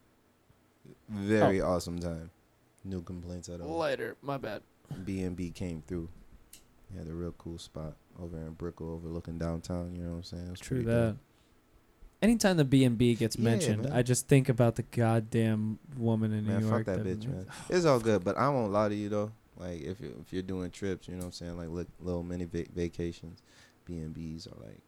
Very 1.08 1.60
Oh. 1.60 1.72
awesome 1.72 1.98
time. 1.98 2.30
No 2.84 3.00
complaints 3.00 3.48
at 3.48 3.60
all. 3.60 3.76
Lighter, 3.76 4.16
my 4.22 4.36
bad. 4.36 4.62
B 5.04 5.22
and 5.22 5.34
B 5.36 5.50
came 5.50 5.82
through. 5.86 6.08
Had 6.96 7.08
a 7.08 7.12
real 7.12 7.34
cool 7.38 7.58
spot 7.58 7.94
over 8.22 8.36
in 8.36 8.52
Brickell, 8.52 8.92
overlooking 8.92 9.38
downtown. 9.38 9.94
You 9.96 10.04
know 10.04 10.10
what 10.10 10.16
I'm 10.18 10.22
saying? 10.22 10.46
It 10.46 10.50
was 10.50 10.60
True 10.60 10.76
pretty 10.84 10.90
that. 10.90 11.06
dope. 11.12 11.16
Anytime 12.22 12.56
the 12.56 12.64
B 12.64 12.84
and 12.84 12.96
B 12.96 13.14
gets 13.14 13.36
Yeah, 13.36 13.44
mentioned, 13.44 13.82
man. 13.84 13.92
I 13.92 14.02
just 14.02 14.28
think 14.28 14.48
about 14.48 14.76
the 14.76 14.82
goddamn 14.82 15.78
woman 15.96 16.32
in 16.32 16.46
Man, 16.46 16.60
New 16.60 16.68
fuck 16.70 16.86
York. 16.86 16.98
that 16.98 17.04
bitch, 17.04 17.26
man. 17.26 17.46
It's 17.68 17.84
all 17.84 18.00
good, 18.00 18.24
but 18.24 18.36
I 18.38 18.48
won't 18.48 18.72
lie 18.72 18.88
to 18.88 18.94
you 18.94 19.08
though. 19.08 19.32
Like 19.56 19.82
if 19.82 20.00
you 20.00 20.16
if 20.24 20.32
you're 20.32 20.42
doing 20.42 20.70
trips, 20.70 21.06
you 21.06 21.14
know 21.14 21.20
what 21.20 21.26
I'm 21.26 21.32
saying, 21.32 21.56
like 21.56 21.68
li- 21.68 21.86
little 22.00 22.22
mini 22.22 22.44
va- 22.44 22.64
vacations, 22.74 23.42
B 23.84 23.98
and 23.98 24.14
B's 24.14 24.46
are 24.46 24.56
like 24.64 24.80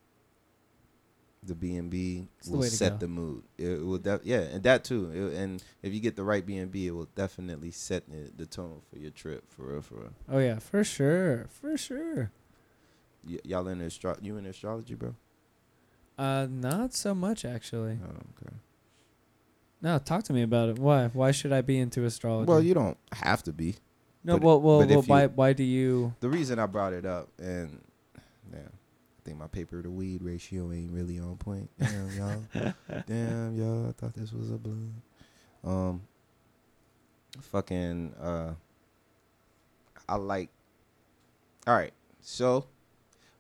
the 1.43 1.55
B 1.55 1.77
and 1.77 1.89
B 1.91 2.27
the 2.45 2.51
will 2.53 2.61
way 2.61 2.69
set 2.69 2.99
the 2.99 3.07
mood. 3.07 3.45
It, 3.59 3.85
will 3.85 3.99
def- 3.99 4.25
yeah, 4.25 4.41
and 4.41 4.63
that 4.65 4.83
too. 4.83 5.11
It, 5.13 5.39
and 5.39 5.63
if 5.83 5.93
you 5.93 6.01
get 6.01 6.17
the 6.17 6.25
right 6.25 6.45
B 6.45 6.57
and 6.57 6.73
B, 6.73 6.87
it 6.89 6.91
will 6.93 7.09
definitely 7.15 7.71
set 7.71 8.11
the, 8.11 8.33
the 8.37 8.47
tone 8.47 8.81
for 8.91 8.99
your 8.99 9.11
trip 9.13 9.45
for 9.51 9.67
real, 9.73 9.83
for 9.83 9.95
real. 9.97 10.13
Oh 10.29 10.39
yeah, 10.39 10.59
for 10.59 10.83
sure, 10.83 11.47
for 11.49 11.77
sure. 11.77 12.33
Y- 13.29 13.39
y'all 13.45 13.69
in 13.69 13.81
astro- 13.83 14.19
you 14.21 14.37
in 14.39 14.47
astrology, 14.47 14.95
bro? 14.95 15.15
Uh, 16.19 16.47
not 16.51 16.95
so 16.95 17.15
much 17.15 17.45
actually. 17.45 17.99
Oh, 18.03 18.09
okay. 18.11 18.55
No, 19.83 19.99
talk 19.99 20.25
to 20.25 20.33
me 20.33 20.43
about 20.43 20.71
it. 20.71 20.79
Why? 20.79 21.09
Why 21.09 21.31
should 21.31 21.53
I 21.53 21.61
be 21.61 21.79
into 21.79 22.05
astrology? 22.05 22.49
Well, 22.51 22.63
you 22.63 22.75
don't 22.75 22.97
have 23.13 23.43
to 23.45 23.53
be. 23.53 23.77
no. 24.25 24.39
but- 24.39 24.43
well, 24.47 24.61
well, 24.61 24.79
well 24.79 24.91
if 24.99 25.07
you- 25.07 25.11
why? 25.13 25.27
Why 25.27 25.53
do 25.53 25.63
you? 25.63 26.15
the 26.21 26.29
reason 26.29 26.59
I 26.59 26.67
brought 26.67 26.93
it 26.95 27.05
up, 27.05 27.29
and 27.39 27.81
yeah, 28.53 28.61
I 28.61 29.21
think 29.25 29.37
my 29.39 29.47
paper 29.49 29.83
to 29.83 29.91
weed 29.91 30.23
ratio 30.23 30.73
ain't 30.73 30.91
really 30.93 31.19
on 31.19 31.37
point. 31.37 31.69
Damn 31.79 32.11
y'all, 32.17 32.73
damn 33.07 33.55
y'all, 33.55 33.89
I 33.89 33.93
thought 33.93 34.15
this 34.15 34.33
was 34.33 34.51
a 34.51 34.57
blunt. 34.57 34.93
Um, 35.63 36.03
fucking, 37.43 38.15
uh, 38.15 38.55
I 40.09 40.17
like. 40.17 40.49
All 41.67 41.75
right, 41.75 41.93
so 42.21 42.67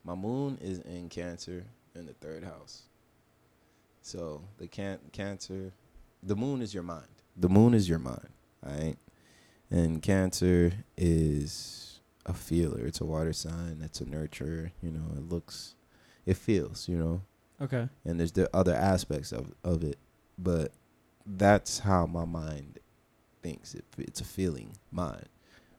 my 0.04 0.14
moon 0.14 0.58
is 0.60 0.80
in 0.80 1.08
Cancer 1.08 1.64
in 1.98 2.06
the 2.06 2.12
third 2.14 2.44
house. 2.44 2.82
So 4.02 4.42
the 4.58 4.68
can 4.68 4.98
Cancer, 5.12 5.72
the 6.22 6.36
moon 6.36 6.62
is 6.62 6.72
your 6.74 6.82
mind. 6.82 7.06
The 7.36 7.48
moon 7.48 7.74
is 7.74 7.88
your 7.88 7.98
mind. 7.98 8.28
right? 8.62 8.96
and 9.70 10.00
Cancer 10.02 10.72
is 10.96 12.00
a 12.24 12.32
feeler. 12.32 12.86
It's 12.86 13.00
a 13.00 13.04
water 13.04 13.32
sign. 13.32 13.80
It's 13.84 14.00
a 14.00 14.04
nurturer. 14.04 14.70
You 14.82 14.90
know, 14.92 15.04
it 15.16 15.28
looks, 15.28 15.74
it 16.24 16.36
feels. 16.36 16.88
You 16.88 16.96
know, 16.98 17.22
Okay. 17.60 17.88
and 18.04 18.18
there's 18.20 18.32
the 18.32 18.48
other 18.54 18.74
aspects 18.74 19.32
of 19.32 19.52
of 19.64 19.82
it, 19.84 19.98
but 20.38 20.72
that's 21.26 21.80
how 21.80 22.06
my 22.06 22.24
mind 22.24 22.78
thinks. 23.42 23.74
It, 23.74 23.84
it's 23.98 24.20
a 24.20 24.24
feeling 24.24 24.76
mind, 24.92 25.26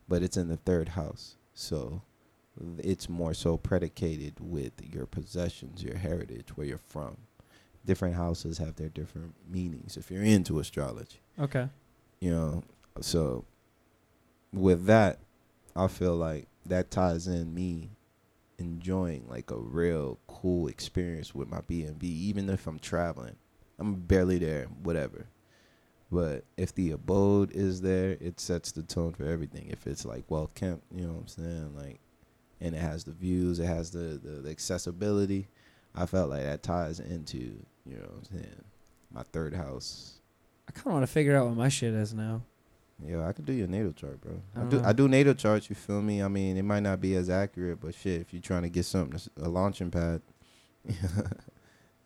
but 0.07 0.21
it's 0.21 0.35
in 0.37 0.49
the 0.49 0.57
third 0.57 0.89
house, 0.89 1.35
so 1.53 2.01
it's 2.79 3.07
more 3.09 3.33
so 3.33 3.57
predicated 3.57 4.35
with 4.39 4.73
your 4.81 5.05
possessions, 5.05 5.83
your 5.83 5.97
heritage, 5.97 6.49
where 6.55 6.67
you're 6.67 6.77
from. 6.77 7.17
Different 7.85 8.15
houses 8.15 8.57
have 8.57 8.75
their 8.75 8.89
different 8.89 9.33
meanings. 9.49 9.95
If 9.97 10.11
you're 10.11 10.23
into 10.23 10.59
astrology 10.59 11.19
Okay. 11.39 11.69
you 12.19 12.31
know 12.31 12.63
so 12.99 13.45
with 14.51 14.85
that 14.87 15.19
i 15.75 15.87
feel 15.87 16.15
like 16.15 16.47
that 16.65 16.89
ties 16.89 17.27
in 17.27 17.53
me 17.53 17.91
enjoying 18.57 19.23
like 19.29 19.51
a 19.51 19.55
real 19.57 20.17
cool 20.27 20.67
experience 20.67 21.35
with 21.35 21.47
my 21.47 21.61
b&b 21.67 22.07
even 22.07 22.49
if 22.49 22.65
i'm 22.65 22.79
traveling 22.79 23.35
i'm 23.77 23.93
barely 23.93 24.39
there 24.39 24.65
whatever 24.81 25.27
but 26.11 26.43
if 26.57 26.73
the 26.73 26.89
abode 26.89 27.51
is 27.51 27.81
there 27.81 28.17
it 28.19 28.39
sets 28.39 28.71
the 28.71 28.81
tone 28.81 29.13
for 29.13 29.25
everything 29.25 29.67
if 29.69 29.85
it's 29.85 30.03
like 30.05 30.23
well 30.29 30.49
kept 30.55 30.81
you 30.91 31.05
know 31.05 31.13
what 31.13 31.19
i'm 31.21 31.27
saying 31.27 31.75
like 31.75 31.99
and 32.61 32.75
it 32.75 32.79
has 32.79 33.03
the 33.03 33.11
views 33.11 33.59
it 33.59 33.65
has 33.65 33.91
the, 33.91 34.19
the, 34.23 34.41
the 34.41 34.49
accessibility 34.49 35.47
i 35.95 36.05
felt 36.05 36.29
like 36.29 36.43
that 36.43 36.63
ties 36.63 36.99
into 36.99 37.37
you 37.85 37.95
know 37.95 38.01
what 38.01 38.17
i'm 38.17 38.23
saying 38.23 38.63
my 39.11 39.23
third 39.23 39.53
house 39.53 40.17
I 40.67 40.71
kind 40.71 40.87
of 40.87 40.93
want 40.93 41.03
to 41.03 41.11
figure 41.11 41.35
out 41.35 41.47
what 41.47 41.55
my 41.55 41.69
shit 41.69 41.93
is 41.93 42.13
now. 42.13 42.41
Yeah, 43.05 43.27
I 43.27 43.31
could 43.31 43.45
do 43.45 43.53
your 43.53 43.67
natal 43.67 43.93
chart, 43.93 44.19
bro. 44.21 44.41
I 44.55 44.59
I, 44.59 44.63
don't 44.63 44.81
know. 44.81 44.89
I 44.89 44.93
do 44.93 45.07
natal 45.07 45.33
charts. 45.35 45.69
You 45.69 45.75
feel 45.75 46.01
me? 46.01 46.21
I 46.21 46.27
mean, 46.27 46.57
it 46.57 46.63
might 46.63 46.81
not 46.81 46.99
be 46.99 47.15
as 47.15 47.29
accurate, 47.29 47.79
but 47.79 47.93
shit, 47.93 48.21
if 48.21 48.33
you're 48.33 48.41
trying 48.41 48.63
to 48.63 48.69
get 48.69 48.85
something, 48.85 49.19
a 49.41 49.47
launching 49.47 49.91
pad. 49.91 50.21
you 50.85 50.95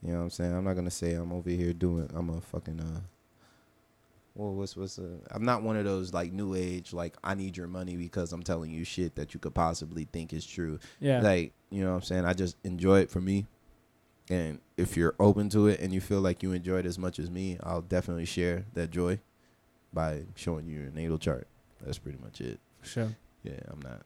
know 0.04 0.18
what 0.18 0.24
I'm 0.24 0.30
saying? 0.30 0.54
I'm 0.54 0.66
not 0.66 0.74
gonna 0.74 0.92
say 0.92 1.14
I'm 1.14 1.32
over 1.32 1.50
here 1.50 1.74
doing. 1.74 2.10
I'm 2.14 2.30
a 2.30 2.42
fucking 2.42 2.80
uh. 2.80 3.00
Well, 4.36 4.54
what's 4.54 4.78
what's 4.78 4.98
uh, 4.98 5.18
I'm 5.30 5.44
not 5.44 5.62
one 5.62 5.76
of 5.76 5.84
those 5.86 6.14
like 6.14 6.32
new 6.32 6.56
age 6.56 6.94
like 6.94 7.18
I 7.24 7.36
need 7.36 7.58
your 7.58 7.68
money 7.68 7.98
because 7.98 8.32
I'm 8.32 8.44
telling 8.44 8.72
you 8.72 8.86
shit 8.86 9.16
that 9.16 9.34
you 9.34 9.40
could 9.40 9.54
possibly 9.54 10.08
think 10.12 10.32
is 10.32 10.46
true. 10.46 10.80
Yeah. 11.00 11.22
Like, 11.22 11.54
you 11.70 11.84
know 11.84 11.90
what 11.92 11.96
I'm 11.98 12.02
saying? 12.04 12.26
I 12.26 12.34
just 12.34 12.56
enjoy 12.64 13.00
it 13.02 13.12
for 13.12 13.20
me. 13.20 13.46
And 14.30 14.60
if 14.78 14.96
you're 14.96 15.16
open 15.20 15.50
to 15.50 15.68
it 15.68 15.82
and 15.82 15.94
you 15.94 16.00
feel 16.00 16.22
like 16.22 16.42
you 16.42 16.54
enjoy 16.54 16.78
it 16.78 16.86
as 16.86 16.98
much 16.98 17.20
as 17.20 17.30
me, 17.30 17.58
I'll 17.62 17.82
definitely 17.82 18.26
share 18.26 18.66
that 18.74 18.90
joy 18.90 19.20
by 19.92 20.22
showing 20.36 20.66
you 20.66 20.80
your 20.80 20.92
natal 20.92 21.18
chart. 21.18 21.48
That's 21.84 21.98
pretty 21.98 22.20
much 22.20 22.40
it. 22.40 22.60
sure. 22.82 23.10
Yeah, 23.44 23.60
I'm 23.68 23.82
not. 23.82 24.02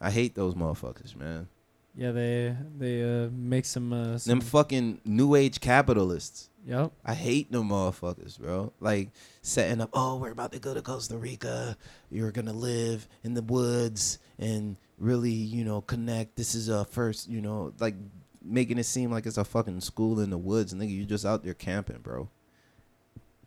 I 0.00 0.10
hate 0.10 0.34
those 0.34 0.54
motherfuckers, 0.54 1.14
man. 1.14 1.48
Yeah, 1.94 2.12
they 2.12 2.56
they 2.78 3.02
uh, 3.02 3.28
make 3.30 3.64
some. 3.64 3.92
Uh, 3.92 4.18
Them 4.18 4.40
fucking 4.40 5.00
new 5.04 5.34
age 5.34 5.60
capitalists. 5.60 6.48
Yep. 6.68 6.92
I 7.04 7.14
hate 7.14 7.50
them 7.50 7.70
motherfuckers, 7.70 8.38
bro. 8.38 8.72
Like 8.78 9.08
setting 9.40 9.80
up, 9.80 9.90
oh, 9.94 10.16
we're 10.16 10.30
about 10.30 10.52
to 10.52 10.58
go 10.58 10.74
to 10.74 10.82
Costa 10.82 11.16
Rica. 11.16 11.76
You're 12.10 12.30
gonna 12.30 12.52
live 12.52 13.08
in 13.24 13.34
the 13.34 13.42
woods 13.42 14.18
and 14.38 14.76
really, 14.98 15.32
you 15.32 15.64
know, 15.64 15.80
connect. 15.80 16.36
This 16.36 16.54
is 16.54 16.68
a 16.68 16.84
first, 16.84 17.28
you 17.28 17.40
know, 17.40 17.72
like 17.80 17.94
making 18.42 18.78
it 18.78 18.84
seem 18.84 19.10
like 19.10 19.26
it's 19.26 19.38
a 19.38 19.44
fucking 19.44 19.80
school 19.80 20.20
in 20.20 20.30
the 20.30 20.38
woods, 20.38 20.74
nigga. 20.74 20.94
You're 20.94 21.06
just 21.06 21.24
out 21.24 21.42
there 21.42 21.54
camping, 21.54 21.98
bro. 21.98 22.28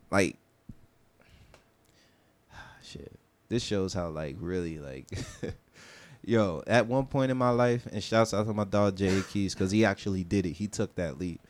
Like, 0.09 0.37
shit. 2.83 3.13
This 3.49 3.63
shows 3.63 3.93
how 3.93 4.09
like 4.09 4.37
really 4.39 4.79
like. 4.79 5.07
Yo, 6.23 6.63
at 6.67 6.87
one 6.87 7.05
point 7.05 7.31
in 7.31 7.37
my 7.37 7.49
life, 7.49 7.87
and 7.91 8.03
shouts 8.03 8.33
out 8.33 8.45
to 8.45 8.53
my 8.53 8.63
dog 8.63 8.95
Jay 8.95 9.21
Keys 9.31 9.55
because 9.55 9.71
he 9.71 9.83
actually 9.83 10.23
did 10.23 10.45
it. 10.45 10.51
He 10.51 10.67
took 10.67 10.95
that 10.95 11.19
leap. 11.19 11.41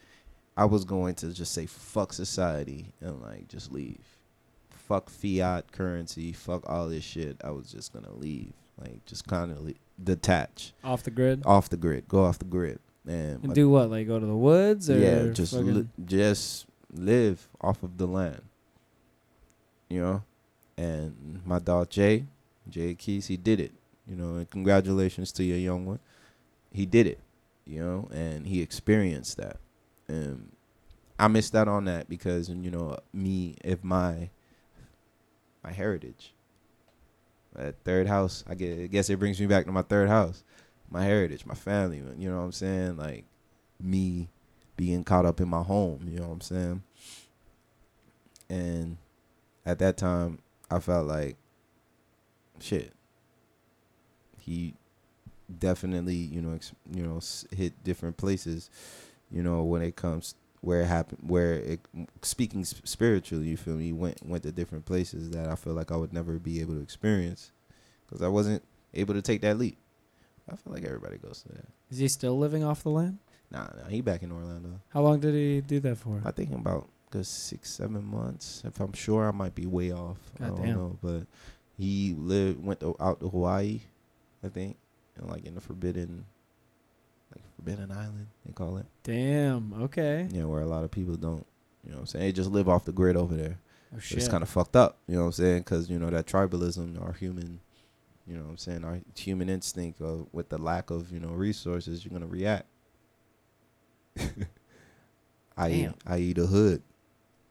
I 0.61 0.65
was 0.65 0.85
going 0.85 1.15
to 1.15 1.33
just 1.33 1.53
say 1.53 1.65
fuck 1.65 2.13
society 2.13 2.93
and 3.01 3.19
like 3.19 3.47
just 3.47 3.71
leave. 3.71 3.97
Fuck 4.69 5.09
fiat 5.09 5.71
currency. 5.71 6.33
Fuck 6.33 6.69
all 6.69 6.87
this 6.87 7.03
shit. 7.03 7.41
I 7.43 7.49
was 7.49 7.71
just 7.71 7.91
gonna 7.93 8.11
leave. 8.13 8.53
Like 8.79 9.03
just 9.07 9.25
kind 9.27 9.51
of 9.51 9.65
le- 9.65 9.73
detach 10.03 10.73
Off 10.83 11.01
the 11.01 11.09
grid. 11.09 11.41
off 11.47 11.67
the 11.69 11.77
grid. 11.77 12.07
Go 12.07 12.25
off 12.25 12.37
the 12.37 12.45
grid. 12.45 12.77
And 13.07 13.43
And 13.43 13.55
do 13.55 13.69
what? 13.69 13.89
Like 13.89 14.05
go 14.05 14.19
to 14.19 14.25
the 14.25 14.35
woods 14.35 14.87
or 14.87 14.99
yeah, 14.99 15.33
just 15.33 15.53
li- 15.53 15.87
just 16.05 16.67
live 16.93 17.47
off 17.59 17.81
of 17.81 17.97
the 17.97 18.05
land. 18.05 18.43
You 19.89 20.01
know, 20.01 20.23
and 20.77 21.41
my 21.43 21.57
dog 21.57 21.89
Jay, 21.89 22.25
Jay 22.69 22.93
Keys, 22.93 23.25
he 23.27 23.35
did 23.35 23.59
it. 23.59 23.71
You 24.07 24.15
know, 24.15 24.35
and 24.35 24.47
congratulations 24.47 25.31
to 25.33 25.43
your 25.43 25.57
young 25.57 25.87
one. 25.87 25.99
He 26.71 26.85
did 26.85 27.07
it. 27.07 27.19
You 27.65 27.79
know, 27.83 28.09
and 28.13 28.45
he 28.45 28.61
experienced 28.61 29.37
that. 29.37 29.57
And 30.11 30.51
I 31.17 31.27
missed 31.27 31.55
out 31.55 31.67
on 31.67 31.85
that 31.85 32.09
because 32.09 32.49
you 32.49 32.69
know 32.69 32.97
me, 33.13 33.55
if 33.63 33.83
my 33.83 34.29
my 35.63 35.71
heritage, 35.71 36.33
that 37.55 37.75
third 37.85 38.07
house, 38.07 38.43
I 38.47 38.55
guess, 38.55 38.89
guess 38.89 39.09
it 39.09 39.19
brings 39.19 39.39
me 39.39 39.45
back 39.45 39.65
to 39.65 39.71
my 39.71 39.83
third 39.83 40.09
house, 40.09 40.43
my 40.89 41.03
heritage, 41.03 41.45
my 41.45 41.55
family. 41.55 42.03
You 42.17 42.29
know 42.29 42.37
what 42.37 42.43
I'm 42.43 42.51
saying? 42.51 42.97
Like 42.97 43.25
me 43.79 44.27
being 44.75 45.03
caught 45.03 45.25
up 45.25 45.39
in 45.39 45.47
my 45.47 45.61
home. 45.61 46.05
You 46.07 46.19
know 46.19 46.27
what 46.27 46.33
I'm 46.33 46.41
saying? 46.41 46.83
And 48.49 48.97
at 49.65 49.79
that 49.79 49.95
time, 49.95 50.39
I 50.69 50.79
felt 50.79 51.07
like 51.07 51.37
shit. 52.59 52.91
He 54.39 54.73
definitely, 55.59 56.15
you 56.15 56.41
know, 56.41 56.53
ex- 56.53 56.73
you 56.93 57.03
know, 57.03 57.21
hit 57.55 57.81
different 57.83 58.17
places. 58.17 58.69
You 59.31 59.43
know, 59.43 59.63
when 59.63 59.81
it 59.81 59.95
comes 59.95 60.35
where 60.61 60.81
it 60.81 60.85
happened, 60.87 61.19
where 61.27 61.53
it 61.53 61.79
speaking 62.21 62.63
spiritually, 62.65 63.47
you 63.47 63.57
feel 63.57 63.75
me? 63.75 63.91
Went 63.93 64.25
went 64.25 64.43
to 64.43 64.51
different 64.51 64.85
places 64.85 65.31
that 65.31 65.49
I 65.49 65.55
feel 65.55 65.73
like 65.73 65.91
I 65.91 65.97
would 65.97 66.13
never 66.13 66.33
be 66.33 66.61
able 66.61 66.75
to 66.75 66.81
experience 66.81 67.51
because 68.05 68.21
I 68.21 68.27
wasn't 68.27 68.63
able 68.93 69.13
to 69.13 69.21
take 69.21 69.41
that 69.41 69.57
leap. 69.57 69.77
I 70.51 70.55
feel 70.55 70.73
like 70.73 70.83
everybody 70.83 71.17
goes 71.17 71.41
to 71.43 71.49
that. 71.49 71.65
Is 71.89 71.97
he 71.97 72.07
still 72.07 72.37
living 72.37 72.63
off 72.63 72.83
the 72.83 72.89
land? 72.89 73.19
Nah, 73.51 73.67
nah, 73.77 73.89
he 73.89 74.01
back 74.01 74.23
in 74.23 74.31
Orlando. 74.31 74.79
How 74.89 75.01
long 75.01 75.19
did 75.19 75.33
he 75.33 75.61
do 75.61 75.79
that 75.81 75.97
for? 75.97 76.21
I 76.25 76.31
think 76.31 76.51
about 76.53 76.87
good 77.09 77.25
six, 77.25 77.69
seven 77.69 78.05
months. 78.05 78.63
If 78.65 78.79
I'm 78.79 78.93
sure, 78.93 79.27
I 79.27 79.31
might 79.31 79.55
be 79.55 79.65
way 79.65 79.91
off. 79.91 80.17
I 80.39 80.47
don't 80.47 80.55
Goddamn. 80.55 80.75
know, 80.75 80.97
but 81.01 81.27
he 81.77 82.15
lived, 82.17 82.63
went 82.63 82.79
to, 82.79 82.95
out 82.99 83.19
to 83.19 83.29
Hawaii, 83.29 83.81
I 84.43 84.47
think, 84.47 84.77
and 85.17 85.29
like 85.29 85.45
in 85.45 85.55
the 85.55 85.61
forbidden, 85.61 86.25
Forbidden 87.63 87.91
Island, 87.91 88.27
they 88.43 88.53
call 88.53 88.77
it. 88.77 88.87
Damn. 89.03 89.73
Okay. 89.83 90.27
Yeah, 90.31 90.45
where 90.45 90.61
a 90.61 90.65
lot 90.65 90.83
of 90.83 90.89
people 90.89 91.15
don't. 91.15 91.45
You 91.83 91.91
know 91.91 91.97
what 91.97 92.01
I'm 92.01 92.07
saying? 92.07 92.25
They 92.25 92.31
just 92.31 92.49
live 92.49 92.67
off 92.67 92.85
the 92.85 92.91
grid 92.91 93.15
over 93.15 93.35
there. 93.35 93.59
Oh 93.95 93.99
shit. 93.99 94.17
It's 94.17 94.27
kind 94.27 94.41
of 94.41 94.49
fucked 94.49 94.75
up. 94.75 94.97
You 95.07 95.15
know 95.15 95.21
what 95.21 95.27
I'm 95.27 95.33
saying? 95.33 95.59
Because 95.59 95.89
you 95.89 95.99
know 95.99 96.09
that 96.09 96.25
tribalism, 96.25 96.99
our 97.03 97.13
human, 97.13 97.59
you 98.25 98.35
know 98.35 98.43
what 98.43 98.49
I'm 98.51 98.57
saying, 98.57 98.83
our 98.83 98.99
human 99.15 99.47
instinct 99.49 100.01
of 100.01 100.27
with 100.31 100.49
the 100.49 100.57
lack 100.57 100.89
of 100.89 101.11
you 101.11 101.19
know 101.19 101.29
resources, 101.29 102.03
you're 102.03 102.13
gonna 102.13 102.25
react. 102.25 102.65
I 105.57 105.93
eat 106.17 106.37
a 106.37 106.45
hood. 106.47 106.81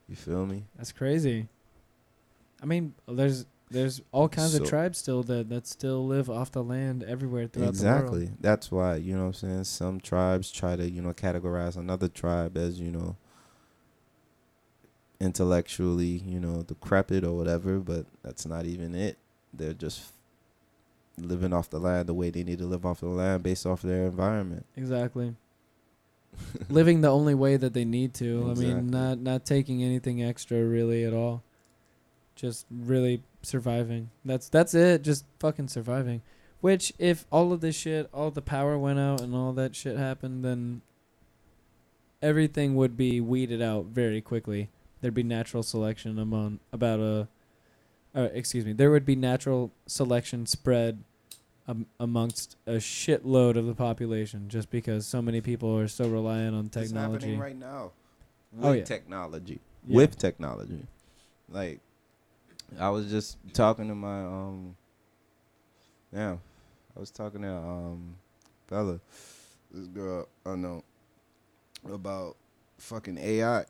You 0.09 0.15
feel 0.17 0.45
me? 0.45 0.65
That's 0.75 0.91
crazy. 0.91 1.47
I 2.61 2.65
mean, 2.65 2.93
there's 3.07 3.45
there's 3.71 4.01
all 4.11 4.29
kinds 4.29 4.53
So- 4.55 4.63
of 4.63 4.69
tribes 4.69 4.97
still 4.97 5.23
that 5.23 5.49
that 5.49 5.65
still 5.67 6.05
live 6.05 6.29
off 6.29 6.51
the 6.51 6.63
land 6.63 7.03
everywhere 7.03 7.47
throughout 7.47 7.69
exactly. 7.69 8.19
the 8.21 8.25
world. 8.25 8.37
That's 8.41 8.71
why 8.71 8.95
you 8.97 9.13
know 9.15 9.21
what 9.21 9.27
I'm 9.27 9.33
saying. 9.49 9.63
Some 9.65 9.99
tribes 9.99 10.51
try 10.51 10.75
to 10.75 10.89
you 10.89 11.01
know 11.01 11.13
categorize 11.13 11.77
another 11.77 12.07
tribe 12.07 12.57
as 12.57 12.79
you 12.79 12.91
know 12.91 13.15
intellectually 15.19 16.23
you 16.25 16.39
know 16.39 16.63
decrepit 16.63 17.23
or 17.23 17.33
whatever, 17.33 17.79
but 17.79 18.05
that's 18.23 18.45
not 18.45 18.65
even 18.65 18.95
it. 18.95 19.17
They're 19.53 19.73
just 19.73 20.13
living 21.17 21.53
off 21.53 21.69
the 21.69 21.79
land 21.79 22.07
the 22.07 22.13
way 22.13 22.29
they 22.29 22.43
need 22.43 22.59
to 22.59 22.65
live 22.65 22.85
off 22.85 23.01
the 23.01 23.07
land 23.07 23.43
based 23.43 23.65
off 23.65 23.81
their 23.81 24.05
environment. 24.05 24.65
Exactly. 24.75 25.35
Living 26.69 27.01
the 27.01 27.09
only 27.09 27.35
way 27.35 27.57
that 27.57 27.73
they 27.73 27.83
need 27.83 28.13
to. 28.15 28.49
I 28.49 28.53
mean, 28.57 28.89
not 28.89 29.19
not 29.19 29.45
taking 29.45 29.83
anything 29.83 30.23
extra 30.23 30.63
really 30.63 31.03
at 31.03 31.13
all. 31.13 31.43
Just 32.35 32.65
really 32.69 33.21
surviving. 33.41 34.09
That's 34.25 34.49
that's 34.49 34.73
it. 34.73 35.03
Just 35.03 35.25
fucking 35.39 35.67
surviving. 35.67 36.21
Which, 36.61 36.93
if 36.99 37.25
all 37.31 37.51
of 37.53 37.61
this 37.61 37.75
shit, 37.75 38.07
all 38.13 38.29
the 38.31 38.41
power 38.41 38.77
went 38.77 38.99
out 38.99 39.19
and 39.21 39.33
all 39.35 39.51
that 39.53 39.75
shit 39.75 39.97
happened, 39.97 40.45
then 40.45 40.81
everything 42.21 42.75
would 42.75 42.95
be 42.95 43.19
weeded 43.19 43.61
out 43.61 43.85
very 43.85 44.21
quickly. 44.21 44.69
There'd 45.01 45.13
be 45.13 45.23
natural 45.23 45.63
selection 45.63 46.19
among 46.19 46.59
about 46.71 46.99
a, 46.99 47.27
uh, 48.15 48.29
excuse 48.33 48.63
me, 48.65 48.73
there 48.73 48.91
would 48.91 49.05
be 49.05 49.15
natural 49.15 49.71
selection 49.87 50.45
spread 50.45 51.03
um, 51.67 51.87
amongst 51.99 52.55
a 52.67 52.73
shitload 52.73 53.55
of 53.55 53.65
the 53.65 53.73
population 53.73 54.47
just 54.47 54.69
because 54.69 55.07
so 55.07 55.21
many 55.21 55.41
people 55.41 55.75
are 55.77 55.87
so 55.87 56.07
reliant 56.07 56.55
on 56.55 56.65
It's 56.65 56.75
technology. 56.75 57.33
happening 57.33 57.39
right 57.39 57.57
now. 57.59 57.91
With 58.53 58.65
Oh, 58.65 58.71
yeah. 58.73 58.83
technology. 58.83 59.59
Yeah. 59.87 59.95
With 59.95 60.17
technology. 60.19 60.85
Like 61.49 61.79
I 62.79 62.89
was 62.89 63.09
just 63.09 63.37
talking 63.53 63.87
to 63.87 63.95
my 63.95 64.21
um 64.21 64.75
yeah. 66.13 66.37
I 66.95 66.99
was 66.99 67.11
talking 67.11 67.41
to 67.41 67.51
um 67.51 68.15
fella, 68.67 68.99
this 69.71 69.87
girl 69.87 70.27
I 70.45 70.55
know 70.55 70.83
about 71.91 72.35
fucking 72.77 73.17
AI 73.17 73.65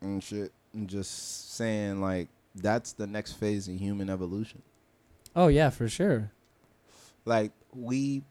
and 0.00 0.22
shit 0.22 0.52
and 0.72 0.88
just 0.88 1.54
saying 1.54 2.00
like 2.00 2.28
that's 2.54 2.92
the 2.92 3.06
next 3.06 3.32
phase 3.32 3.68
in 3.68 3.78
human 3.78 4.08
evolution. 4.10 4.62
Oh 5.34 5.48
yeah, 5.48 5.70
for 5.70 5.88
sure. 5.88 6.30
Like 7.24 7.52
we 7.74 8.22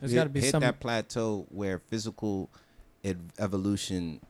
There's 0.00 0.12
hit, 0.12 0.16
got 0.18 0.24
to 0.24 0.30
be 0.30 0.40
hit 0.40 0.50
some. 0.52 0.60
that 0.60 0.80
plateau 0.80 1.46
where 1.50 1.78
physical 1.78 2.48
ev- 3.04 3.18
evolution 3.38 4.20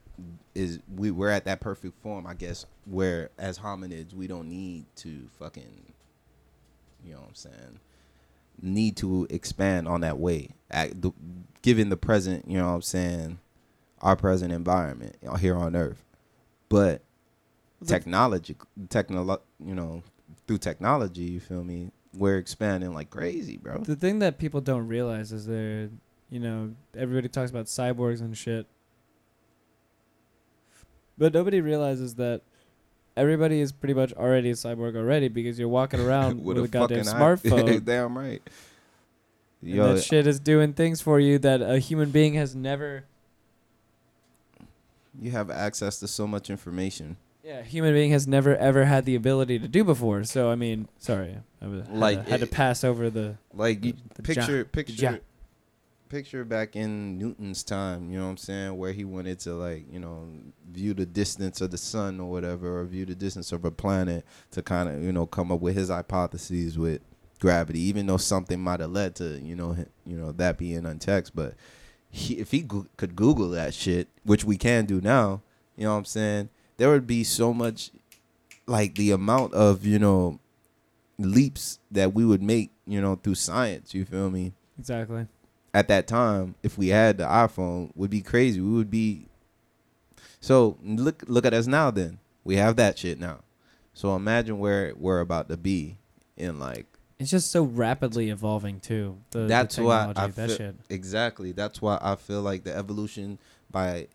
is 0.55 0.79
we 0.95 1.11
we're 1.11 1.29
at 1.29 1.45
that 1.45 1.59
perfect 1.59 2.01
form, 2.01 2.27
I 2.27 2.33
guess, 2.33 2.65
where 2.85 3.29
as 3.37 3.59
hominids 3.59 4.13
we 4.13 4.27
don't 4.27 4.49
need 4.49 4.85
to 4.97 5.27
fucking 5.39 5.93
you 7.03 7.13
know 7.13 7.19
what 7.19 7.29
I'm 7.29 7.35
saying 7.35 7.79
need 8.61 8.97
to 8.97 9.27
expand 9.29 9.87
on 9.87 10.01
that 10.01 10.19
way 10.19 10.49
at 10.69 11.01
the, 11.01 11.11
given 11.61 11.89
the 11.89 11.97
present, 11.97 12.47
you 12.47 12.57
know 12.57 12.67
what 12.67 12.75
I'm 12.75 12.81
saying, 12.81 13.39
our 14.01 14.15
present 14.15 14.51
environment 14.51 15.15
here 15.39 15.55
on 15.55 15.75
earth. 15.75 16.03
But 16.69 17.01
technology 17.85 18.55
technolo- 18.87 19.41
you 19.63 19.75
know, 19.75 20.03
through 20.47 20.59
technology, 20.59 21.23
you 21.23 21.39
feel 21.39 21.63
me? 21.63 21.91
We're 22.15 22.37
expanding 22.37 22.93
like 22.93 23.09
crazy, 23.09 23.57
bro. 23.57 23.79
the 23.79 23.95
thing 23.95 24.19
that 24.19 24.37
people 24.37 24.61
don't 24.61 24.87
realize 24.87 25.31
is 25.31 25.47
they're, 25.47 25.89
you 26.29 26.39
know, 26.39 26.75
everybody 26.95 27.27
talks 27.27 27.49
about 27.49 27.65
cyborgs 27.65 28.21
and 28.21 28.37
shit, 28.37 28.67
but 31.17 31.33
nobody 31.33 31.61
realizes 31.61 32.15
that 32.15 32.41
everybody 33.15 33.61
is 33.61 33.71
pretty 33.71 33.93
much 33.93 34.13
already 34.13 34.49
a 34.49 34.53
cyborg 34.53 34.95
already 34.95 35.27
because 35.27 35.59
you're 35.59 35.67
walking 35.67 35.99
around 36.05 36.43
with, 36.43 36.57
a, 36.57 36.67
goddamn 36.67 37.03
smartphone. 37.03 37.83
Damn 37.85 38.17
right. 38.17 38.41
and 39.61 39.79
that 39.79 40.03
shit 40.03 40.27
is 40.27 40.39
doing 40.39 40.73
things 40.73 41.01
for 41.01 41.19
you 41.19 41.39
that 41.39 41.61
a 41.61 41.79
human 41.79 42.11
being 42.11 42.33
has 42.35 42.55
never. 42.55 43.05
you 45.19 45.31
have 45.31 45.49
access 45.49 45.99
to 45.99 46.07
so 46.07 46.27
much 46.27 46.49
information. 46.49 47.17
Yeah, 47.43 47.59
a 47.59 47.63
human 47.63 47.93
being 47.93 48.11
has 48.11 48.25
never 48.25 48.55
ever 48.55 48.85
had 48.85 49.03
the 49.03 49.15
ability 49.15 49.59
to 49.59 49.67
do 49.67 49.83
before. 49.83 50.23
So 50.23 50.49
I 50.49 50.55
mean, 50.55 50.87
sorry, 50.97 51.37
I 51.61 51.67
was, 51.67 51.85
had, 51.85 51.97
Like, 51.97 52.23
to, 52.25 52.31
had 52.31 52.39
to 52.39 52.47
pass 52.47 52.85
over 52.85 53.09
the. 53.09 53.35
Like 53.53 53.83
you 53.83 53.93
The 54.15 54.23
picture, 54.23 54.59
ja- 54.59 54.63
picture. 54.71 55.19
Picture 56.13 56.45
back 56.45 56.75
in 56.75 57.17
Newton's 57.17 57.63
time. 57.63 58.11
You 58.11 58.19
know 58.19 58.25
what 58.25 58.31
I'm 58.31 58.37
saying? 58.37 58.77
Where 58.77 58.91
he 58.91 59.03
wanted 59.03 59.39
to 59.39 59.55
like, 59.55 59.91
you 59.91 59.99
know, 59.99 60.27
view 60.71 60.93
the 60.93 61.07
distance 61.07 61.59
of 61.59 61.71
the 61.71 61.77
sun 61.77 62.19
or 62.19 62.29
whatever, 62.29 62.79
or 62.79 62.85
view 62.85 63.03
the 63.03 63.15
distance 63.15 63.51
of 63.51 63.65
a 63.65 63.71
planet 63.71 64.23
to 64.51 64.61
kind 64.61 64.89
of, 64.89 65.01
you 65.01 65.11
know, 65.11 65.25
come 65.25 65.51
up 65.51 65.59
with 65.59 65.75
his 65.75 65.89
hypotheses 65.89 66.77
with 66.77 67.01
gravity. 67.39 67.79
Even 67.79 68.05
though 68.05 68.17
something 68.17 68.59
might 68.59 68.79
have 68.79 68.91
led 68.91 69.15
to, 69.15 69.39
you 69.39 69.55
know, 69.55 69.75
you 70.05 70.15
know 70.15 70.31
that 70.33 70.59
being 70.59 70.83
untext, 70.83 71.31
but 71.33 71.55
he, 72.11 72.35
if 72.35 72.51
he 72.51 72.61
go- 72.61 72.85
could 72.95 73.15
Google 73.15 73.49
that 73.49 73.73
shit, 73.73 74.07
which 74.23 74.45
we 74.45 74.55
can 74.55 74.85
do 74.85 75.01
now, 75.01 75.41
you 75.75 75.85
know 75.85 75.93
what 75.93 75.97
I'm 75.97 76.05
saying? 76.05 76.49
There 76.77 76.91
would 76.91 77.07
be 77.07 77.23
so 77.23 77.55
much, 77.55 77.89
like 78.67 78.93
the 78.93 79.09
amount 79.09 79.55
of, 79.55 79.83
you 79.83 79.97
know, 79.97 80.39
leaps 81.17 81.79
that 81.89 82.13
we 82.13 82.23
would 82.23 82.43
make, 82.43 82.69
you 82.85 83.01
know, 83.01 83.15
through 83.15 83.35
science. 83.35 83.95
You 83.95 84.05
feel 84.05 84.29
me? 84.29 84.53
Exactly. 84.77 85.25
At 85.73 85.87
that 85.87 86.07
time, 86.07 86.55
if 86.61 86.77
we 86.77 86.89
had 86.89 87.17
the 87.17 87.23
iPhone, 87.25 87.91
would 87.95 88.11
be 88.11 88.21
crazy. 88.21 88.61
We 88.61 88.69
would 88.73 88.91
be. 88.91 89.27
So 90.39 90.77
look, 90.83 91.23
look 91.27 91.45
at 91.45 91.53
us 91.53 91.67
now. 91.67 91.89
Then 91.91 92.19
we 92.43 92.57
have 92.57 92.75
that 92.75 92.97
shit 92.99 93.19
now. 93.19 93.39
So 93.93 94.15
imagine 94.15 94.59
where 94.59 94.93
we're 94.95 95.19
about 95.19 95.49
to 95.49 95.57
be 95.57 95.97
in 96.37 96.59
like 96.59 96.85
It's 97.19 97.31
just 97.31 97.51
so 97.51 97.63
rapidly 97.63 98.29
evolving 98.29 98.79
too. 98.79 99.17
The, 99.31 99.39
the 99.39 99.47
That's 99.47 99.77
why 99.77 100.07
technology, 100.07 100.19
I 100.19 100.27
that 100.27 100.47
feel- 100.49 100.57
shit. 100.57 100.75
Exactly. 100.89 101.51
That's 101.53 101.81
why 101.81 101.97
I 102.01 102.15
feel 102.15 102.41
like 102.41 102.63
the 102.63 102.75
evolution 102.75 103.39
by 103.71 104.07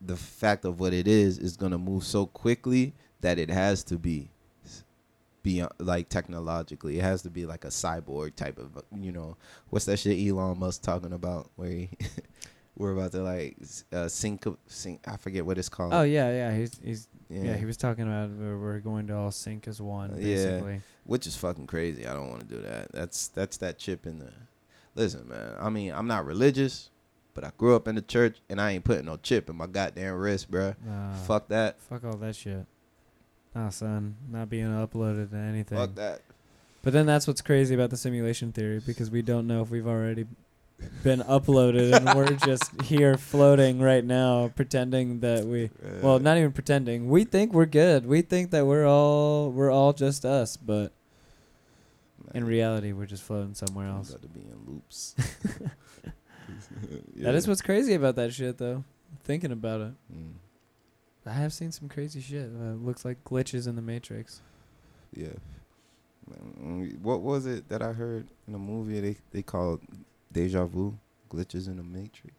the 0.00 0.16
fact 0.16 0.64
of 0.64 0.80
what 0.80 0.92
it 0.92 1.08
is 1.08 1.38
is 1.38 1.56
gonna 1.56 1.78
move 1.78 2.04
so 2.04 2.26
quickly 2.26 2.94
that 3.20 3.38
it 3.38 3.48
has 3.50 3.82
to 3.84 3.98
be 3.98 4.28
beyond 5.44 5.70
like 5.78 6.08
technologically. 6.08 6.98
It 6.98 7.02
has 7.02 7.22
to 7.22 7.30
be 7.30 7.46
like 7.46 7.64
a 7.64 7.68
cyborg 7.68 8.34
type 8.34 8.58
of 8.58 8.82
you 8.98 9.12
know 9.12 9.36
what's 9.70 9.84
that 9.84 9.98
shit 10.00 10.18
Elon 10.18 10.58
Musk 10.58 10.82
talking 10.82 11.12
about 11.12 11.50
where 11.54 11.68
he 11.68 11.90
we're 12.76 12.92
about 12.92 13.12
to 13.12 13.22
like 13.22 13.56
uh, 13.92 14.08
sync 14.08 14.44
sync 14.66 15.06
I 15.06 15.16
forget 15.16 15.46
what 15.46 15.58
it's 15.58 15.68
called. 15.68 15.94
Oh 15.94 16.02
yeah, 16.02 16.30
yeah. 16.32 16.56
He's 16.56 16.80
he's 16.82 17.08
yeah. 17.30 17.56
he 17.56 17.64
was 17.64 17.76
talking 17.76 18.04
about 18.04 18.30
we're 18.30 18.80
going 18.80 19.06
to 19.06 19.16
all 19.16 19.30
sync 19.30 19.68
as 19.68 19.80
one, 19.80 20.10
Uh, 20.12 20.16
yeah. 20.16 20.34
basically. 20.34 20.80
which 21.04 21.26
is 21.28 21.36
fucking 21.36 21.68
crazy. 21.68 22.06
I 22.06 22.14
don't 22.14 22.30
want 22.30 22.48
to 22.48 22.54
do 22.56 22.60
that. 22.62 22.90
That's 22.90 23.28
that's 23.28 23.58
that 23.58 23.78
chip 23.78 24.06
in 24.06 24.18
the. 24.18 24.32
Listen, 24.96 25.28
man. 25.28 25.54
I 25.60 25.70
mean, 25.70 25.92
I'm 25.92 26.06
not 26.06 26.24
religious, 26.24 26.90
but 27.34 27.42
I 27.44 27.50
grew 27.58 27.74
up 27.74 27.88
in 27.88 27.96
the 27.96 28.02
church, 28.02 28.38
and 28.48 28.60
I 28.60 28.70
ain't 28.72 28.84
putting 28.84 29.06
no 29.06 29.16
chip 29.16 29.50
in 29.50 29.56
my 29.56 29.66
goddamn 29.66 30.14
wrist, 30.14 30.50
bruh. 30.50 30.76
Nah, 30.86 31.14
Fuck 31.26 31.48
that. 31.48 31.80
Fuck 31.80 32.04
all 32.04 32.16
that 32.18 32.36
shit. 32.36 32.64
Nah, 33.54 33.68
son, 33.68 34.16
not 34.30 34.50
being 34.50 34.66
uploaded 34.66 35.30
to 35.30 35.36
anything. 35.36 35.78
Fuck 35.78 35.94
that. 35.94 36.22
But 36.82 36.92
then 36.92 37.06
that's 37.06 37.26
what's 37.26 37.40
crazy 37.40 37.74
about 37.74 37.90
the 37.90 37.96
simulation 37.96 38.52
theory 38.52 38.80
because 38.84 39.10
we 39.10 39.22
don't 39.22 39.46
know 39.46 39.62
if 39.62 39.70
we've 39.70 39.86
already 39.86 40.26
been 41.02 41.20
uploaded 41.20 41.94
and 41.94 42.14
we're 42.14 42.36
just 42.46 42.82
here 42.82 43.16
floating 43.16 43.80
right 43.80 44.04
now 44.04 44.48
pretending 44.54 45.20
that 45.20 45.44
we 45.44 45.70
well 46.02 46.18
not 46.18 46.36
even 46.36 46.52
pretending. 46.52 47.08
We 47.08 47.24
think 47.24 47.52
we're 47.52 47.64
good. 47.66 48.04
We 48.06 48.20
think 48.22 48.50
that 48.50 48.66
we're 48.66 48.86
all 48.86 49.50
we're 49.50 49.70
all 49.70 49.92
just 49.92 50.24
us 50.24 50.56
but 50.56 50.92
in 52.34 52.44
reality 52.44 52.92
we're 52.92 53.06
just 53.06 53.22
floating 53.22 53.54
somewhere 53.54 53.86
else. 53.86 54.10
about 54.10 54.22
to 54.22 54.28
be 54.28 54.40
in 54.40 54.58
loops. 54.66 55.14
that 57.16 57.34
is 57.34 57.48
what's 57.48 57.62
crazy 57.62 57.94
about 57.94 58.16
that 58.16 58.34
shit 58.34 58.58
though. 58.58 58.84
Thinking 59.22 59.52
about 59.52 59.80
it. 59.80 59.92
Mm, 60.12 60.32
i 61.26 61.32
have 61.32 61.52
seen 61.52 61.72
some 61.72 61.88
crazy 61.88 62.20
shit 62.20 62.50
uh, 62.60 62.72
looks 62.74 63.04
like 63.04 63.22
glitches 63.24 63.66
in 63.66 63.76
the 63.76 63.82
matrix 63.82 64.40
yeah. 65.16 65.28
What 67.02 67.20
was 67.20 67.46
it 67.46 67.68
that 67.68 67.82
I 67.82 67.92
heard 67.92 68.26
in 68.48 68.54
a 68.54 68.58
movie? 68.58 68.98
They 68.98 69.16
they 69.30 69.42
called 69.42 69.80
deja 70.32 70.64
vu, 70.64 70.98
glitches 71.30 71.68
in 71.68 71.76
the 71.76 71.82
matrix. 71.82 72.34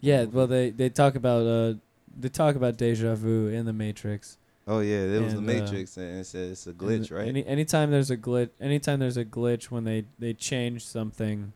yeah 0.00 0.24
well 0.24 0.46
they 0.46 0.70
they 0.70 0.90
talk 0.90 1.14
about 1.14 1.46
uh 1.46 1.74
they 2.16 2.28
talk 2.28 2.54
about 2.54 2.76
deja 2.76 3.14
vu 3.14 3.48
in 3.48 3.64
the 3.66 3.72
matrix 3.72 4.36
Oh 4.66 4.80
yeah, 4.80 4.98
it 4.98 5.20
was 5.20 5.32
the 5.32 5.40
uh, 5.40 5.42
Matrix, 5.42 5.96
and 5.96 6.20
it 6.20 6.26
said 6.26 6.50
it's 6.50 6.66
a 6.68 6.72
glitch, 6.72 7.10
right? 7.10 7.26
Any 7.26 7.44
anytime 7.44 7.90
there's 7.90 8.10
a 8.10 8.16
glitch, 8.16 8.50
anytime 8.60 9.00
there's 9.00 9.16
a 9.16 9.24
glitch 9.24 9.64
when 9.64 9.82
they 9.82 10.04
they 10.18 10.32
change 10.32 10.86
something, 10.86 11.54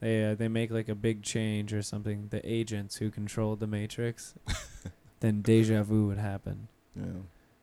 they 0.00 0.24
uh, 0.24 0.34
they 0.34 0.48
make 0.48 0.70
like 0.70 0.90
a 0.90 0.94
big 0.94 1.22
change 1.22 1.72
or 1.72 1.80
something. 1.80 2.26
The 2.28 2.42
agents 2.44 2.96
who 2.96 3.10
controlled 3.10 3.60
the 3.60 3.66
Matrix, 3.66 4.34
then 5.26 5.42
deja 5.42 5.82
vu 5.82 6.06
would 6.06 6.18
happen. 6.18 6.68
yeah. 6.94 7.04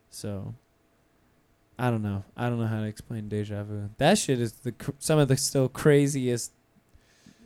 So. 0.10 0.54
I 1.78 1.90
don't 1.90 2.04
know. 2.04 2.24
I 2.38 2.50
don't 2.50 2.60
know 2.60 2.68
how 2.68 2.82
to 2.82 2.86
explain 2.86 3.30
deja 3.30 3.64
vu. 3.64 3.90
That 3.98 4.18
shit 4.18 4.40
is 4.40 4.54
the 4.54 4.74
cr- 4.74 4.92
some 5.00 5.18
of 5.18 5.28
the 5.28 5.36
still 5.36 5.68
craziest, 5.68 6.52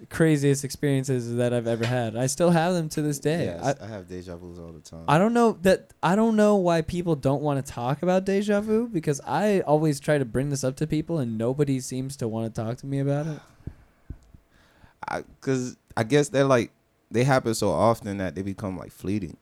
craziest 0.10 0.66
experiences 0.66 1.36
that 1.38 1.54
I've 1.54 1.68
ever 1.68 1.86
had. 1.86 2.18
I 2.18 2.28
still 2.28 2.50
have 2.52 2.74
them 2.74 2.90
to 2.90 3.02
this 3.02 3.20
day. 3.20 3.46
Yes, 3.46 3.78
I, 3.80 3.86
I, 3.86 3.88
have 3.88 4.08
deja 4.10 4.36
vus 4.36 4.60
all 4.60 4.74
the 4.74 4.82
time. 4.82 5.06
I 5.08 5.18
don't 5.18 5.34
know 5.34 5.58
that 5.62 5.94
I 6.04 6.18
don't 6.18 6.36
know 6.36 6.56
why 6.58 6.82
people 6.82 7.16
don't 7.16 7.42
want 7.42 7.66
to 7.66 7.72
talk 7.72 8.04
about 8.04 8.26
deja 8.26 8.60
vu 8.60 8.90
because 8.90 9.22
I 9.26 9.62
always 9.62 10.00
try 10.00 10.18
to 10.18 10.26
bring 10.26 10.50
this 10.50 10.64
up 10.64 10.76
to 10.78 10.88
people 10.88 11.20
and 11.20 11.38
nobody 11.38 11.80
seems 11.80 12.18
to 12.18 12.28
want 12.28 12.54
to 12.54 12.62
talk 12.62 12.78
to 12.80 12.86
me 12.86 13.00
about 13.00 13.28
it. 13.28 13.40
I, 15.08 15.24
cause 15.40 15.78
I 15.96 16.04
guess 16.04 16.28
they're 16.28 16.44
like 16.44 16.72
they 17.10 17.24
happen 17.24 17.56
so 17.56 17.70
often 17.70 18.18
that 18.18 18.36
they 18.36 18.42
become 18.42 18.78
like 18.78 18.92
fleeting. 18.92 19.38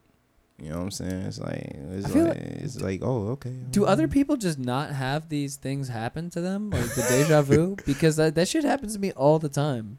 You 0.58 0.70
know 0.70 0.78
what 0.78 0.84
I'm 0.84 0.92
saying? 0.92 1.22
It's 1.24 1.40
like 1.40 1.72
it's 1.92 2.16
like, 2.16 2.24
like- 2.28 2.38
it's 2.38 2.82
like 2.82 3.00
oh 3.04 3.28
okay. 3.32 3.54
Do 3.72 3.86
other 3.86 4.08
people 4.08 4.38
just 4.38 4.58
not 4.58 4.92
have 4.92 5.28
these 5.28 5.58
things 5.58 5.90
happen 5.90 6.30
to 6.32 6.42
them 6.42 6.70
like 6.70 6.94
the 6.96 7.02
deja 7.10 7.42
vu 7.42 7.76
because 7.86 8.16
that 8.16 8.36
that 8.36 8.48
shit 8.48 8.64
happens 8.64 8.94
to 8.94 9.00
me 9.00 9.12
all 9.12 9.38
the 9.38 9.50
time. 9.50 9.98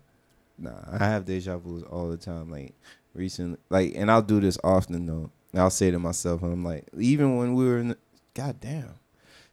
Nah, 0.59 0.71
I 0.91 1.05
have 1.05 1.27
deja 1.27 1.59
vus 1.59 1.83
all 1.83 2.09
the 2.09 2.17
time. 2.17 2.51
Like 2.51 2.75
recently, 3.15 3.59
like, 3.69 3.93
and 3.95 4.11
I'll 4.11 4.23
do 4.23 4.41
this 4.41 4.59
often 4.65 5.07
though. 5.07 5.31
And 5.53 5.61
I'll 5.63 5.71
say 5.71 5.91
to 5.91 5.99
myself, 5.99 6.43
and 6.43 6.53
I'm 6.53 6.65
like, 6.65 6.87
even 6.99 7.37
when 7.37 7.55
we 7.55 7.67
were 7.67 7.79
in, 7.79 7.89
the, 7.89 7.99
God 8.35 8.59
damn, 8.61 8.95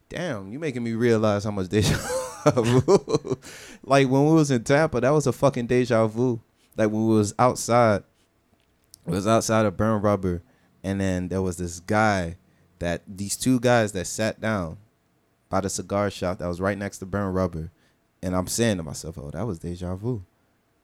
damn, 0.10 0.52
you 0.52 0.60
making 0.60 0.84
me 0.84 0.94
realize 0.94 1.44
how 1.44 1.52
much 1.52 1.68
deja 1.70 1.98
vu. 2.46 3.38
like 3.84 4.08
when 4.10 4.26
we 4.26 4.34
was 4.34 4.52
in 4.52 4.64
Tampa, 4.64 5.02
that 5.02 5.10
was 5.12 5.28
a 5.28 5.34
fucking 5.34 5.68
deja 5.68 6.08
vu. 6.08 6.40
Like 6.78 6.90
when 6.92 7.08
we 7.08 7.16
was 7.16 7.34
outside, 7.38 8.04
was 9.06 9.28
outside 9.28 9.66
of 9.66 9.76
Burn 9.78 10.02
Rubber, 10.02 10.42
and 10.84 11.00
then 11.00 11.28
there 11.30 11.42
was 11.42 11.58
this 11.58 11.80
guy 11.80 12.38
that 12.80 13.02
these 13.08 13.38
two 13.38 13.60
guys 13.60 13.92
that 13.94 14.06
sat 14.08 14.42
down 14.42 14.78
by 15.50 15.62
the 15.62 15.70
cigar 15.70 16.10
shop 16.10 16.40
that 16.40 16.48
was 16.48 16.60
right 16.60 16.78
next 16.78 16.98
to 17.00 17.06
Burn 17.06 17.34
Rubber, 17.34 17.72
and 18.22 18.36
I'm 18.36 18.48
saying 18.48 18.78
to 18.78 18.84
myself, 18.84 19.18
oh, 19.18 19.32
that 19.32 19.46
was 19.46 19.60
deja 19.60 19.96
vu. 19.96 20.24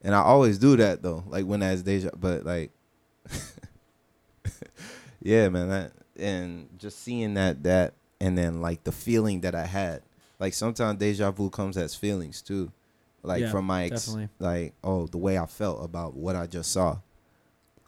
And 0.01 0.15
I 0.15 0.21
always 0.21 0.57
do 0.57 0.77
that 0.77 1.01
though, 1.01 1.23
like 1.27 1.45
when 1.45 1.59
that's 1.59 1.81
deja. 1.81 2.11
But 2.15 2.45
like, 2.45 2.71
yeah, 5.21 5.49
man, 5.49 5.69
that 5.69 5.91
and 6.17 6.69
just 6.77 7.01
seeing 7.01 7.33
that 7.35 7.63
that 7.63 7.93
and 8.21 8.37
then 8.37 8.61
like 8.61 8.83
the 8.83 8.91
feeling 8.91 9.41
that 9.41 9.55
I 9.55 9.65
had. 9.65 10.01
Like 10.39 10.53
sometimes 10.53 10.99
deja 10.99 11.31
vu 11.31 11.49
comes 11.49 11.77
as 11.77 11.95
feelings 11.95 12.41
too, 12.41 12.71
like 13.23 13.41
Yeah, 13.41 13.51
from 13.51 13.65
my 13.65 13.85
ex, 13.85 14.05
definitely. 14.05 14.29
like 14.39 14.73
oh 14.83 15.07
the 15.07 15.17
way 15.17 15.37
I 15.37 15.45
felt 15.45 15.83
about 15.83 16.13
what 16.15 16.35
I 16.35 16.47
just 16.47 16.71
saw. 16.71 16.99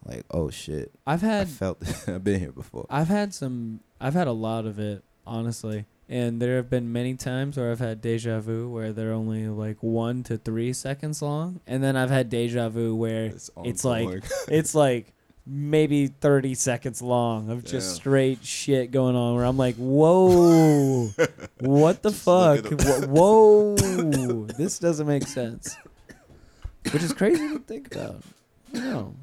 Like 0.05 0.25
oh 0.31 0.49
shit, 0.49 0.91
I've 1.05 1.23
I 1.23 1.27
had 1.27 1.47
felt 1.49 1.81
I've 2.07 2.23
been 2.23 2.39
here 2.39 2.51
before. 2.51 2.85
I've 2.89 3.07
had 3.07 3.33
some 3.33 3.81
I've 3.99 4.13
had 4.13 4.27
a 4.27 4.31
lot 4.33 4.65
of 4.65 4.79
it 4.79 5.03
honestly. 5.25 5.85
And 6.09 6.41
there 6.41 6.57
have 6.57 6.69
been 6.69 6.91
many 6.91 7.13
times 7.15 7.55
where 7.55 7.71
I've 7.71 7.79
had 7.79 8.01
deja 8.01 8.41
vu 8.41 8.67
where 8.69 8.91
they're 8.91 9.13
only 9.13 9.47
like 9.47 9.77
one 9.81 10.23
to 10.23 10.37
three 10.37 10.73
seconds 10.73 11.21
long, 11.21 11.61
and 11.65 11.81
then 11.81 11.95
I've 11.95 12.09
had 12.09 12.29
deja 12.29 12.67
vu 12.67 12.93
where 12.95 13.27
it's 13.63 13.85
like- 13.85 14.23
it's 14.49 14.75
like 14.75 15.13
maybe 15.45 16.07
30 16.07 16.53
seconds 16.55 17.01
long 17.01 17.49
of 17.49 17.63
just 17.63 17.95
straight 17.95 18.43
shit 18.45 18.91
going 18.91 19.15
on 19.15 19.35
where 19.35 19.45
I'm 19.45 19.55
like, 19.57 19.75
whoa, 19.77 21.07
what 21.59 22.03
the 22.03 22.09
Just 22.09 22.23
fuck? 22.23 22.65
Wh- 22.65 23.07
Whoa, 23.09 24.45
this 24.57 24.79
doesn't 24.79 25.07
make 25.07 25.23
sense. 25.27 25.77
Which 26.91 27.03
is 27.03 27.13
crazy 27.13 27.47
to 27.53 27.59
think 27.59 27.93
about. 27.95 28.21
I 28.75 28.79
know. 28.79 29.15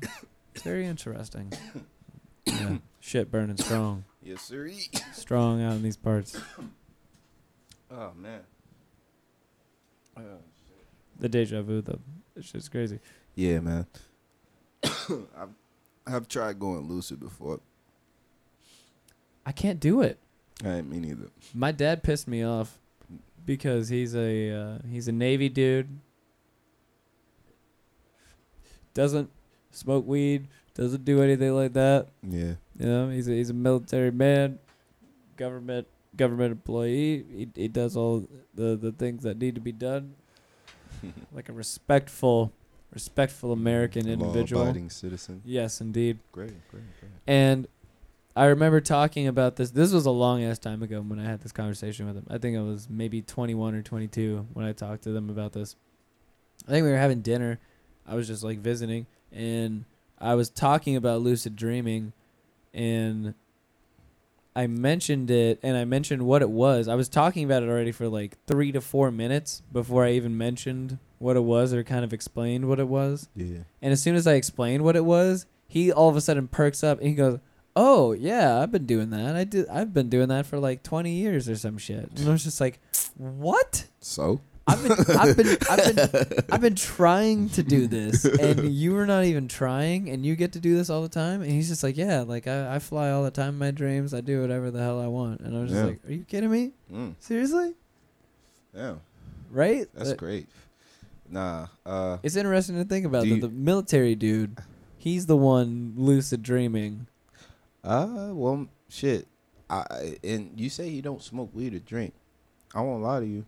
It's 0.58 0.64
very 0.64 0.86
interesting. 0.86 1.52
Yeah, 2.46 2.78
shit 2.98 3.30
burning 3.30 3.58
strong. 3.58 4.04
yes, 4.22 4.40
sir. 4.40 4.70
Strong 5.12 5.62
out 5.62 5.74
in 5.74 5.82
these 5.82 5.96
parts. 5.96 6.36
Oh 7.90 8.10
man. 8.16 8.40
Uh, 10.16 10.20
The 11.20 11.28
deja 11.28 11.62
vu, 11.62 11.80
though. 11.82 12.00
It's 12.34 12.50
just 12.50 12.70
crazy. 12.72 12.98
Yeah, 13.36 13.60
man. 13.60 13.86
I've 14.82 15.54
I've 16.06 16.26
tried 16.28 16.58
going 16.58 16.88
lucid 16.88 17.20
before. 17.20 17.60
I 19.46 19.52
can't 19.52 19.78
do 19.78 20.00
it. 20.02 20.18
I 20.64 20.78
ain't 20.78 20.90
me 20.90 20.98
neither. 20.98 21.28
My 21.54 21.70
dad 21.70 22.02
pissed 22.02 22.26
me 22.26 22.42
off 22.42 22.78
because 23.46 23.90
he's 23.90 24.14
a 24.16 24.50
uh, 24.50 24.78
he's 24.90 25.06
a 25.06 25.12
Navy 25.12 25.48
dude. 25.48 26.00
Doesn't 28.92 29.30
smoke 29.78 30.06
weed. 30.06 30.48
Doesn't 30.74 31.04
do 31.04 31.22
anything 31.22 31.54
like 31.54 31.72
that. 31.72 32.08
Yeah. 32.22 32.54
You 32.78 32.86
know, 32.86 33.08
he's 33.08 33.28
a, 33.28 33.32
he's 33.32 33.50
a 33.50 33.54
military 33.54 34.12
man, 34.12 34.58
government 35.36 35.88
government 36.16 36.52
employee. 36.52 37.24
He 37.34 37.48
he 37.54 37.68
does 37.68 37.96
all 37.96 38.26
the 38.54 38.76
the 38.76 38.92
things 38.92 39.22
that 39.24 39.38
need 39.38 39.54
to 39.54 39.60
be 39.60 39.72
done, 39.72 40.14
like 41.32 41.48
a 41.48 41.52
respectful 41.52 42.52
respectful 42.92 43.52
American 43.52 44.08
individual. 44.08 44.62
Law-abiding 44.62 44.90
citizen. 44.90 45.42
Yes, 45.44 45.80
indeed. 45.80 46.18
Great, 46.32 46.68
great, 46.70 46.84
great. 47.00 47.12
And 47.26 47.66
I 48.38 48.46
remember 48.46 48.80
talking 48.80 49.26
about 49.26 49.56
this. 49.56 49.70
This 49.70 49.92
was 49.92 50.06
a 50.06 50.10
long 50.10 50.44
ass 50.44 50.58
time 50.58 50.82
ago 50.82 51.00
when 51.00 51.18
I 51.18 51.24
had 51.24 51.40
this 51.40 51.52
conversation 51.52 52.06
with 52.06 52.16
him. 52.16 52.26
I 52.30 52.38
think 52.38 52.56
I 52.56 52.60
was 52.60 52.88
maybe 52.88 53.20
21 53.20 53.74
or 53.74 53.82
22 53.82 54.46
when 54.52 54.64
I 54.64 54.72
talked 54.72 55.02
to 55.04 55.10
them 55.10 55.28
about 55.28 55.52
this. 55.52 55.74
I 56.66 56.70
think 56.70 56.84
we 56.84 56.90
were 56.90 56.98
having 56.98 57.20
dinner. 57.20 57.58
I 58.06 58.14
was 58.14 58.26
just 58.26 58.42
like 58.42 58.58
visiting, 58.58 59.06
and 59.32 59.84
I 60.18 60.34
was 60.34 60.50
talking 60.50 60.96
about 60.96 61.22
lucid 61.22 61.56
dreaming, 61.56 62.12
and 62.74 63.34
I 64.56 64.66
mentioned 64.66 65.30
it, 65.30 65.60
and 65.62 65.76
I 65.76 65.84
mentioned 65.84 66.22
what 66.26 66.42
it 66.42 66.50
was. 66.50 66.88
I 66.88 66.94
was 66.94 67.08
talking 67.08 67.44
about 67.44 67.62
it 67.62 67.68
already 67.68 67.92
for 67.92 68.08
like 68.08 68.36
three 68.46 68.72
to 68.72 68.80
four 68.80 69.10
minutes 69.10 69.62
before 69.72 70.04
I 70.04 70.12
even 70.12 70.36
mentioned 70.36 70.98
what 71.18 71.36
it 71.36 71.44
was 71.44 71.72
or 71.72 71.82
kind 71.84 72.04
of 72.04 72.12
explained 72.12 72.68
what 72.68 72.80
it 72.80 72.88
was. 72.88 73.28
Yeah. 73.36 73.58
And 73.82 73.92
as 73.92 74.02
soon 74.02 74.16
as 74.16 74.26
I 74.26 74.34
explained 74.34 74.84
what 74.84 74.96
it 74.96 75.04
was, 75.04 75.46
he 75.68 75.92
all 75.92 76.08
of 76.08 76.16
a 76.16 76.20
sudden 76.20 76.48
perks 76.48 76.82
up 76.82 76.98
and 76.98 77.08
he 77.08 77.14
goes, 77.14 77.38
"Oh 77.76 78.12
yeah, 78.12 78.60
I've 78.60 78.72
been 78.72 78.86
doing 78.86 79.10
that. 79.10 79.36
I 79.36 79.44
did. 79.44 79.68
I've 79.68 79.92
been 79.92 80.08
doing 80.08 80.28
that 80.28 80.46
for 80.46 80.58
like 80.58 80.82
20 80.82 81.12
years 81.12 81.48
or 81.48 81.56
some 81.56 81.78
shit." 81.78 82.10
And 82.16 82.28
I 82.28 82.32
was 82.32 82.44
just 82.44 82.60
like, 82.60 82.80
"What? 83.16 83.86
So 84.00 84.40
I've 84.68 84.82
been, 84.82 85.16
I've 85.16 85.36
been, 85.36 85.56
I've 85.70 85.94
been, 85.96 86.44
I've 86.52 86.60
been 86.60 86.74
trying 86.74 87.48
to 87.50 87.62
do 87.62 87.86
this, 87.86 88.24
and 88.24 88.68
you 88.72 88.92
were 88.92 89.06
not 89.06 89.24
even 89.24 89.48
trying, 89.48 90.08
and 90.10 90.24
you 90.26 90.36
get 90.36 90.52
to 90.52 90.60
do 90.60 90.76
this 90.76 90.90
all 90.90 91.02
the 91.02 91.08
time." 91.08 91.40
And 91.42 91.50
he's 91.50 91.68
just 91.68 91.82
like, 91.82 91.96
"Yeah, 91.96 92.22
like 92.22 92.46
I, 92.46 92.74
I 92.76 92.78
fly 92.78 93.10
all 93.10 93.24
the 93.24 93.30
time 93.30 93.50
in 93.54 93.58
my 93.58 93.70
dreams. 93.70 94.12
I 94.14 94.20
do 94.20 94.40
whatever 94.42 94.70
the 94.70 94.80
hell 94.80 95.00
I 95.00 95.06
want." 95.06 95.40
And 95.40 95.56
I 95.56 95.60
was 95.62 95.70
just 95.70 95.80
Yeah. 95.80 95.86
like, 95.88 96.00
"Are 96.06 96.12
you 96.12 96.24
kidding 96.24 96.50
me? 96.50 96.72
mm, 96.92 97.14
Seriously? 97.18 97.74
yeah, 98.74 98.94
Right? 99.50 99.88
that's 99.94 100.10
Uh, 100.10 100.14
great. 100.14 100.46
Nah. 101.30 101.66
Uh. 101.84 102.18
It's 102.22 102.36
interesting 102.36 102.76
to 102.76 102.84
think 102.84 103.04
about 103.06 103.22
that 103.22 103.28
you- 103.28 103.40
the 103.40 103.48
military 103.48 104.14
dude, 104.14 104.58
he's 104.98 105.26
the 105.26 105.36
one 105.36 105.94
lucid 105.96 106.42
dreaming. 106.42 107.06
Uh. 107.84 108.30
Well, 108.32 108.66
shit. 108.88 109.26
I 109.70 109.84
I- 109.90 110.16
and 110.24 110.52
you 110.60 110.68
say 110.70 110.88
you 110.88 111.02
don't 111.02 111.22
smoke 111.22 111.50
weed 111.54 111.74
or 111.74 111.78
drink. 111.80 112.12
I 112.74 112.80
won't 112.82 113.02
lie 113.02 113.20
to 113.20 113.26
you. 113.26 113.44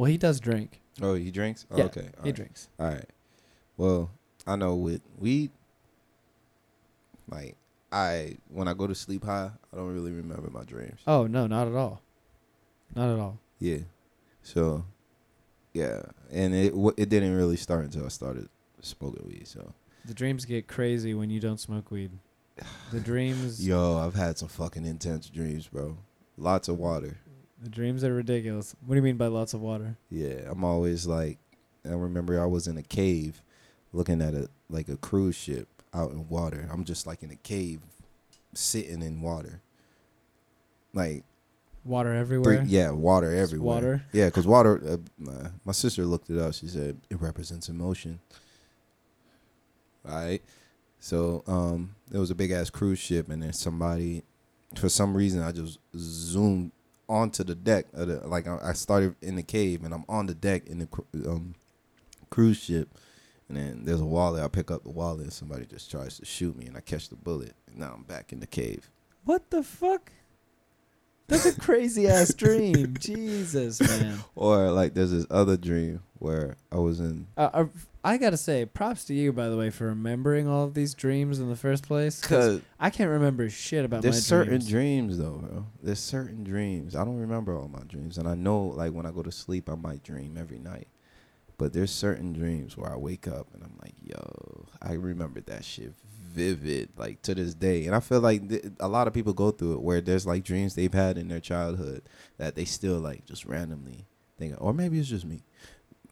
Well, 0.00 0.08
he 0.10 0.16
does 0.16 0.40
drink. 0.40 0.80
Oh, 1.02 1.12
he 1.12 1.30
drinks. 1.30 1.66
Oh, 1.70 1.76
Yeah, 1.76 1.84
okay. 1.84 2.00
he 2.10 2.18
alright. 2.20 2.34
drinks. 2.34 2.70
All 2.78 2.88
right. 2.88 3.04
Well, 3.76 4.10
I 4.46 4.56
know 4.56 4.74
with 4.74 5.02
weed, 5.18 5.50
like 7.28 7.54
I 7.92 8.38
when 8.48 8.66
I 8.66 8.72
go 8.72 8.86
to 8.86 8.94
sleep 8.94 9.24
high, 9.24 9.50
I 9.70 9.76
don't 9.76 9.92
really 9.92 10.12
remember 10.12 10.48
my 10.48 10.64
dreams. 10.64 11.00
Oh 11.06 11.26
no, 11.26 11.46
not 11.46 11.68
at 11.68 11.74
all. 11.74 12.00
Not 12.96 13.10
at 13.12 13.18
all. 13.18 13.40
Yeah. 13.58 13.80
So, 14.42 14.86
yeah, 15.74 16.00
and 16.32 16.54
it 16.54 16.72
it 16.96 17.10
didn't 17.10 17.36
really 17.36 17.58
start 17.58 17.84
until 17.84 18.06
I 18.06 18.08
started 18.08 18.48
smoking 18.80 19.26
weed. 19.28 19.46
So, 19.48 19.74
The 20.06 20.14
dreams 20.14 20.46
get 20.46 20.66
crazy 20.66 21.12
when 21.12 21.28
you 21.28 21.40
don't 21.40 21.60
smoke 21.60 21.90
weed. 21.90 22.12
The 22.90 23.00
dreams, 23.10 23.66
yo, 23.68 23.98
I've 23.98 24.14
had 24.14 24.38
some 24.38 24.48
fucking 24.48 24.86
intense 24.86 25.28
dreams, 25.28 25.66
bro. 25.68 25.98
Lots 26.38 26.68
of 26.68 26.78
water. 26.78 27.18
The 27.62 27.68
dreams 27.68 28.04
are 28.04 28.12
ridiculous. 28.14 28.74
What 28.84 28.94
do 28.94 28.96
you 28.96 29.02
mean 29.02 29.16
by 29.16 29.26
lots 29.26 29.54
of 29.54 29.60
water? 29.60 29.96
Yeah, 30.10 30.48
I'm 30.50 30.64
always 30.64 31.06
like, 31.06 31.38
I 31.84 31.90
remember 31.90 32.40
I 32.40 32.46
was 32.46 32.66
in 32.66 32.76
a 32.76 32.82
cave, 32.82 33.42
looking 33.92 34.22
at 34.22 34.34
a 34.34 34.48
like 34.68 34.88
a 34.88 34.96
cruise 34.96 35.36
ship 35.36 35.68
out 35.92 36.12
in 36.12 36.28
water. 36.28 36.68
I'm 36.72 36.84
just 36.84 37.06
like 37.06 37.22
in 37.22 37.30
a 37.30 37.36
cave, 37.36 37.80
sitting 38.54 39.02
in 39.02 39.20
water. 39.20 39.60
Like 40.92 41.24
Water 41.84 42.10
Three, 42.10 42.18
everywhere. 42.20 42.64
yeah, 42.66 42.90
water 42.90 43.34
everywhere. 43.34 43.74
water? 43.74 44.02
Yeah, 44.12 44.26
because 44.26 44.46
water. 44.46 44.80
Uh, 44.86 44.96
my, 45.18 45.50
my 45.64 45.72
sister 45.72 46.04
looked 46.04 46.28
it 46.28 46.38
up. 46.38 46.52
She 46.54 46.66
said 46.66 46.98
it 47.08 47.20
represents 47.20 47.68
emotion. 47.68 48.20
All 50.06 50.14
right. 50.14 50.42
So 50.98 51.42
um, 51.46 51.94
there 52.10 52.20
was 52.20 52.30
a 52.30 52.34
big 52.34 52.50
ass 52.50 52.68
cruise 52.68 52.98
ship, 52.98 53.30
and 53.30 53.42
then 53.42 53.52
somebody, 53.54 54.22
for 54.76 54.90
some 54.90 55.16
reason, 55.16 55.40
I 55.42 55.52
just 55.52 55.78
zoomed 55.96 56.72
onto 57.10 57.44
the 57.44 57.54
deck. 57.54 57.86
Of 57.92 58.08
the, 58.08 58.26
like 58.26 58.46
I, 58.46 58.58
I 58.62 58.72
started 58.72 59.16
in 59.20 59.36
the 59.36 59.42
cave, 59.42 59.84
and 59.84 59.92
I'm 59.92 60.04
on 60.08 60.26
the 60.26 60.34
deck 60.34 60.66
in 60.66 60.78
the 60.78 60.88
um, 61.28 61.54
cruise 62.30 62.58
ship, 62.58 62.96
and 63.48 63.56
then 63.56 63.84
there's 63.84 64.00
a 64.00 64.06
wallet. 64.06 64.42
I 64.42 64.48
pick 64.48 64.70
up 64.70 64.84
the 64.84 64.90
wallet, 64.90 65.22
and 65.22 65.32
somebody 65.32 65.66
just 65.66 65.90
tries 65.90 66.18
to 66.18 66.24
shoot 66.24 66.56
me, 66.56 66.66
and 66.66 66.76
I 66.76 66.80
catch 66.80 67.08
the 67.08 67.16
bullet. 67.16 67.54
And 67.66 67.78
now 67.78 67.92
I'm 67.94 68.04
back 68.04 68.32
in 68.32 68.40
the 68.40 68.46
cave. 68.46 68.90
What 69.24 69.50
the 69.50 69.62
fuck? 69.62 70.12
That's 71.26 71.46
a 71.46 71.60
crazy 71.60 72.08
ass 72.08 72.34
dream. 72.34 72.96
Jesus, 73.00 73.80
man. 73.80 74.18
Or 74.34 74.72
like 74.72 74.94
there's 74.94 75.12
this 75.12 75.26
other 75.30 75.56
dream 75.56 76.00
where 76.20 76.56
I 76.70 76.76
was 76.76 77.00
in 77.00 77.26
Uh, 77.36 77.50
uh, 77.52 77.66
I 78.04 78.16
gotta 78.16 78.36
say, 78.36 78.64
props 78.64 79.04
to 79.06 79.14
you, 79.14 79.32
by 79.32 79.48
the 79.48 79.56
way, 79.56 79.70
for 79.70 79.86
remembering 79.86 80.46
all 80.46 80.64
of 80.64 80.74
these 80.74 80.94
dreams 80.94 81.38
in 81.38 81.48
the 81.48 81.56
first 81.56 81.86
place. 81.86 82.20
Cause 82.20 82.60
I 82.78 82.90
can't 82.90 83.10
remember 83.10 83.50
shit 83.50 83.84
about 83.84 84.02
there's 84.02 84.24
certain 84.24 84.60
dreams. 84.60 84.68
dreams 84.68 85.18
though, 85.18 85.38
bro. 85.42 85.66
There's 85.82 85.98
certain 85.98 86.44
dreams. 86.44 86.94
I 86.94 87.04
don't 87.04 87.18
remember 87.18 87.56
all 87.56 87.68
my 87.68 87.82
dreams, 87.88 88.16
and 88.16 88.28
I 88.28 88.34
know 88.34 88.66
like 88.66 88.92
when 88.92 89.06
I 89.06 89.10
go 89.10 89.22
to 89.22 89.32
sleep, 89.32 89.68
I 89.68 89.74
might 89.74 90.02
dream 90.02 90.36
every 90.38 90.58
night. 90.58 90.88
But 91.58 91.74
there's 91.74 91.90
certain 91.90 92.32
dreams 92.32 92.74
where 92.78 92.90
I 92.90 92.96
wake 92.96 93.28
up 93.28 93.48
and 93.52 93.62
I'm 93.62 93.76
like, 93.82 93.92
yo, 94.02 94.64
I 94.80 94.94
remember 94.94 95.42
that 95.42 95.62
shit 95.62 95.92
vivid, 96.30 96.88
like 96.96 97.20
to 97.22 97.34
this 97.34 97.52
day. 97.52 97.84
And 97.84 97.94
I 97.94 98.00
feel 98.00 98.20
like 98.20 98.48
th- 98.48 98.64
a 98.78 98.88
lot 98.88 99.06
of 99.06 99.12
people 99.12 99.34
go 99.34 99.50
through 99.50 99.74
it 99.74 99.82
where 99.82 100.00
there's 100.00 100.26
like 100.26 100.42
dreams 100.42 100.74
they've 100.74 100.94
had 100.94 101.18
in 101.18 101.28
their 101.28 101.40
childhood 101.40 102.02
that 102.38 102.54
they 102.54 102.64
still 102.64 102.98
like 102.98 103.26
just 103.26 103.44
randomly 103.44 104.06
think, 104.38 104.54
or 104.58 104.72
maybe 104.72 104.98
it's 104.98 105.08
just 105.08 105.26
me, 105.26 105.42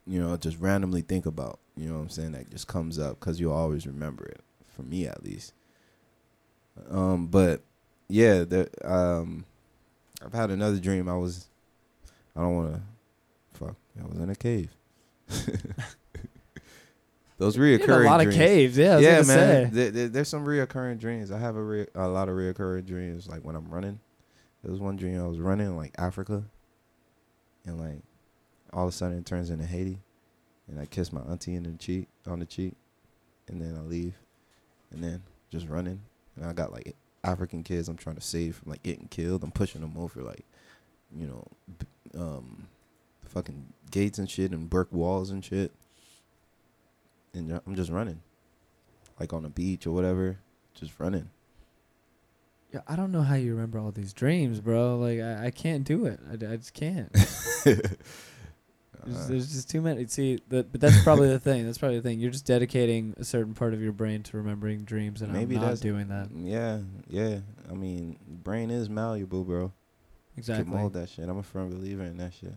you 0.08 0.20
know, 0.20 0.36
just 0.36 0.58
randomly 0.58 1.02
think 1.02 1.26
about. 1.26 1.58
You 1.76 1.88
know 1.88 1.94
what 1.96 2.00
I'm 2.02 2.08
saying? 2.10 2.32
That 2.32 2.50
just 2.50 2.66
comes 2.66 2.98
up 2.98 3.20
because 3.20 3.38
you'll 3.38 3.52
always 3.52 3.86
remember 3.86 4.24
it. 4.26 4.40
For 4.74 4.82
me, 4.82 5.06
at 5.06 5.22
least. 5.22 5.52
Um, 6.90 7.26
but 7.26 7.62
yeah, 8.08 8.44
the 8.44 8.68
um, 8.84 9.44
I've 10.24 10.32
had 10.32 10.50
another 10.50 10.78
dream. 10.78 11.08
I 11.08 11.16
was, 11.16 11.46
I 12.36 12.40
don't 12.40 12.54
want 12.56 12.74
to, 12.74 12.80
fuck. 13.58 13.76
I 14.02 14.06
was 14.06 14.18
in 14.18 14.30
a 14.30 14.34
cave. 14.36 14.70
Those 17.38 17.56
reoccurring 17.56 18.02
a 18.02 18.06
lot 18.06 18.16
dreams. 18.20 18.34
of 18.34 18.40
caves. 18.40 18.78
Yeah, 18.78 18.92
I 18.92 18.96
was 18.96 19.04
yeah, 19.04 19.10
man. 19.16 19.26
say. 19.26 19.68
There, 19.72 19.90
there- 19.90 20.08
there's 20.08 20.28
some 20.28 20.44
reoccurring 20.44 20.98
dreams. 20.98 21.30
I 21.30 21.38
have 21.38 21.54
a 21.54 21.62
re- 21.62 21.86
a 21.94 22.08
lot 22.08 22.28
of 22.28 22.34
reoccurring 22.34 22.84
dreams. 22.86 23.28
Like 23.28 23.44
when 23.44 23.54
I'm 23.54 23.68
running, 23.68 24.00
there 24.62 24.72
was 24.72 24.80
one 24.80 24.96
dream 24.96 25.20
I 25.22 25.26
was 25.26 25.38
running 25.38 25.76
like 25.76 25.94
Africa, 25.98 26.42
and 27.64 27.80
like 27.80 28.02
all 28.72 28.84
of 28.84 28.90
a 28.90 28.92
sudden 28.92 29.18
it 29.18 29.26
turns 29.26 29.50
into 29.50 29.66
Haiti, 29.66 30.00
and 30.68 30.80
I 30.80 30.86
kiss 30.86 31.12
my 31.12 31.20
auntie 31.22 31.54
in 31.54 31.64
the 31.64 31.72
cheek 31.72 32.08
on 32.26 32.40
the 32.40 32.46
cheek, 32.46 32.74
and 33.48 33.60
then 33.60 33.76
I 33.76 33.80
leave, 33.82 34.14
and 34.90 35.02
then 35.02 35.22
just 35.50 35.68
running, 35.68 36.00
and 36.36 36.44
I 36.44 36.52
got 36.52 36.72
like 36.72 36.94
African 37.24 37.62
kids 37.62 37.88
I'm 37.88 37.96
trying 37.96 38.16
to 38.16 38.22
save 38.22 38.56
from 38.56 38.70
like 38.70 38.82
getting 38.82 39.08
killed. 39.08 39.42
I'm 39.42 39.50
pushing 39.50 39.80
them 39.80 39.94
over 39.96 40.22
like, 40.22 40.44
you 41.14 41.26
know, 41.26 41.46
um, 42.18 42.68
fucking 43.24 43.72
gates 43.90 44.18
and 44.18 44.30
shit 44.30 44.52
and 44.52 44.70
brick 44.70 44.92
walls 44.92 45.30
and 45.30 45.44
shit 45.44 45.72
and 47.34 47.60
I'm 47.66 47.74
just 47.74 47.90
running, 47.90 48.20
like 49.18 49.32
on 49.32 49.42
the 49.42 49.48
beach 49.48 49.86
or 49.86 49.92
whatever, 49.92 50.38
just 50.74 50.98
running. 50.98 51.30
Yeah, 52.72 52.80
I 52.86 52.96
don't 52.96 53.12
know 53.12 53.22
how 53.22 53.34
you 53.34 53.54
remember 53.54 53.78
all 53.78 53.90
these 53.90 54.12
dreams, 54.12 54.60
bro. 54.60 54.98
Like 54.98 55.20
I, 55.20 55.46
I 55.46 55.50
can't 55.50 55.84
do 55.84 56.04
it. 56.04 56.20
I, 56.28 56.34
I 56.34 56.56
just 56.56 56.74
can't. 56.74 57.10
There's, 59.08 59.24
Uh, 59.24 59.28
there's 59.28 59.52
just 59.52 59.70
too 59.70 59.80
many. 59.80 60.06
See, 60.06 60.38
the, 60.48 60.64
but 60.64 60.80
that's 60.80 61.02
probably 61.02 61.28
the 61.28 61.38
thing. 61.48 61.64
That's 61.66 61.78
probably 61.78 61.96
the 61.98 62.02
thing. 62.08 62.20
You're 62.20 62.30
just 62.30 62.46
dedicating 62.46 63.14
a 63.18 63.24
certain 63.24 63.54
part 63.54 63.74
of 63.74 63.82
your 63.82 63.92
brain 63.92 64.22
to 64.24 64.36
remembering 64.36 64.84
dreams, 64.84 65.22
and 65.22 65.32
Maybe 65.32 65.54
I'm 65.56 65.62
not 65.62 65.66
that's- 65.68 65.80
doing 65.80 66.08
that. 66.08 66.28
yeah, 66.32 66.78
yeah. 67.08 67.38
I 67.70 67.74
mean, 67.74 68.18
brain 68.26 68.70
is 68.70 68.88
malleable, 68.88 69.44
bro. 69.44 69.72
Exactly. 70.36 70.64
Can 70.66 70.74
mold 70.74 70.92
that 70.92 71.08
shit. 71.08 71.28
I'm 71.28 71.38
a 71.38 71.42
firm 71.42 71.70
believer 71.70 72.04
in 72.04 72.16
that 72.18 72.32
shit. 72.34 72.54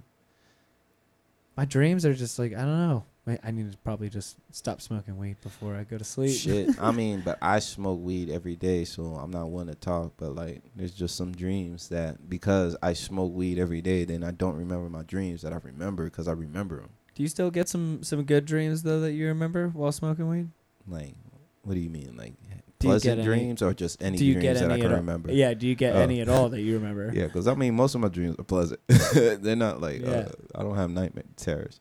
My 1.61 1.65
dreams 1.65 2.07
are 2.07 2.13
just 2.15 2.39
like 2.39 2.53
I 2.53 2.61
don't 2.61 2.89
know. 2.89 3.05
I 3.43 3.51
need 3.51 3.71
to 3.71 3.77
probably 3.77 4.09
just 4.09 4.38
stop 4.49 4.81
smoking 4.81 5.19
weed 5.19 5.35
before 5.43 5.75
I 5.75 5.83
go 5.83 5.95
to 5.95 6.03
sleep. 6.03 6.35
Shit. 6.35 6.69
I 6.81 6.89
mean, 6.89 7.21
but 7.23 7.38
I 7.39 7.59
smoke 7.59 7.99
weed 8.01 8.31
every 8.31 8.55
day, 8.55 8.83
so 8.83 9.03
I'm 9.03 9.29
not 9.29 9.49
one 9.49 9.67
to 9.67 9.75
talk. 9.75 10.13
But 10.17 10.33
like, 10.33 10.63
there's 10.75 10.91
just 10.91 11.15
some 11.15 11.31
dreams 11.31 11.89
that 11.89 12.27
because 12.27 12.75
I 12.81 12.93
smoke 12.93 13.31
weed 13.31 13.59
every 13.59 13.79
day, 13.79 14.05
then 14.05 14.23
I 14.23 14.31
don't 14.31 14.55
remember 14.55 14.89
my 14.89 15.03
dreams 15.03 15.43
that 15.43 15.53
I 15.53 15.57
remember 15.57 16.05
because 16.05 16.27
I 16.27 16.31
remember 16.31 16.77
them. 16.77 16.89
Do 17.13 17.21
you 17.21 17.29
still 17.29 17.51
get 17.51 17.69
some 17.69 18.01
some 18.01 18.23
good 18.23 18.45
dreams 18.45 18.81
though 18.81 19.01
that 19.01 19.11
you 19.11 19.27
remember 19.27 19.67
while 19.67 19.91
smoking 19.91 20.27
weed? 20.27 20.47
Like, 20.88 21.13
what 21.61 21.75
do 21.75 21.79
you 21.79 21.91
mean? 21.91 22.15
Like 22.17 22.33
Do 22.81 22.87
pleasant 22.89 23.23
dreams 23.23 23.61
or 23.61 23.73
just 23.73 24.01
any 24.03 24.17
dreams 24.17 24.41
get 24.41 24.53
that 24.55 24.69
I 24.69 24.73
any 24.73 24.81
can 24.81 24.91
at 24.91 24.93
all? 24.93 24.97
remember? 24.99 25.31
Yeah. 25.31 25.53
Do 25.53 25.67
you 25.67 25.75
get 25.75 25.95
Oh. 25.95 25.99
any 25.99 26.19
at 26.21 26.29
all 26.29 26.49
that 26.49 26.61
you 26.61 26.73
remember? 26.75 27.11
Yeah, 27.13 27.25
because 27.27 27.47
I 27.47 27.55
mean, 27.55 27.75
most 27.75 27.95
of 27.95 28.01
my 28.01 28.09
dreams 28.09 28.35
are 28.39 28.43
pleasant. 28.43 28.79
They're 29.13 29.55
not 29.55 29.79
like 29.81 30.01
Yeah. 30.01 30.09
uh, 30.09 30.31
I 30.55 30.63
don't 30.63 30.75
have 30.75 30.89
nightmare 30.89 31.23
terrors, 31.37 31.79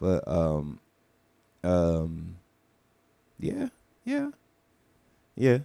but 0.00 0.26
um, 0.28 0.78
um, 1.64 2.36
yeah, 3.38 3.68
yeah, 4.04 4.30
yeah. 5.36 5.58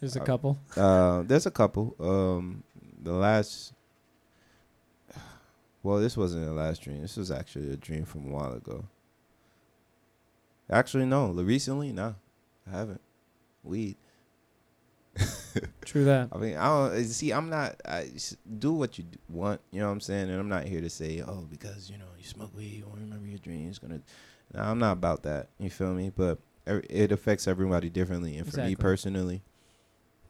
There's 0.00 0.16
a 0.16 0.22
Uh, 0.22 0.24
couple. 0.24 0.58
Uh, 0.76 1.22
there's 1.22 1.46
a 1.46 1.50
couple. 1.50 1.94
Um, 2.00 2.64
the 3.00 3.12
last, 3.12 3.72
well, 5.82 5.98
this 5.98 6.16
wasn't 6.16 6.44
the 6.44 6.52
last 6.52 6.82
dream. 6.82 7.02
This 7.02 7.16
was 7.16 7.30
actually 7.30 7.72
a 7.72 7.76
dream 7.76 8.04
from 8.04 8.26
a 8.28 8.30
while 8.30 8.52
ago. 8.52 8.84
Actually, 10.70 11.06
no. 11.06 11.30
Recently, 11.32 11.92
no, 11.92 12.14
I 12.66 12.70
haven't. 12.78 13.00
Weed. 13.62 13.96
True 15.84 16.04
that. 16.04 16.28
I 16.32 16.38
mean, 16.38 16.56
I 16.56 16.64
don't 16.66 16.92
uh, 16.92 17.04
see. 17.04 17.32
I'm 17.32 17.50
not. 17.50 17.76
I 17.86 18.08
do 18.58 18.72
what 18.72 18.98
you 18.98 19.04
want. 19.28 19.60
You 19.70 19.80
know 19.80 19.86
what 19.86 19.92
I'm 19.92 20.00
saying? 20.00 20.30
And 20.30 20.40
I'm 20.40 20.48
not 20.48 20.64
here 20.64 20.80
to 20.80 20.90
say, 20.90 21.22
oh, 21.26 21.46
because 21.50 21.90
you 21.90 21.98
know 21.98 22.06
you 22.18 22.24
smoke 22.24 22.56
weed, 22.56 22.78
you 22.78 22.86
won't 22.86 23.00
remember 23.00 23.26
your 23.26 23.38
dreams. 23.38 23.78
Gonna. 23.78 24.00
No, 24.54 24.62
I'm 24.62 24.78
not 24.78 24.92
about 24.92 25.22
that. 25.24 25.48
You 25.58 25.70
feel 25.70 25.92
me? 25.92 26.10
But 26.14 26.38
it 26.66 27.12
affects 27.12 27.46
everybody 27.46 27.90
differently. 27.90 28.36
And 28.38 28.50
for 28.50 28.60
me 28.62 28.74
personally, 28.74 29.42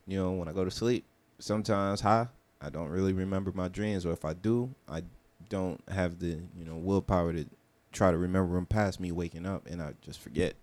you 0.06 0.18
know, 0.18 0.32
when 0.32 0.48
I 0.48 0.52
go 0.52 0.64
to 0.64 0.70
sleep, 0.70 1.04
sometimes 1.38 2.00
high, 2.00 2.28
I 2.60 2.70
don't 2.70 2.88
really 2.88 3.12
remember 3.12 3.52
my 3.54 3.68
dreams, 3.68 4.06
or 4.06 4.12
if 4.12 4.24
I 4.24 4.32
do, 4.32 4.74
I 4.88 5.02
don't 5.48 5.80
have 5.88 6.18
the 6.18 6.40
you 6.56 6.64
know 6.64 6.76
willpower 6.76 7.32
to 7.32 7.44
try 7.92 8.10
to 8.10 8.16
remember 8.16 8.54
them 8.54 8.66
past 8.66 9.00
me 9.00 9.12
waking 9.12 9.46
up, 9.46 9.66
and 9.66 9.82
I 9.82 9.92
just 10.00 10.20
forget. 10.20 10.54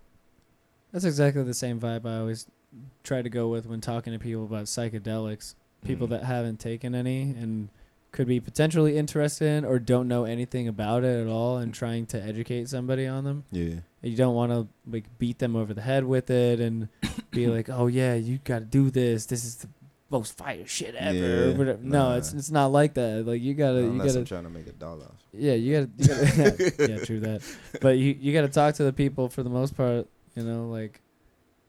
That's 0.91 1.05
exactly 1.05 1.43
the 1.43 1.53
same 1.53 1.79
vibe 1.79 2.05
I 2.07 2.17
always 2.17 2.47
try 3.03 3.21
to 3.21 3.29
go 3.29 3.47
with 3.47 3.65
when 3.65 3.81
talking 3.81 4.13
to 4.13 4.19
people 4.19 4.43
about 4.43 4.65
psychedelics. 4.65 5.55
People 5.85 6.07
Mhm. 6.07 6.11
that 6.11 6.23
haven't 6.25 6.59
taken 6.59 6.93
any 6.93 7.21
and 7.21 7.69
could 8.11 8.27
be 8.27 8.39
potentially 8.39 8.97
interested 8.97 9.45
in 9.45 9.63
or 9.65 9.77
don't 9.79 10.07
know 10.07 10.25
anything 10.25 10.67
about 10.67 11.03
it 11.03 11.21
at 11.21 11.27
all 11.27 11.57
and 11.57 11.73
trying 11.73 12.05
to 12.07 12.21
educate 12.21 12.67
somebody 12.67 13.05
on 13.05 13.23
them. 13.23 13.43
Yeah. 13.51 13.75
You 14.01 14.15
don't 14.17 14.35
want 14.35 14.51
to 14.51 14.67
like 14.91 15.05
beat 15.19 15.39
them 15.39 15.55
over 15.55 15.73
the 15.73 15.81
head 15.81 16.03
with 16.05 16.29
it 16.29 16.59
and 16.59 16.89
be 17.31 17.47
like, 17.47 17.69
"Oh 17.69 17.87
yeah, 17.87 18.15
you 18.15 18.39
got 18.43 18.59
to 18.59 18.65
do 18.65 18.89
this. 18.89 19.25
This 19.27 19.45
is 19.45 19.55
the 19.57 19.67
most 20.09 20.35
fire 20.37 20.65
shit 20.65 20.95
ever." 20.95 21.17
Yeah, 21.51 21.57
whatever. 21.57 21.79
No, 21.83 22.13
it's 22.17 22.33
it's 22.33 22.49
not 22.51 22.71
like 22.71 22.95
that. 22.95 23.25
Like 23.27 23.41
you 23.41 23.53
got 23.53 23.73
to 23.73 23.81
you 23.83 23.97
got 23.99 24.11
to 24.11 24.25
trying 24.25 24.43
to 24.45 24.49
make 24.49 24.67
a 24.67 24.71
dollar. 24.73 25.05
off. 25.05 25.23
yeah, 25.33 25.53
you 25.53 25.79
got 25.79 25.97
to 25.97 26.03
you 26.03 26.07
gotta, 26.07 26.89
yeah, 26.91 27.05
true 27.05 27.19
that. 27.21 27.41
But 27.81 27.97
you 27.99 28.15
you 28.19 28.33
got 28.33 28.41
to 28.41 28.47
talk 28.49 28.75
to 28.75 28.83
the 28.83 28.93
people 28.93 29.29
for 29.29 29.43
the 29.43 29.49
most 29.51 29.75
part, 29.77 30.07
you 30.35 30.43
know, 30.43 30.67
like 30.69 31.01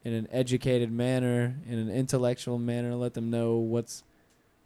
in 0.04 0.12
an 0.12 0.28
educated 0.30 0.90
manner, 0.90 1.56
in 1.68 1.78
an 1.78 1.90
intellectual 1.90 2.58
manner, 2.58 2.94
let 2.94 3.14
them 3.14 3.30
know 3.30 3.56
what's 3.56 4.02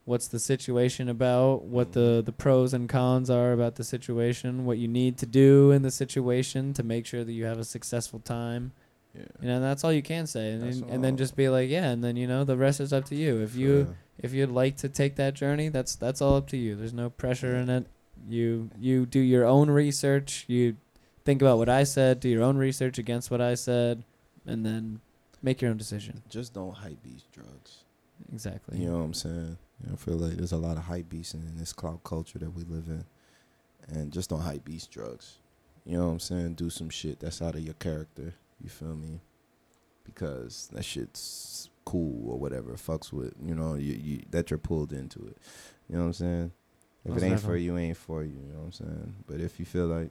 what's 0.05 0.29
the 0.29 0.39
situation 0.39 1.09
about, 1.09 1.63
what 1.63 1.93
the 1.93 2.01
mm-hmm. 2.01 2.25
the 2.25 2.33
pros 2.33 2.75
and 2.75 2.89
cons 2.89 3.31
are 3.31 3.53
about 3.53 3.77
the 3.77 3.85
situation, 3.85 4.65
what 4.65 4.79
you 4.79 4.89
need 4.89 5.17
to 5.19 5.27
do 5.27 5.71
in 5.71 5.83
the 5.83 5.91
situation 5.91 6.73
to 6.75 6.83
make 6.83 7.07
sure 7.07 7.25
that 7.25 7.33
you 7.33 7.45
have 7.45 7.59
a 7.59 7.65
successful 7.65 8.21
time. 8.21 8.73
Yeah. 9.15 9.23
You 9.41 9.49
know, 9.49 9.55
and 9.57 9.65
that's 9.65 9.85
all 9.85 9.93
you 9.93 10.03
can 10.03 10.27
say. 10.27 10.51
And 10.51 10.63
That's 10.63 10.81
then, 10.81 10.91
and 10.91 11.05
then 11.05 11.17
just 11.17 11.37
be 11.37 11.49
like, 11.49 11.71
yeah, 11.71 11.91
and 11.91 12.03
then 12.03 12.17
you 12.17 12.27
know, 12.27 12.45
the 12.45 12.57
rest 12.57 12.81
is 12.81 12.93
up 12.93 13.05
to 13.07 13.15
you. 13.15 13.41
If 13.41 13.55
you 13.55 13.85
For- 13.85 13.97
if 14.19 14.33
you'd 14.33 14.51
like 14.51 14.77
to 14.79 14.89
take 14.89 15.17
that 15.17 15.35
journey, 15.35 15.69
that's 15.69 15.97
that's 15.97 16.21
all 16.21 16.37
up 16.37 16.49
to 16.49 16.57
you. 16.57 16.77
There's 16.77 16.93
no 16.93 17.11
pressure 17.11 17.57
in 17.57 17.69
it. 17.69 17.87
You 18.29 18.71
you 18.79 19.07
do 19.07 19.21
your 19.21 19.45
own 19.45 19.71
research. 19.71 20.45
You 20.47 20.77
think 21.25 21.43
about 21.43 21.59
what 21.59 21.69
I 21.69 21.85
said. 21.85 22.21
Do 22.21 22.29
your 22.29 22.43
own 22.43 22.57
research 22.57 22.99
against 22.99 23.31
what 23.31 23.41
I 23.41 23.55
said, 23.55 24.05
and 24.47 24.65
then 24.65 25.01
make 25.45 25.61
your 25.61 25.71
own 25.71 25.77
decision. 25.77 26.23
just 26.29 26.55
don't 26.55 26.75
hype 26.75 27.03
these 27.03 27.25
drugs. 27.31 27.85
Exactly. 28.33 28.79
You 28.79 28.87
know 28.87 28.99
what 28.99 29.05
I'm 29.05 29.15
saying? 29.15 29.59
You 29.81 29.89
know, 29.89 29.93
I 29.93 29.97
feel 29.97 30.15
like 30.15 30.33
there's 30.33 30.53
a 30.53 30.57
lot 30.57 30.77
of 30.77 30.85
hype 30.85 31.09
beasts 31.09 31.35
in 31.35 31.57
this 31.57 31.73
cloud 31.73 32.03
culture 32.03 32.39
that 32.39 32.51
we 32.51 32.65
live 32.65 32.89
in, 32.89 33.05
and 33.89 34.13
just 34.13 34.31
don't 34.31 34.41
hype 34.41 34.65
beast 34.65 34.91
drugs. 34.91 35.39
You 35.85 35.99
know 35.99 36.07
what 36.07 36.13
I'm 36.13 36.21
saying? 36.21 36.55
Do 36.55 36.71
some 36.71 36.89
shit 36.89 37.21
that's 37.21 37.43
out 37.43 37.55
of 37.55 37.61
your 37.61 37.75
character. 37.75 38.35
You 38.61 38.71
feel 38.71 38.97
me? 38.97 39.21
Because 40.05 40.71
that 40.73 40.85
shit's 40.85 41.69
cool 41.85 42.31
or 42.31 42.39
whatever. 42.39 42.73
Fucks 42.73 43.13
with 43.13 43.35
you 43.45 43.55
know 43.55 43.75
you, 43.75 43.93
you 43.93 44.23
that 44.31 44.51
you're 44.51 44.59
pulled 44.59 44.93
into 44.93 45.27
it. 45.27 45.37
You 45.89 45.97
know 45.97 46.03
what 46.03 46.07
I'm 46.07 46.13
saying? 46.15 46.53
If 47.05 47.17
it 47.19 47.23
ain't 47.23 47.41
for 47.41 47.57
you, 47.57 47.77
ain't 47.77 47.99
for 47.99 48.23
you. 48.23 48.31
You 48.31 48.53
know 48.53 48.61
what 48.61 48.67
I'm 48.67 48.73
saying? 48.73 49.15
But 49.27 49.41
if 49.41 49.61
you 49.61 49.67
feel 49.67 49.87
like 49.87 50.11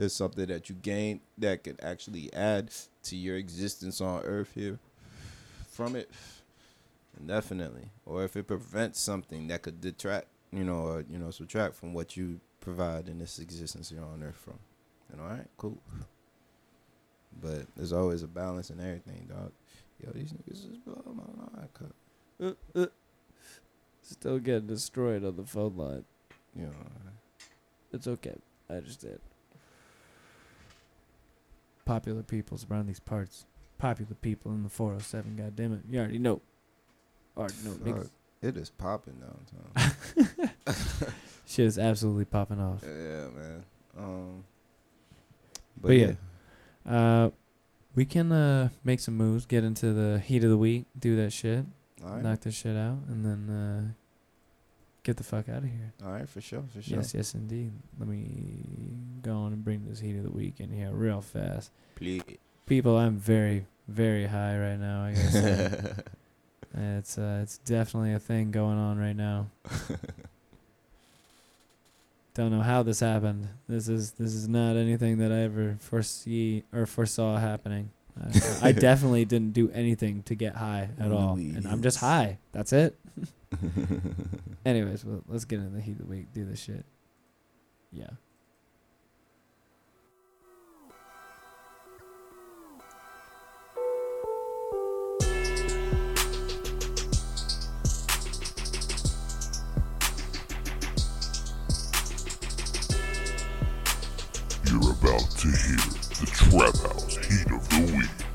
it's 0.00 0.14
something 0.14 0.46
that 0.46 0.68
you 0.68 0.74
gain 0.76 1.20
that 1.38 1.64
could 1.64 1.78
actually 1.82 2.32
add 2.32 2.70
to 3.04 3.16
your 3.16 3.36
existence 3.36 4.00
on 4.00 4.22
Earth 4.22 4.52
here 4.54 4.78
from 5.70 5.96
it, 5.96 6.10
definitely. 7.26 7.90
Or 8.06 8.24
if 8.24 8.36
it 8.36 8.46
prevents 8.46 9.00
something 9.00 9.48
that 9.48 9.62
could 9.62 9.80
detract, 9.80 10.26
you 10.52 10.64
know, 10.64 10.80
or 10.80 11.04
you 11.08 11.18
know, 11.18 11.30
subtract 11.30 11.74
from 11.74 11.94
what 11.94 12.16
you 12.16 12.40
provide 12.60 13.08
in 13.08 13.18
this 13.18 13.38
existence 13.38 13.90
here 13.90 14.02
on 14.02 14.22
Earth 14.22 14.36
from. 14.36 14.58
Then 15.08 15.20
all 15.20 15.28
right, 15.30 15.46
cool. 15.56 15.78
But 17.40 17.66
there's 17.76 17.92
always 17.92 18.22
a 18.22 18.28
balance 18.28 18.70
in 18.70 18.80
everything, 18.80 19.28
dog. 19.28 19.52
Yo, 20.02 20.10
these 20.12 20.32
niggas 20.32 20.70
is 20.70 20.78
blowing 20.78 21.16
my 21.16 21.58
mind, 21.58 21.68
cut. 21.74 22.90
Still 24.02 24.38
getting 24.38 24.66
destroyed 24.66 25.24
on 25.24 25.36
the 25.36 25.44
phone 25.44 25.76
line. 25.76 26.04
You 26.56 26.66
know, 26.66 26.72
It's 27.92 28.06
okay. 28.06 28.36
I 28.68 28.74
understand. 28.74 29.20
Popular 31.90 32.22
peoples 32.22 32.64
around 32.70 32.86
these 32.86 33.00
parts. 33.00 33.46
Popular 33.76 34.14
people 34.14 34.52
in 34.52 34.62
the 34.62 34.68
407. 34.68 35.34
God 35.34 35.56
damn 35.56 35.72
it! 35.72 35.80
You 35.90 35.98
already 35.98 36.18
know. 36.20 36.40
Already 37.36 37.54
know. 37.64 37.70
niggas. 37.72 38.10
it 38.40 38.56
is 38.56 38.70
popping 38.70 39.14
downtown. 39.14 40.52
Shit 41.48 41.66
is 41.66 41.80
absolutely 41.80 42.26
popping 42.26 42.60
off. 42.60 42.84
yeah, 42.84 43.26
man. 43.36 43.64
Um, 43.98 44.44
But 45.80 45.96
yeah. 45.96 46.12
Uh, 46.88 47.30
we 47.96 48.04
can 48.04 48.30
uh 48.30 48.68
make 48.84 49.00
some 49.00 49.16
moves, 49.16 49.44
get 49.44 49.64
into 49.64 49.92
the 49.92 50.20
heat 50.20 50.44
of 50.44 50.50
the 50.50 50.56
week, 50.56 50.84
do 50.96 51.16
that 51.16 51.32
shit, 51.32 51.64
right, 52.02 52.22
knock 52.22 52.38
this 52.42 52.54
shit 52.54 52.76
out, 52.76 52.98
and 53.08 53.24
then 53.26 53.50
uh 53.50 53.92
get 55.02 55.16
the 55.16 55.24
fuck 55.24 55.48
out 55.48 55.58
of 55.58 55.64
here. 55.64 55.92
all 56.04 56.12
right, 56.12 56.28
for 56.28 56.40
sure, 56.40 56.62
for 56.74 56.82
sure. 56.82 56.98
Yes, 56.98 57.14
yes, 57.14 57.34
indeed. 57.34 57.72
Let 57.98 58.08
me 58.08 58.26
go 59.22 59.34
on 59.34 59.52
and 59.52 59.64
bring 59.64 59.86
this 59.88 60.00
heat 60.00 60.16
of 60.16 60.24
the 60.24 60.30
week 60.30 60.60
in 60.60 60.70
here 60.70 60.90
real 60.92 61.20
fast. 61.20 61.70
Please. 61.96 62.22
People, 62.66 62.96
I'm 62.96 63.16
very, 63.16 63.66
very 63.88 64.26
high 64.26 64.58
right 64.58 64.78
now. 64.78 65.04
I 65.04 65.12
guess 65.12 65.34
it's 66.74 67.18
uh, 67.18 67.40
it's 67.42 67.58
definitely 67.58 68.12
a 68.12 68.18
thing 68.18 68.50
going 68.50 68.78
on 68.78 68.98
right 68.98 69.16
now. 69.16 69.46
Don't 72.34 72.52
know 72.52 72.62
how 72.62 72.82
this 72.84 73.00
happened. 73.00 73.48
This 73.68 73.88
is 73.88 74.12
this 74.12 74.34
is 74.34 74.48
not 74.48 74.76
anything 74.76 75.18
that 75.18 75.32
I 75.32 75.40
ever 75.40 75.76
foresee 75.80 76.62
or 76.72 76.86
foresaw 76.86 77.38
happening. 77.38 77.90
I, 78.22 78.68
I 78.68 78.72
definitely 78.86 79.24
didn't 79.24 79.52
do 79.52 79.70
anything 79.72 80.22
to 80.24 80.34
get 80.34 80.54
high 80.56 80.90
at 80.98 81.10
all, 81.10 81.34
and 81.34 81.66
I'm 81.66 81.82
just 81.82 81.98
high. 81.98 82.38
That's 82.52 82.72
it. 82.72 82.96
Anyways, 84.64 85.04
well, 85.04 85.22
let's 85.26 85.44
get 85.44 85.58
into 85.58 85.74
the 85.74 85.80
heat 85.80 85.92
of 85.92 85.98
the 85.98 86.04
week. 86.06 86.32
Do 86.32 86.44
this 86.44 86.60
shit. 86.60 86.84
Yeah. 87.92 88.06
You're 104.66 104.92
about 104.92 105.30
to 105.38 105.48
hear 105.48 105.80
the 106.20 106.30
Trap 106.32 106.76
House 106.76 107.16
Heat 107.16 107.50
of 107.50 107.68
the 107.68 107.96
Week. 107.96 108.29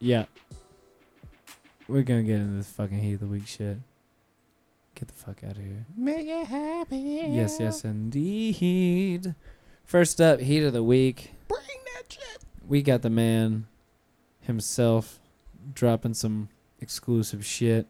Yeah. 0.00 0.24
We're 1.88 2.02
gonna 2.02 2.22
get 2.22 2.36
into 2.40 2.56
this 2.56 2.70
fucking 2.70 2.98
heat 2.98 3.14
of 3.14 3.20
the 3.20 3.26
week 3.26 3.46
shit. 3.46 3.78
Get 4.94 5.08
the 5.08 5.14
fuck 5.14 5.42
out 5.44 5.52
of 5.52 5.56
here. 5.62 5.86
Make 5.96 6.26
it 6.26 6.46
happen. 6.46 7.06
Yes, 7.34 7.56
yes, 7.60 7.84
indeed. 7.84 9.34
First 9.84 10.20
up, 10.20 10.40
heat 10.40 10.64
of 10.64 10.72
the 10.72 10.82
week. 10.82 11.32
Bring 11.48 11.60
that 11.94 12.12
shit. 12.12 12.44
We 12.66 12.82
got 12.82 13.02
the 13.02 13.10
man 13.10 13.66
himself 14.40 15.18
dropping 15.72 16.14
some 16.14 16.48
exclusive 16.80 17.44
shit 17.44 17.86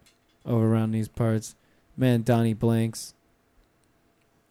over 0.46 0.66
around 0.72 0.92
these 0.92 1.08
parts. 1.08 1.56
Man, 1.96 2.22
Donnie 2.22 2.54
Blanks, 2.54 3.14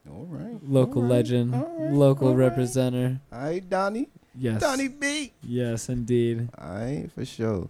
All 0.10 0.26
right. 0.26 0.58
local 0.68 1.02
all 1.04 1.08
right, 1.08 1.16
legend, 1.16 1.56
all 1.56 1.76
right, 1.80 1.94
local 1.94 2.28
all 2.30 2.36
right. 2.36 2.52
representer. 2.54 3.22
Right, 3.32 3.68
Donnie. 3.70 4.10
Yes. 4.40 4.62
Donnie 4.62 4.88
B. 4.88 5.34
Yes, 5.42 5.90
indeed. 5.90 6.50
All 6.58 6.70
right, 6.70 7.10
for 7.14 7.26
sure. 7.26 7.70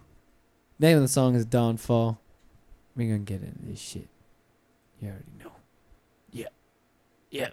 Name 0.78 0.96
of 0.96 1.02
the 1.02 1.08
song 1.08 1.34
is 1.34 1.46
Dawnfall. 1.46 2.18
we 2.94 3.06
gonna 3.06 3.18
get 3.20 3.42
into 3.42 3.58
this 3.62 3.80
shit. 3.80 4.06
You 5.00 5.08
already 5.08 5.24
know. 5.42 5.52
Yeah. 6.30 6.46
Yeah. 7.30 7.48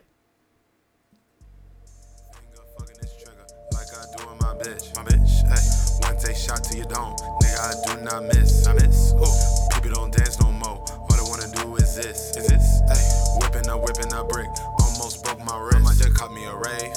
Finger 2.34 2.62
fucking 2.78 2.96
this 3.02 3.16
trigger 3.24 3.46
like 3.72 3.88
I 3.96 4.18
do 4.18 4.28
with 4.28 4.42
my 4.42 4.54
bitch. 4.62 4.96
My 4.96 5.04
bitch, 5.04 5.48
hey. 5.48 6.08
One 6.08 6.18
take 6.22 6.36
shot 6.36 6.64
till 6.64 6.78
you 6.78 6.84
don't. 6.86 7.18
Nigga, 7.18 7.60
I 7.60 7.96
do 7.96 8.04
not 8.04 8.24
miss. 8.26 8.68
I 8.68 8.74
miss. 8.74 9.14
Ooh, 9.14 9.76
people 9.82 9.92
don't 9.92 10.12
dance 10.14 10.40
no 10.42 10.52
more. 10.52 10.84
All 10.92 11.08
they 11.16 11.24
wanna 11.24 11.48
do 11.56 11.76
is 11.78 11.96
this. 11.96 12.36
Is 12.36 12.48
this? 12.48 12.82
Hey, 12.90 13.40
whipping 13.40 13.70
up, 13.70 13.82
whipping 13.82 14.12
up 14.14 14.28
brick. 14.30 14.50
Almost 14.82 15.24
broke 15.24 15.40
my 15.46 15.58
wrist. 15.58 15.78
I 15.78 15.80
might 15.80 15.98
just 15.98 16.14
caught 16.16 16.34
me 16.34 16.44
a 16.46 16.54
rave. 16.54 16.94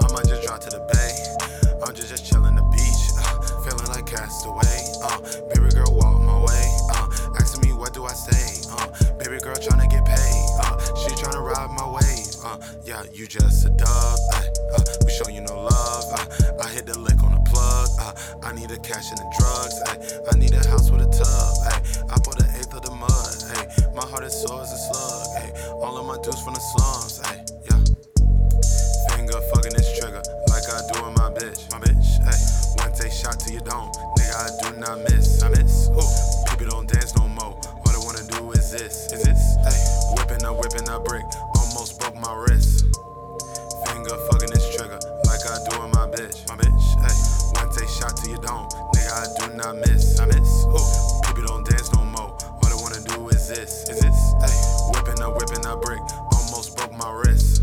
I 0.00 0.12
might 0.12 0.26
just 0.26 0.42
drop 0.46 0.60
to 0.60 0.70
the 0.70 0.80
bay. 0.92 1.29
I'm 1.90 1.96
just 1.96 2.24
chilling 2.24 2.54
the 2.54 2.62
beach. 2.70 3.02
Uh, 3.18 3.66
feeling 3.66 3.90
like 3.90 4.06
castaway. 4.06 4.78
Uh, 5.02 5.18
baby 5.50 5.74
girl 5.74 5.90
walk 5.90 6.22
my 6.22 6.38
way. 6.38 6.66
Uh, 6.94 7.34
asking 7.34 7.66
me 7.66 7.74
what 7.74 7.92
do 7.92 8.06
I 8.06 8.14
say. 8.14 8.62
Uh, 8.70 8.86
baby 9.18 9.42
girl 9.42 9.58
tryna 9.58 9.90
get 9.90 10.06
paid. 10.06 10.46
Uh, 10.62 10.78
she 10.94 11.10
tryna 11.18 11.42
ride 11.42 11.66
my 11.74 11.90
way. 11.90 12.14
Uh, 12.46 12.62
yeah, 12.86 13.02
you 13.10 13.26
just 13.26 13.66
a 13.66 13.70
dub. 13.70 14.18
Ay, 14.38 14.46
uh, 14.70 14.82
we 15.02 15.10
show 15.10 15.26
you 15.34 15.40
no 15.42 15.66
love. 15.66 16.04
Uh, 16.14 16.62
I 16.62 16.70
hit 16.70 16.86
the 16.86 16.96
lick 16.96 17.18
on 17.26 17.34
the 17.34 17.42
plug. 17.50 17.90
Uh, 17.98 18.14
I 18.46 18.54
need 18.54 18.70
the 18.70 18.78
cash 18.78 19.10
and 19.10 19.18
the 19.18 19.26
drugs. 19.34 19.74
Ay, 19.90 19.98
I 20.30 20.38
need 20.38 20.54
a 20.54 20.62
house 20.70 20.94
with 20.94 21.02
a 21.02 21.10
tub. 21.10 21.50
Ay, 21.74 21.82
I 22.06 22.22
put 22.22 22.38
an 22.38 22.54
eighth 22.54 22.70
of 22.70 22.86
the 22.86 22.94
mud. 22.94 23.34
Ay, 23.50 23.66
my 23.98 24.06
heart 24.06 24.22
is 24.22 24.38
sore 24.38 24.62
as 24.62 24.70
a 24.70 24.78
slug. 24.78 25.26
Ay, 25.42 25.50
all 25.82 25.98
of 25.98 26.06
my 26.06 26.22
dudes 26.22 26.38
from 26.46 26.54
the 26.54 26.62
slums. 26.70 27.18
Ay, 27.26 27.42
yeah. 27.66 27.82
Finger 29.10 29.42
fucking 29.50 29.74
this 29.74 29.90
trigger 29.98 30.22
like 30.54 30.70
I 30.70 30.86
do 30.94 31.00
bitch. 31.00 31.16
My 31.18 31.19
shot 33.20 33.38
till 33.38 33.52
you 33.52 33.60
don't. 33.60 33.92
Nigga, 34.16 34.32
I 34.32 34.48
do 34.64 34.80
not 34.80 34.98
miss. 35.04 35.42
I 35.42 35.50
miss. 35.50 35.90
Ooh, 35.92 36.48
people 36.48 36.72
don't 36.72 36.88
dance 36.88 37.14
no 37.16 37.28
more. 37.28 37.52
All 37.52 37.92
they 37.92 38.00
wanna 38.00 38.24
do 38.32 38.50
is 38.52 38.72
this. 38.72 39.12
Is 39.12 39.22
this? 39.22 39.42
Hey, 39.60 39.76
whipping 40.16 40.42
up, 40.44 40.56
whipping 40.56 40.88
up 40.88 41.04
brick. 41.04 41.24
Almost 41.60 42.00
broke 42.00 42.16
my 42.16 42.32
wrist. 42.32 42.88
Finger 43.84 44.16
fucking 44.32 44.48
this 44.48 44.64
trigger 44.74 44.98
like 45.28 45.44
I 45.44 45.60
do 45.68 45.84
with 45.84 45.92
my 45.92 46.08
bitch. 46.08 46.48
My 46.48 46.56
bitch, 46.56 46.84
hey. 47.04 47.16
One 47.60 47.68
take 47.76 47.92
shot 47.92 48.16
till 48.16 48.30
you 48.32 48.40
don't. 48.40 48.72
Nigga, 48.96 49.12
I 49.12 49.24
do 49.36 49.56
not 49.56 49.76
miss. 49.76 50.18
I 50.18 50.24
miss. 50.24 50.64
Ooh, 50.72 50.80
people 51.28 51.44
don't 51.44 51.68
dance 51.68 51.92
no 51.92 52.04
more. 52.04 52.32
All 52.32 52.68
they 52.72 52.80
wanna 52.80 53.04
do 53.04 53.28
is 53.28 53.48
this. 53.48 53.84
Is 53.90 54.00
this? 54.00 54.18
Hey, 54.40 54.56
whipping 54.96 55.20
up, 55.20 55.36
whipping 55.36 55.66
up 55.66 55.82
brick. 55.82 56.00
Almost 56.32 56.74
broke 56.76 56.96
my 56.96 57.10
wrist. 57.20 57.60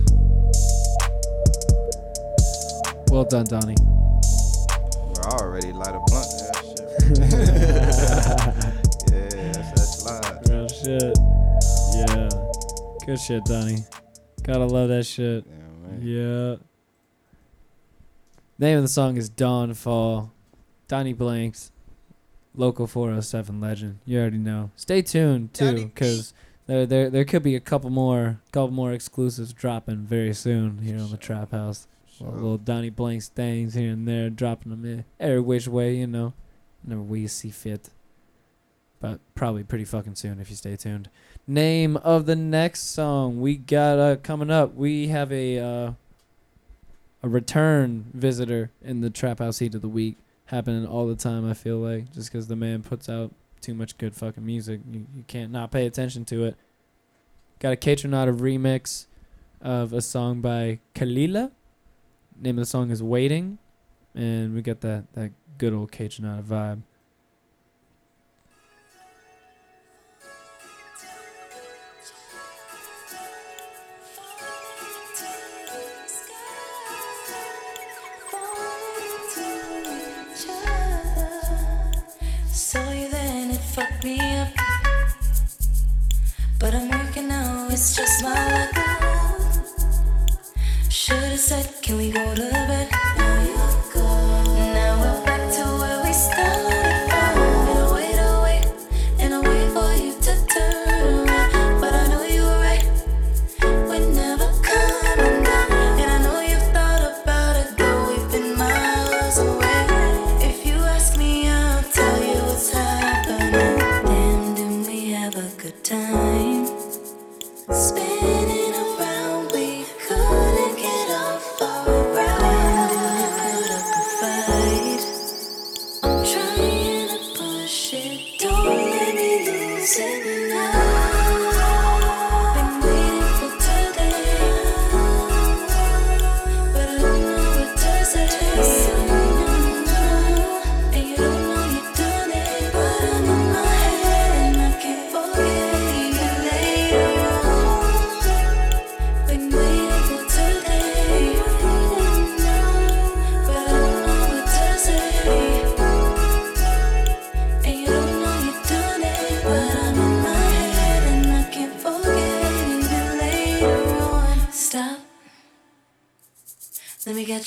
Well 3.10 3.26
done, 3.26 3.46
Donnie. 3.46 4.07
Bro, 5.28 5.36
I 5.36 5.42
already 5.42 5.72
light 5.74 5.94
a 5.94 6.00
blunt 6.06 6.26
to 6.30 6.46
shit. 6.64 7.20
yeah, 7.20 7.52
that's 9.52 9.72
that 9.72 9.88
slide. 10.00 10.50
Real 10.50 10.68
shit. 10.70 11.18
Yeah. 11.96 12.30
Good 13.06 13.20
shit, 13.20 13.44
Donnie. 13.44 13.80
Gotta 14.44 14.66
love 14.66 14.88
that 14.90 15.06
shit. 15.06 15.46
Yeah. 15.46 15.98
Yeah. 16.02 16.56
Name 18.58 18.78
of 18.78 18.84
the 18.84 18.88
song 18.88 19.18
is 19.18 19.30
Dawnfall. 19.30 20.32
Donnie 20.88 21.14
Blanks. 21.14 21.72
Local 22.56 22.88
407 22.88 23.60
legend. 23.60 24.00
You 24.06 24.22
already 24.22 24.38
know. 24.38 24.72
Stay 24.78 25.02
tuned 25.02 25.54
too, 25.54 25.86
because 25.86 26.34
there, 26.66 26.86
there 26.86 27.10
there 27.10 27.26
could 27.26 27.44
be 27.44 27.56
a 27.56 27.60
couple 27.60 27.90
more 27.90 28.40
couple 28.52 28.72
more 28.72 28.94
exclusives 28.94 29.54
dropping 29.54 30.06
very 30.06 30.34
soon 30.34 30.80
here 30.80 30.98
on 30.98 31.12
the 31.12 31.18
Trap 31.18 31.52
House. 31.52 31.88
Well, 32.20 32.34
little 32.34 32.58
Donnie 32.58 32.90
Blanks 32.90 33.30
things 33.30 33.74
here 33.74 33.92
and 33.92 34.08
there, 34.08 34.30
dropping 34.30 34.72
them 34.72 34.86
in 34.86 35.06
every 35.20 35.42
which 35.42 35.68
way, 35.68 35.96
you 35.96 36.08
know, 36.08 36.34
whenever 36.84 37.02
we 37.02 37.28
see 37.28 37.50
fit. 37.50 37.90
But 39.00 39.20
probably 39.36 39.64
pretty 39.64 39.86
fucking 39.86 40.16
soon 40.16 40.40
if 40.40 40.50
you 40.50 40.56
stay 40.56 40.76
tuned. 40.76 41.10
Name 41.46 41.98
of 41.98 42.26
the 42.26 42.36
next 42.36 42.94
song 42.94 43.40
we 43.40 43.56
got 43.56 44.00
uh, 44.00 44.16
coming 44.16 44.50
up. 44.50 44.74
We 44.74 45.10
have 45.10 45.32
a 45.32 45.60
uh, 45.60 45.92
a 47.24 47.30
return 47.30 48.06
visitor 48.14 48.72
in 48.82 49.02
the 49.02 49.10
Trap 49.10 49.40
House 49.40 49.60
Heat 49.60 49.76
of 49.76 49.82
the 49.82 49.90
Week 49.90 50.18
happening 50.46 50.86
all 50.86 51.08
the 51.08 51.16
time. 51.16 51.48
I 51.50 51.54
feel 51.54 51.78
like 51.78 52.12
just 52.14 52.32
because 52.32 52.48
the 52.48 52.56
man 52.56 52.84
puts 52.84 53.10
out 53.10 53.32
too 53.62 53.74
much 53.74 53.98
good 53.98 54.16
fucking 54.16 54.46
music, 54.46 54.82
you, 54.90 55.06
you 55.16 55.24
can't 55.28 55.52
not 55.52 55.72
pay 55.72 55.86
attention 55.86 56.26
to 56.26 56.46
it. 56.46 56.56
Got 57.60 57.74
a 57.74 57.76
Kaytranada 57.76 58.38
remix 58.38 59.08
of 59.62 59.94
a 59.94 60.02
song 60.02 60.42
by 60.42 60.80
Kelela. 60.96 61.52
Name 62.40 62.58
of 62.58 62.62
the 62.62 62.66
song 62.66 62.92
is 62.92 63.02
Waiting, 63.02 63.58
and 64.14 64.54
we 64.54 64.62
got 64.62 64.82
that 64.82 65.12
that 65.14 65.32
good 65.58 65.74
old 65.74 65.92
Kaytranada 65.92 66.44
vibe. 66.44 66.84
Can 91.82 91.96
we 91.96 92.12
go 92.12 92.36
to 92.36 92.42
bed? 92.42 93.17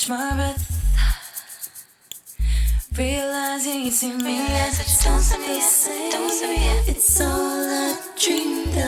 Catch 0.01 0.09
my 0.09 0.32
breath. 0.35 0.64
Realizing 2.97 3.85
you 3.85 3.90
see 3.90 4.14
me 4.14 4.47
as 4.48 4.81
a 4.81 5.05
don't 5.05 5.20
see 5.20 5.39
me 5.39 5.56
yet. 5.59 6.10
Don't 6.10 6.31
see 6.32 6.47
me 6.47 6.64
yet. 6.64 6.89
It's 6.89 7.20
all 7.20 7.28
I 7.28 7.98
dreamed 8.18 8.68
of. 8.68 8.78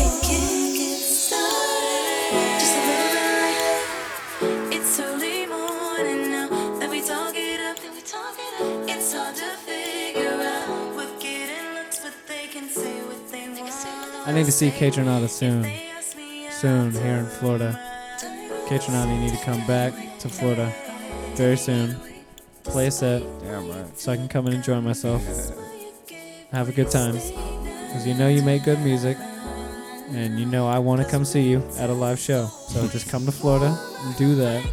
It 0.00 0.14
can't 0.24 0.72
get 0.78 0.98
started. 0.98 2.56
Just 2.58 2.76
a 2.76 2.80
little 2.88 3.12
bit 3.12 3.36
late. 3.42 4.76
It's 4.76 4.98
early 4.98 5.44
morning 5.44 6.30
now. 6.30 6.48
Then 6.78 6.90
we 6.90 7.02
talk 7.02 7.34
it 7.36 7.60
up. 7.60 7.78
Then 7.78 7.92
we 7.94 8.00
talk 8.00 8.34
it 8.38 8.62
up. 8.62 8.88
It's 8.88 9.12
hard 9.12 9.36
to 9.36 9.50
figure 9.68 10.40
out. 10.40 10.96
We're 10.96 11.18
getting 11.20 11.74
looks, 11.74 12.00
but 12.00 12.14
they 12.26 12.46
can 12.46 12.70
say 12.70 13.02
what 13.02 13.30
they 13.30 13.46
want. 13.60 14.26
I 14.26 14.32
need 14.32 14.46
to 14.46 14.52
see 14.52 14.70
Kaytranada 14.70 15.28
soon. 15.28 15.60
They 15.60 15.90
ask 15.94 16.16
me, 16.16 16.48
Soon 16.50 16.92
here 16.92 17.18
in 17.18 17.26
Florida. 17.26 17.85
You 18.68 18.78
need 19.20 19.30
to 19.30 19.44
come 19.44 19.64
back 19.68 19.92
to 20.18 20.28
Florida 20.28 20.72
very 21.34 21.56
soon. 21.56 21.94
Play 22.64 22.88
a 22.88 22.90
set 22.90 23.22
Damn 23.40 23.68
right. 23.70 23.96
so 23.96 24.10
I 24.10 24.16
can 24.16 24.26
come 24.26 24.46
and 24.46 24.56
enjoy 24.56 24.80
myself. 24.80 25.22
Have 26.50 26.68
a 26.68 26.72
good 26.72 26.90
time. 26.90 27.12
Because 27.12 28.04
you 28.04 28.14
know 28.14 28.26
you 28.26 28.42
make 28.42 28.64
good 28.64 28.80
music. 28.80 29.16
And 30.10 30.40
you 30.40 30.46
know 30.46 30.66
I 30.66 30.80
want 30.80 31.00
to 31.00 31.08
come 31.08 31.24
see 31.24 31.42
you 31.48 31.62
at 31.78 31.90
a 31.90 31.92
live 31.92 32.18
show. 32.18 32.46
So 32.46 32.88
just 32.88 33.08
come 33.08 33.24
to 33.26 33.32
Florida 33.32 33.78
and 34.00 34.16
do 34.16 34.34
that. 34.34 34.64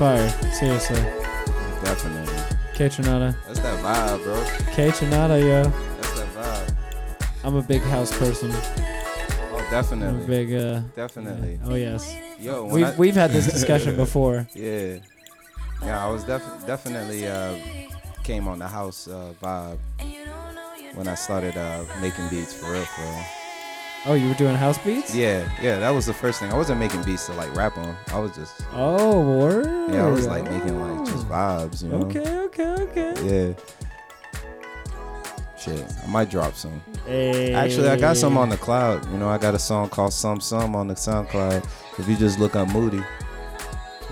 Fire. 0.00 0.30
Seriously. 0.54 0.96
Definitely. 1.84 2.32
Kaytranada. 2.74 3.36
That's 3.46 3.60
that 3.60 3.78
vibe, 3.84 4.24
bro. 4.24 4.34
Kaytranada, 4.74 5.38
yo. 5.38 5.64
That's 6.00 6.12
that 6.14 6.28
vibe. 6.68 7.26
I'm 7.44 7.56
a 7.56 7.60
big 7.62 7.82
house 7.82 8.10
person. 8.18 8.50
Oh, 8.50 9.56
I'm 9.58 9.66
a 9.66 9.70
definitely. 9.70 10.26
big 10.26 10.54
uh 10.54 10.80
Definitely. 10.96 11.60
Oh 11.66 11.74
yes. 11.74 12.16
Yo, 12.38 12.64
We've 12.64 12.86
I, 12.86 12.96
we've 12.96 13.14
had 13.14 13.30
this 13.30 13.46
discussion 13.52 13.94
before. 13.96 14.48
yeah, 14.54 15.00
yeah, 15.82 16.02
I 16.06 16.08
was 16.10 16.24
def- 16.24 16.66
definitely 16.66 17.28
uh, 17.28 17.54
came 18.24 18.48
on 18.48 18.58
the 18.58 18.68
house 18.68 19.06
uh, 19.06 19.34
vibe 19.42 19.78
when 20.94 21.08
I 21.08 21.14
started 21.14 21.58
uh, 21.58 21.84
making 22.00 22.26
beats 22.30 22.54
for 22.54 22.72
real, 22.72 22.84
for 22.86 23.02
real. 23.02 23.24
Oh, 24.06 24.14
you 24.14 24.28
were 24.28 24.34
doing 24.34 24.54
house 24.56 24.78
beats? 24.78 25.14
Yeah, 25.14 25.46
yeah, 25.60 25.78
that 25.78 25.90
was 25.90 26.06
the 26.06 26.14
first 26.14 26.40
thing. 26.40 26.50
I 26.50 26.56
wasn't 26.56 26.78
making 26.80 27.02
beats 27.02 27.26
to 27.26 27.32
like 27.34 27.54
rap 27.54 27.76
on. 27.76 27.94
I 28.12 28.18
was 28.18 28.34
just 28.34 28.62
Oh, 28.72 29.20
word. 29.38 29.92
yeah, 29.92 30.06
I 30.06 30.10
was 30.10 30.26
like 30.26 30.44
making 30.44 30.80
like 30.80 31.06
just 31.06 31.28
vibes, 31.28 31.82
you 31.82 31.90
know. 31.90 31.98
Okay, 32.06 32.38
okay, 32.38 32.68
okay. 32.82 33.14
Yeah. 33.54 33.54
Shit, 35.58 35.84
I 36.02 36.06
might 36.06 36.30
drop 36.30 36.54
some. 36.54 36.80
Hey. 37.06 37.52
Actually, 37.52 37.90
I 37.90 37.96
got 37.96 38.16
some 38.16 38.38
on 38.38 38.48
the 38.48 38.56
cloud. 38.56 39.04
You 39.12 39.18
know, 39.18 39.28
I 39.28 39.36
got 39.36 39.54
a 39.54 39.58
song 39.58 39.90
called 39.90 40.14
Some 40.14 40.40
Some 40.40 40.74
on 40.74 40.88
the 40.88 40.94
SoundCloud. 40.94 41.62
If 41.98 42.08
you 42.08 42.16
just 42.16 42.38
look 42.38 42.56
up 42.56 42.68
Moody, 42.68 42.96
you 42.96 43.02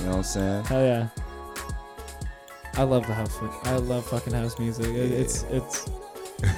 know 0.04 0.08
what 0.10 0.16
I'm 0.16 0.22
saying? 0.24 0.64
Hell 0.64 0.82
yeah. 0.84 1.08
I 2.74 2.82
love 2.82 3.06
the 3.06 3.14
house. 3.14 3.34
I 3.64 3.76
love 3.76 4.04
fucking 4.06 4.34
house 4.34 4.58
music. 4.58 4.86
It- 4.88 5.12
It's 5.12 5.44
it's. 5.44 5.88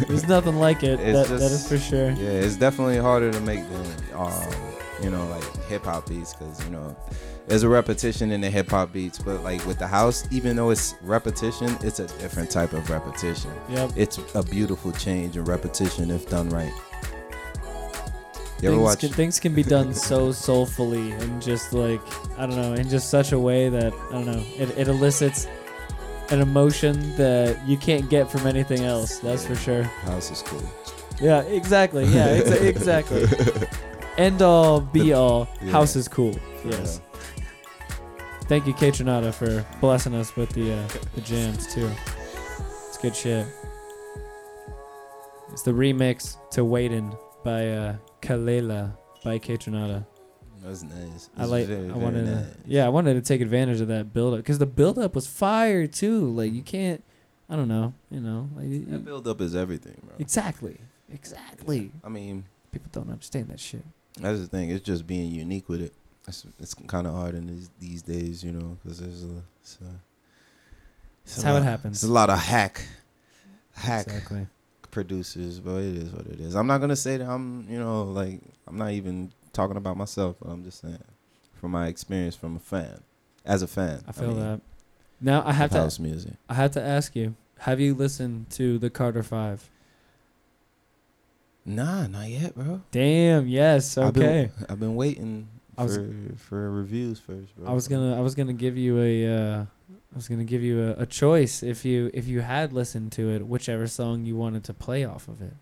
There's 0.09 0.29
nothing 0.29 0.57
like 0.57 0.83
it. 0.83 0.99
That, 1.11 1.29
that 1.29 1.41
is 1.41 1.67
for 1.67 1.79
sure. 1.79 2.11
Yeah, 2.11 2.31
it's 2.31 2.57
definitely 2.57 2.99
harder 2.99 3.33
to 3.33 3.41
make 3.41 3.67
than, 3.69 3.87
um, 4.15 4.55
you 5.03 5.11
know, 5.11 5.27
like 5.29 5.65
hip 5.65 5.85
hop 5.85 6.09
beats 6.09 6.35
because 6.35 6.63
you 6.65 6.71
know, 6.71 6.97
there's 7.47 7.63
a 7.63 7.69
repetition 7.69 8.31
in 8.31 8.41
the 8.41 8.51
hip 8.51 8.71
hop 8.71 8.93
beats, 8.93 9.19
but 9.19 9.43
like 9.43 9.65
with 9.67 9.79
the 9.79 9.87
house, 9.87 10.27
even 10.31 10.57
though 10.57 10.71
it's 10.71 10.95
repetition, 11.03 11.77
it's 11.83 11.99
a 11.99 12.07
different 12.19 12.51
type 12.51 12.73
of 12.73 12.89
repetition. 12.91 13.51
Yep. 13.71 13.93
It's 13.97 14.19
a 14.35 14.43
beautiful 14.43 14.93
change 14.93 15.37
in 15.37 15.45
repetition 15.45 16.11
if 16.11 16.29
done 16.29 16.51
right. 16.51 16.73
You 18.63 18.69
ever 18.69 18.77
things, 18.77 18.83
watch? 18.83 19.01
can, 19.01 19.09
things 19.09 19.41
can 19.41 19.55
be 19.55 19.63
done 19.63 19.95
so 20.11 20.33
soulfully 20.33 21.13
and 21.13 21.41
just 21.41 21.73
like 21.73 22.01
I 22.39 22.47
don't 22.47 22.57
know, 22.57 22.75
in 22.75 22.89
just 22.89 23.09
such 23.09 23.33
a 23.33 23.39
way 23.39 23.69
that 23.71 23.93
I 23.93 24.13
don't 24.13 24.27
know. 24.27 24.45
It, 24.57 24.71
it 24.77 24.89
elicits 24.89 25.47
an 26.31 26.41
emotion 26.41 27.15
that 27.17 27.59
you 27.67 27.77
can't 27.77 28.09
get 28.09 28.31
from 28.31 28.47
anything 28.47 28.85
else. 28.85 29.19
That's 29.19 29.47
for 29.47 29.55
sure. 29.55 29.83
House 29.83 30.31
is 30.31 30.43
cool. 30.43 30.63
Yeah, 31.21 31.43
exactly. 31.43 32.05
Yeah, 32.05 32.39
exa- 32.41 32.63
exactly. 32.63 33.27
End 34.19 34.43
all, 34.43 34.81
be 34.81 35.13
all. 35.13 35.49
Yeah. 35.63 35.73
House 35.73 35.97
is 35.97 36.09
cool. 36.09 36.35
Yes. 36.65 37.01
Thank 38.45 38.67
you, 38.67 38.75
Kaytranada, 38.75 39.33
for 39.33 39.65
blessing 39.81 40.15
us 40.15 40.35
with 40.35 40.51
the 40.51 40.73
uh, 40.73 40.89
the 41.15 41.21
jams 41.21 41.73
too. 41.73 41.89
It's 42.89 42.99
good 42.99 43.15
shit. 43.15 43.47
It's 45.53 45.63
the 45.63 45.73
remix 45.73 46.37
to 46.51 46.63
"Waitin" 46.63 47.17
by 47.45 47.69
uh, 47.71 47.97
Kelela 48.23 48.97
by 49.25 49.39
Kaytranada. 49.39 50.05
That's 50.63 50.83
nice. 50.83 51.31
I 51.37 51.45
like. 51.47 51.67
very, 51.67 51.89
I 51.91 51.95
wanted. 51.95 52.27
nice. 52.27 52.45
To, 52.45 52.57
yeah, 52.67 52.87
I 52.87 52.89
wanted 52.91 53.15
to 53.15 53.21
take 53.23 53.41
advantage 53.41 53.81
of 53.81 53.89
that 53.89 54.13
build 54.13 54.35
up 54.35 54.41
because 54.41 54.59
the 54.59 54.67
build 54.67 54.99
up 54.99 55.15
was 55.15 55.27
fire 55.27 55.87
too. 55.87 56.31
Like 56.33 56.53
you 56.53 56.63
can't. 56.63 57.03
I 57.49 57.57
don't 57.57 57.69
know. 57.69 57.95
You 58.11 58.21
know. 58.21 58.49
Like, 58.57 58.89
That 58.91 59.05
build 59.05 59.27
up 59.27 59.41
is 59.41 59.57
everything, 59.57 60.01
bro. 60.05 60.15
exactly. 60.19 60.79
Exactly. 61.13 61.91
I 62.05 62.09
mean, 62.09 62.45
People 62.73 62.89
don't 62.93 63.11
understand 63.11 63.49
that 63.49 63.59
shit. 63.59 63.85
that's 64.21 64.39
the 64.41 64.47
thing. 64.47 64.71
It's 64.71 64.85
just 64.85 65.07
being 65.07 65.33
unique 65.33 65.69
with 65.69 65.81
it. 65.83 65.93
It's, 66.29 66.47
it's 66.61 66.75
kind 66.75 67.07
of 67.09 67.15
hard 67.15 67.35
in 67.35 67.49
these, 67.49 67.69
these 67.81 68.03
days, 68.03 68.45
you 68.45 68.53
know, 68.53 68.79
because 68.83 69.01
there's 69.01 69.25
a. 69.25 69.43
It's 69.61 69.79
a 69.83 69.85
it's 71.25 71.35
That's 71.37 71.43
a 71.45 71.47
how 71.49 71.57
it 71.57 71.63
happens. 71.65 71.97
It's 71.97 72.09
a 72.09 72.13
lot 72.13 72.31
of 72.31 72.39
hack, 72.39 72.83
hack 73.73 74.07
Exactly. 74.07 74.47
producers, 74.91 75.59
but 75.61 75.77
it 75.79 75.97
is 75.97 76.11
what 76.13 76.27
it 76.27 76.41
is. 76.41 76.55
I'm 76.55 76.67
not 76.67 76.81
gonna 76.81 76.97
say 76.97 77.17
that 77.17 77.29
I'm, 77.29 77.67
you 77.69 77.79
know, 77.79 78.05
like 78.05 78.41
I'm 78.69 78.79
not 78.79 78.93
even 78.93 79.33
talking 79.53 79.77
about 79.77 79.97
myself, 79.97 80.37
but 80.41 80.49
I'm 80.51 80.63
just 80.65 80.81
saying 80.81 81.03
from 81.55 81.73
my 81.73 81.89
experience 81.89 82.35
from 82.37 82.57
a 82.57 82.61
fan, 82.61 83.01
as 83.45 83.63
a 83.63 83.67
fan. 83.67 84.03
I 84.09 84.13
feel 84.13 84.29
mean, 84.29 84.41
that. 84.41 84.61
Now 85.21 85.43
I 85.45 85.53
have 85.53 85.71
of 85.71 85.77
to. 85.77 85.83
house 85.83 85.99
music. 85.99 86.33
I 86.49 86.55
have 86.55 86.71
to 86.73 86.83
ask 86.83 87.15
you: 87.15 87.35
Have 87.61 87.81
you 87.81 87.95
listened 87.95 88.51
to 88.51 88.79
the 88.79 88.89
Carter 88.91 89.23
Five? 89.23 89.69
Nah, 91.67 92.07
not 92.07 92.29
yet, 92.29 92.55
bro. 92.55 92.81
Damn. 92.91 93.47
Yes. 93.47 93.99
I've 93.99 94.15
been- 94.15 94.23
Okay. 94.23 94.51
I've 94.69 94.81
been 94.81 94.95
waiting 94.95 95.49
I 95.77 95.85
was- 95.85 95.97
for 95.97 96.13
for 96.37 96.71
reviews 96.71 97.21
first, 97.21 97.55
bro. 97.57 97.69
I 97.69 97.73
was 97.75 97.87
gonna. 97.87 98.17
I 98.17 98.21
was 98.21 98.35
gonna 98.35 98.53
give 98.55 98.77
you 98.77 98.99
a. 99.01 99.27
Uh, 99.27 99.65
I 100.13 100.17
was 100.17 100.27
gonna 100.27 100.45
give 100.45 100.63
you 100.63 100.83
a, 100.83 101.03
a 101.03 101.07
choice 101.07 101.63
if 101.63 101.85
you 101.85 102.11
if 102.15 102.27
you 102.27 102.41
had 102.41 102.73
listened 102.73 103.13
to 103.13 103.31
it, 103.31 103.47
whichever 103.47 103.87
song 103.87 104.25
you 104.25 104.37
wanted 104.37 104.65
to 104.65 104.75
play 104.75 105.05
off 105.05 105.29
of 105.29 105.41
it. 105.43 105.53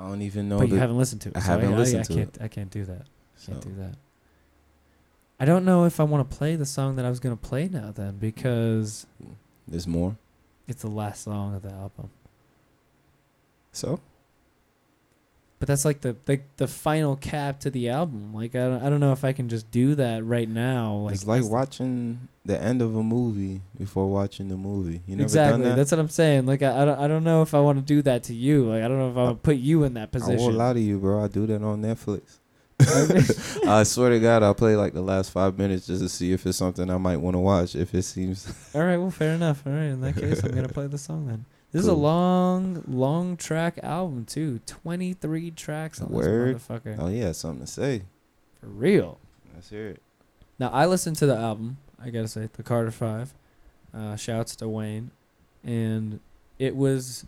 I 0.00 0.08
don't 0.08 0.22
even 0.22 0.48
know. 0.48 0.58
but 0.58 0.68
you 0.68 0.76
haven't 0.76 0.96
listened 0.96 1.20
to 1.22 1.28
it. 1.28 1.36
I 1.36 1.40
so 1.40 1.46
haven't 1.46 1.74
I, 1.74 1.76
listened 1.76 2.00
I, 2.00 2.04
to 2.04 2.14
can't, 2.14 2.38
I 2.40 2.48
can't 2.48 2.70
do 2.70 2.84
that. 2.86 3.02
Can't 3.44 3.62
so- 3.62 3.68
do 3.68 3.74
that. 3.76 3.94
I 5.38 5.44
don't 5.46 5.64
know 5.64 5.84
if 5.84 6.00
I 6.00 6.02
want 6.04 6.28
to 6.30 6.36
play 6.36 6.54
the 6.56 6.66
song 6.66 6.96
that 6.96 7.04
I 7.06 7.08
was 7.10 7.18
gonna 7.18 7.36
play 7.36 7.66
now 7.68 7.92
then 7.92 8.16
because 8.18 9.06
There's 9.66 9.86
more. 9.86 10.16
it's 10.68 10.82
the 10.82 10.90
last 10.90 11.24
song 11.24 11.54
of 11.54 11.62
the 11.62 11.70
album. 11.72 12.10
So 13.72 14.00
But 15.60 15.68
that's 15.68 15.84
like 15.84 16.00
the, 16.00 16.16
the 16.24 16.40
the 16.56 16.66
final 16.66 17.16
cap 17.16 17.60
to 17.60 17.70
the 17.70 17.90
album. 17.90 18.32
Like 18.32 18.54
I 18.54 18.60
don't, 18.60 18.82
I 18.82 18.88
don't 18.88 18.98
know 18.98 19.12
if 19.12 19.24
I 19.24 19.32
can 19.34 19.50
just 19.50 19.70
do 19.70 19.94
that 19.94 20.24
right 20.24 20.48
now. 20.48 20.94
Like 20.94 21.14
it's 21.14 21.26
like 21.26 21.44
watching 21.44 22.28
the 22.46 22.58
end 22.58 22.80
of 22.80 22.96
a 22.96 23.02
movie 23.02 23.60
before 23.78 24.10
watching 24.10 24.48
the 24.48 24.56
movie. 24.56 25.02
You 25.06 25.16
never 25.16 25.24
exactly. 25.24 25.64
that? 25.64 25.76
That's 25.76 25.90
what 25.90 26.00
I'm 26.00 26.08
saying. 26.08 26.46
Like 26.46 26.62
I, 26.62 26.80
I 26.80 26.84
don't 26.86 26.98
I 26.98 27.06
don't 27.06 27.24
know 27.24 27.42
if 27.42 27.52
I 27.52 27.60
want 27.60 27.78
to 27.78 27.84
do 27.84 28.00
that 28.02 28.22
to 28.24 28.34
you. 28.34 28.70
Like 28.70 28.82
I 28.82 28.88
don't 28.88 28.98
know 28.98 29.10
if 29.10 29.16
I 29.18 29.22
want 29.22 29.42
to 29.42 29.46
put 29.46 29.56
you 29.56 29.84
in 29.84 29.92
that 29.94 30.08
I 30.14 30.18
won't 30.18 30.30
position. 30.30 30.56
lie 30.56 30.72
to 30.72 30.80
you, 30.80 30.98
bro. 30.98 31.22
I 31.22 31.28
do 31.28 31.46
that 31.46 31.62
on 31.62 31.82
Netflix. 31.82 32.38
I 33.68 33.82
swear 33.82 34.08
to 34.08 34.18
God, 34.18 34.42
I'll 34.42 34.54
play 34.54 34.76
like 34.76 34.94
the 34.94 35.02
last 35.02 35.30
five 35.30 35.58
minutes 35.58 35.86
just 35.86 36.00
to 36.00 36.08
see 36.08 36.32
if 36.32 36.46
it's 36.46 36.56
something 36.56 36.88
I 36.88 36.96
might 36.96 37.18
want 37.18 37.34
to 37.34 37.38
watch. 37.38 37.76
If 37.76 37.94
it 37.94 38.04
seems 38.04 38.50
All 38.74 38.82
right, 38.82 38.96
well, 38.96 39.10
fair 39.10 39.34
enough. 39.34 39.66
All 39.66 39.72
right, 39.74 39.88
in 39.88 40.00
that 40.00 40.16
case, 40.16 40.42
I'm 40.42 40.54
gonna 40.54 40.68
play 40.70 40.86
the 40.86 40.96
song 40.96 41.26
then. 41.26 41.44
This 41.72 41.82
is 41.82 41.88
a 41.88 41.94
long, 41.94 42.82
long 42.88 43.36
track 43.36 43.78
album 43.82 44.24
too. 44.24 44.60
Twenty 44.66 45.12
three 45.12 45.50
tracks 45.52 46.00
on 46.00 46.08
Word. 46.08 46.56
this 46.56 46.62
motherfucker. 46.66 46.96
oh 46.98 47.08
yeah, 47.08 47.32
something 47.32 47.64
to 47.64 47.70
say. 47.70 48.02
For 48.60 48.66
real. 48.66 49.18
Let's 49.54 49.70
hear 49.70 49.88
it. 49.90 50.02
Now 50.58 50.68
I 50.70 50.86
listened 50.86 51.16
to 51.16 51.26
the 51.26 51.36
album. 51.36 51.76
I 52.02 52.10
gotta 52.10 52.28
say, 52.28 52.48
the 52.52 52.62
Carter 52.62 52.90
Five. 52.90 53.34
Uh, 53.94 54.14
shouts 54.16 54.54
to 54.56 54.68
Wayne, 54.68 55.10
and 55.64 56.20
it 56.60 56.76
was, 56.76 57.26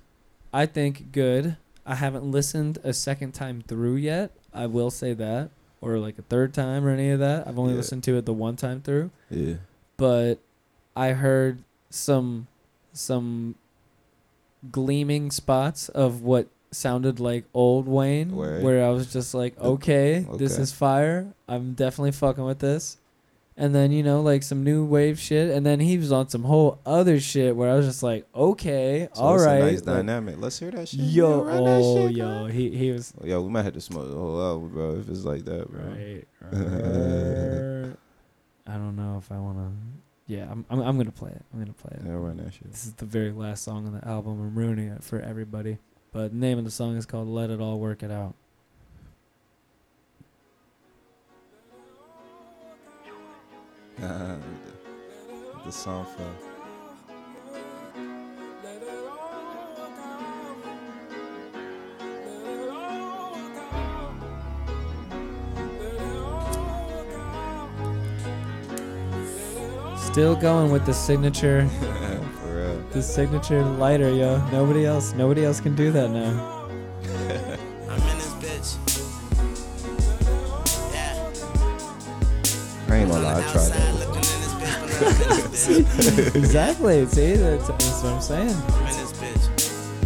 I 0.52 0.66
think, 0.66 1.10
good. 1.12 1.56
I 1.84 1.96
haven't 1.96 2.30
listened 2.30 2.78
a 2.84 2.92
second 2.92 3.32
time 3.32 3.64
through 3.66 3.96
yet. 3.96 4.30
I 4.54 4.66
will 4.66 4.90
say 4.90 5.12
that, 5.14 5.50
or 5.80 5.98
like 5.98 6.18
a 6.18 6.22
third 6.22 6.54
time 6.54 6.84
or 6.86 6.90
any 6.90 7.10
of 7.10 7.18
that. 7.18 7.48
I've 7.48 7.58
only 7.58 7.72
Yeah. 7.72 7.78
listened 7.78 8.04
to 8.04 8.16
it 8.16 8.26
the 8.26 8.32
one 8.32 8.56
time 8.56 8.80
through. 8.80 9.10
Yeah. 9.30 9.54
but 9.96 10.38
I 10.96 11.10
heard 11.12 11.62
some 11.90 12.46
some 12.92 13.54
gleaming 14.70 15.30
spots 15.30 15.88
of 15.88 16.22
what 16.22 16.48
sounded 16.70 17.20
like 17.20 17.44
old 17.54 17.86
Wayne, 17.86 18.34
Word. 18.34 18.62
where 18.62 18.84
I 18.84 18.90
was 18.90 19.12
just 19.12 19.34
like, 19.34 19.58
okay, 19.60 20.26
this 20.36 20.58
is 20.58 20.72
fire. 20.72 21.32
I'm 21.48 21.74
definitely 21.74 22.12
fucking 22.12 22.44
with 22.44 22.58
this. 22.58 22.98
And 23.54 23.74
then 23.74 23.92
you 23.92 24.02
know, 24.02 24.22
like 24.22 24.42
some 24.42 24.64
new 24.64 24.84
wave 24.84 25.18
shit, 25.18 25.50
and 25.50 25.64
then 25.64 25.78
he 25.78 25.98
was 25.98 26.10
on 26.10 26.30
some 26.30 26.44
whole 26.44 26.80
other 26.86 27.20
shit 27.20 27.54
where 27.54 27.70
I 27.70 27.74
was 27.74 27.86
just 27.86 28.02
like, 28.02 28.26
okay, 28.34 29.08
So 29.12 29.22
all 29.22 29.36
right, 29.36 29.56
a 29.56 29.60
nice 29.60 29.74
like, 29.84 29.96
dynamic. 29.96 30.36
Let's 30.38 30.58
hear 30.58 30.70
that 30.70 30.88
shit. 30.88 31.00
yo, 31.00 31.46
oh, 31.46 32.08
shit, 32.08 32.16
yo, 32.16 32.46
he 32.46 32.70
he 32.70 32.90
was 32.92 33.12
Yo, 33.22 33.42
we 33.42 33.50
might 33.50 33.64
have 33.64 33.74
to 33.74 33.80
smoke 33.80 34.08
the 34.08 34.16
whole 34.16 34.42
album, 34.42 34.70
bro. 34.70 34.96
If 34.96 35.08
it's 35.10 35.24
like 35.24 35.44
that, 35.44 35.70
bro. 35.70 35.82
Right. 35.82 36.24
right. 36.40 37.96
I 38.66 38.76
don't 38.76 38.96
know 38.96 39.18
if 39.18 39.30
I 39.30 39.38
want 39.38 39.58
to. 39.58 39.72
Yeah, 40.32 40.50
I'm, 40.50 40.64
I'm. 40.70 40.80
I'm 40.80 40.96
gonna 40.96 41.10
play 41.10 41.30
it. 41.30 41.44
I'm 41.52 41.58
gonna 41.60 41.74
play 41.74 41.94
it. 41.94 42.00
Yeah, 42.06 42.12
run 42.12 42.38
that 42.38 42.54
shit. 42.54 42.70
This 42.70 42.86
is 42.86 42.94
the 42.94 43.04
very 43.04 43.32
last 43.32 43.64
song 43.64 43.86
on 43.86 43.92
the 43.92 44.08
album. 44.08 44.40
I'm 44.40 44.54
ruining 44.54 44.88
it 44.88 45.04
for 45.04 45.20
everybody. 45.20 45.76
But 46.10 46.30
the 46.30 46.38
name 46.38 46.56
of 46.56 46.64
the 46.64 46.70
song 46.70 46.96
is 46.96 47.04
called 47.04 47.28
"Let 47.28 47.50
It 47.50 47.60
All 47.60 47.78
Work 47.78 48.02
It 48.02 48.10
Out." 48.10 48.34
The, 53.98 54.38
the 55.66 55.70
song 55.70 56.06
for. 56.06 56.51
Still 70.12 70.36
going 70.36 70.70
with 70.70 70.84
the 70.84 70.92
signature, 70.92 71.66
for 72.42 72.54
real. 72.54 72.78
the 72.90 73.02
signature 73.02 73.64
lighter, 73.64 74.10
yo. 74.10 74.46
Nobody 74.48 74.84
else, 74.84 75.14
nobody 75.14 75.42
else 75.42 75.58
can 75.58 75.74
do 75.74 75.90
that 75.90 76.10
now. 76.10 76.68
I'm 77.88 77.98
in 77.98 78.18
this 78.18 78.34
bitch. 78.34 78.76
Yeah. 80.92 81.16
I 82.88 82.96
ain't 82.98 83.10
gonna 83.10 83.24
lie, 83.24 83.38
I 83.38 83.52
tried 83.52 83.72
that. 83.72 84.02
exactly. 86.36 87.06
See, 87.06 87.32
that's, 87.32 87.68
that's 87.68 88.02
what 88.02 88.12
I'm 88.12 88.20
saying. 88.20 88.54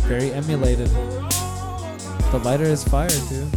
Very 0.07 0.31
emulated. 0.33 0.89
The 2.31 2.41
lighter 2.45 2.63
is 2.63 2.85
fire 2.85 3.09
too. 3.09 3.51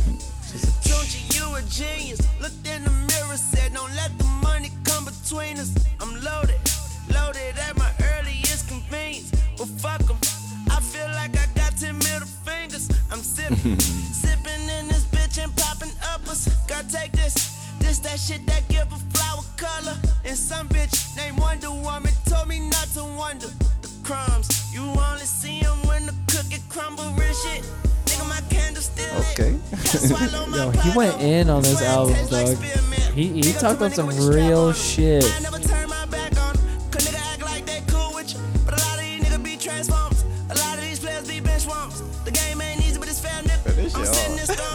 I'm 13.50 13.56
sipping, 13.56 13.80
sipping 13.80 14.62
in 14.78 14.88
this 14.88 15.06
bitch 15.06 15.44
and 15.44 15.56
popping 15.56 15.92
uppers. 16.14 16.48
Gotta 16.68 16.88
take 16.92 17.12
this, 17.14 17.34
this 17.80 18.00
that 18.00 18.20
shit 18.20 18.46
that 18.46 18.68
give 18.70 18.92
a 18.92 18.98
flower 19.14 19.42
color. 19.58 19.98
And 20.24 20.38
some 20.38 20.68
bitch 20.70 21.16
named 21.18 21.40
Wonder 21.40 21.72
Woman 21.72 22.12
told 22.26 22.48
me 22.48 22.60
not 22.70 22.88
to 22.94 23.04
wonder. 23.04 23.48
The 23.82 23.90
crumbs, 24.04 24.72
you 24.74 24.82
only 24.84 25.26
see 25.26 25.62
'em 25.62 25.78
when 25.88 26.06
the 26.06 26.14
cookie 26.28 26.62
crumble 26.70 27.06
real 27.14 27.34
shit. 27.34 27.64
Nigga, 28.06 28.30
my 28.30 28.42
candle 28.50 28.84
still. 28.84 29.18
Okay. 29.32 29.58
Yo, 30.56 30.70
he 30.70 30.96
went 30.96 31.20
in 31.22 31.50
on 31.50 31.64
this 31.64 31.82
album, 31.82 32.16
dog. 32.28 32.56
He 33.16 33.42
he 33.42 33.54
talked 33.54 33.82
on 33.82 33.92
some 33.92 34.10
real 34.30 34.74
shit. 34.74 35.24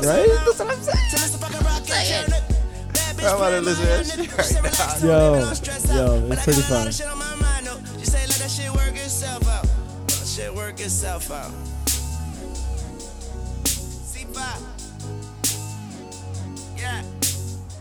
Right? 0.05 0.29
That's 0.29 0.59
what 0.59 0.71
I'm 0.71 0.83
saying. 0.83 0.99
Till 1.11 1.21
it's 1.21 1.35
a 1.35 1.39
fucking 1.39 1.61
rock 1.65 1.79
and 1.79 1.87
chair 1.89 2.25
nip. 2.29 2.43
Bad 2.93 3.17
bitch 3.17 3.31
I'm 3.31 3.37
about 3.37 3.51
to 3.51 3.61
listen 3.63 3.85
to 3.85 3.89
that 3.91 4.05
shit 4.05 4.33
right 4.37 4.53
now. 5.01 5.09
Yo, 5.09 5.17
yo, 5.41 6.29
it's 6.31 6.45
pretty 6.45 6.61
got 6.61 6.71
a 6.71 6.75
lot 6.75 6.79
fun. 6.79 6.87
of 6.89 6.95
shit 6.95 7.07
on 7.07 7.19
my 7.19 7.35
mind, 7.37 7.67
though. 7.67 7.81
She 7.99 8.05
say 8.05 8.21
let 8.27 8.37
that 8.37 8.51
shit 8.51 8.71
work 8.71 8.95
itself 8.95 9.49
out. 9.49 9.65
Let 9.65 10.09
that 10.09 10.27
shit 10.27 10.55
work 10.55 10.81
itself 10.81 11.31
out. 11.31 11.53
C5. 13.65 14.39
Yeah. 16.77 17.03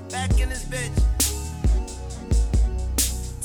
Back 0.09 0.39
in 0.39 0.49
this 0.49 0.63
bitch. 0.63 0.93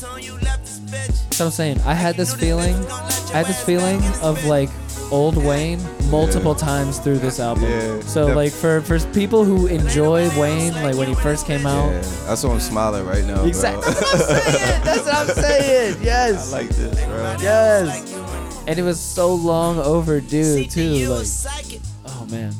Tone 0.00 0.22
you 0.22 0.34
left 0.34 0.62
this 0.64 0.78
bitch. 0.78 1.06
That's 1.24 1.40
what 1.40 1.46
I'm 1.46 1.50
saying. 1.50 1.80
I 1.80 1.94
had 1.94 2.16
this 2.16 2.32
feeling. 2.32 2.76
I 2.86 3.38
had 3.38 3.46
this 3.46 3.62
feeling 3.64 4.00
of 4.22 4.44
like 4.44 4.70
old 5.10 5.36
Wayne 5.36 5.80
multiple 6.10 6.54
times 6.54 6.98
through 6.98 7.18
this 7.18 7.40
album. 7.40 7.64
Yeah, 7.64 8.00
so 8.00 8.26
def- 8.28 8.36
like 8.36 8.52
for 8.52 8.80
for 8.82 8.98
people 9.12 9.44
who 9.44 9.66
enjoy 9.66 10.28
Wayne, 10.38 10.74
like 10.74 10.96
when 10.96 11.08
he 11.08 11.14
first 11.14 11.46
came 11.46 11.66
out. 11.66 11.90
Yeah, 11.90 12.00
that's 12.26 12.44
why 12.44 12.52
I'm 12.52 12.60
smiling 12.60 13.06
right 13.06 13.24
now. 13.24 13.36
bro. 13.36 13.46
Exactly. 13.46 13.92
That's 13.94 14.00
what 14.02 14.14
I'm 14.14 14.24
saying. 14.46 14.84
That's 14.84 15.04
what 15.04 15.14
I'm 15.14 15.26
saying. 15.28 15.96
Yes. 16.02 16.52
I 16.52 16.52
Yes. 16.52 16.52
like 16.52 16.68
this, 16.68 17.04
bro. 17.04 17.36
Yes. 17.40 18.14
And 18.66 18.78
it 18.78 18.82
was 18.82 19.00
so 19.00 19.34
long 19.34 19.78
overdue 19.78 20.64
too. 20.66 21.08
Like, 21.08 21.80
oh 22.06 22.26
man. 22.30 22.52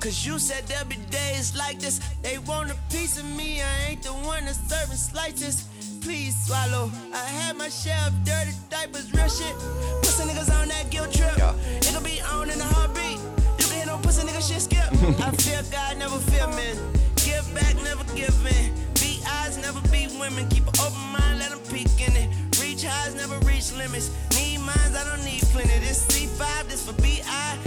Cause 0.00 0.24
you 0.24 0.38
said 0.38 0.64
there'll 0.66 0.86
be 0.86 0.96
days 1.10 1.56
like 1.56 1.80
this. 1.80 1.98
They 2.22 2.38
want 2.38 2.70
a 2.70 2.76
piece 2.88 3.18
of 3.18 3.24
me. 3.36 3.60
I 3.62 3.90
ain't 3.90 4.02
the 4.02 4.10
one 4.12 4.44
that's 4.44 4.58
serving 4.68 4.96
slices. 4.96 5.67
Please 6.08 6.46
swallow. 6.46 6.90
I 7.12 7.18
had 7.36 7.58
my 7.58 7.68
share 7.68 8.00
of 8.06 8.14
dirty 8.24 8.52
diapers, 8.70 9.12
real 9.12 9.28
shit. 9.28 9.54
Pussy 10.00 10.24
niggas 10.24 10.48
on 10.58 10.68
that 10.68 10.88
guilt 10.88 11.12
trip. 11.12 11.36
It 11.36 11.92
could 11.92 12.02
be 12.02 12.22
on 12.22 12.48
in 12.48 12.58
a 12.58 12.64
heartbeat. 12.64 13.20
You 13.60 13.66
can 13.68 13.76
hear 13.76 13.86
no 13.92 13.98
pussy 13.98 14.26
nigga 14.26 14.40
shit 14.40 14.62
skip. 14.62 14.88
I 15.20 15.30
fear 15.36 15.60
God, 15.70 15.98
never 15.98 16.16
fear 16.32 16.48
men. 16.48 16.80
Give 17.16 17.44
back, 17.52 17.76
never 17.84 18.04
give 18.16 18.32
in. 18.40 18.72
Be 18.94 19.20
eyes, 19.44 19.58
never 19.60 19.82
be 19.92 20.08
women. 20.18 20.48
Keep 20.48 20.68
an 20.68 20.80
open 20.80 21.04
mind, 21.12 21.40
let 21.40 21.50
them 21.50 21.60
peek 21.68 21.92
in 22.00 22.16
it. 22.16 22.32
Reach 22.58 22.84
highs, 22.84 23.14
never 23.14 23.36
reach 23.44 23.70
limits. 23.76 24.08
Need 24.32 24.64
minds, 24.64 24.96
I 24.96 25.04
don't 25.04 25.22
need 25.28 25.42
plenty. 25.52 25.76
This 25.84 26.08
C5, 26.08 26.68
this 26.72 26.88
for 26.88 26.96
BI 27.02 27.20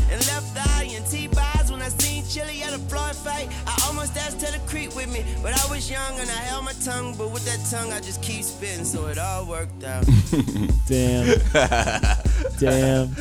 and 0.09 0.19
left 0.33 0.57
eye 0.57 0.89
and 0.89 1.05
T-Boz. 1.05 1.60
When 1.81 1.91
I 1.91 1.97
seen 1.97 2.23
Chili 2.27 2.61
at 2.61 2.75
a 2.75 2.77
Floyd 2.77 3.15
fight, 3.15 3.49
I 3.65 3.85
almost 3.87 4.15
asked 4.15 4.39
her 4.43 4.51
to 4.51 4.59
creep 4.67 4.95
with 4.95 5.11
me. 5.11 5.25
But 5.41 5.59
I 5.59 5.67
was 5.67 5.89
young 5.89 6.19
and 6.19 6.29
I 6.29 6.33
held 6.33 6.63
my 6.63 6.73
tongue. 6.73 7.15
But 7.17 7.31
with 7.31 7.43
that 7.45 7.57
tongue, 7.71 7.91
I 7.91 7.99
just 7.99 8.21
keep 8.21 8.43
spitting, 8.43 8.85
so 8.85 9.07
it 9.07 9.17
all 9.17 9.47
worked 9.47 9.83
out. 9.83 10.05
Damn. 10.87 11.39
Damn. 12.59 13.15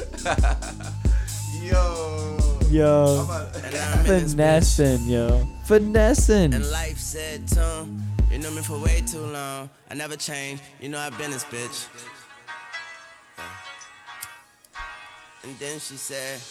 Yo. 1.62 2.38
Yo. 2.68 3.26
And 3.64 3.76
I'm 3.76 4.04
in 4.04 4.24
this 4.24 4.34
bitch. 4.34 4.36
Finessing, 4.36 5.08
yo. 5.08 5.48
Finessing. 5.64 6.52
And 6.52 6.70
life 6.70 6.98
said, 6.98 7.48
Tom, 7.48 8.02
you 8.30 8.40
know 8.40 8.50
me 8.50 8.60
for 8.60 8.78
way 8.78 9.00
too 9.06 9.24
long. 9.24 9.70
I 9.90 9.94
never 9.94 10.16
changed. 10.16 10.62
You 10.82 10.90
know 10.90 10.98
I've 10.98 11.16
been 11.16 11.30
this 11.30 11.44
bitch. 11.44 11.88
And 15.44 15.58
then 15.58 15.78
she 15.80 15.96
said, 15.96 16.42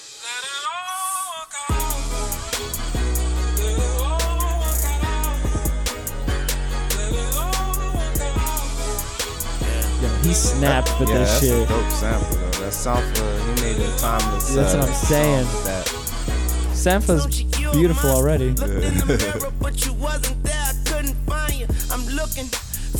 he 10.23 10.33
snapped 10.33 10.89
for 10.89 11.03
Yeah, 11.05 11.19
this 11.19 11.29
that's 11.31 11.45
shit. 11.45 11.65
a 11.65 11.71
dope 11.71 11.91
sample 11.91 12.37
though. 12.37 12.59
That 12.59 12.73
sample, 12.73 13.55
he 13.55 13.61
made 13.61 13.77
it 13.81 13.97
timeless. 13.99 14.53
That's 14.55 14.73
what 14.73 14.83
uh, 14.83 14.87
I'm 14.87 14.93
saying. 14.93 15.45
song 15.45 15.63
That. 15.65 16.75
Sampha's 16.75 17.43
beautiful 17.73 18.09
already. 18.11 18.51
Looked 18.51 18.83
in 18.83 18.97
the 18.99 19.05
mirror, 19.39 19.51
but 19.59 19.85
you 19.85 19.93
wasn't 19.93 20.41
there. 20.43 20.53
I 20.55 20.73
couldn't 20.85 21.15
find 21.27 21.53
you. 21.53 21.67
I'm 21.91 22.05
looking 22.15 22.45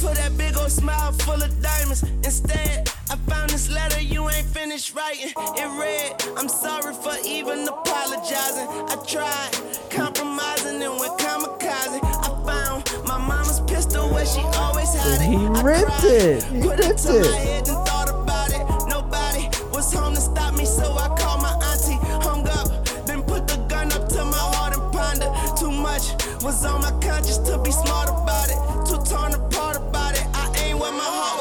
for 0.01 0.13
that 0.13 0.37
big 0.37 0.57
old 0.57 0.71
smile 0.71 1.11
full 1.13 1.41
of 1.41 1.61
diamonds. 1.61 2.03
Instead, 2.23 2.89
I 3.09 3.15
found 3.31 3.49
this 3.51 3.69
letter 3.69 4.01
you 4.01 4.29
ain't 4.29 4.47
finished 4.47 4.93
writing. 4.95 5.31
It 5.37 5.79
read, 5.79 6.21
I'm 6.37 6.49
sorry 6.49 6.93
for 6.93 7.15
even 7.25 7.67
apologizing. 7.67 8.67
I 8.89 8.95
tried 9.07 9.51
compromising 9.89 10.81
and 10.81 10.99
went 10.99 11.17
kamikaze. 11.19 11.99
I 12.03 12.29
found 12.45 13.07
my 13.07 13.17
mama's 13.17 13.61
pistol 14.09 14.13
where 14.13 14.25
she 14.25 14.57
always 14.57 14.93
had 14.93 15.21
it. 15.21 15.27
He 15.27 15.37
ripped 15.63 16.03
it. 16.03 16.43
He 16.43 16.61
Put 16.61 16.79
it 16.79 16.87
ripped 16.87 17.05
it. 17.05 17.25
head 17.35 17.67
and 17.67 17.77
thought 17.87 18.09
about 18.09 18.49
it. 18.51 18.63
Nobody 18.89 19.47
was 19.73 19.93
home 19.93 20.15
to 20.15 20.21
stop 20.21 20.53
me, 20.55 20.65
so 20.65 20.93
I 20.93 21.07
called 21.17 21.41
my 21.41 21.53
auntie. 21.71 21.99
Hung 22.25 22.47
up, 22.47 22.85
then 23.05 23.23
put 23.23 23.47
the 23.47 23.57
gun 23.67 23.91
up 23.93 24.07
to 24.09 24.25
my 24.25 24.37
heart 24.37 24.73
and 24.77 24.91
pondered. 24.91 25.31
Too 25.57 25.71
much 25.71 26.13
was 26.43 26.65
on 26.65 26.81
my 26.81 26.91
conscience 27.01 27.37
to 27.49 27.57
be 27.59 27.71
smart 27.71 28.09
about 28.09 28.49
it. 28.49 28.59
Too 28.87 28.99
torn 29.09 29.33
apart 29.33 29.77
about 29.77 30.13
it. 30.15 30.25
I 30.33 30.51
ain't 30.65 30.79
my 30.79 30.89
heart 30.89 31.38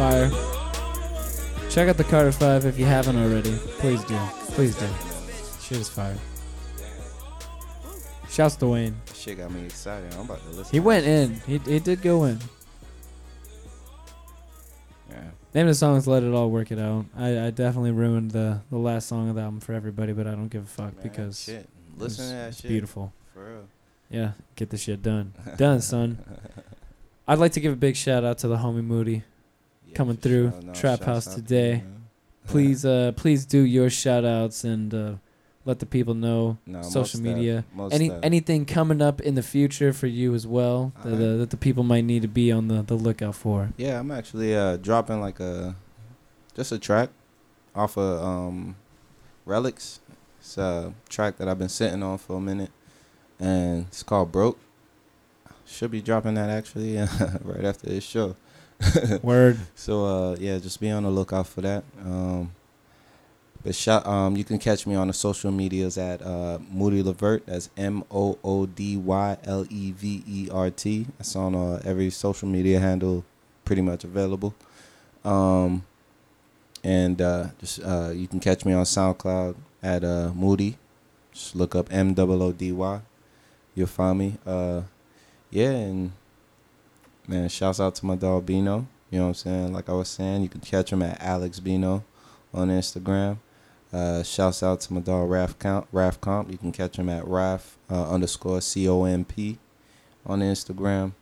Fire. 0.00 0.30
Check 1.68 1.90
out 1.90 1.98
the 1.98 2.04
Carter 2.04 2.32
5 2.32 2.64
if 2.64 2.78
you 2.78 2.86
haven't 2.86 3.16
already. 3.18 3.54
Please 3.80 4.02
do. 4.04 4.16
Please 4.52 4.74
do. 4.74 4.86
Shit 5.60 5.76
is 5.76 5.90
fire. 5.90 6.16
Shouts 8.30 8.56
to 8.56 8.66
Wayne. 8.68 8.96
Shit 9.14 9.36
got 9.36 9.50
me 9.50 9.66
excited. 9.66 10.10
I'm 10.14 10.20
about 10.20 10.42
to 10.44 10.48
listen. 10.56 10.72
He 10.72 10.80
went 10.80 11.04
in. 11.06 11.34
He, 11.46 11.58
he 11.58 11.78
did 11.80 12.00
go 12.00 12.24
in. 12.24 12.38
Yeah. 15.10 15.16
Name 15.52 15.66
of 15.66 15.72
the 15.72 15.74
song 15.74 15.98
is 15.98 16.06
Let 16.06 16.22
It 16.22 16.32
All 16.32 16.50
Work 16.50 16.72
It 16.72 16.78
Out. 16.78 17.04
I, 17.14 17.38
I 17.48 17.50
definitely 17.50 17.90
ruined 17.92 18.30
the, 18.30 18.62
the 18.70 18.78
last 18.78 19.06
song 19.06 19.28
of 19.28 19.34
the 19.34 19.42
album 19.42 19.60
for 19.60 19.74
everybody, 19.74 20.14
but 20.14 20.26
I 20.26 20.30
don't 20.30 20.48
give 20.48 20.62
a 20.62 20.66
fuck 20.66 20.94
Man, 20.94 21.02
because 21.02 21.42
shit. 21.42 21.54
it's- 21.56 21.68
Listen 21.98 22.24
to 22.28 22.32
that 22.36 22.54
shit. 22.54 22.68
beautiful. 22.70 23.12
For 23.34 23.44
real. 23.44 23.64
Yeah, 24.08 24.32
get 24.56 24.70
the 24.70 24.78
shit 24.78 25.02
done. 25.02 25.34
done, 25.58 25.82
son. 25.82 26.24
I'd 27.28 27.38
like 27.38 27.52
to 27.52 27.60
give 27.60 27.74
a 27.74 27.76
big 27.76 27.96
shout 27.96 28.24
out 28.24 28.38
to 28.38 28.48
the 28.48 28.56
homie 28.56 28.82
Moody. 28.82 29.24
Yeah, 29.90 29.96
Coming 29.96 30.16
through 30.16 30.50
sure. 30.50 30.62
No, 30.62 30.72
Trap 30.74 31.00
House 31.02 31.28
out 31.28 31.34
to 31.36 31.42
today. 31.42 31.84
Please, 32.46 32.84
uh, 32.84 33.12
please 33.16 33.44
do 33.46 33.60
your 33.60 33.90
shout 33.90 34.24
outs 34.24 34.64
and 34.64 34.92
uh, 34.92 35.12
let 35.64 35.78
the 35.78 35.86
people 35.86 36.14
know 36.14 36.58
No, 36.66 36.82
social 36.82 37.20
media. 37.20 37.64
most 37.74 37.92
Any 37.92 38.08
def. 38.08 38.18
anything 38.24 38.64
coming 38.64 39.00
up 39.02 39.20
in 39.20 39.34
the 39.36 39.42
future 39.42 39.92
for 39.92 40.06
you 40.08 40.34
as 40.34 40.46
well 40.46 40.92
that, 41.04 41.14
uh, 41.14 41.36
that 41.36 41.50
the 41.50 41.56
people 41.56 41.84
might 41.84 42.04
need 42.04 42.22
to 42.22 42.28
be 42.28 42.50
on 42.50 42.66
the, 42.68 42.82
the 42.82 42.94
lookout 42.94 43.34
for. 43.36 43.70
Yeah, 43.76 44.00
I'm 44.00 44.10
actually 44.10 44.56
uh 44.56 44.78
dropping 44.78 45.20
like 45.20 45.38
a 45.38 45.76
just 46.56 46.72
a 46.72 46.78
track 46.78 47.10
off 47.74 47.96
of 47.96 48.22
um 48.24 48.76
Relics. 49.44 50.00
It's 50.40 50.56
a 50.58 50.92
track 51.08 51.36
that 51.36 51.46
I've 51.48 51.58
been 51.58 51.68
sitting 51.68 52.02
on 52.02 52.18
for 52.18 52.36
a 52.36 52.40
minute 52.40 52.70
and 53.38 53.86
it's 53.86 54.02
called 54.02 54.32
Broke. 54.32 54.58
Should 55.66 55.90
be 55.92 56.00
dropping 56.02 56.34
that 56.34 56.50
actually 56.50 56.96
right 57.44 57.64
after 57.64 57.86
this 57.90 58.02
show. 58.02 58.34
Word. 59.22 59.58
So 59.74 60.04
uh 60.04 60.36
yeah, 60.38 60.58
just 60.58 60.80
be 60.80 60.90
on 60.90 61.02
the 61.02 61.10
lookout 61.10 61.46
for 61.46 61.60
that. 61.60 61.84
Um 62.04 62.50
But 63.62 63.74
shout, 63.74 64.06
um, 64.06 64.36
you 64.36 64.44
can 64.44 64.58
catch 64.58 64.86
me 64.86 64.94
on 64.94 65.08
the 65.08 65.12
social 65.12 65.52
medias 65.52 65.98
at 65.98 66.22
uh, 66.22 66.58
Moody 66.72 67.02
LeVert. 67.02 67.44
That's 67.44 67.68
M 67.76 68.04
O 68.10 68.38
O 68.42 68.64
D 68.64 68.96
Y 68.96 69.36
L 69.44 69.66
E 69.68 69.92
V 69.92 70.24
E 70.26 70.48
R 70.50 70.70
T. 70.70 71.06
That's 71.18 71.36
on 71.36 71.54
uh, 71.54 71.80
every 71.84 72.08
social 72.08 72.48
media 72.48 72.80
handle, 72.80 73.22
pretty 73.66 73.82
much 73.82 74.02
available. 74.04 74.54
Um, 75.24 75.84
and 76.82 77.20
uh, 77.20 77.48
just 77.60 77.84
uh, 77.84 78.12
you 78.14 78.28
can 78.28 78.40
catch 78.40 78.64
me 78.64 78.72
on 78.72 78.84
SoundCloud 78.84 79.56
at 79.82 80.04
uh, 80.04 80.32
Moody. 80.34 80.78
Just 81.32 81.54
look 81.54 81.74
up 81.74 81.92
M 81.92 82.14
O 82.16 82.42
O 82.42 82.52
D 82.52 82.72
Y. 82.72 83.00
You'll 83.74 83.88
find 83.88 84.18
me. 84.18 84.38
Uh, 84.46 84.82
yeah, 85.50 85.70
and 85.70 86.12
man, 87.30 87.48
shouts 87.48 87.78
out 87.78 87.94
to 87.94 88.04
my 88.04 88.16
dog 88.16 88.44
Bino. 88.44 88.86
You 89.10 89.20
know 89.20 89.26
what 89.26 89.28
I'm 89.28 89.34
saying? 89.34 89.72
Like 89.72 89.88
I 89.88 89.92
was 89.92 90.08
saying, 90.08 90.42
you 90.42 90.48
can 90.48 90.60
catch 90.60 90.92
him 90.92 91.00
at 91.00 91.22
Alex 91.22 91.60
Bino 91.60 92.04
on 92.52 92.68
Instagram. 92.68 93.38
Uh, 93.92 94.22
shouts 94.22 94.62
out 94.62 94.80
to 94.80 94.92
my 94.92 95.00
dog 95.00 95.30
Raf 95.30 95.58
Comp. 95.58 95.86
Raf 95.92 96.20
Comp. 96.20 96.50
You 96.50 96.58
can 96.58 96.72
catch 96.72 96.96
him 96.96 97.08
at 97.08 97.26
Raf 97.26 97.78
uh, 97.88 98.10
underscore 98.10 98.60
C 98.60 98.88
O 98.88 99.04
M 99.04 99.24
P 99.24 99.58
on 100.26 100.40
Instagram. 100.40 101.12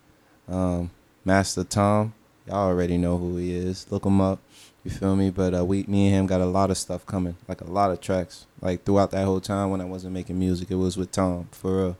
Um, 0.48 0.90
Master 1.24 1.64
Tom. 1.64 2.14
Y'all 2.46 2.68
already 2.68 2.96
know 2.96 3.18
who 3.18 3.36
he 3.36 3.54
is. 3.54 3.90
Look 3.90 4.06
him 4.06 4.20
up. 4.22 4.38
You 4.84 4.90
feel 4.90 5.14
me? 5.14 5.28
But 5.28 5.54
uh, 5.54 5.64
we, 5.66 5.82
me 5.82 6.06
and 6.06 6.16
him 6.16 6.26
got 6.26 6.40
a 6.40 6.46
lot 6.46 6.70
of 6.70 6.78
stuff 6.78 7.04
coming, 7.04 7.36
like 7.46 7.60
a 7.60 7.70
lot 7.70 7.90
of 7.90 8.00
tracks. 8.00 8.46
Like 8.62 8.84
throughout 8.84 9.10
that 9.10 9.26
whole 9.26 9.40
time 9.40 9.68
when 9.68 9.82
I 9.82 9.84
wasn't 9.84 10.14
making 10.14 10.38
music, 10.38 10.70
it 10.70 10.76
was 10.76 10.96
with 10.96 11.12
Tom 11.12 11.48
for 11.52 11.76
real. 11.76 11.96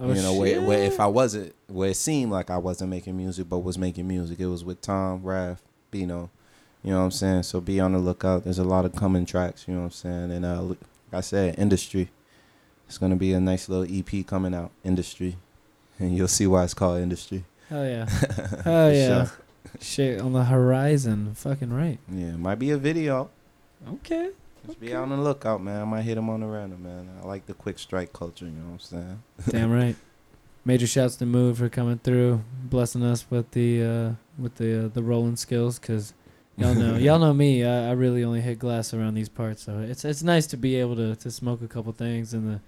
Oh, 0.00 0.12
you 0.12 0.22
know, 0.22 0.34
where, 0.34 0.60
where 0.62 0.82
if 0.82 0.98
I 0.98 1.06
wasn't, 1.06 1.54
where 1.66 1.90
it 1.90 1.96
seemed 1.96 2.32
like 2.32 2.50
I 2.50 2.56
wasn't 2.56 2.90
making 2.90 3.16
music, 3.16 3.48
but 3.48 3.58
was 3.58 3.76
making 3.76 4.08
music, 4.08 4.40
it 4.40 4.46
was 4.46 4.64
with 4.64 4.80
Tom, 4.80 5.22
Raph, 5.22 5.58
Bino. 5.90 6.30
You 6.82 6.92
know 6.92 6.98
what 6.98 7.04
I'm 7.04 7.10
saying? 7.10 7.42
So 7.44 7.60
be 7.60 7.78
on 7.78 7.92
the 7.92 7.98
lookout. 7.98 8.44
There's 8.44 8.58
a 8.58 8.64
lot 8.64 8.84
of 8.84 8.96
coming 8.96 9.26
tracks. 9.26 9.66
You 9.68 9.74
know 9.74 9.80
what 9.80 9.86
I'm 9.86 9.92
saying? 9.92 10.30
And 10.32 10.44
uh, 10.44 10.62
like 10.62 10.78
I 11.12 11.20
said, 11.20 11.58
industry. 11.58 12.10
It's 12.88 12.98
gonna 12.98 13.16
be 13.16 13.32
a 13.32 13.40
nice 13.40 13.68
little 13.68 13.86
EP 13.88 14.26
coming 14.26 14.54
out, 14.54 14.70
industry, 14.84 15.36
and 15.98 16.16
you'll 16.16 16.28
see 16.28 16.46
why 16.46 16.64
it's 16.64 16.74
called 16.74 17.00
industry. 17.00 17.44
Hell 17.68 17.86
yeah. 17.86 18.08
Hell 18.64 18.92
yeah. 18.92 19.24
Sure. 19.24 19.30
Shit 19.80 20.20
on 20.20 20.32
the 20.32 20.44
horizon. 20.44 21.34
Fucking 21.34 21.72
right. 21.72 21.98
Yeah, 22.10 22.32
might 22.32 22.58
be 22.58 22.70
a 22.70 22.76
video. 22.76 23.30
Okay. 23.88 24.30
Just 24.66 24.80
be 24.80 24.94
out 24.94 25.02
on 25.04 25.10
the 25.10 25.16
lookout, 25.16 25.62
man. 25.62 25.82
I 25.82 25.84
might 25.84 26.02
hit 26.02 26.16
him 26.16 26.30
on 26.30 26.40
the 26.40 26.46
random, 26.46 26.82
man. 26.82 27.08
I 27.22 27.26
like 27.26 27.46
the 27.46 27.54
quick 27.54 27.78
strike 27.78 28.12
culture. 28.12 28.44
You 28.44 28.52
know 28.52 28.66
what 28.66 28.72
I'm 28.72 28.78
saying? 28.78 29.22
Damn 29.48 29.72
right. 29.82 29.96
Major 30.64 30.86
shouts 30.86 31.16
to 31.16 31.26
Mood 31.26 31.58
for 31.58 31.68
coming 31.68 31.98
through, 31.98 32.42
blessing 32.64 33.02
us 33.02 33.26
with 33.28 33.50
the 33.50 33.82
uh, 33.82 34.10
with 34.38 34.54
the 34.56 34.84
uh, 34.84 34.88
the 34.88 35.02
rolling 35.02 35.34
skills, 35.34 35.80
cause 35.80 36.14
y'all 36.56 36.74
know 36.74 36.96
y'all 36.96 37.18
know 37.18 37.34
me. 37.34 37.64
I, 37.64 37.88
I 37.88 37.92
really 37.92 38.22
only 38.22 38.40
hit 38.40 38.60
glass 38.60 38.94
around 38.94 39.14
these 39.14 39.28
parts, 39.28 39.64
so 39.64 39.80
it's 39.80 40.04
it's 40.04 40.22
nice 40.22 40.46
to 40.48 40.56
be 40.56 40.76
able 40.76 40.94
to, 40.94 41.16
to 41.16 41.30
smoke 41.32 41.62
a 41.62 41.68
couple 41.68 41.92
things 41.92 42.32
in 42.32 42.46
the 42.46 42.60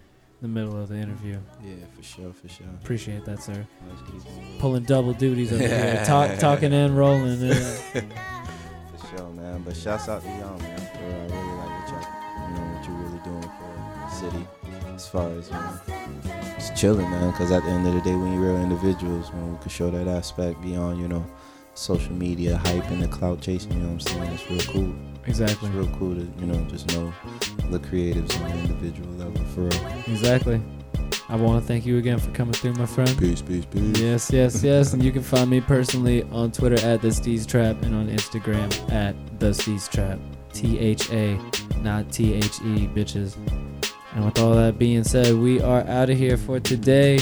the 0.43 0.49
middle 0.49 0.77
of 0.77 0.89
the 0.89 0.97
interview. 0.97 1.39
Yeah, 1.65 1.77
for 1.97 2.03
sure, 2.03 2.33
for 2.33 2.49
sure. 2.49 2.67
Appreciate 2.83 3.25
that, 3.25 3.43
sir. 3.43 3.65
Let's 3.89 4.11
keep 4.11 4.25
going. 4.25 4.59
Pulling 4.59 4.83
double 4.83 5.13
duties 5.13 5.53
over 5.53 5.67
here, 5.67 6.03
talk, 6.07 6.39
talking 6.39 6.73
and 6.73 6.97
rolling. 6.97 7.41
Yeah. 7.41 8.01
For 8.97 9.17
sure, 9.17 9.31
man. 9.31 9.63
But 9.63 9.77
shouts 9.77 10.09
out 10.09 10.23
to 10.23 10.29
y'all, 10.29 10.59
man. 10.59 10.79
For. 10.79 11.35
I 11.35 11.39
really 11.39 11.64
city. 14.25 14.47
As 14.95 15.09
far 15.09 15.29
as, 15.31 15.49
you 15.49 15.55
know, 15.55 15.79
just 16.55 16.77
chilling, 16.77 17.11
man. 17.11 17.31
Because 17.31 17.51
at 17.51 17.63
the 17.65 17.71
end 17.71 17.87
of 17.87 17.95
the 17.95 18.01
day, 18.01 18.15
when 18.15 18.33
you're 18.33 18.53
real 18.53 18.63
individuals, 18.63 19.33
man, 19.33 19.53
we 19.53 19.59
can 19.59 19.69
show 19.69 19.91
that 19.91 20.09
aspect 20.09 20.61
beyond, 20.63 21.01
you 21.01 21.09
know, 21.09 21.25
social 21.75 22.13
media 22.13 22.57
hype 22.59 22.89
and 22.91 23.03
the 23.03 23.09
clout 23.09 23.41
chasing. 23.41 23.73
You 23.73 23.79
know 23.79 23.87
what 23.87 23.93
I'm 23.93 24.01
saying? 24.01 24.33
It's 24.33 24.51
real 24.51 24.73
cool. 24.73 24.95
exactly. 25.27 25.69
It's 25.69 25.77
real 25.77 25.97
cool 25.99 26.15
to, 26.15 26.29
you 26.39 26.47
know, 26.47 26.65
just 26.71 26.89
know 26.89 27.13
the 27.71 27.79
creatives 27.81 28.41
on 28.41 28.51
an 28.51 28.61
individual 28.61 29.11
level. 29.15 29.45
For 29.47 29.63
real. 29.63 29.93
Exactly. 30.07 30.63
I 31.29 31.37
want 31.37 31.61
to 31.61 31.67
thank 31.67 31.87
you 31.87 31.97
again 31.99 32.19
for 32.19 32.31
coming 32.33 32.53
through, 32.53 32.75
my 32.75 32.87
friend. 32.87 33.19
Peace, 33.19 33.41
peace, 33.41 33.65
peace. 33.65 33.99
Yes, 33.99 34.31
yes, 34.31 34.63
yes. 34.63 34.93
and 34.93 35.03
you 35.03 35.11
can 35.11 35.23
find 35.23 35.49
me 35.49 35.61
personally 35.61 36.23
on 36.25 36.53
Twitter 36.53 36.87
at 36.87 37.01
the 37.01 37.09
Steez 37.09 37.47
Trap 37.47 37.83
and 37.83 37.95
on 37.95 38.09
Instagram 38.09 38.93
at 38.93 39.17
the 39.41 39.47
Steez 39.47 39.91
Trap. 39.91 40.19
T 40.53 40.79
H 40.79 41.11
A, 41.11 41.37
not 41.83 42.13
T 42.13 42.35
H 42.35 42.61
E, 42.61 42.87
bitches. 42.87 43.37
And 44.15 44.25
with 44.25 44.39
all 44.39 44.55
that 44.55 44.79
being 44.79 45.05
said, 45.05 45.35
we 45.35 45.61
are 45.61 45.83
out 45.89 46.09
of 46.09 46.17
here 46.17 46.37
for 46.37 46.61
today. 46.61 47.19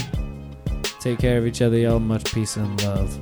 Take 1.01 1.19
care 1.19 1.39
of 1.39 1.47
each 1.47 1.63
other, 1.63 1.79
y'all. 1.79 1.99
Much 1.99 2.33
peace 2.33 2.57
and 2.57 2.83
love. 2.83 3.19